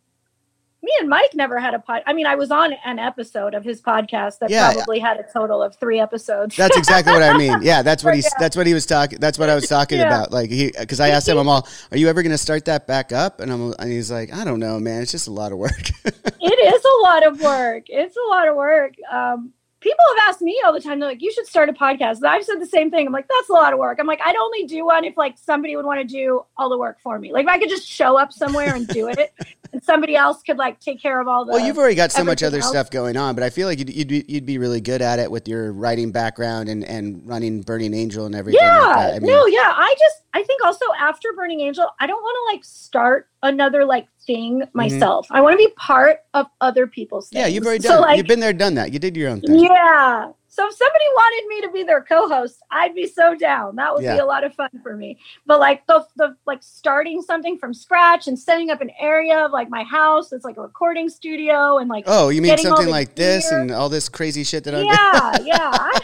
Me 0.84 0.92
and 1.00 1.08
Mike 1.10 1.36
never 1.36 1.60
had 1.60 1.76
a 1.76 1.80
pod. 1.80 2.02
I 2.08 2.14
mean, 2.14 2.26
I 2.26 2.34
was 2.34 2.50
on 2.50 2.74
an 2.86 2.98
episode 2.98 3.54
of 3.54 3.64
his 3.64 3.82
podcast 3.82 4.40
that 4.40 4.50
Yeah. 4.50 4.74
probably 4.74 4.98
had 4.98 5.20
a 5.20 5.24
total 5.32 5.62
of 5.62 5.76
three 5.76 6.00
episodes. 6.00 6.56
That's 6.56 6.76
exactly 6.76 7.14
what 7.14 7.22
I 7.22 7.38
mean. 7.38 7.56
Yeah, 7.62 7.84
that's 7.84 8.04
what 8.04 8.16
he's. 8.16 8.26
Yeah. 8.26 8.30
That's 8.40 8.56
what 8.58 8.66
he 8.66 8.74
was 8.74 8.88
talking. 8.88 9.20
That's 9.20 9.38
what 9.38 9.48
I 9.50 9.54
was 9.56 9.68
talking 9.68 10.00
Yeah. 10.00 10.08
about. 10.08 10.32
Like 10.32 10.50
he, 10.50 10.72
because 10.80 11.00
I 11.00 11.10
asked 11.10 11.28
him, 11.28 11.38
I'm 11.38 11.48
all, 11.54 11.68
"Are 11.92 11.98
you 11.98 12.08
ever 12.08 12.24
going 12.24 12.32
to 12.32 12.38
start 12.38 12.66
that 12.66 12.88
back 12.88 13.12
up?" 13.12 13.40
And 13.42 13.52
I'm, 13.52 13.74
and 13.78 13.92
he's 13.92 14.10
like, 14.12 14.34
"I 14.34 14.44
don't 14.44 14.60
know, 14.60 14.80
man. 14.80 15.04
It's 15.04 15.12
just 15.12 15.28
a 15.28 15.32
lot 15.32 15.52
of 15.52 15.60
work." 15.60 15.72
it 16.06 16.76
is 16.76 16.84
a 16.84 17.04
lot 17.04 17.28
of 17.28 17.40
work. 17.42 17.84
It's 17.88 18.16
a 18.18 18.30
lot 18.30 18.48
of 18.48 18.56
work. 18.56 18.94
Um, 19.12 19.54
people 19.82 20.04
have 20.18 20.30
asked 20.30 20.42
me 20.42 20.60
all 20.66 20.74
the 20.74 20.82
time. 20.82 21.00
They're 21.00 21.10
like, 21.10 21.22
"You 21.22 21.32
should 21.32 21.46
start 21.46 21.70
a 21.70 21.74
podcast." 21.74 22.18
And 22.18 22.26
I've 22.28 22.44
said 22.44 22.60
the 22.60 22.66
same 22.66 22.90
thing. 22.90 23.06
I'm 23.06 23.14
like, 23.14 23.28
"That's 23.28 23.50
a 23.50 23.54
lot 23.54 23.72
of 23.74 23.78
work." 23.78 24.00
I'm 24.00 24.08
like, 24.08 24.22
"I'd 24.26 24.36
only 24.36 24.64
do 24.64 24.84
one 24.86 25.06
if 25.06 25.16
like 25.16 25.36
somebody 25.38 25.76
would 25.76 25.86
want 25.86 26.00
to 26.02 26.08
do 26.08 26.44
all 26.58 26.70
the 26.70 26.78
work 26.80 26.98
for 27.04 27.20
me. 27.20 27.32
Like 27.32 27.44
if 27.44 27.50
I 27.50 27.60
could 27.60 27.70
just 27.70 27.88
show 27.88 28.18
up 28.18 28.34
somewhere 28.34 28.74
and 28.74 28.88
do 28.88 29.10
it, 29.10 29.32
and 29.74 29.84
somebody 29.84 30.16
else 30.16 30.42
could 30.44 30.58
like 30.58 30.80
take 30.80 31.02
care 31.02 31.20
of 31.22 31.28
all 31.28 31.46
the." 31.46 31.52
well, 31.54 31.66
you've 31.66 31.78
already 31.78 31.96
got 31.96 32.12
so 32.12 32.24
much 32.24 32.44
other 32.44 32.60
else. 32.60 32.70
stuff 32.70 32.90
going 32.90 33.18
on, 33.18 33.36
but 33.36 33.44
I 33.44 33.50
feel 33.50 33.68
like 33.68 33.80
you'd, 33.80 33.90
you'd, 33.94 34.08
be, 34.08 34.26
you'd 34.28 34.46
be 34.46 34.58
really 34.58 34.82
good 34.82 35.02
at 35.02 35.20
it 35.20 35.30
with 35.32 35.48
your 35.48 35.72
writing 35.74 36.12
background 36.12 36.70
and, 36.70 36.84
and 36.86 37.22
running 37.28 37.62
Burning 37.62 37.94
Angel 37.94 38.26
and 38.26 38.36
everything. 38.36 38.62
yeah, 38.62 38.86
like. 38.88 39.16
I 39.16 39.20
mean, 39.20 39.32
no, 39.32 39.46
yeah. 39.48 39.72
I 39.76 39.96
just 40.00 40.24
I 40.34 40.44
think 40.44 40.64
also 40.64 40.86
after 41.00 41.30
Burning 41.36 41.62
Angel, 41.62 41.88
I 42.00 42.08
don't 42.08 42.22
want 42.22 42.36
to 42.50 42.56
like 42.56 42.64
start 42.66 43.28
another 43.44 43.86
like 43.86 44.08
thing 44.26 44.64
myself. 44.74 45.28
I 45.32 45.42
want 45.42 45.54
to 45.54 45.58
be 45.58 45.72
part 45.76 46.20
of 46.34 46.48
other 46.62 46.88
people's. 46.88 47.28
Mm-hmm. 47.30 47.38
yeah, 47.38 47.48
you've 47.48 47.66
already 47.66 47.84
So, 47.84 47.90
done. 47.90 48.02
like, 48.02 48.18
you've 48.18 48.28
been 48.28 48.40
there, 48.40 48.54
done 48.54 48.76
that. 48.76 48.92
You 48.94 49.00
did 49.00 49.16
your 49.18 49.30
own 49.30 49.42
thing. 49.42 49.60
Yeah. 49.60 50.32
So 50.54 50.68
if 50.68 50.74
somebody 50.76 51.06
wanted 51.16 51.48
me 51.48 51.62
to 51.62 51.72
be 51.72 51.84
their 51.84 52.02
co-host, 52.04 52.58
I'd 52.70 52.94
be 52.94 53.08
so 53.08 53.36
down. 53.36 53.78
That 53.78 53.96
would 53.96 54.04
Yeah. 54.04 54.16
be 54.16 54.20
a 54.20 54.26
lot 54.26 54.44
of 54.44 54.54
fun 54.54 54.70
for 54.84 54.98
me. 54.98 55.18
But 55.46 55.62
like 55.62 55.88
the 55.88 56.06
the 56.18 56.36
like 56.46 56.62
starting 56.62 57.22
something 57.22 57.58
from 57.58 57.74
scratch 57.74 58.28
and 58.28 58.38
setting 58.38 58.70
up 58.70 58.82
an 58.82 58.92
area 59.00 59.46
of 59.46 59.52
like 59.52 59.70
my 59.70 59.84
house 59.84 60.30
that's 60.30 60.44
like 60.44 60.58
a 60.58 60.62
recording 60.62 61.08
studio 61.08 61.78
and 61.78 61.90
like 61.90 62.04
Oh, 62.06 62.28
you 62.28 62.42
mean 62.42 62.58
something 62.58 62.90
like 62.90 63.16
this 63.16 63.50
and 63.50 63.72
all 63.72 63.88
this 63.88 64.10
crazy 64.10 64.44
shit 64.44 64.66
that 64.66 64.76
I'm. 64.76 64.86
yeah, 64.86 65.38
yeah, 65.46 65.72
I, 65.74 66.02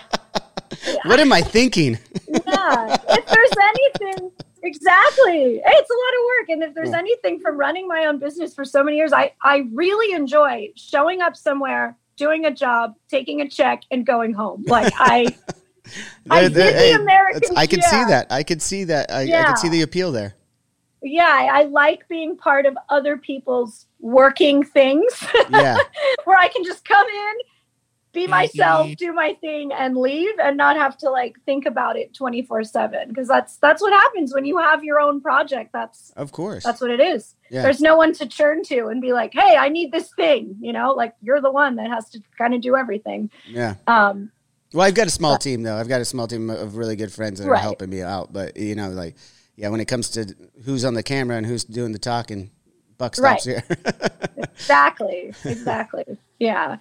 What 1.04 1.20
am 1.20 1.34
I 1.34 1.41
thinking? 1.41 2.00
yeah. 2.48 2.98
If 3.10 3.30
there's 3.30 3.56
anything, 3.62 4.32
exactly, 4.64 5.62
it's 5.66 5.89
a 5.89 5.93
lot 5.93 6.14
of 6.20 6.26
work. 6.39 6.50
And 6.50 6.64
if 6.64 6.74
there's 6.74 6.93
anything 6.93 7.41
from 7.41 7.58
running 7.58 7.86
my 7.86 8.06
own 8.06 8.18
business 8.18 8.54
for 8.54 8.64
so 8.64 8.82
many 8.82 8.95
years, 8.95 9.12
I 9.12 9.34
I 9.43 9.66
really 9.74 10.16
enjoy 10.16 10.70
showing 10.76 11.22
up 11.22 11.36
somewhere, 11.36 11.98
doing 12.18 12.45
a 12.45 12.51
job, 12.51 12.95
taking 13.09 13.41
a 13.41 13.47
check, 13.49 13.84
and 13.91 14.05
going 14.05 14.34
home. 14.34 14.65
Like 14.68 14.93
I. 14.99 15.36
I 16.30 16.41
did 16.41 16.53
the 16.53 16.63
hey, 16.63 16.91
American- 16.93 17.55
I 17.55 17.65
can 17.65 17.82
see 17.82 18.03
that. 18.09 18.28
I 18.30 18.43
can 18.43 18.59
see 18.59 18.84
that. 18.84 19.09
I, 19.09 19.22
I 19.22 19.43
can 19.45 19.55
see 19.55 19.70
the 19.70 19.84
appeal 19.84 20.11
there. 20.11 20.36
yeah, 21.01 21.30
I, 21.32 21.61
I 21.61 21.63
like 21.63 22.05
being 22.09 22.36
part 22.36 22.65
of 22.65 22.76
other 22.89 23.15
people's 23.15 23.86
working 24.01 24.63
things 24.65 25.24
Yeah. 25.49 25.78
where 26.26 26.38
I 26.38 26.49
can 26.49 26.65
just 26.65 26.84
come 26.84 27.07
in, 27.07 27.34
be 28.26 28.28
myself, 28.28 28.89
do 28.97 29.13
my 29.13 29.34
thing, 29.41 29.72
and 29.72 29.95
leave, 29.97 30.34
and 30.41 30.57
not 30.57 30.76
have 30.78 30.97
to 30.99 31.09
like 31.09 31.36
think 31.45 31.65
about 31.65 31.95
it 31.97 32.13
twenty 32.13 32.41
four 32.41 32.63
seven. 32.63 33.09
Because 33.09 33.28
that's 33.28 33.57
that's 33.57 33.82
what 33.82 33.93
happens 33.93 34.34
when 34.34 34.45
you 34.45 34.57
have 34.57 34.84
your 34.84 34.99
own 34.99 35.22
project. 35.22 35.72
That's 35.74 36.11
Of 36.15 36.32
course. 36.32 36.63
that's 36.63 36.82
what 36.82 36.91
it 36.91 36.99
is. 36.99 37.36
Yeah. 37.49 37.61
There's 37.61 37.80
no 37.82 37.95
one 37.95 38.13
to 38.13 38.26
turn 38.28 38.63
to 38.63 38.88
and 38.88 39.01
be 39.01 39.13
like, 39.13 39.34
"Hey, 39.34 39.55
I 39.55 39.70
need 39.70 39.91
this 39.91 40.09
thing." 40.13 40.57
You 40.59 40.74
know, 40.74 40.91
like 40.93 41.13
you're 41.22 41.41
the 41.41 41.51
one 41.51 41.76
that 41.78 41.89
has 41.89 42.09
to 42.11 42.20
kind 42.38 42.53
of 42.53 42.61
do 42.61 42.76
everything. 42.76 43.30
yeah. 43.47 43.76
Um, 43.88 44.32
Well, 44.74 44.86
I've 44.86 44.95
got 44.95 45.07
a 45.07 45.11
small 45.11 45.38
team 45.38 45.63
though. 45.63 45.78
I've 45.78 45.88
got 45.88 46.01
a 46.01 46.05
small 46.05 46.28
team 46.28 46.49
of 46.49 46.76
really 46.76 46.95
good 46.97 47.11
friends 47.13 47.39
that 47.39 47.47
are 47.47 47.51
Right. 47.51 47.61
helping 47.61 47.89
me 47.89 48.01
out. 48.01 48.34
But 48.34 48.57
you 48.57 48.76
know, 48.76 48.89
like, 48.89 49.15
yeah, 49.55 49.70
when 49.70 49.80
it 49.80 49.88
comes 49.88 50.09
to 50.11 50.36
who's 50.65 50.84
on 50.84 50.93
the 50.93 51.03
camera 51.03 51.38
and 51.38 51.45
who's 51.45 51.63
doing 51.63 51.91
the 51.93 51.99
talking, 51.99 52.51
buck 52.97 53.15
stops 53.15 53.45
here. 53.45 53.63
exactly, 54.38 55.34
exactly. 55.45 56.18
Yeah, 56.39 56.78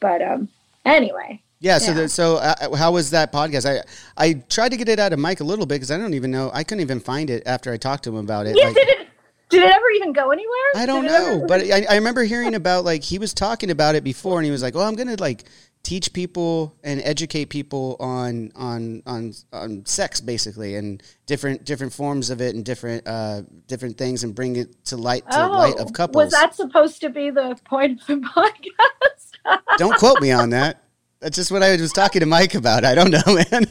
but 0.00 0.22
um, 0.22 0.48
anyway, 0.94 1.42
Yeah. 1.60 1.78
So, 1.78 1.90
Yeah. 1.92 1.94
the, 2.02 2.08
so 2.08 2.36
uh, 2.36 2.76
how 2.76 2.92
was 2.92 3.10
that 3.10 3.32
podcast? 3.32 3.64
I 3.68 3.82
I 4.16 4.34
tried 4.48 4.70
to 4.70 4.76
get 4.76 4.88
it 4.88 4.98
out 4.98 5.12
of 5.12 5.18
Mike 5.18 5.40
a 5.40 5.44
little 5.44 5.66
bit 5.66 5.76
because 5.76 5.90
I 5.90 5.98
don't 5.98 6.14
even 6.14 6.30
know. 6.30 6.50
I 6.54 6.64
couldn't 6.64 6.82
even 6.82 7.00
find 7.00 7.30
it 7.30 7.42
after 7.46 7.72
I 7.72 7.76
talked 7.76 8.04
to 8.04 8.10
him 8.10 8.16
about 8.16 8.46
it. 8.46 8.56
Yeah, 8.56 8.66
Like, 8.66 8.74
did 8.74 8.88
it 8.88 9.08
did 9.50 9.62
it 9.62 9.70
ever 9.70 9.90
even 9.96 10.12
go 10.12 10.30
anywhere? 10.30 10.70
I 10.76 10.84
don't 10.86 11.06
know, 11.06 11.36
ever- 11.38 11.46
but 11.46 11.62
I, 11.62 11.86
I 11.90 11.94
remember 11.96 12.22
hearing 12.24 12.54
about 12.54 12.84
like 12.84 13.02
he 13.02 13.18
was 13.18 13.32
talking 13.32 13.70
about 13.70 13.94
it 13.94 14.04
before, 14.04 14.38
and 14.38 14.44
he 14.44 14.50
was 14.50 14.62
like, 14.62 14.76
"Oh, 14.76 14.82
I'm 14.82 14.94
gonna 14.94 15.16
like 15.18 15.44
teach 15.84 16.12
people 16.12 16.76
and 16.84 17.00
educate 17.02 17.46
people 17.46 17.96
on 17.98 18.52
on 18.54 19.02
on 19.06 19.32
on 19.52 19.86
sex, 19.86 20.20
basically, 20.20 20.74
and 20.76 21.02
different 21.24 21.64
different 21.64 21.94
forms 21.94 22.28
of 22.28 22.42
it, 22.42 22.54
and 22.54 22.62
different 22.64 23.06
uh 23.08 23.40
different 23.66 23.96
things, 23.96 24.22
and 24.22 24.34
bring 24.34 24.56
it 24.56 24.84
to 24.86 24.96
light 24.98 25.24
to 25.30 25.46
light 25.46 25.76
of 25.78 25.92
couples." 25.94 26.16
Oh, 26.20 26.24
Was 26.26 26.32
that 26.32 26.54
supposed 26.54 27.00
to 27.00 27.08
be 27.08 27.30
the 27.30 27.56
point 27.64 28.02
of 28.02 28.06
the 28.06 28.16
podcast? 28.36 29.27
Don't 29.76 29.96
quote 29.98 30.20
me 30.20 30.32
on 30.32 30.50
that. 30.50 30.82
That's 31.20 31.36
just 31.36 31.50
what 31.50 31.62
I 31.62 31.76
was 31.76 31.92
talking 31.92 32.20
to 32.20 32.26
Mike 32.26 32.54
about. 32.54 32.84
I 32.84 32.94
don't 32.94 33.10
know, 33.10 33.22
man. 33.26 33.66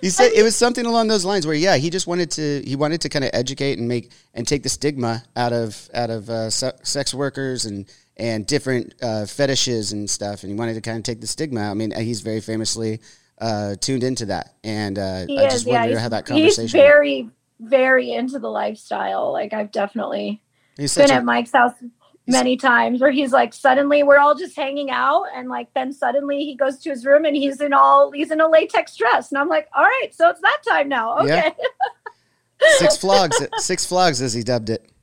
he 0.00 0.10
said 0.10 0.32
it 0.32 0.42
was 0.42 0.56
something 0.56 0.86
along 0.86 1.08
those 1.08 1.24
lines 1.24 1.46
where 1.46 1.54
yeah, 1.54 1.76
he 1.76 1.90
just 1.90 2.06
wanted 2.06 2.30
to 2.32 2.62
he 2.64 2.76
wanted 2.76 3.02
to 3.02 3.08
kind 3.08 3.24
of 3.24 3.30
educate 3.34 3.78
and 3.78 3.88
make 3.88 4.12
and 4.34 4.46
take 4.46 4.62
the 4.62 4.68
stigma 4.68 5.22
out 5.36 5.52
of 5.52 5.88
out 5.92 6.10
of 6.10 6.30
uh, 6.30 6.50
se- 6.50 6.78
sex 6.82 7.12
workers 7.12 7.66
and 7.66 7.86
and 8.16 8.46
different 8.46 8.94
uh, 9.02 9.26
fetishes 9.26 9.92
and 9.92 10.08
stuff, 10.08 10.42
and 10.42 10.50
he 10.50 10.58
wanted 10.58 10.74
to 10.74 10.80
kind 10.80 10.96
of 10.96 11.04
take 11.04 11.20
the 11.20 11.26
stigma. 11.26 11.70
I 11.70 11.74
mean, 11.74 11.92
he's 11.92 12.20
very 12.20 12.40
famously 12.40 13.00
uh, 13.40 13.76
tuned 13.80 14.02
into 14.02 14.26
that, 14.26 14.54
and 14.64 14.98
uh, 14.98 15.02
I 15.02 15.46
is, 15.46 15.52
just 15.52 15.66
yeah, 15.66 15.80
wanted 15.80 15.92
to 15.92 16.00
have 16.00 16.10
that 16.10 16.26
conversation. 16.26 16.62
He's 16.62 16.72
very, 16.72 17.30
very 17.60 18.12
into 18.12 18.38
the 18.38 18.50
lifestyle. 18.50 19.32
Like 19.32 19.52
I've 19.52 19.70
definitely 19.70 20.42
he's 20.76 20.96
been 20.96 21.10
a, 21.10 21.14
at 21.14 21.24
Mike's 21.24 21.52
house 21.52 21.74
many 22.28 22.56
times 22.56 23.00
where 23.00 23.10
he's 23.10 23.32
like 23.32 23.54
suddenly 23.54 24.02
we're 24.02 24.18
all 24.18 24.34
just 24.34 24.54
hanging 24.54 24.90
out 24.90 25.24
and 25.34 25.48
like 25.48 25.72
then 25.74 25.92
suddenly 25.92 26.44
he 26.44 26.54
goes 26.54 26.78
to 26.78 26.90
his 26.90 27.06
room 27.06 27.24
and 27.24 27.34
he's 27.34 27.60
in 27.60 27.72
all 27.72 28.12
he's 28.12 28.30
in 28.30 28.40
a 28.40 28.48
latex 28.48 28.94
dress 28.96 29.32
and 29.32 29.38
I'm 29.38 29.48
like, 29.48 29.66
all 29.74 29.84
right, 29.84 30.08
so 30.12 30.28
it's 30.28 30.40
that 30.40 30.58
time 30.68 30.88
now. 30.88 31.22
Yeah. 31.22 31.48
Okay. 31.48 31.56
six 32.78 32.96
flogs, 32.96 33.40
six 33.56 33.86
flogs 33.86 34.20
as 34.20 34.32
he 34.34 34.42
dubbed 34.42 34.70
it. 34.70 34.84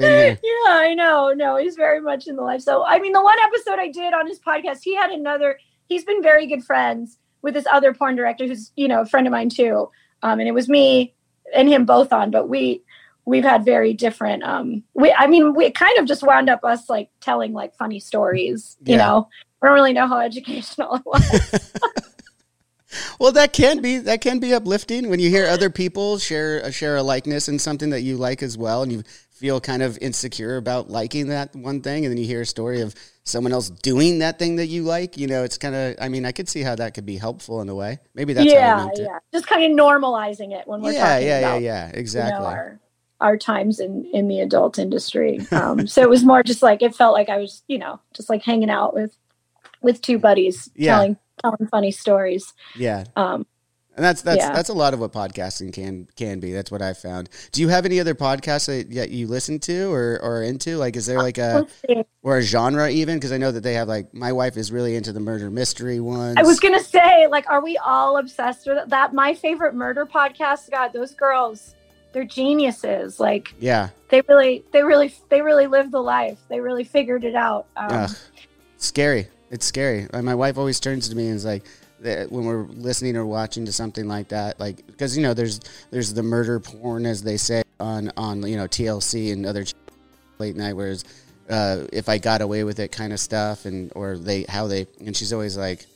Yeah, 0.00 0.36
I 0.66 0.94
know. 0.94 1.34
No, 1.34 1.56
he's 1.58 1.76
very 1.76 2.00
much 2.00 2.26
in 2.26 2.36
the 2.36 2.42
life. 2.42 2.62
So, 2.62 2.86
I 2.86 2.98
mean, 3.00 3.12
the 3.12 3.20
one 3.20 3.38
episode 3.38 3.78
I 3.78 3.88
did 3.88 4.14
on 4.14 4.26
his 4.26 4.38
podcast, 4.38 4.78
he 4.82 4.94
had 4.94 5.10
another. 5.10 5.58
He's 5.88 6.04
been 6.04 6.22
very 6.22 6.46
good 6.46 6.64
friends 6.64 7.18
with 7.42 7.52
this 7.52 7.66
other 7.70 7.92
porn 7.92 8.16
director, 8.16 8.46
who's 8.46 8.72
you 8.76 8.88
know 8.88 9.02
a 9.02 9.06
friend 9.06 9.26
of 9.26 9.30
mine 9.30 9.50
too. 9.50 9.90
Um, 10.22 10.40
and 10.40 10.48
it 10.48 10.52
was 10.52 10.70
me 10.70 11.14
and 11.54 11.68
him 11.68 11.84
both 11.84 12.14
on, 12.14 12.30
but 12.30 12.48
we 12.48 12.82
we've 13.30 13.44
had 13.44 13.64
very 13.64 13.94
different. 13.94 14.42
Um, 14.44 14.84
we 14.94 15.12
I 15.12 15.26
mean, 15.28 15.54
we 15.54 15.70
kind 15.72 15.98
of 15.98 16.06
just 16.06 16.22
wound 16.24 16.50
up 16.50 16.64
us 16.64 16.90
like 16.90 17.10
telling 17.20 17.52
like 17.54 17.76
funny 17.76 18.00
stories. 18.00 18.76
You 18.84 18.96
Yeah. 18.96 18.98
know, 18.98 19.28
I 19.62 19.66
don't 19.66 19.74
really 19.74 19.94
know 19.94 20.08
how 20.08 20.20
educational 20.20 20.96
it 20.96 21.02
was. 21.06 21.22
Well, 23.20 23.32
that 23.32 23.52
can 23.52 23.80
be 23.80 23.98
that 23.98 24.20
can 24.20 24.40
be 24.40 24.52
uplifting 24.52 25.10
when 25.10 25.20
you 25.20 25.30
hear 25.30 25.46
other 25.46 25.70
people 25.70 26.18
share 26.18 26.70
share 26.72 26.96
a 26.96 27.02
likeness 27.02 27.48
in 27.48 27.58
something 27.58 27.90
that 27.90 28.00
you 28.00 28.16
like 28.16 28.42
as 28.42 28.58
well, 28.58 28.82
and 28.82 28.90
you 28.90 29.04
feel 29.30 29.60
kind 29.60 29.82
of 29.82 29.96
insecure 30.00 30.56
about 30.56 30.90
liking 30.90 31.28
that 31.28 31.54
one 31.54 31.82
thing, 31.82 32.04
and 32.04 32.12
then 32.12 32.18
you 32.18 32.26
hear 32.26 32.40
a 32.42 32.46
story 32.46 32.80
of 32.80 32.94
someone 33.24 33.52
else 33.52 33.70
doing 33.70 34.18
that 34.20 34.38
thing 34.38 34.56
that 34.56 34.66
you 34.66 34.82
like. 34.82 35.16
You 35.16 35.28
know, 35.28 35.44
it's 35.44 35.56
kind 35.58 35.74
of. 35.74 35.96
I 36.00 36.08
mean, 36.08 36.24
I 36.24 36.32
could 36.32 36.48
see 36.48 36.62
how 36.62 36.74
that 36.76 36.94
could 36.94 37.06
be 37.06 37.16
helpful 37.16 37.60
in 37.60 37.68
a 37.68 37.74
way. 37.74 38.00
Maybe 38.14 38.32
that's 38.32 38.52
how 38.52 38.58
I 38.60 38.64
yeah, 38.64 38.88
it. 38.94 38.98
yeah. 38.98 39.18
Just 39.32 39.46
kind 39.46 39.64
of 39.64 39.78
normalizing 39.78 40.52
it 40.58 40.66
when 40.66 40.82
we're 40.82 40.92
Yeah, 40.92 41.04
talking 41.10 41.26
yeah, 41.26 41.40
yeah, 41.40 41.56
yeah. 41.58 41.90
Exactly. 41.94 42.32
you 42.32 42.40
know, 42.42 42.46
our 42.46 42.80
our 43.20 43.36
times 43.36 43.80
in 43.80 44.04
in 44.12 44.28
the 44.28 44.40
adult 44.40 44.78
industry. 44.78 45.40
Um, 45.52 45.86
so 45.86 46.02
it 46.02 46.08
was 46.10 46.24
more 46.24 46.42
just 46.42 46.62
like 46.62 46.82
it 46.82 46.94
felt 46.94 47.12
like 47.14 47.28
I 47.28 47.38
was, 47.38 47.62
you 47.68 47.78
know, 47.78 48.00
just 48.14 48.30
like 48.30 48.42
hanging 48.42 48.70
out 48.70 48.94
with 48.94 49.16
with 49.82 50.00
two 50.02 50.18
buddies, 50.18 50.70
Yeah. 50.74 50.94
telling 50.96 51.16
telling 51.42 51.66
funny 51.70 51.90
stories. 51.90 52.52
yeah. 52.76 53.04
Um, 53.16 53.46
And 53.96 54.04
that's 54.04 54.22
that's 54.22 54.38
Yeah. 54.38 54.52
that's 54.52 54.68
a 54.68 54.74
lot 54.74 54.94
of 54.94 55.00
what 55.00 55.12
podcasting 55.12 55.72
can 55.72 56.06
can 56.16 56.38
be. 56.40 56.52
That's 56.52 56.70
what 56.70 56.80
I 56.80 56.92
found. 56.94 57.28
Do 57.52 57.60
you 57.60 57.68
have 57.68 57.84
any 57.84 57.98
other 58.00 58.14
podcasts 58.14 58.66
that, 58.66 58.94
that 58.94 59.10
you 59.10 59.26
listen 59.26 59.58
to 59.60 59.92
or 59.92 60.18
or 60.22 60.42
into? 60.42 60.76
Like, 60.78 60.96
is 60.96 61.06
there 61.06 61.18
like 61.18 61.38
a 61.38 61.66
or 62.22 62.38
a 62.38 62.42
genre 62.42 62.88
even? 62.88 63.16
Because 63.16 63.32
I 63.32 63.36
know 63.38 63.50
that 63.52 63.62
they 63.62 63.74
have 63.74 63.88
like 63.88 64.14
my 64.14 64.32
wife 64.32 64.56
is 64.56 64.70
really 64.72 64.96
into 64.96 65.12
the 65.12 65.20
murder 65.20 65.50
mystery 65.50 65.98
ones. 66.00 66.36
I 66.38 66.42
was 66.42 66.60
gonna 66.60 66.82
say, 66.82 67.26
like, 67.26 67.50
are 67.50 67.62
we 67.62 67.76
all 67.78 68.16
obsessed 68.16 68.66
with 68.66 68.88
that? 68.88 69.12
My 69.12 69.34
favorite 69.34 69.74
murder 69.74 70.06
podcast. 70.06 70.70
God, 70.70 70.92
those 70.94 71.12
girls, 71.14 71.74
they're 72.12 72.24
geniuses. 72.24 73.20
Like, 73.20 73.54
yeah, 73.58 73.90
they 74.08 74.22
really, 74.28 74.64
they 74.72 74.82
really, 74.82 75.14
they 75.28 75.42
really 75.42 75.66
lived 75.66 75.92
the 75.92 76.02
life. 76.02 76.38
They 76.48 76.60
really 76.60 76.84
figured 76.84 77.24
it 77.24 77.34
out. 77.34 77.66
Um, 77.76 77.92
Ugh. 77.92 78.10
scary. 78.76 79.28
It's 79.50 79.66
scary. 79.66 80.06
My 80.12 80.34
wife 80.34 80.58
always 80.58 80.78
turns 80.78 81.08
to 81.08 81.16
me 81.16 81.26
and 81.26 81.36
is 81.36 81.44
like, 81.44 81.64
when 82.00 82.44
we're 82.44 82.64
listening 82.64 83.16
or 83.16 83.26
watching 83.26 83.64
to 83.66 83.72
something 83.72 84.08
like 84.08 84.28
that, 84.28 84.58
like 84.58 84.86
because 84.86 85.16
you 85.16 85.22
know 85.22 85.34
there's 85.34 85.60
there's 85.90 86.14
the 86.14 86.22
murder 86.22 86.58
porn 86.58 87.04
as 87.04 87.22
they 87.22 87.36
say 87.36 87.62
on 87.78 88.10
on 88.16 88.46
you 88.46 88.56
know 88.56 88.66
TLC 88.66 89.32
and 89.32 89.44
other 89.44 89.64
late 90.38 90.56
night, 90.56 90.74
whereas 90.74 91.04
uh, 91.50 91.86
if 91.92 92.08
I 92.08 92.18
got 92.18 92.40
away 92.40 92.64
with 92.64 92.78
it 92.78 92.92
kind 92.92 93.12
of 93.12 93.20
stuff 93.20 93.66
and 93.66 93.92
or 93.94 94.16
they 94.16 94.44
how 94.48 94.66
they 94.66 94.86
and 95.04 95.16
she's 95.16 95.32
always 95.32 95.56
like, 95.56 95.86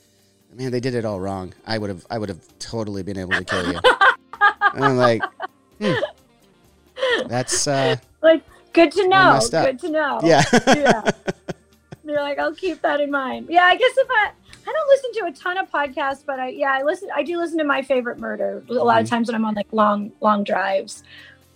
man, 0.53 0.71
they 0.71 0.79
did 0.79 0.95
it 0.95 1.05
all 1.05 1.19
wrong. 1.19 1.53
I 1.65 1.77
would 1.77 1.89
have 1.89 2.05
I 2.09 2.17
would 2.17 2.29
have 2.29 2.41
totally 2.59 3.03
been 3.03 3.17
able 3.17 3.33
to 3.33 3.43
kill 3.43 3.71
you. 3.71 3.79
and 4.73 4.85
I'm 4.85 4.97
like, 4.97 5.23
hmm. 5.79 7.27
that's 7.27 7.67
uh, 7.67 7.95
like, 8.21 8.43
good 8.73 8.91
to 8.93 9.07
know. 9.07 9.39
Good 9.51 9.79
to 9.79 9.89
know. 9.89 10.19
yeah. 10.23 10.43
yeah. 10.67 11.11
You're 12.05 12.21
like, 12.21 12.37
I'll 12.37 12.53
keep 12.53 12.81
that 12.83 13.01
in 13.01 13.09
mind. 13.09 13.47
Yeah, 13.49 13.63
I 13.63 13.75
guess 13.75 13.97
if 13.97 14.07
I 14.09 14.31
I 14.67 14.71
don't 14.73 14.87
listen 14.89 15.11
to 15.13 15.25
a 15.27 15.31
ton 15.31 15.57
of 15.57 15.71
podcasts, 15.71 16.23
but 16.25 16.39
I 16.39 16.49
yeah, 16.49 16.71
I 16.71 16.83
listen 16.83 17.09
I 17.15 17.23
do 17.23 17.37
listen 17.37 17.57
to 17.57 17.63
my 17.63 17.81
favorite 17.81 18.19
murder 18.19 18.63
a 18.69 18.73
lot 18.73 18.95
Mm-hmm. 18.97 19.03
of 19.03 19.09
times 19.09 19.27
when 19.27 19.35
I'm 19.35 19.45
on 19.45 19.55
like 19.55 19.67
long, 19.71 20.11
long 20.21 20.43
drives. 20.43 21.03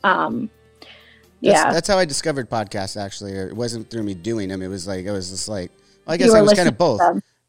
Um 0.04 0.50
That's, 1.42 1.64
yeah. 1.66 1.72
that's 1.72 1.88
how 1.88 1.98
I 2.00 2.06
discovered 2.06 2.50
podcasts. 2.50 3.00
Actually, 3.00 3.34
it 3.34 3.56
wasn't 3.56 3.90
through 3.90 4.04
me 4.04 4.16
doing 4.16 4.50
them. 4.50 4.62
It 4.62 4.68
was 4.68 4.88
like 4.88 5.08
I 5.08 5.12
was 5.12 5.30
just 5.30 5.48
like, 5.48 5.72
well, 6.06 6.16
I 6.16 6.18
guess 6.18 6.34
I 6.34 6.42
was 6.42 6.54
kind 6.54 6.68
of 6.68 6.78
both. 6.78 7.02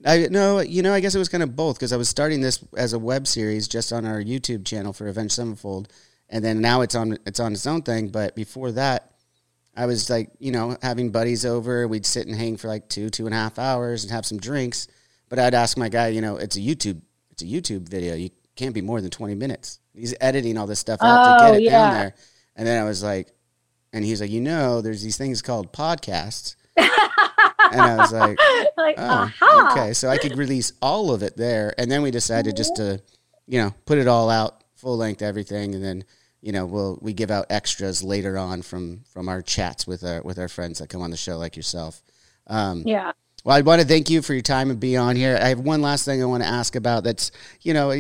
I 0.04 0.28
no, 0.30 0.60
you 0.60 0.82
know, 0.82 0.92
I 0.94 1.00
guess 1.00 1.14
it 1.14 1.18
was 1.18 1.28
kind 1.28 1.42
of 1.42 1.56
both 1.56 1.76
because 1.76 1.92
I 1.92 1.96
was 1.96 2.08
starting 2.08 2.40
this 2.40 2.62
as 2.76 2.92
a 2.92 2.98
web 2.98 3.26
series 3.26 3.66
just 3.68 3.92
on 3.92 4.04
our 4.06 4.22
YouTube 4.22 4.64
channel 4.64 4.92
for 4.92 5.08
Avenged 5.08 5.34
Sevenfold, 5.34 5.88
and 6.30 6.44
then 6.44 6.60
now 6.60 6.80
it's 6.80 6.94
on 6.94 7.18
it's 7.26 7.40
on 7.40 7.52
its 7.52 7.66
own 7.66 7.82
thing. 7.82 8.08
But 8.08 8.34
before 8.34 8.72
that, 8.72 9.12
I 9.76 9.86
was 9.86 10.08
like, 10.08 10.30
you 10.38 10.52
know, 10.52 10.76
having 10.82 11.10
buddies 11.10 11.44
over. 11.44 11.86
We'd 11.86 12.06
sit 12.06 12.26
and 12.26 12.34
hang 12.36 12.56
for 12.56 12.68
like 12.68 12.88
two 12.88 13.10
two 13.10 13.26
and 13.26 13.34
a 13.34 13.38
half 13.38 13.58
hours 13.58 14.04
and 14.04 14.12
have 14.12 14.24
some 14.24 14.38
drinks. 14.38 14.88
But 15.28 15.38
I'd 15.38 15.54
ask 15.54 15.76
my 15.76 15.88
guy, 15.88 16.08
you 16.08 16.20
know, 16.20 16.36
it's 16.36 16.56
a 16.56 16.60
YouTube 16.60 17.00
it's 17.30 17.42
a 17.42 17.46
YouTube 17.46 17.88
video. 17.88 18.14
You 18.14 18.30
can't 18.56 18.74
be 18.74 18.80
more 18.82 19.00
than 19.00 19.10
twenty 19.10 19.34
minutes. 19.34 19.78
He's 19.94 20.14
editing 20.20 20.56
all 20.56 20.66
this 20.66 20.78
stuff 20.80 21.00
out 21.02 21.24
to 21.38 21.44
Oh, 21.44 21.50
get 21.52 21.60
it 21.60 21.64
yeah. 21.64 21.70
down 21.70 21.94
there. 21.94 22.14
And 22.56 22.66
then 22.66 22.80
I 22.80 22.84
was 22.86 23.02
like, 23.02 23.28
and 23.92 24.04
he's 24.04 24.20
like, 24.20 24.30
you 24.30 24.40
know, 24.40 24.80
there's 24.80 25.02
these 25.02 25.16
things 25.16 25.42
called 25.42 25.72
podcasts. 25.72 26.54
and 26.76 27.80
I 27.80 27.96
was 27.96 28.12
like, 28.12 28.38
like, 28.76 28.94
Oh, 28.98 29.32
aha. 29.42 29.68
okay. 29.72 29.92
So 29.92 30.08
I 30.08 30.16
could 30.18 30.36
release 30.38 30.72
all 30.80 31.12
of 31.12 31.22
it 31.22 31.36
there, 31.36 31.74
and 31.78 31.90
then 31.90 32.02
we 32.02 32.10
decided 32.10 32.56
just 32.56 32.76
to, 32.76 33.00
you 33.46 33.60
know, 33.60 33.74
put 33.84 33.98
it 33.98 34.06
all 34.08 34.30
out 34.30 34.62
full 34.76 34.96
length, 34.96 35.22
everything, 35.22 35.74
and 35.74 35.84
then 35.84 36.04
you 36.42 36.52
know 36.52 36.66
we'll 36.66 36.98
we 37.02 37.12
give 37.12 37.30
out 37.30 37.46
extras 37.50 38.02
later 38.02 38.38
on 38.38 38.62
from 38.62 39.02
from 39.12 39.28
our 39.28 39.42
chats 39.42 39.86
with 39.86 40.04
our 40.04 40.22
with 40.22 40.38
our 40.38 40.48
friends 40.48 40.78
that 40.78 40.88
come 40.88 41.02
on 41.02 41.10
the 41.10 41.16
show 41.16 41.36
like 41.38 41.56
yourself. 41.56 42.02
Um, 42.46 42.82
Yeah. 42.86 43.12
well, 43.44 43.56
I 43.56 43.60
want 43.60 43.80
to 43.80 43.86
thank 43.86 44.10
you 44.10 44.22
for 44.22 44.32
your 44.32 44.42
time 44.42 44.70
and 44.70 44.80
be 44.80 44.96
on 44.96 45.16
here. 45.16 45.38
I 45.40 45.48
have 45.48 45.60
one 45.60 45.82
last 45.82 46.04
thing 46.04 46.22
I 46.22 46.26
want 46.26 46.42
to 46.42 46.48
ask 46.48 46.74
about. 46.76 47.04
That's 47.04 47.30
you 47.62 47.74
know, 47.74 47.90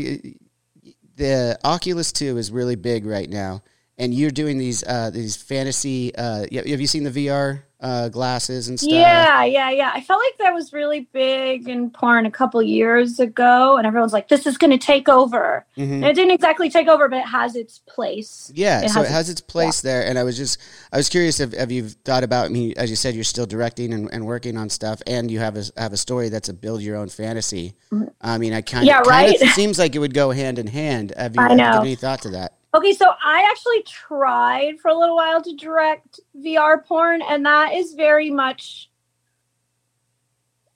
the 1.16 1.58
Oculus 1.64 2.12
Two 2.12 2.36
is 2.38 2.50
really 2.50 2.76
big 2.76 3.04
right 3.04 3.28
now, 3.28 3.62
and 4.00 4.14
you're 4.14 4.30
doing 4.30 4.58
these 4.58 4.82
uh, 4.82 5.10
these 5.10 5.36
fantasy. 5.36 6.14
Uh, 6.16 6.46
have 6.52 6.80
you 6.80 6.86
seen 6.86 7.04
the 7.04 7.10
VR 7.10 7.62
uh, 7.80 8.08
glasses 8.08 8.68
and 8.68 8.78
stuff? 8.80 8.92
Yeah, 8.92 9.44
yeah, 9.44 9.70
yeah. 9.70 9.90
I 9.94 10.00
felt 10.00 10.20
like 10.20 10.36
that 10.38 10.52
was 10.54 10.72
really 10.72 11.08
big 11.12 11.68
in 11.68 11.90
porn 11.90 12.26
a 12.26 12.30
couple 12.30 12.62
years 12.62 13.20
ago, 13.20 13.76
and 13.76 13.86
everyone's 13.86 14.12
like, 14.12 14.28
"This 14.28 14.46
is 14.46 14.56
going 14.58 14.70
to 14.70 14.78
take 14.78 15.08
over." 15.08 15.66
Mhm. 15.76 15.92
And 15.96 16.04
it 16.04 16.14
didn't 16.14 16.32
exactly 16.32 16.70
take 16.70 16.88
over, 16.88 17.08
but 17.08 17.18
it 17.18 17.26
has 17.26 17.54
its 17.56 17.78
place. 17.80 18.50
Yeah, 18.54 18.82
It 18.82 18.88
so 18.90 19.00
has 19.00 19.10
it 19.10 19.12
has 19.12 19.28
its 19.30 19.40
place 19.40 19.80
there, 19.82 20.04
and 20.06 20.18
I 20.18 20.24
was 20.24 20.36
just, 20.36 20.58
I 20.92 20.96
was 20.96 21.08
curious 21.08 21.38
if, 21.40 21.52
if 21.54 21.70
you've 21.70 21.92
thought 22.04 22.24
about. 22.24 22.46
I 22.46 22.48
mean, 22.48 22.74
as 22.76 22.90
you 22.90 22.96
said, 22.96 23.14
you're 23.14 23.24
still 23.24 23.46
directing 23.46 23.92
and, 23.92 24.08
and 24.12 24.26
working 24.26 24.56
on 24.56 24.68
stuff, 24.70 25.02
and 25.06 25.30
you 25.30 25.38
have 25.40 25.56
a 25.56 25.64
have 25.76 25.92
a 25.92 25.98
story 25.98 26.28
that's 26.30 26.48
a 26.48 26.54
build 26.54 26.80
your 26.82 26.96
own 26.96 27.08
fantasy. 27.08 27.74
I 28.20 28.38
mean, 28.38 28.52
I 28.54 28.62
kind 28.62 28.88
of, 28.88 28.94
Mm-hmm. 28.94 29.08
Yeah, 29.10 29.10
right? 29.10 29.38
seems 29.54 29.78
like 29.78 29.94
it 29.94 29.98
would 29.98 30.14
go 30.14 30.30
hand 30.30 30.58
in 30.58 30.66
hand. 30.66 31.12
Have 31.16 31.34
you, 31.36 31.40
I 31.40 31.48
have 31.48 31.50
you 31.52 31.56
know. 31.58 31.72
given 31.72 31.86
any 31.86 31.94
thought 31.96 32.22
to 32.22 32.30
that? 32.30 32.54
Okay, 32.72 32.92
so 32.92 33.06
I 33.24 33.48
actually 33.50 33.82
tried 33.82 34.78
for 34.80 34.88
a 34.88 34.98
little 34.98 35.16
while 35.16 35.42
to 35.42 35.56
direct 35.56 36.20
VR 36.36 36.84
porn, 36.84 37.20
and 37.22 37.44
that 37.44 37.74
is 37.74 37.94
very 37.94 38.30
much. 38.30 38.90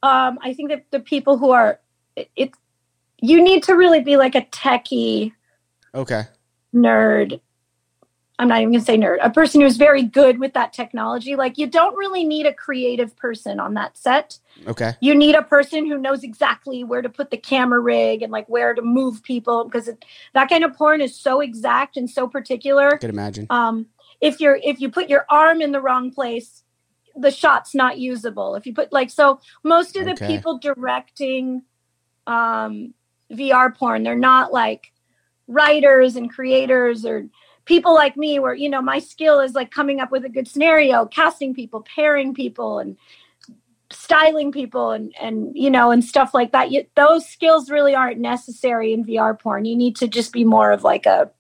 Um, 0.02 0.38
I 0.42 0.54
think 0.54 0.70
that 0.70 0.86
the 0.90 1.00
people 1.00 1.38
who 1.38 1.50
are 1.50 1.80
it, 2.16 2.30
it, 2.36 2.50
you 3.20 3.42
need 3.42 3.62
to 3.64 3.74
really 3.74 4.00
be 4.00 4.16
like 4.16 4.34
a 4.34 4.42
techie 4.42 5.32
Okay, 5.94 6.24
nerd 6.74 7.40
I'm 8.38 8.48
not 8.48 8.60
even 8.60 8.72
gonna 8.72 8.84
say 8.84 8.96
nerd, 8.98 9.18
a 9.22 9.30
person 9.30 9.60
who's 9.60 9.76
very 9.76 10.02
good 10.02 10.40
with 10.40 10.54
that 10.54 10.72
technology. 10.72 11.36
Like 11.36 11.56
you 11.56 11.66
don't 11.66 11.96
really 11.96 12.24
need 12.24 12.46
a 12.46 12.52
creative 12.52 13.16
person 13.16 13.60
on 13.60 13.74
that 13.74 13.96
set. 13.96 14.38
Okay. 14.66 14.94
You 15.00 15.14
need 15.14 15.34
a 15.36 15.42
person 15.42 15.86
who 15.86 15.98
knows 15.98 16.24
exactly 16.24 16.82
where 16.82 17.02
to 17.02 17.08
put 17.08 17.30
the 17.30 17.36
camera 17.36 17.78
rig 17.78 18.22
and 18.22 18.32
like 18.32 18.48
where 18.48 18.74
to 18.74 18.82
move 18.82 19.22
people 19.22 19.64
because 19.64 19.88
that 20.32 20.48
kind 20.48 20.64
of 20.64 20.74
porn 20.74 21.00
is 21.00 21.14
so 21.14 21.40
exact 21.40 21.96
and 21.96 22.10
so 22.10 22.26
particular. 22.26 22.94
I 22.94 22.98
could 22.98 23.10
imagine. 23.10 23.46
Um, 23.50 23.86
if 24.20 24.40
you're 24.40 24.58
if 24.62 24.80
you 24.80 24.90
put 24.90 25.08
your 25.08 25.26
arm 25.30 25.60
in 25.60 25.70
the 25.70 25.80
wrong 25.80 26.10
place, 26.10 26.64
the 27.14 27.30
shot's 27.30 27.74
not 27.74 27.98
usable. 27.98 28.56
If 28.56 28.66
you 28.66 28.74
put 28.74 28.92
like 28.92 29.10
so, 29.10 29.40
most 29.62 29.96
of 29.96 30.06
the 30.06 30.12
Okay. 30.12 30.26
people 30.26 30.58
directing 30.58 31.62
um, 32.26 32.94
VR 33.32 33.76
porn, 33.76 34.02
they're 34.02 34.16
not 34.16 34.52
like 34.52 34.92
writers 35.46 36.16
and 36.16 36.32
creators 36.32 37.04
or 37.04 37.28
people 37.64 37.94
like 37.94 38.16
me 38.16 38.38
where 38.38 38.54
you 38.54 38.68
know 38.68 38.82
my 38.82 38.98
skill 38.98 39.40
is 39.40 39.54
like 39.54 39.70
coming 39.70 40.00
up 40.00 40.10
with 40.10 40.24
a 40.24 40.28
good 40.28 40.48
scenario 40.48 41.06
casting 41.06 41.54
people 41.54 41.82
pairing 41.94 42.34
people 42.34 42.78
and 42.78 42.96
styling 43.90 44.50
people 44.52 44.90
and 44.90 45.14
and 45.20 45.52
you 45.54 45.70
know 45.70 45.90
and 45.90 46.04
stuff 46.04 46.34
like 46.34 46.52
that. 46.52 46.70
You, 46.70 46.86
those 46.96 47.28
skills 47.28 47.70
really 47.70 47.94
aren't 47.94 48.20
necessary 48.20 48.92
in 48.92 49.04
vr 49.04 49.38
porn. 49.38 49.64
You 49.64 49.76
need 49.76 49.96
to 49.96 50.08
just 50.08 50.32
be 50.32 50.44
more 50.44 50.72
of 50.72 50.82
like 50.82 51.06
a 51.06 51.30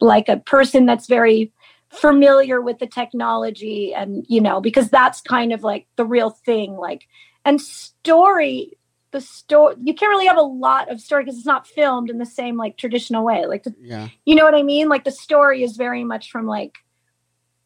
like 0.00 0.28
a 0.28 0.38
person 0.38 0.86
that's 0.86 1.06
very 1.06 1.52
familiar 1.90 2.60
with 2.60 2.78
the 2.78 2.86
technology 2.86 3.92
and 3.92 4.24
you 4.28 4.40
know 4.40 4.60
because 4.60 4.88
that's 4.90 5.20
kind 5.20 5.52
of 5.52 5.64
like 5.64 5.86
the 5.96 6.04
real 6.04 6.30
thing 6.30 6.76
like 6.76 7.06
and 7.44 7.60
story 7.60 8.78
the 9.12 9.20
story 9.20 9.74
you 9.82 9.92
can't 9.94 10.10
really 10.10 10.26
have 10.26 10.36
a 10.36 10.42
lot 10.42 10.90
of 10.90 11.00
story 11.00 11.24
because 11.24 11.36
it's 11.36 11.46
not 11.46 11.66
filmed 11.66 12.10
in 12.10 12.18
the 12.18 12.26
same 12.26 12.56
like 12.56 12.76
traditional 12.76 13.24
way 13.24 13.46
like 13.46 13.64
the, 13.64 13.74
Yeah. 13.80 14.08
you 14.24 14.34
know 14.34 14.44
what 14.44 14.54
i 14.54 14.62
mean 14.62 14.88
like 14.88 15.04
the 15.04 15.10
story 15.10 15.62
is 15.62 15.76
very 15.76 16.04
much 16.04 16.30
from 16.30 16.46
like 16.46 16.78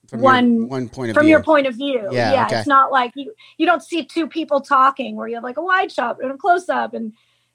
From 0.09 0.21
One- 0.21 0.55
your, 0.57 0.67
one 0.67 0.89
point 0.89 1.11
of 1.11 1.15
from 1.15 1.25
view. 1.25 1.31
your 1.31 1.43
point 1.43 1.67
of 1.67 1.75
view 1.75 2.09
Yeah, 2.13 2.47
okay. 2.47 2.59
it's 2.59 2.69
not 2.69 2.91
like 2.93 3.13
you 3.15 3.35
you 3.59 3.67
don't 3.67 3.83
see 3.83 4.05
two 4.05 4.27
people 4.29 4.61
talking 4.61 5.17
where 5.17 5.29
you 5.29 5.35
have 5.37 5.45
like 5.45 5.57
a 5.57 5.63
wide 5.63 5.91
shot 5.93 6.19
and 6.23 6.31
a 6.33 6.37
close 6.37 6.69
up 6.69 6.95
and 6.95 7.13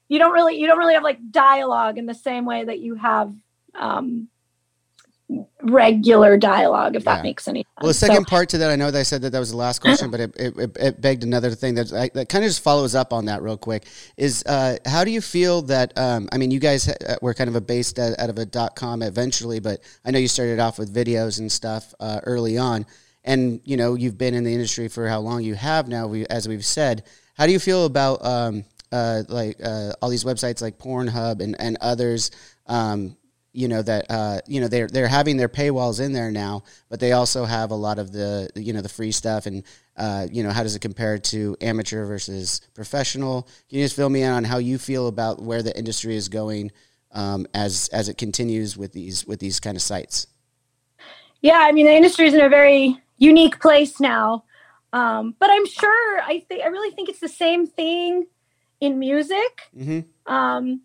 you 0.08 0.18
don't 0.18 0.32
really 0.32 0.56
you 0.58 0.66
don't 0.66 0.78
really 0.78 0.94
have 0.94 1.02
like 1.04 1.18
dialogue 1.30 1.98
in 1.98 2.06
the 2.06 2.14
same 2.14 2.44
way 2.44 2.64
that 2.64 2.78
you 2.80 2.94
have 2.96 3.32
um 3.74 4.28
regular 5.62 6.36
dialogue 6.36 6.96
if 6.96 7.04
Yeah. 7.04 7.16
that 7.16 7.22
makes 7.22 7.46
any 7.46 7.60
sense 7.60 7.66
Well, 7.80 7.88
the 7.88 7.94
So- 7.94 8.06
second 8.06 8.26
part 8.26 8.48
to 8.50 8.58
that, 8.58 8.70
I 8.70 8.76
know 8.76 8.90
that 8.90 8.98
I 8.98 9.02
said 9.02 9.22
that 9.22 9.30
that 9.30 9.38
was 9.38 9.50
the 9.50 9.56
last 9.56 9.80
question, 9.80 10.10
but 10.10 10.20
it, 10.20 10.32
it, 10.36 10.76
it- 10.76 11.00
begged 11.00 11.22
another 11.22 11.50
thing 11.50 11.74
that, 11.74 11.88
that 12.14 12.28
kind 12.28 12.44
of 12.44 12.48
just 12.50 12.62
follows 12.62 12.94
up 12.94 13.12
on 13.12 13.26
that 13.26 13.42
real 13.42 13.56
quick. 13.56 13.86
Is 14.16 14.42
uh, 14.44 14.76
how 14.86 15.04
do 15.04 15.10
you 15.10 15.20
feel 15.20 15.62
that? 15.62 15.92
Um, 15.98 16.28
I 16.32 16.38
mean, 16.38 16.50
you 16.50 16.60
guys 16.60 16.88
uh, 16.88 17.16
were 17.22 17.34
kind 17.34 17.48
of 17.48 17.56
a 17.56 17.60
based 17.60 17.98
out, 17.98 18.18
out 18.18 18.30
of 18.30 18.38
a 18.38 18.46
dot 18.46 18.74
com 18.76 19.02
eventually, 19.02 19.60
but 19.60 19.80
I 20.04 20.10
know 20.10 20.18
you 20.18 20.28
started 20.28 20.58
off 20.58 20.78
with 20.78 20.92
videos 20.94 21.38
and 21.38 21.50
stuff 21.50 21.94
uh, 22.00 22.20
early 22.24 22.58
on, 22.58 22.86
and 23.24 23.60
you 23.64 23.76
know 23.76 23.94
you've 23.94 24.18
been 24.18 24.34
in 24.34 24.44
the 24.44 24.52
industry 24.52 24.88
for 24.88 25.08
how 25.08 25.20
long 25.20 25.42
you 25.42 25.54
have 25.54 25.88
now. 25.88 26.06
We, 26.06 26.26
as 26.26 26.48
we've 26.48 26.64
said, 26.64 27.04
how 27.34 27.46
do 27.46 27.52
you 27.52 27.58
feel 27.58 27.84
about 27.84 28.24
um, 28.24 28.64
uh, 28.92 29.22
like 29.28 29.58
uh, 29.62 29.92
all 30.02 30.08
these 30.10 30.24
websites 30.24 30.60
like 30.62 30.78
Pornhub 30.78 31.40
and 31.40 31.54
and 31.60 31.76
others? 31.80 32.30
Um, 32.66 33.16
you 33.52 33.68
know 33.68 33.82
that 33.82 34.06
uh, 34.10 34.40
you 34.46 34.60
know 34.60 34.68
they're 34.68 34.86
they're 34.86 35.08
having 35.08 35.36
their 35.36 35.48
paywalls 35.48 36.00
in 36.00 36.12
there 36.12 36.30
now, 36.30 36.62
but 36.88 37.00
they 37.00 37.12
also 37.12 37.44
have 37.44 37.70
a 37.70 37.74
lot 37.76 37.98
of 37.98 38.12
the 38.12 38.48
you 38.54 38.72
know 38.72 38.80
the 38.80 38.88
free 38.88 39.12
stuff 39.12 39.46
and 39.46 39.64
uh, 39.96 40.26
you 40.30 40.42
know 40.42 40.50
how 40.50 40.62
does 40.62 40.74
it 40.76 40.80
compare 40.80 41.18
to 41.18 41.56
amateur 41.60 42.06
versus 42.06 42.60
professional? 42.74 43.42
Can 43.68 43.78
you 43.78 43.84
just 43.84 43.96
fill 43.96 44.08
me 44.08 44.22
in 44.22 44.30
on 44.30 44.44
how 44.44 44.58
you 44.58 44.78
feel 44.78 45.08
about 45.08 45.42
where 45.42 45.62
the 45.62 45.76
industry 45.76 46.16
is 46.16 46.28
going 46.28 46.70
um, 47.12 47.46
as 47.52 47.88
as 47.92 48.08
it 48.08 48.16
continues 48.18 48.76
with 48.76 48.92
these 48.92 49.26
with 49.26 49.40
these 49.40 49.58
kind 49.60 49.76
of 49.76 49.82
sites? 49.82 50.26
yeah 51.42 51.58
i 51.60 51.72
mean 51.72 51.86
the 51.86 51.92
industry 51.92 52.26
is 52.26 52.34
in 52.34 52.40
a 52.40 52.48
very 52.48 52.96
unique 53.16 53.60
place 53.60 53.98
now 54.00 54.44
um 54.92 55.34
but 55.38 55.48
i'm 55.50 55.66
sure 55.66 56.20
i 56.22 56.44
think 56.48 56.62
i 56.62 56.68
really 56.68 56.94
think 56.94 57.08
it's 57.08 57.20
the 57.20 57.28
same 57.28 57.66
thing 57.66 58.26
in 58.80 58.98
music 58.98 59.62
Mm-hmm. 59.76 60.32
um 60.32 60.82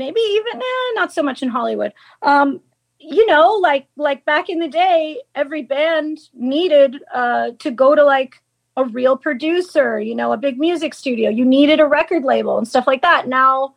maybe 0.00 0.20
even 0.20 0.56
eh, 0.56 0.92
not 0.94 1.12
so 1.12 1.22
much 1.22 1.42
in 1.42 1.48
hollywood. 1.48 1.92
Um 2.22 2.60
you 2.98 3.26
know 3.26 3.52
like 3.52 3.86
like 3.96 4.24
back 4.24 4.48
in 4.48 4.58
the 4.58 4.68
day 4.68 5.20
every 5.34 5.62
band 5.62 6.18
needed 6.34 6.96
uh 7.14 7.50
to 7.58 7.70
go 7.70 7.94
to 7.94 8.04
like 8.04 8.42
a 8.76 8.84
real 8.84 9.16
producer 9.16 9.98
you 9.98 10.14
know 10.14 10.32
a 10.32 10.36
big 10.46 10.58
music 10.58 10.94
studio. 10.94 11.28
You 11.30 11.44
needed 11.44 11.78
a 11.80 11.86
record 11.86 12.24
label 12.24 12.58
and 12.58 12.66
stuff 12.66 12.86
like 12.86 13.02
that. 13.02 13.28
Now 13.28 13.74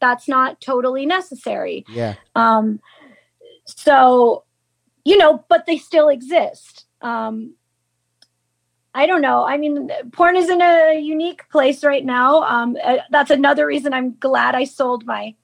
that's 0.00 0.28
not 0.28 0.60
totally 0.60 1.06
necessary. 1.06 1.84
Yeah, 1.88 2.14
um 2.36 2.80
so 3.64 4.44
you 5.04 5.18
know 5.18 5.44
but 5.48 5.66
they 5.66 5.78
still 5.78 6.08
exist. 6.08 6.86
Um 7.00 7.54
I 8.94 9.06
don't 9.06 9.22
know. 9.22 9.44
I 9.44 9.56
mean, 9.56 9.90
porn 10.12 10.36
is 10.36 10.48
in 10.48 10.62
a 10.62 11.00
unique 11.00 11.48
place 11.50 11.82
right 11.82 12.04
now. 12.04 12.44
Um, 12.44 12.76
uh, 12.82 12.98
that's 13.10 13.32
another 13.32 13.66
reason 13.66 13.92
I'm 13.92 14.14
glad 14.20 14.54
I 14.54 14.62
sold 14.62 15.04
my 15.04 15.34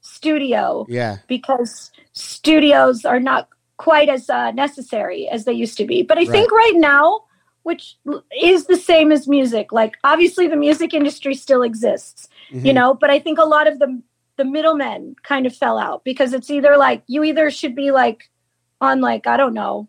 studio 0.00 0.86
yeah, 0.88 1.18
because 1.26 1.90
studios 2.12 3.04
are 3.04 3.20
not 3.20 3.48
quite 3.76 4.08
as 4.08 4.28
uh, 4.28 4.50
necessary 4.52 5.28
as 5.28 5.44
they 5.44 5.52
used 5.52 5.76
to 5.78 5.86
be. 5.86 6.02
But 6.02 6.18
I 6.18 6.26
think 6.26 6.52
right 6.52 6.76
now, 6.76 7.24
which 7.62 7.96
is 8.42 8.66
the 8.66 8.76
same 8.76 9.12
as 9.12 9.26
music, 9.26 9.72
like 9.72 9.96
obviously 10.04 10.46
the 10.48 10.56
music 10.56 10.92
industry 10.94 11.34
still 11.34 11.62
exists, 11.62 12.28
you 12.50 12.72
Mhm. 12.72 12.74
know, 12.74 12.94
but 12.94 13.10
I 13.10 13.18
think 13.18 13.38
a 13.38 13.44
lot 13.44 13.66
of 13.66 13.78
the 13.78 14.02
the 14.36 14.44
middlemen 14.46 15.16
kind 15.22 15.44
of 15.44 15.54
fell 15.54 15.78
out 15.78 16.02
because 16.02 16.32
it's 16.32 16.50
either 16.50 16.78
like 16.78 17.02
you 17.06 17.22
either 17.24 17.50
should 17.50 17.74
be 17.74 17.90
like 17.90 18.30
on 18.80 19.02
like 19.02 19.26
I 19.26 19.36
don't 19.36 19.52
know 19.52 19.88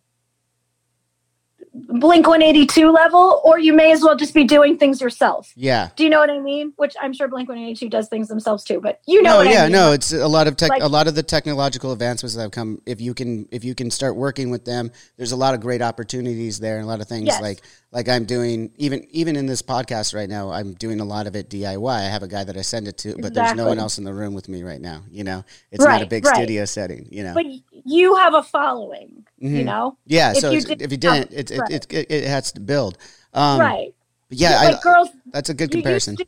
Blink 1.73 2.27
182 2.27 2.91
level 2.91 3.41
or 3.45 3.57
you 3.57 3.71
may 3.73 3.93
as 3.93 4.01
well 4.01 4.15
just 4.15 4.33
be 4.33 4.43
doing 4.43 4.77
things 4.77 4.99
yourself. 4.99 5.53
yeah. 5.55 5.89
Do 5.95 6.03
you 6.03 6.09
know 6.09 6.19
what 6.19 6.29
I 6.29 6.39
mean? 6.39 6.73
Which 6.75 6.95
I'm 7.01 7.13
sure 7.13 7.29
Blink 7.29 7.47
182 7.47 7.87
does 7.89 8.09
things 8.09 8.27
themselves 8.27 8.65
too, 8.65 8.81
but 8.81 8.99
you 9.07 9.21
know 9.21 9.31
no, 9.31 9.37
what 9.37 9.47
yeah, 9.47 9.61
I 9.61 9.63
mean. 9.63 9.71
no. 9.71 9.91
It's 9.93 10.11
a 10.11 10.27
lot 10.27 10.47
of 10.47 10.57
tech, 10.57 10.69
Like- 10.69 10.81
a 10.83 10.87
lot 10.87 11.07
of 11.07 11.15
the 11.15 11.23
technological 11.23 11.93
advancements 11.93 12.35
that 12.35 12.41
have 12.41 12.51
come. 12.51 12.81
If 12.85 12.99
you 12.99 13.13
can, 13.13 13.47
if 13.51 13.63
you 13.63 13.73
can 13.73 13.89
start 13.89 14.17
working 14.17 14.49
with 14.49 14.65
them, 14.65 14.91
there's 15.15 15.31
a 15.31 15.37
lot 15.37 15.53
of 15.53 15.61
great 15.61 15.81
opportunities 15.81 16.59
there, 16.59 16.75
and 16.77 16.85
a 16.85 16.87
lot 16.89 16.99
of 16.99 17.07
things 17.07 17.27
Yes. 17.27 17.41
like 17.41 17.61
like 17.93 18.09
I'm 18.09 18.25
doing. 18.25 18.71
Even 18.77 19.05
even 19.11 19.35
in 19.37 19.45
this 19.45 19.61
podcast 19.61 20.13
right 20.13 20.29
now, 20.29 20.51
I'm 20.51 20.73
doing 20.73 20.99
a 20.99 21.05
lot 21.05 21.25
of 21.27 21.35
it 21.37 21.49
DIY. 21.49 21.89
I 21.93 22.01
have 22.09 22.23
a 22.23 22.27
guy 22.27 22.43
that 22.43 22.57
I 22.57 22.61
send 22.61 22.87
it 22.89 22.97
to, 22.99 23.15
but 23.17 23.33
there's 23.33 23.55
no 23.55 23.67
one 23.67 23.79
else 23.79 23.97
in 23.97 24.03
the 24.03 24.13
room 24.13 24.33
with 24.33 24.49
me 24.49 24.63
right 24.63 24.81
now. 24.81 25.03
You 25.09 25.23
know, 25.23 25.45
it's 25.71 25.83
not 25.85 26.01
a 26.01 26.05
big 26.05 26.25
right. 26.25 26.35
studio 26.35 26.65
setting. 26.65 27.07
You 27.11 27.23
know, 27.23 27.33
But 27.33 27.45
you 27.85 28.15
have 28.15 28.33
a 28.33 28.43
following, 28.43 29.25
you 29.37 29.49
Mhm. 29.61 29.65
know? 29.65 29.97
yeah. 30.05 30.31
if 30.31 30.37
So 30.37 30.51
you 30.51 30.61
did- 30.61 30.81
if 30.81 30.91
you 30.91 30.97
didn't, 30.97 31.31
it, 31.33 31.51
it, 31.51 31.60
right. 31.61 31.71
it, 31.71 31.87
it, 31.93 32.11
it 32.11 32.23
has 32.25 32.51
to 32.53 32.59
build. 32.59 32.97
Um, 33.33 33.59
right. 33.59 33.93
Yeah, 34.29 34.61
like 34.63 34.77
I, 34.77 34.81
girls 34.81 35.09
that's 35.31 35.49
a 35.49 35.53
good 35.53 35.71
comparison. 35.71 36.15
to- 36.17 36.25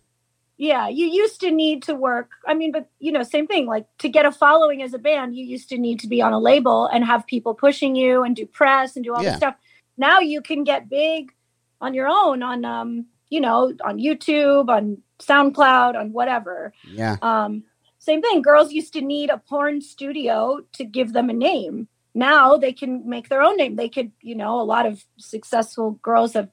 yeah, 0.57 0.87
you 0.87 1.07
used 1.07 1.41
to 1.41 1.51
need 1.51 1.83
to 1.83 1.95
work. 1.95 2.29
I 2.47 2.53
mean, 2.53 2.71
but 2.71 2.87
you 2.99 3.11
know, 3.11 3.23
same 3.23 3.47
thing. 3.47 3.65
Like 3.65 3.85
to 3.99 4.09
get 4.09 4.25
a 4.25 4.31
following 4.31 4.81
as 4.81 4.93
a 4.93 4.99
band, 4.99 5.35
you 5.35 5.45
used 5.45 5.69
to 5.69 5.77
need 5.77 5.99
to 6.01 6.07
be 6.07 6.21
on 6.21 6.31
a 6.31 6.39
label 6.39 6.85
and 6.87 7.03
have 7.03 7.25
people 7.25 7.53
pushing 7.53 7.95
you 7.95 8.23
and 8.23 8.35
do 8.35 8.45
press 8.45 8.95
and 8.95 9.03
do 9.03 9.13
all 9.13 9.23
Yeah. 9.23 9.31
this 9.31 9.37
stuff. 9.37 9.55
Now 9.97 10.19
you 10.19 10.41
can 10.41 10.63
get 10.63 10.89
big 10.89 11.31
on 11.81 11.93
your 11.93 12.07
own 12.07 12.43
on 12.43 12.65
um, 12.65 13.05
you 13.29 13.41
know, 13.41 13.73
on 13.83 13.97
YouTube, 13.97 14.69
on 14.69 15.01
SoundCloud, 15.19 15.95
on 15.95 16.13
whatever. 16.13 16.71
Yeah, 16.87 17.17
Um, 17.21 17.63
same 17.97 18.21
thing. 18.21 18.41
Girls 18.41 18.71
used 18.71 18.93
to 18.93 19.01
need 19.01 19.29
a 19.31 19.39
porn 19.39 19.81
studio 19.81 20.59
to 20.73 20.83
give 20.85 21.13
them 21.13 21.29
a 21.29 21.33
name. 21.33 21.87
Now 22.13 22.57
they 22.57 22.73
can 22.73 23.07
make 23.09 23.29
their 23.29 23.41
own 23.41 23.57
name. 23.57 23.75
They 23.75 23.89
could, 23.89 24.11
you 24.21 24.35
know, 24.35 24.59
a 24.59 24.63
lot 24.63 24.85
of 24.85 25.03
successful 25.17 25.91
girls 26.03 26.33
have 26.33 26.49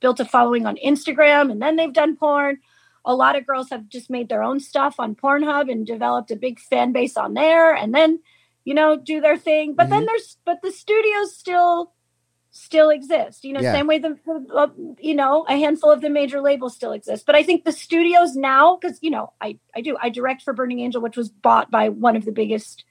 built 0.00 0.20
a 0.20 0.24
following 0.24 0.66
on 0.66 0.76
Instagram 0.84 1.50
and 1.50 1.60
then 1.60 1.76
they've 1.76 1.92
done 1.92 2.16
porn. 2.16 2.58
A 3.04 3.14
lot 3.14 3.36
of 3.36 3.46
girls 3.46 3.70
have 3.70 3.88
just 3.88 4.10
made 4.10 4.28
their 4.28 4.42
own 4.42 4.60
stuff 4.60 4.96
on 4.98 5.14
Pornhub 5.14 5.70
and 5.70 5.86
developed 5.86 6.30
a 6.30 6.36
big 6.36 6.60
fan 6.60 6.92
base 6.92 7.16
on 7.16 7.32
there 7.34 7.74
and 7.74 7.94
then, 7.94 8.20
you 8.64 8.74
know, 8.74 8.96
do 8.96 9.20
their 9.22 9.38
thing. 9.38 9.74
But 9.74 9.88
then 9.88 10.04
there's, 10.04 10.36
but 10.44 10.60
the 10.62 10.70
studios 10.70 11.34
still, 11.34 11.92
still 12.50 12.90
exist. 12.90 13.44
You 13.44 13.54
know, 13.54 13.60
Yeah. 13.60 13.72
same 13.72 13.86
way 13.86 13.98
the, 13.98 14.18
the 14.26 14.54
uh, 14.54 14.68
you 14.98 15.14
know, 15.14 15.46
a 15.48 15.56
handful 15.56 15.90
of 15.90 16.02
the 16.02 16.10
major 16.10 16.40
labels 16.42 16.74
still 16.74 16.92
exist. 16.92 17.24
But 17.24 17.36
I 17.36 17.42
think 17.42 17.64
the 17.64 17.72
studios 17.72 18.36
now, 18.36 18.76
because 18.76 18.98
you 19.00 19.10
know, 19.10 19.32
I 19.40 19.58
I 19.74 19.80
do 19.80 19.96
I 20.02 20.10
direct 20.10 20.42
for 20.42 20.52
Burning 20.52 20.80
Angel, 20.80 21.00
which 21.00 21.16
was 21.16 21.28
bought 21.30 21.70
by 21.70 21.88
one 21.88 22.16
of 22.16 22.24
the 22.24 22.32
biggest 22.32 22.84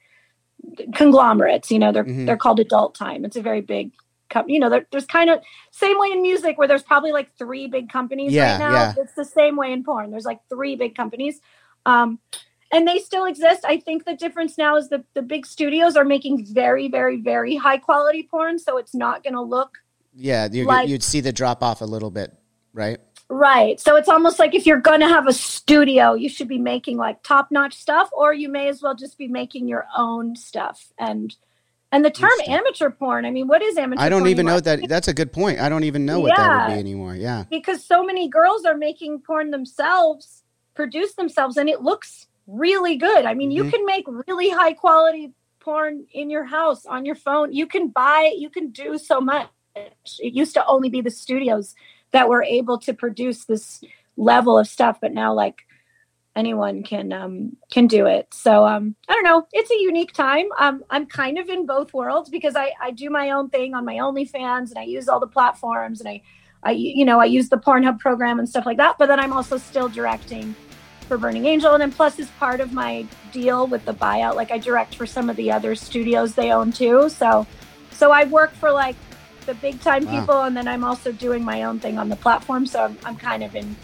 conglomerates. 0.95 1.71
You 1.71 1.79
know, 1.79 1.91
they're 1.91 2.03
Mhm. 2.03 2.25
they're 2.25 2.37
called 2.37 2.59
Adult 2.59 2.95
Time. 2.95 3.25
It's 3.25 3.35
a 3.35 3.41
very 3.41 3.61
big 3.61 3.91
company. 4.29 4.53
You 4.55 4.59
know, 4.59 4.81
there's 4.91 5.05
kind 5.05 5.29
of 5.29 5.39
same 5.71 5.97
way 5.99 6.11
in 6.11 6.21
music 6.21 6.57
where 6.57 6.67
there's 6.67 6.83
probably 6.83 7.11
like 7.11 7.35
three 7.37 7.67
big 7.67 7.89
companies 7.89 8.31
Yeah, 8.31 8.51
right 8.53 8.59
now. 8.59 8.71
yeah. 8.71 8.93
It's 8.97 9.13
the 9.15 9.25
same 9.25 9.55
way 9.55 9.71
in 9.71 9.83
porn. 9.83 10.11
There's 10.11 10.25
like 10.25 10.39
three 10.49 10.75
big 10.75 10.95
companies. 10.95 11.41
Um, 11.85 12.19
and 12.71 12.87
they 12.87 12.99
still 12.99 13.25
exist. 13.25 13.65
I 13.65 13.77
think 13.79 14.05
the 14.05 14.15
difference 14.15 14.55
now 14.57 14.75
is 14.77 14.89
that 14.89 15.03
the 15.15 15.23
big 15.23 15.47
studios 15.47 15.95
are 15.95 16.03
making 16.05 16.45
very, 16.45 16.87
very, 16.87 17.17
very 17.19 17.55
high 17.55 17.77
quality 17.79 18.27
porn. 18.29 18.59
So 18.59 18.77
it's 18.77 18.93
not 18.93 19.23
going 19.23 19.33
to 19.33 19.41
look 19.41 19.77
yeah. 20.13 20.47
You, 20.51 20.65
like- 20.65 20.87
you'd 20.89 21.01
see 21.03 21.21
the 21.21 21.31
drop 21.31 21.63
off 21.63 21.81
a 21.81 21.85
little 21.85 22.11
bit, 22.11 22.31
right? 22.73 22.99
Right. 23.29 23.79
So 23.79 23.95
it's 23.95 24.09
almost 24.09 24.39
like 24.39 24.53
if 24.55 24.65
you're 24.65 24.79
going 24.81 24.99
to 25.01 25.07
have 25.07 25.27
a 25.27 25.33
studio, 25.33 26.13
you 26.13 26.29
should 26.29 26.47
be 26.47 26.57
making 26.57 26.97
like 26.97 27.23
top 27.23 27.51
notch 27.51 27.75
stuff, 27.75 28.09
or 28.11 28.33
you 28.33 28.49
may 28.49 28.67
as 28.67 28.81
well 28.81 28.95
just 28.95 29.17
be 29.17 29.27
making 29.27 29.67
your 29.67 29.85
own 29.95 30.35
stuff. 30.35 30.91
And 30.97 31.35
And 31.91 32.03
the 32.03 32.11
term 32.11 32.31
amateur 32.47 32.89
porn, 32.89 33.25
I 33.25 33.31
mean, 33.31 33.47
what 33.47 33.61
is 33.61 33.77
amateur 33.77 34.01
I 34.01 34.09
don't 34.09 34.27
even 34.27 34.45
know 34.45 34.59
that. 34.59 34.87
That's 34.87 35.07
a 35.07 35.13
good 35.13 35.31
point. 35.31 35.59
I 35.59 35.69
don't 35.69 35.83
even 35.85 36.05
know 36.05 36.19
what 36.19 36.35
that 36.35 36.67
would 36.67 36.73
be 36.73 36.79
anymore. 36.79 37.15
Yeah. 37.15 37.45
because 37.49 37.83
so 37.83 38.03
many 38.03 38.27
girls 38.27 38.65
are 38.65 38.77
making 38.77 39.21
porn 39.21 39.51
themselves, 39.51 40.43
produce 40.75 41.13
themselves, 41.13 41.57
and 41.57 41.69
it 41.69 41.81
looks 41.81 42.27
really 42.47 42.95
good. 42.95 43.25
I 43.25 43.33
mean, 43.35 43.51
Mhm. 43.51 43.55
you 43.55 43.63
can 43.71 43.85
make 43.85 44.05
really 44.27 44.49
high 44.49 44.73
quality 44.73 45.33
porn 45.59 46.05
in 46.11 46.29
your 46.29 46.45
house 46.45 46.85
on 46.85 47.05
your 47.05 47.15
phone. 47.15 47.53
You 47.53 47.67
can 47.67 47.89
buy, 47.89 48.33
you 48.35 48.49
can 48.49 48.69
do 48.71 48.97
so 48.97 49.19
much. 49.21 49.49
It 49.75 50.33
used 50.33 50.53
to 50.55 50.65
only 50.65 50.89
be 50.89 51.01
the 51.01 51.11
studios 51.11 51.75
that 52.11 52.29
we're 52.29 52.43
able 52.43 52.79
to 52.79 52.93
produce 52.93 53.45
this 53.45 53.83
level 54.17 54.57
of 54.57 54.67
stuff, 54.67 54.99
but 55.01 55.13
now 55.13 55.33
like 55.33 55.61
anyone 56.35 56.83
can 56.83 57.11
um 57.11 57.57
can 57.71 57.87
do 57.87 58.05
it. 58.05 58.33
So 58.33 58.65
um 58.65 58.95
I 59.07 59.13
don't 59.13 59.23
know. 59.23 59.47
It's 59.51 59.71
a 59.71 59.79
unique 59.81 60.13
time. 60.13 60.45
Um 60.57 60.83
I'm 60.89 61.05
kind 61.05 61.37
of 61.37 61.49
in 61.49 61.65
both 61.65 61.93
worlds 61.93 62.29
because 62.29 62.55
I 62.55 62.71
I 62.81 62.91
do 62.91 63.09
my 63.09 63.31
own 63.31 63.49
thing 63.49 63.73
on 63.73 63.85
my 63.85 63.95
OnlyFans 63.95 64.69
and 64.69 64.77
I 64.77 64.83
use 64.83 65.09
all 65.09 65.19
the 65.19 65.27
platforms 65.27 65.99
and 65.99 66.09
I 66.09 66.21
I 66.63 66.71
you 66.71 67.05
know 67.05 67.19
I 67.19 67.25
use 67.25 67.49
the 67.49 67.57
Pornhub 67.57 67.99
program 67.99 68.39
and 68.39 68.47
stuff 68.47 68.65
like 68.65 68.77
that. 68.77 68.97
But 68.97 69.07
then 69.07 69.19
I'm 69.19 69.33
also 69.33 69.57
still 69.57 69.89
directing 69.89 70.55
for 71.07 71.17
Burning 71.17 71.45
Angel, 71.45 71.73
and 71.73 71.81
then 71.81 71.91
plus 71.91 72.19
is 72.19 72.29
part 72.39 72.61
of 72.61 72.71
my 72.71 73.05
deal 73.31 73.65
with 73.65 73.83
the 73.85 73.93
buyout. 73.93 74.35
Like 74.35 74.51
I 74.51 74.59
direct 74.59 74.95
for 74.95 75.07
some 75.07 75.29
of 75.29 75.35
the 75.35 75.51
other 75.51 75.73
studios 75.75 76.35
they 76.35 76.51
own 76.51 76.71
too. 76.71 77.09
So 77.09 77.47
so 77.91 78.11
I 78.11 78.25
work 78.25 78.53
for 78.53 78.71
like 78.71 78.95
the 79.49 79.55
big 79.55 79.81
time 79.81 80.05
Wow. 80.05 80.19
people, 80.19 80.41
and 80.43 80.55
then 80.55 80.67
I'm 80.67 80.83
also 80.83 81.11
doing 81.11 81.43
my 81.43 81.63
own 81.63 81.79
thing 81.79 81.97
on 81.97 82.09
the 82.09 82.15
platform. 82.15 82.65
So 82.65 82.83
I'm, 82.85 82.97
I'm 83.03 83.15
kind 83.17 83.43
of 83.43 83.55
in 83.55 83.75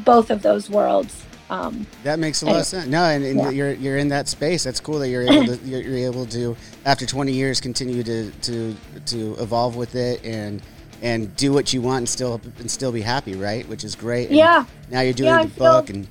both 0.00 0.30
of 0.30 0.42
those 0.42 0.70
worlds. 0.70 1.24
Um, 1.50 1.84
That 2.04 2.20
makes 2.20 2.42
a 2.42 2.46
lot 2.46 2.60
of 2.60 2.66
sense. 2.66 2.86
No, 2.86 3.02
and, 3.02 3.24
and 3.24 3.40
Yeah. 3.40 3.50
you're 3.50 3.72
you're 3.72 3.96
in 3.98 4.08
that 4.08 4.28
space. 4.28 4.62
That's 4.62 4.78
cool 4.78 5.00
that 5.00 5.08
you're 5.08 5.22
able 5.22 5.46
to 5.46 5.56
you're, 5.64 5.80
you're 5.82 6.06
able 6.12 6.24
to 6.26 6.56
after 6.84 7.06
20 7.06 7.32
years 7.32 7.60
continue 7.60 8.04
to 8.04 8.30
to 8.30 8.76
to 9.06 9.34
evolve 9.40 9.74
with 9.74 9.96
it 9.96 10.24
and 10.24 10.62
and 11.02 11.34
do 11.36 11.52
what 11.52 11.72
you 11.72 11.82
want 11.82 11.98
and 11.98 12.08
still 12.08 12.40
and 12.60 12.70
still 12.70 12.92
be 12.92 13.00
happy, 13.02 13.34
right? 13.34 13.68
Which 13.68 13.82
is 13.82 13.96
great. 13.96 14.28
And 14.28 14.36
yeah, 14.36 14.64
Now 14.90 15.00
you're 15.00 15.12
doing 15.12 15.30
Yeah, 15.30 15.42
the 15.42 15.50
feel- 15.50 15.72
book 15.72 15.90
and 15.90 16.06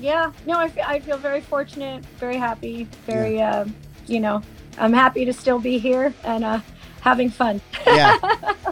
yeah. 0.00 0.32
No, 0.46 0.58
I 0.58 0.68
feel, 0.68 0.84
I 0.86 0.98
feel 0.98 1.16
very 1.18 1.42
fortunate, 1.42 2.04
very 2.18 2.36
happy, 2.36 2.88
very 3.06 3.40
uh, 3.40 3.66
you 4.08 4.18
know, 4.18 4.42
I'm 4.78 4.92
happy 4.92 5.24
to 5.26 5.32
still 5.32 5.60
be 5.60 5.78
here 5.78 6.12
and 6.24 6.42
uh, 6.44 6.60
having 7.00 7.30
fun. 7.30 7.60
yeah. 7.86 8.16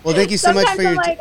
Well, 0.05 0.15
thank 0.15 0.31
you 0.31 0.39
so 0.39 0.53
much 0.53 0.69
for 0.71 0.83
I'm 0.83 0.95
t- 0.95 0.95
like, 0.95 1.21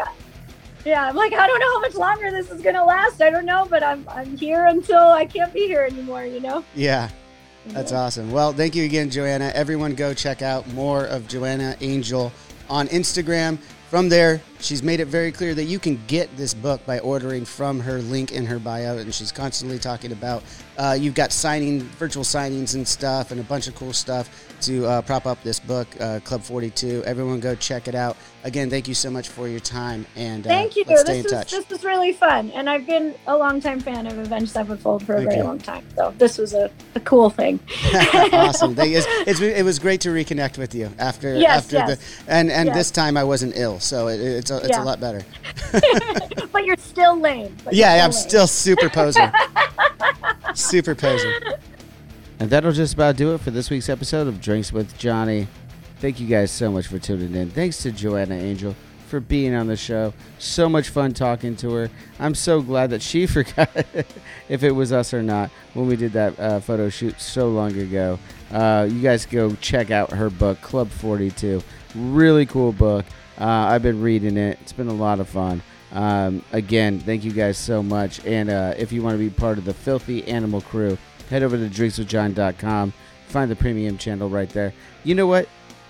yeah, 0.86 1.08
I'm 1.08 1.16
like, 1.16 1.34
I 1.34 1.48
don't 1.48 1.60
know 1.60 1.74
how 1.74 1.80
much 1.82 1.96
longer 1.96 2.32
this 2.32 2.52
is 2.52 2.62
gonna 2.62 2.86
last. 2.86 3.22
I 3.22 3.30
don't 3.30 3.46
know, 3.46 3.68
but 3.70 3.84
I'm 3.84 4.08
I'm 4.08 4.38
here 4.38 4.68
until 4.68 5.00
I 5.00 5.26
can't 5.26 5.54
be 5.54 5.68
here 5.68 5.82
anymore. 5.82 6.26
You 6.26 6.40
know. 6.40 6.64
yeah. 6.76 7.08
Mm-hmm. 7.66 7.76
That's 7.76 7.92
awesome. 7.92 8.32
Well, 8.32 8.54
thank 8.54 8.76
you 8.76 8.86
again, 8.86 9.10
Joanna. 9.10 9.52
Everyone 9.54 9.94
go 9.96 10.14
check 10.14 10.42
out 10.42 10.66
more 10.74 11.06
of 11.06 11.28
Joanna 11.28 11.76
Angel 11.82 12.32
on 12.70 12.88
Instagram. 12.90 13.58
From 13.90 14.10
there, 14.10 14.42
she's 14.60 14.82
made 14.84 15.00
it 15.00 15.06
very 15.06 15.32
clear 15.32 15.54
that 15.56 15.66
you 15.66 15.80
can 15.80 16.00
get 16.08 16.36
this 16.38 16.54
book 16.54 16.86
by 16.86 17.00
ordering 17.00 17.46
from 17.46 17.80
her 17.80 18.00
link 18.00 18.32
in 18.32 18.46
her 18.46 18.60
bio, 18.60 18.98
and 18.98 19.14
she's 19.14 19.32
constantly 19.32 19.80
talking 19.80 20.12
about 20.12 20.44
uh, 20.78 20.96
you've 21.00 21.16
got 21.16 21.32
signing, 21.32 21.82
virtual 21.82 22.24
signings 22.24 22.76
and 22.76 22.88
stuff, 22.88 23.32
and 23.32 23.40
a 23.40 23.44
bunch 23.44 23.68
of 23.68 23.76
cool 23.76 23.94
stuff 23.94 24.30
to 24.62 24.86
uh, 24.86 25.02
prop 25.04 25.26
up 25.26 25.42
this 25.44 25.60
book, 25.60 25.88
uh, 26.00 26.20
Club 26.24 26.42
42. 26.42 27.04
Everyone 27.06 27.40
go 27.40 27.56
check 27.56 27.88
it 27.88 27.96
out. 27.96 28.16
Again, 28.44 28.70
thank 28.70 28.88
you 28.88 28.94
so 28.94 29.10
much 29.10 29.28
for 29.30 29.48
your 29.48 29.60
time, 29.60 30.06
and 30.16 30.46
uh, 30.46 30.50
Thank 30.50 30.76
you. 30.76 30.84
let's 30.88 31.02
stay 31.02 31.22
This 31.22 31.32
in 31.32 31.38
was 31.38 31.46
touch. 31.46 31.52
this 31.52 31.70
was 31.70 31.84
really 31.84 32.14
fun, 32.14 32.52
and 32.52 32.70
I've 32.70 32.86
been 32.88 33.14
a 33.28 33.36
long 33.38 33.60
time 33.60 33.80
fan 33.80 34.08
of 34.08 34.18
Avenged 34.20 34.52
Sevenfold 34.52 35.04
for 35.06 35.14
a 35.14 35.18
Thank 35.18 35.30
very 35.30 35.42
you. 35.42 35.48
long 35.48 35.60
time. 35.60 35.84
So 35.96 36.14
this 36.18 36.38
was 36.38 36.54
a, 36.54 36.70
a 36.96 37.00
cool 37.02 37.30
thing. 37.30 37.60
awesome. 38.32 38.76
Thank 38.76 38.92
you. 38.92 38.98
It's, 39.28 39.42
it 39.42 39.64
was 39.66 39.78
great 39.80 40.00
to 40.02 40.10
reconnect 40.10 40.58
with 40.58 40.74
you 40.74 40.90
after 41.00 41.36
Yes, 41.38 41.64
after 41.66 41.76
yes. 41.78 41.98
the 42.26 42.32
and 42.32 42.50
and 42.52 42.68
Yes. 42.68 42.76
this 42.78 42.92
time 42.92 43.18
I 43.18 43.24
wasn't 43.26 43.54
ill, 43.58 43.80
so 43.80 44.08
it, 44.08 44.20
it's 44.49 44.64
a, 44.64 44.68
it's 44.68 44.78
Yeah. 44.78 44.84
a 44.84 44.86
lot 44.86 44.99
better. 44.99 45.22
but 46.52 46.65
you're 46.65 46.78
still 46.78 47.19
lame. 47.19 47.56
But 47.64 47.74
you're 47.76 47.86
Yeah, 47.88 47.95
I'm 48.06 48.11
lame. 48.11 48.14
still 48.14 48.48
super 48.48 48.90
poser. 48.90 49.32
super 50.53 50.95
poser. 50.95 51.34
And 52.40 52.49
that'll 52.49 52.72
just 52.72 52.94
about 52.94 53.15
do 53.15 53.34
it 53.34 53.41
for 53.41 53.52
this 53.52 53.69
week's 53.69 53.90
episode 53.90 54.28
of 54.28 54.40
Drinks 54.41 54.72
with 54.72 54.98
Johnny. 54.98 55.48
Thank 55.99 56.19
you 56.19 56.28
guys 56.28 56.52
so 56.52 56.72
much 56.72 56.88
for 56.88 56.99
tuning 56.99 57.34
in. 57.36 57.49
Thanks 57.49 57.82
to 57.84 57.91
Joanna 57.91 58.36
Angel 58.36 58.76
for 59.07 59.19
being 59.19 59.56
on 59.56 59.68
the 59.68 59.76
show. 59.76 60.14
So 60.38 60.69
much 60.69 60.90
fun 60.90 61.14
talking 61.14 61.56
to 61.57 61.72
her. 61.74 61.90
I'm 62.19 62.36
so 62.36 62.61
glad 62.61 62.91
that 62.91 63.02
she 63.02 63.26
forgot 63.26 63.69
if 64.49 64.64
it 64.64 64.72
was 64.72 64.91
us 64.94 65.14
or 65.14 65.24
not 65.24 65.49
when 65.74 65.88
we 65.88 65.95
did 65.95 66.14
that 66.14 66.40
uh, 66.40 66.60
photo 66.60 66.90
shoot 66.90 67.19
so 67.19 67.49
long 67.49 67.76
ago. 67.78 68.19
Uh, 68.52 68.88
you 68.90 69.02
guys 69.02 69.26
go 69.26 69.56
check 69.56 69.90
out 69.91 70.11
her 70.11 70.30
book, 70.30 70.61
Club 70.61 70.90
42. 70.90 71.64
Really 71.95 72.45
cool 72.45 72.72
book. 72.72 73.06
Uh, 73.40 73.46
I've 73.46 73.84
been 73.84 74.02
reading 74.02 74.38
it. 74.38 74.58
It's 74.62 74.74
been 74.74 74.88
a 74.88 74.94
lot 74.94 75.20
of 75.20 75.30
fun. 75.30 75.62
Um, 75.92 76.44
again, 76.52 77.00
thank 77.00 77.24
you 77.24 77.32
guys 77.32 77.58
so 77.58 77.82
much. 77.82 78.26
And 78.26 78.50
uh, 78.50 78.74
if 78.78 78.92
you 78.92 79.02
want 79.02 79.14
to 79.14 79.20
be 79.20 79.30
part 79.30 79.58
of 79.58 79.66
the 79.66 79.74
Filthy 79.74 80.28
Animal 80.28 80.62
crew, 80.62 80.98
head 81.30 81.44
over 81.44 81.58
to 81.58 81.70
drinkswithjohn.com. 81.70 82.94
Find 83.28 83.52
the 83.52 83.56
premium 83.56 83.98
channel 83.98 84.30
right 84.30 84.50
there. 84.50 84.74
You 85.04 85.16
know 85.16 85.28
what? 85.28 85.48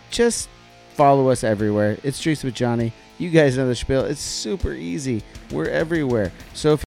Just 0.09 0.49
follow 0.93 1.29
us 1.29 1.43
everywhere. 1.43 1.97
It's 2.03 2.19
Drinks 2.19 2.43
with 2.43 2.55
Johnny. 2.55 2.93
You 3.17 3.29
guys 3.29 3.57
know 3.57 3.67
the 3.67 3.75
spiel. 3.75 4.05
It's 4.05 4.19
super 4.21 4.73
easy. 4.73 5.23
We're 5.51 5.69
everywhere. 5.69 6.31
So 6.53 6.73
if 6.73 6.86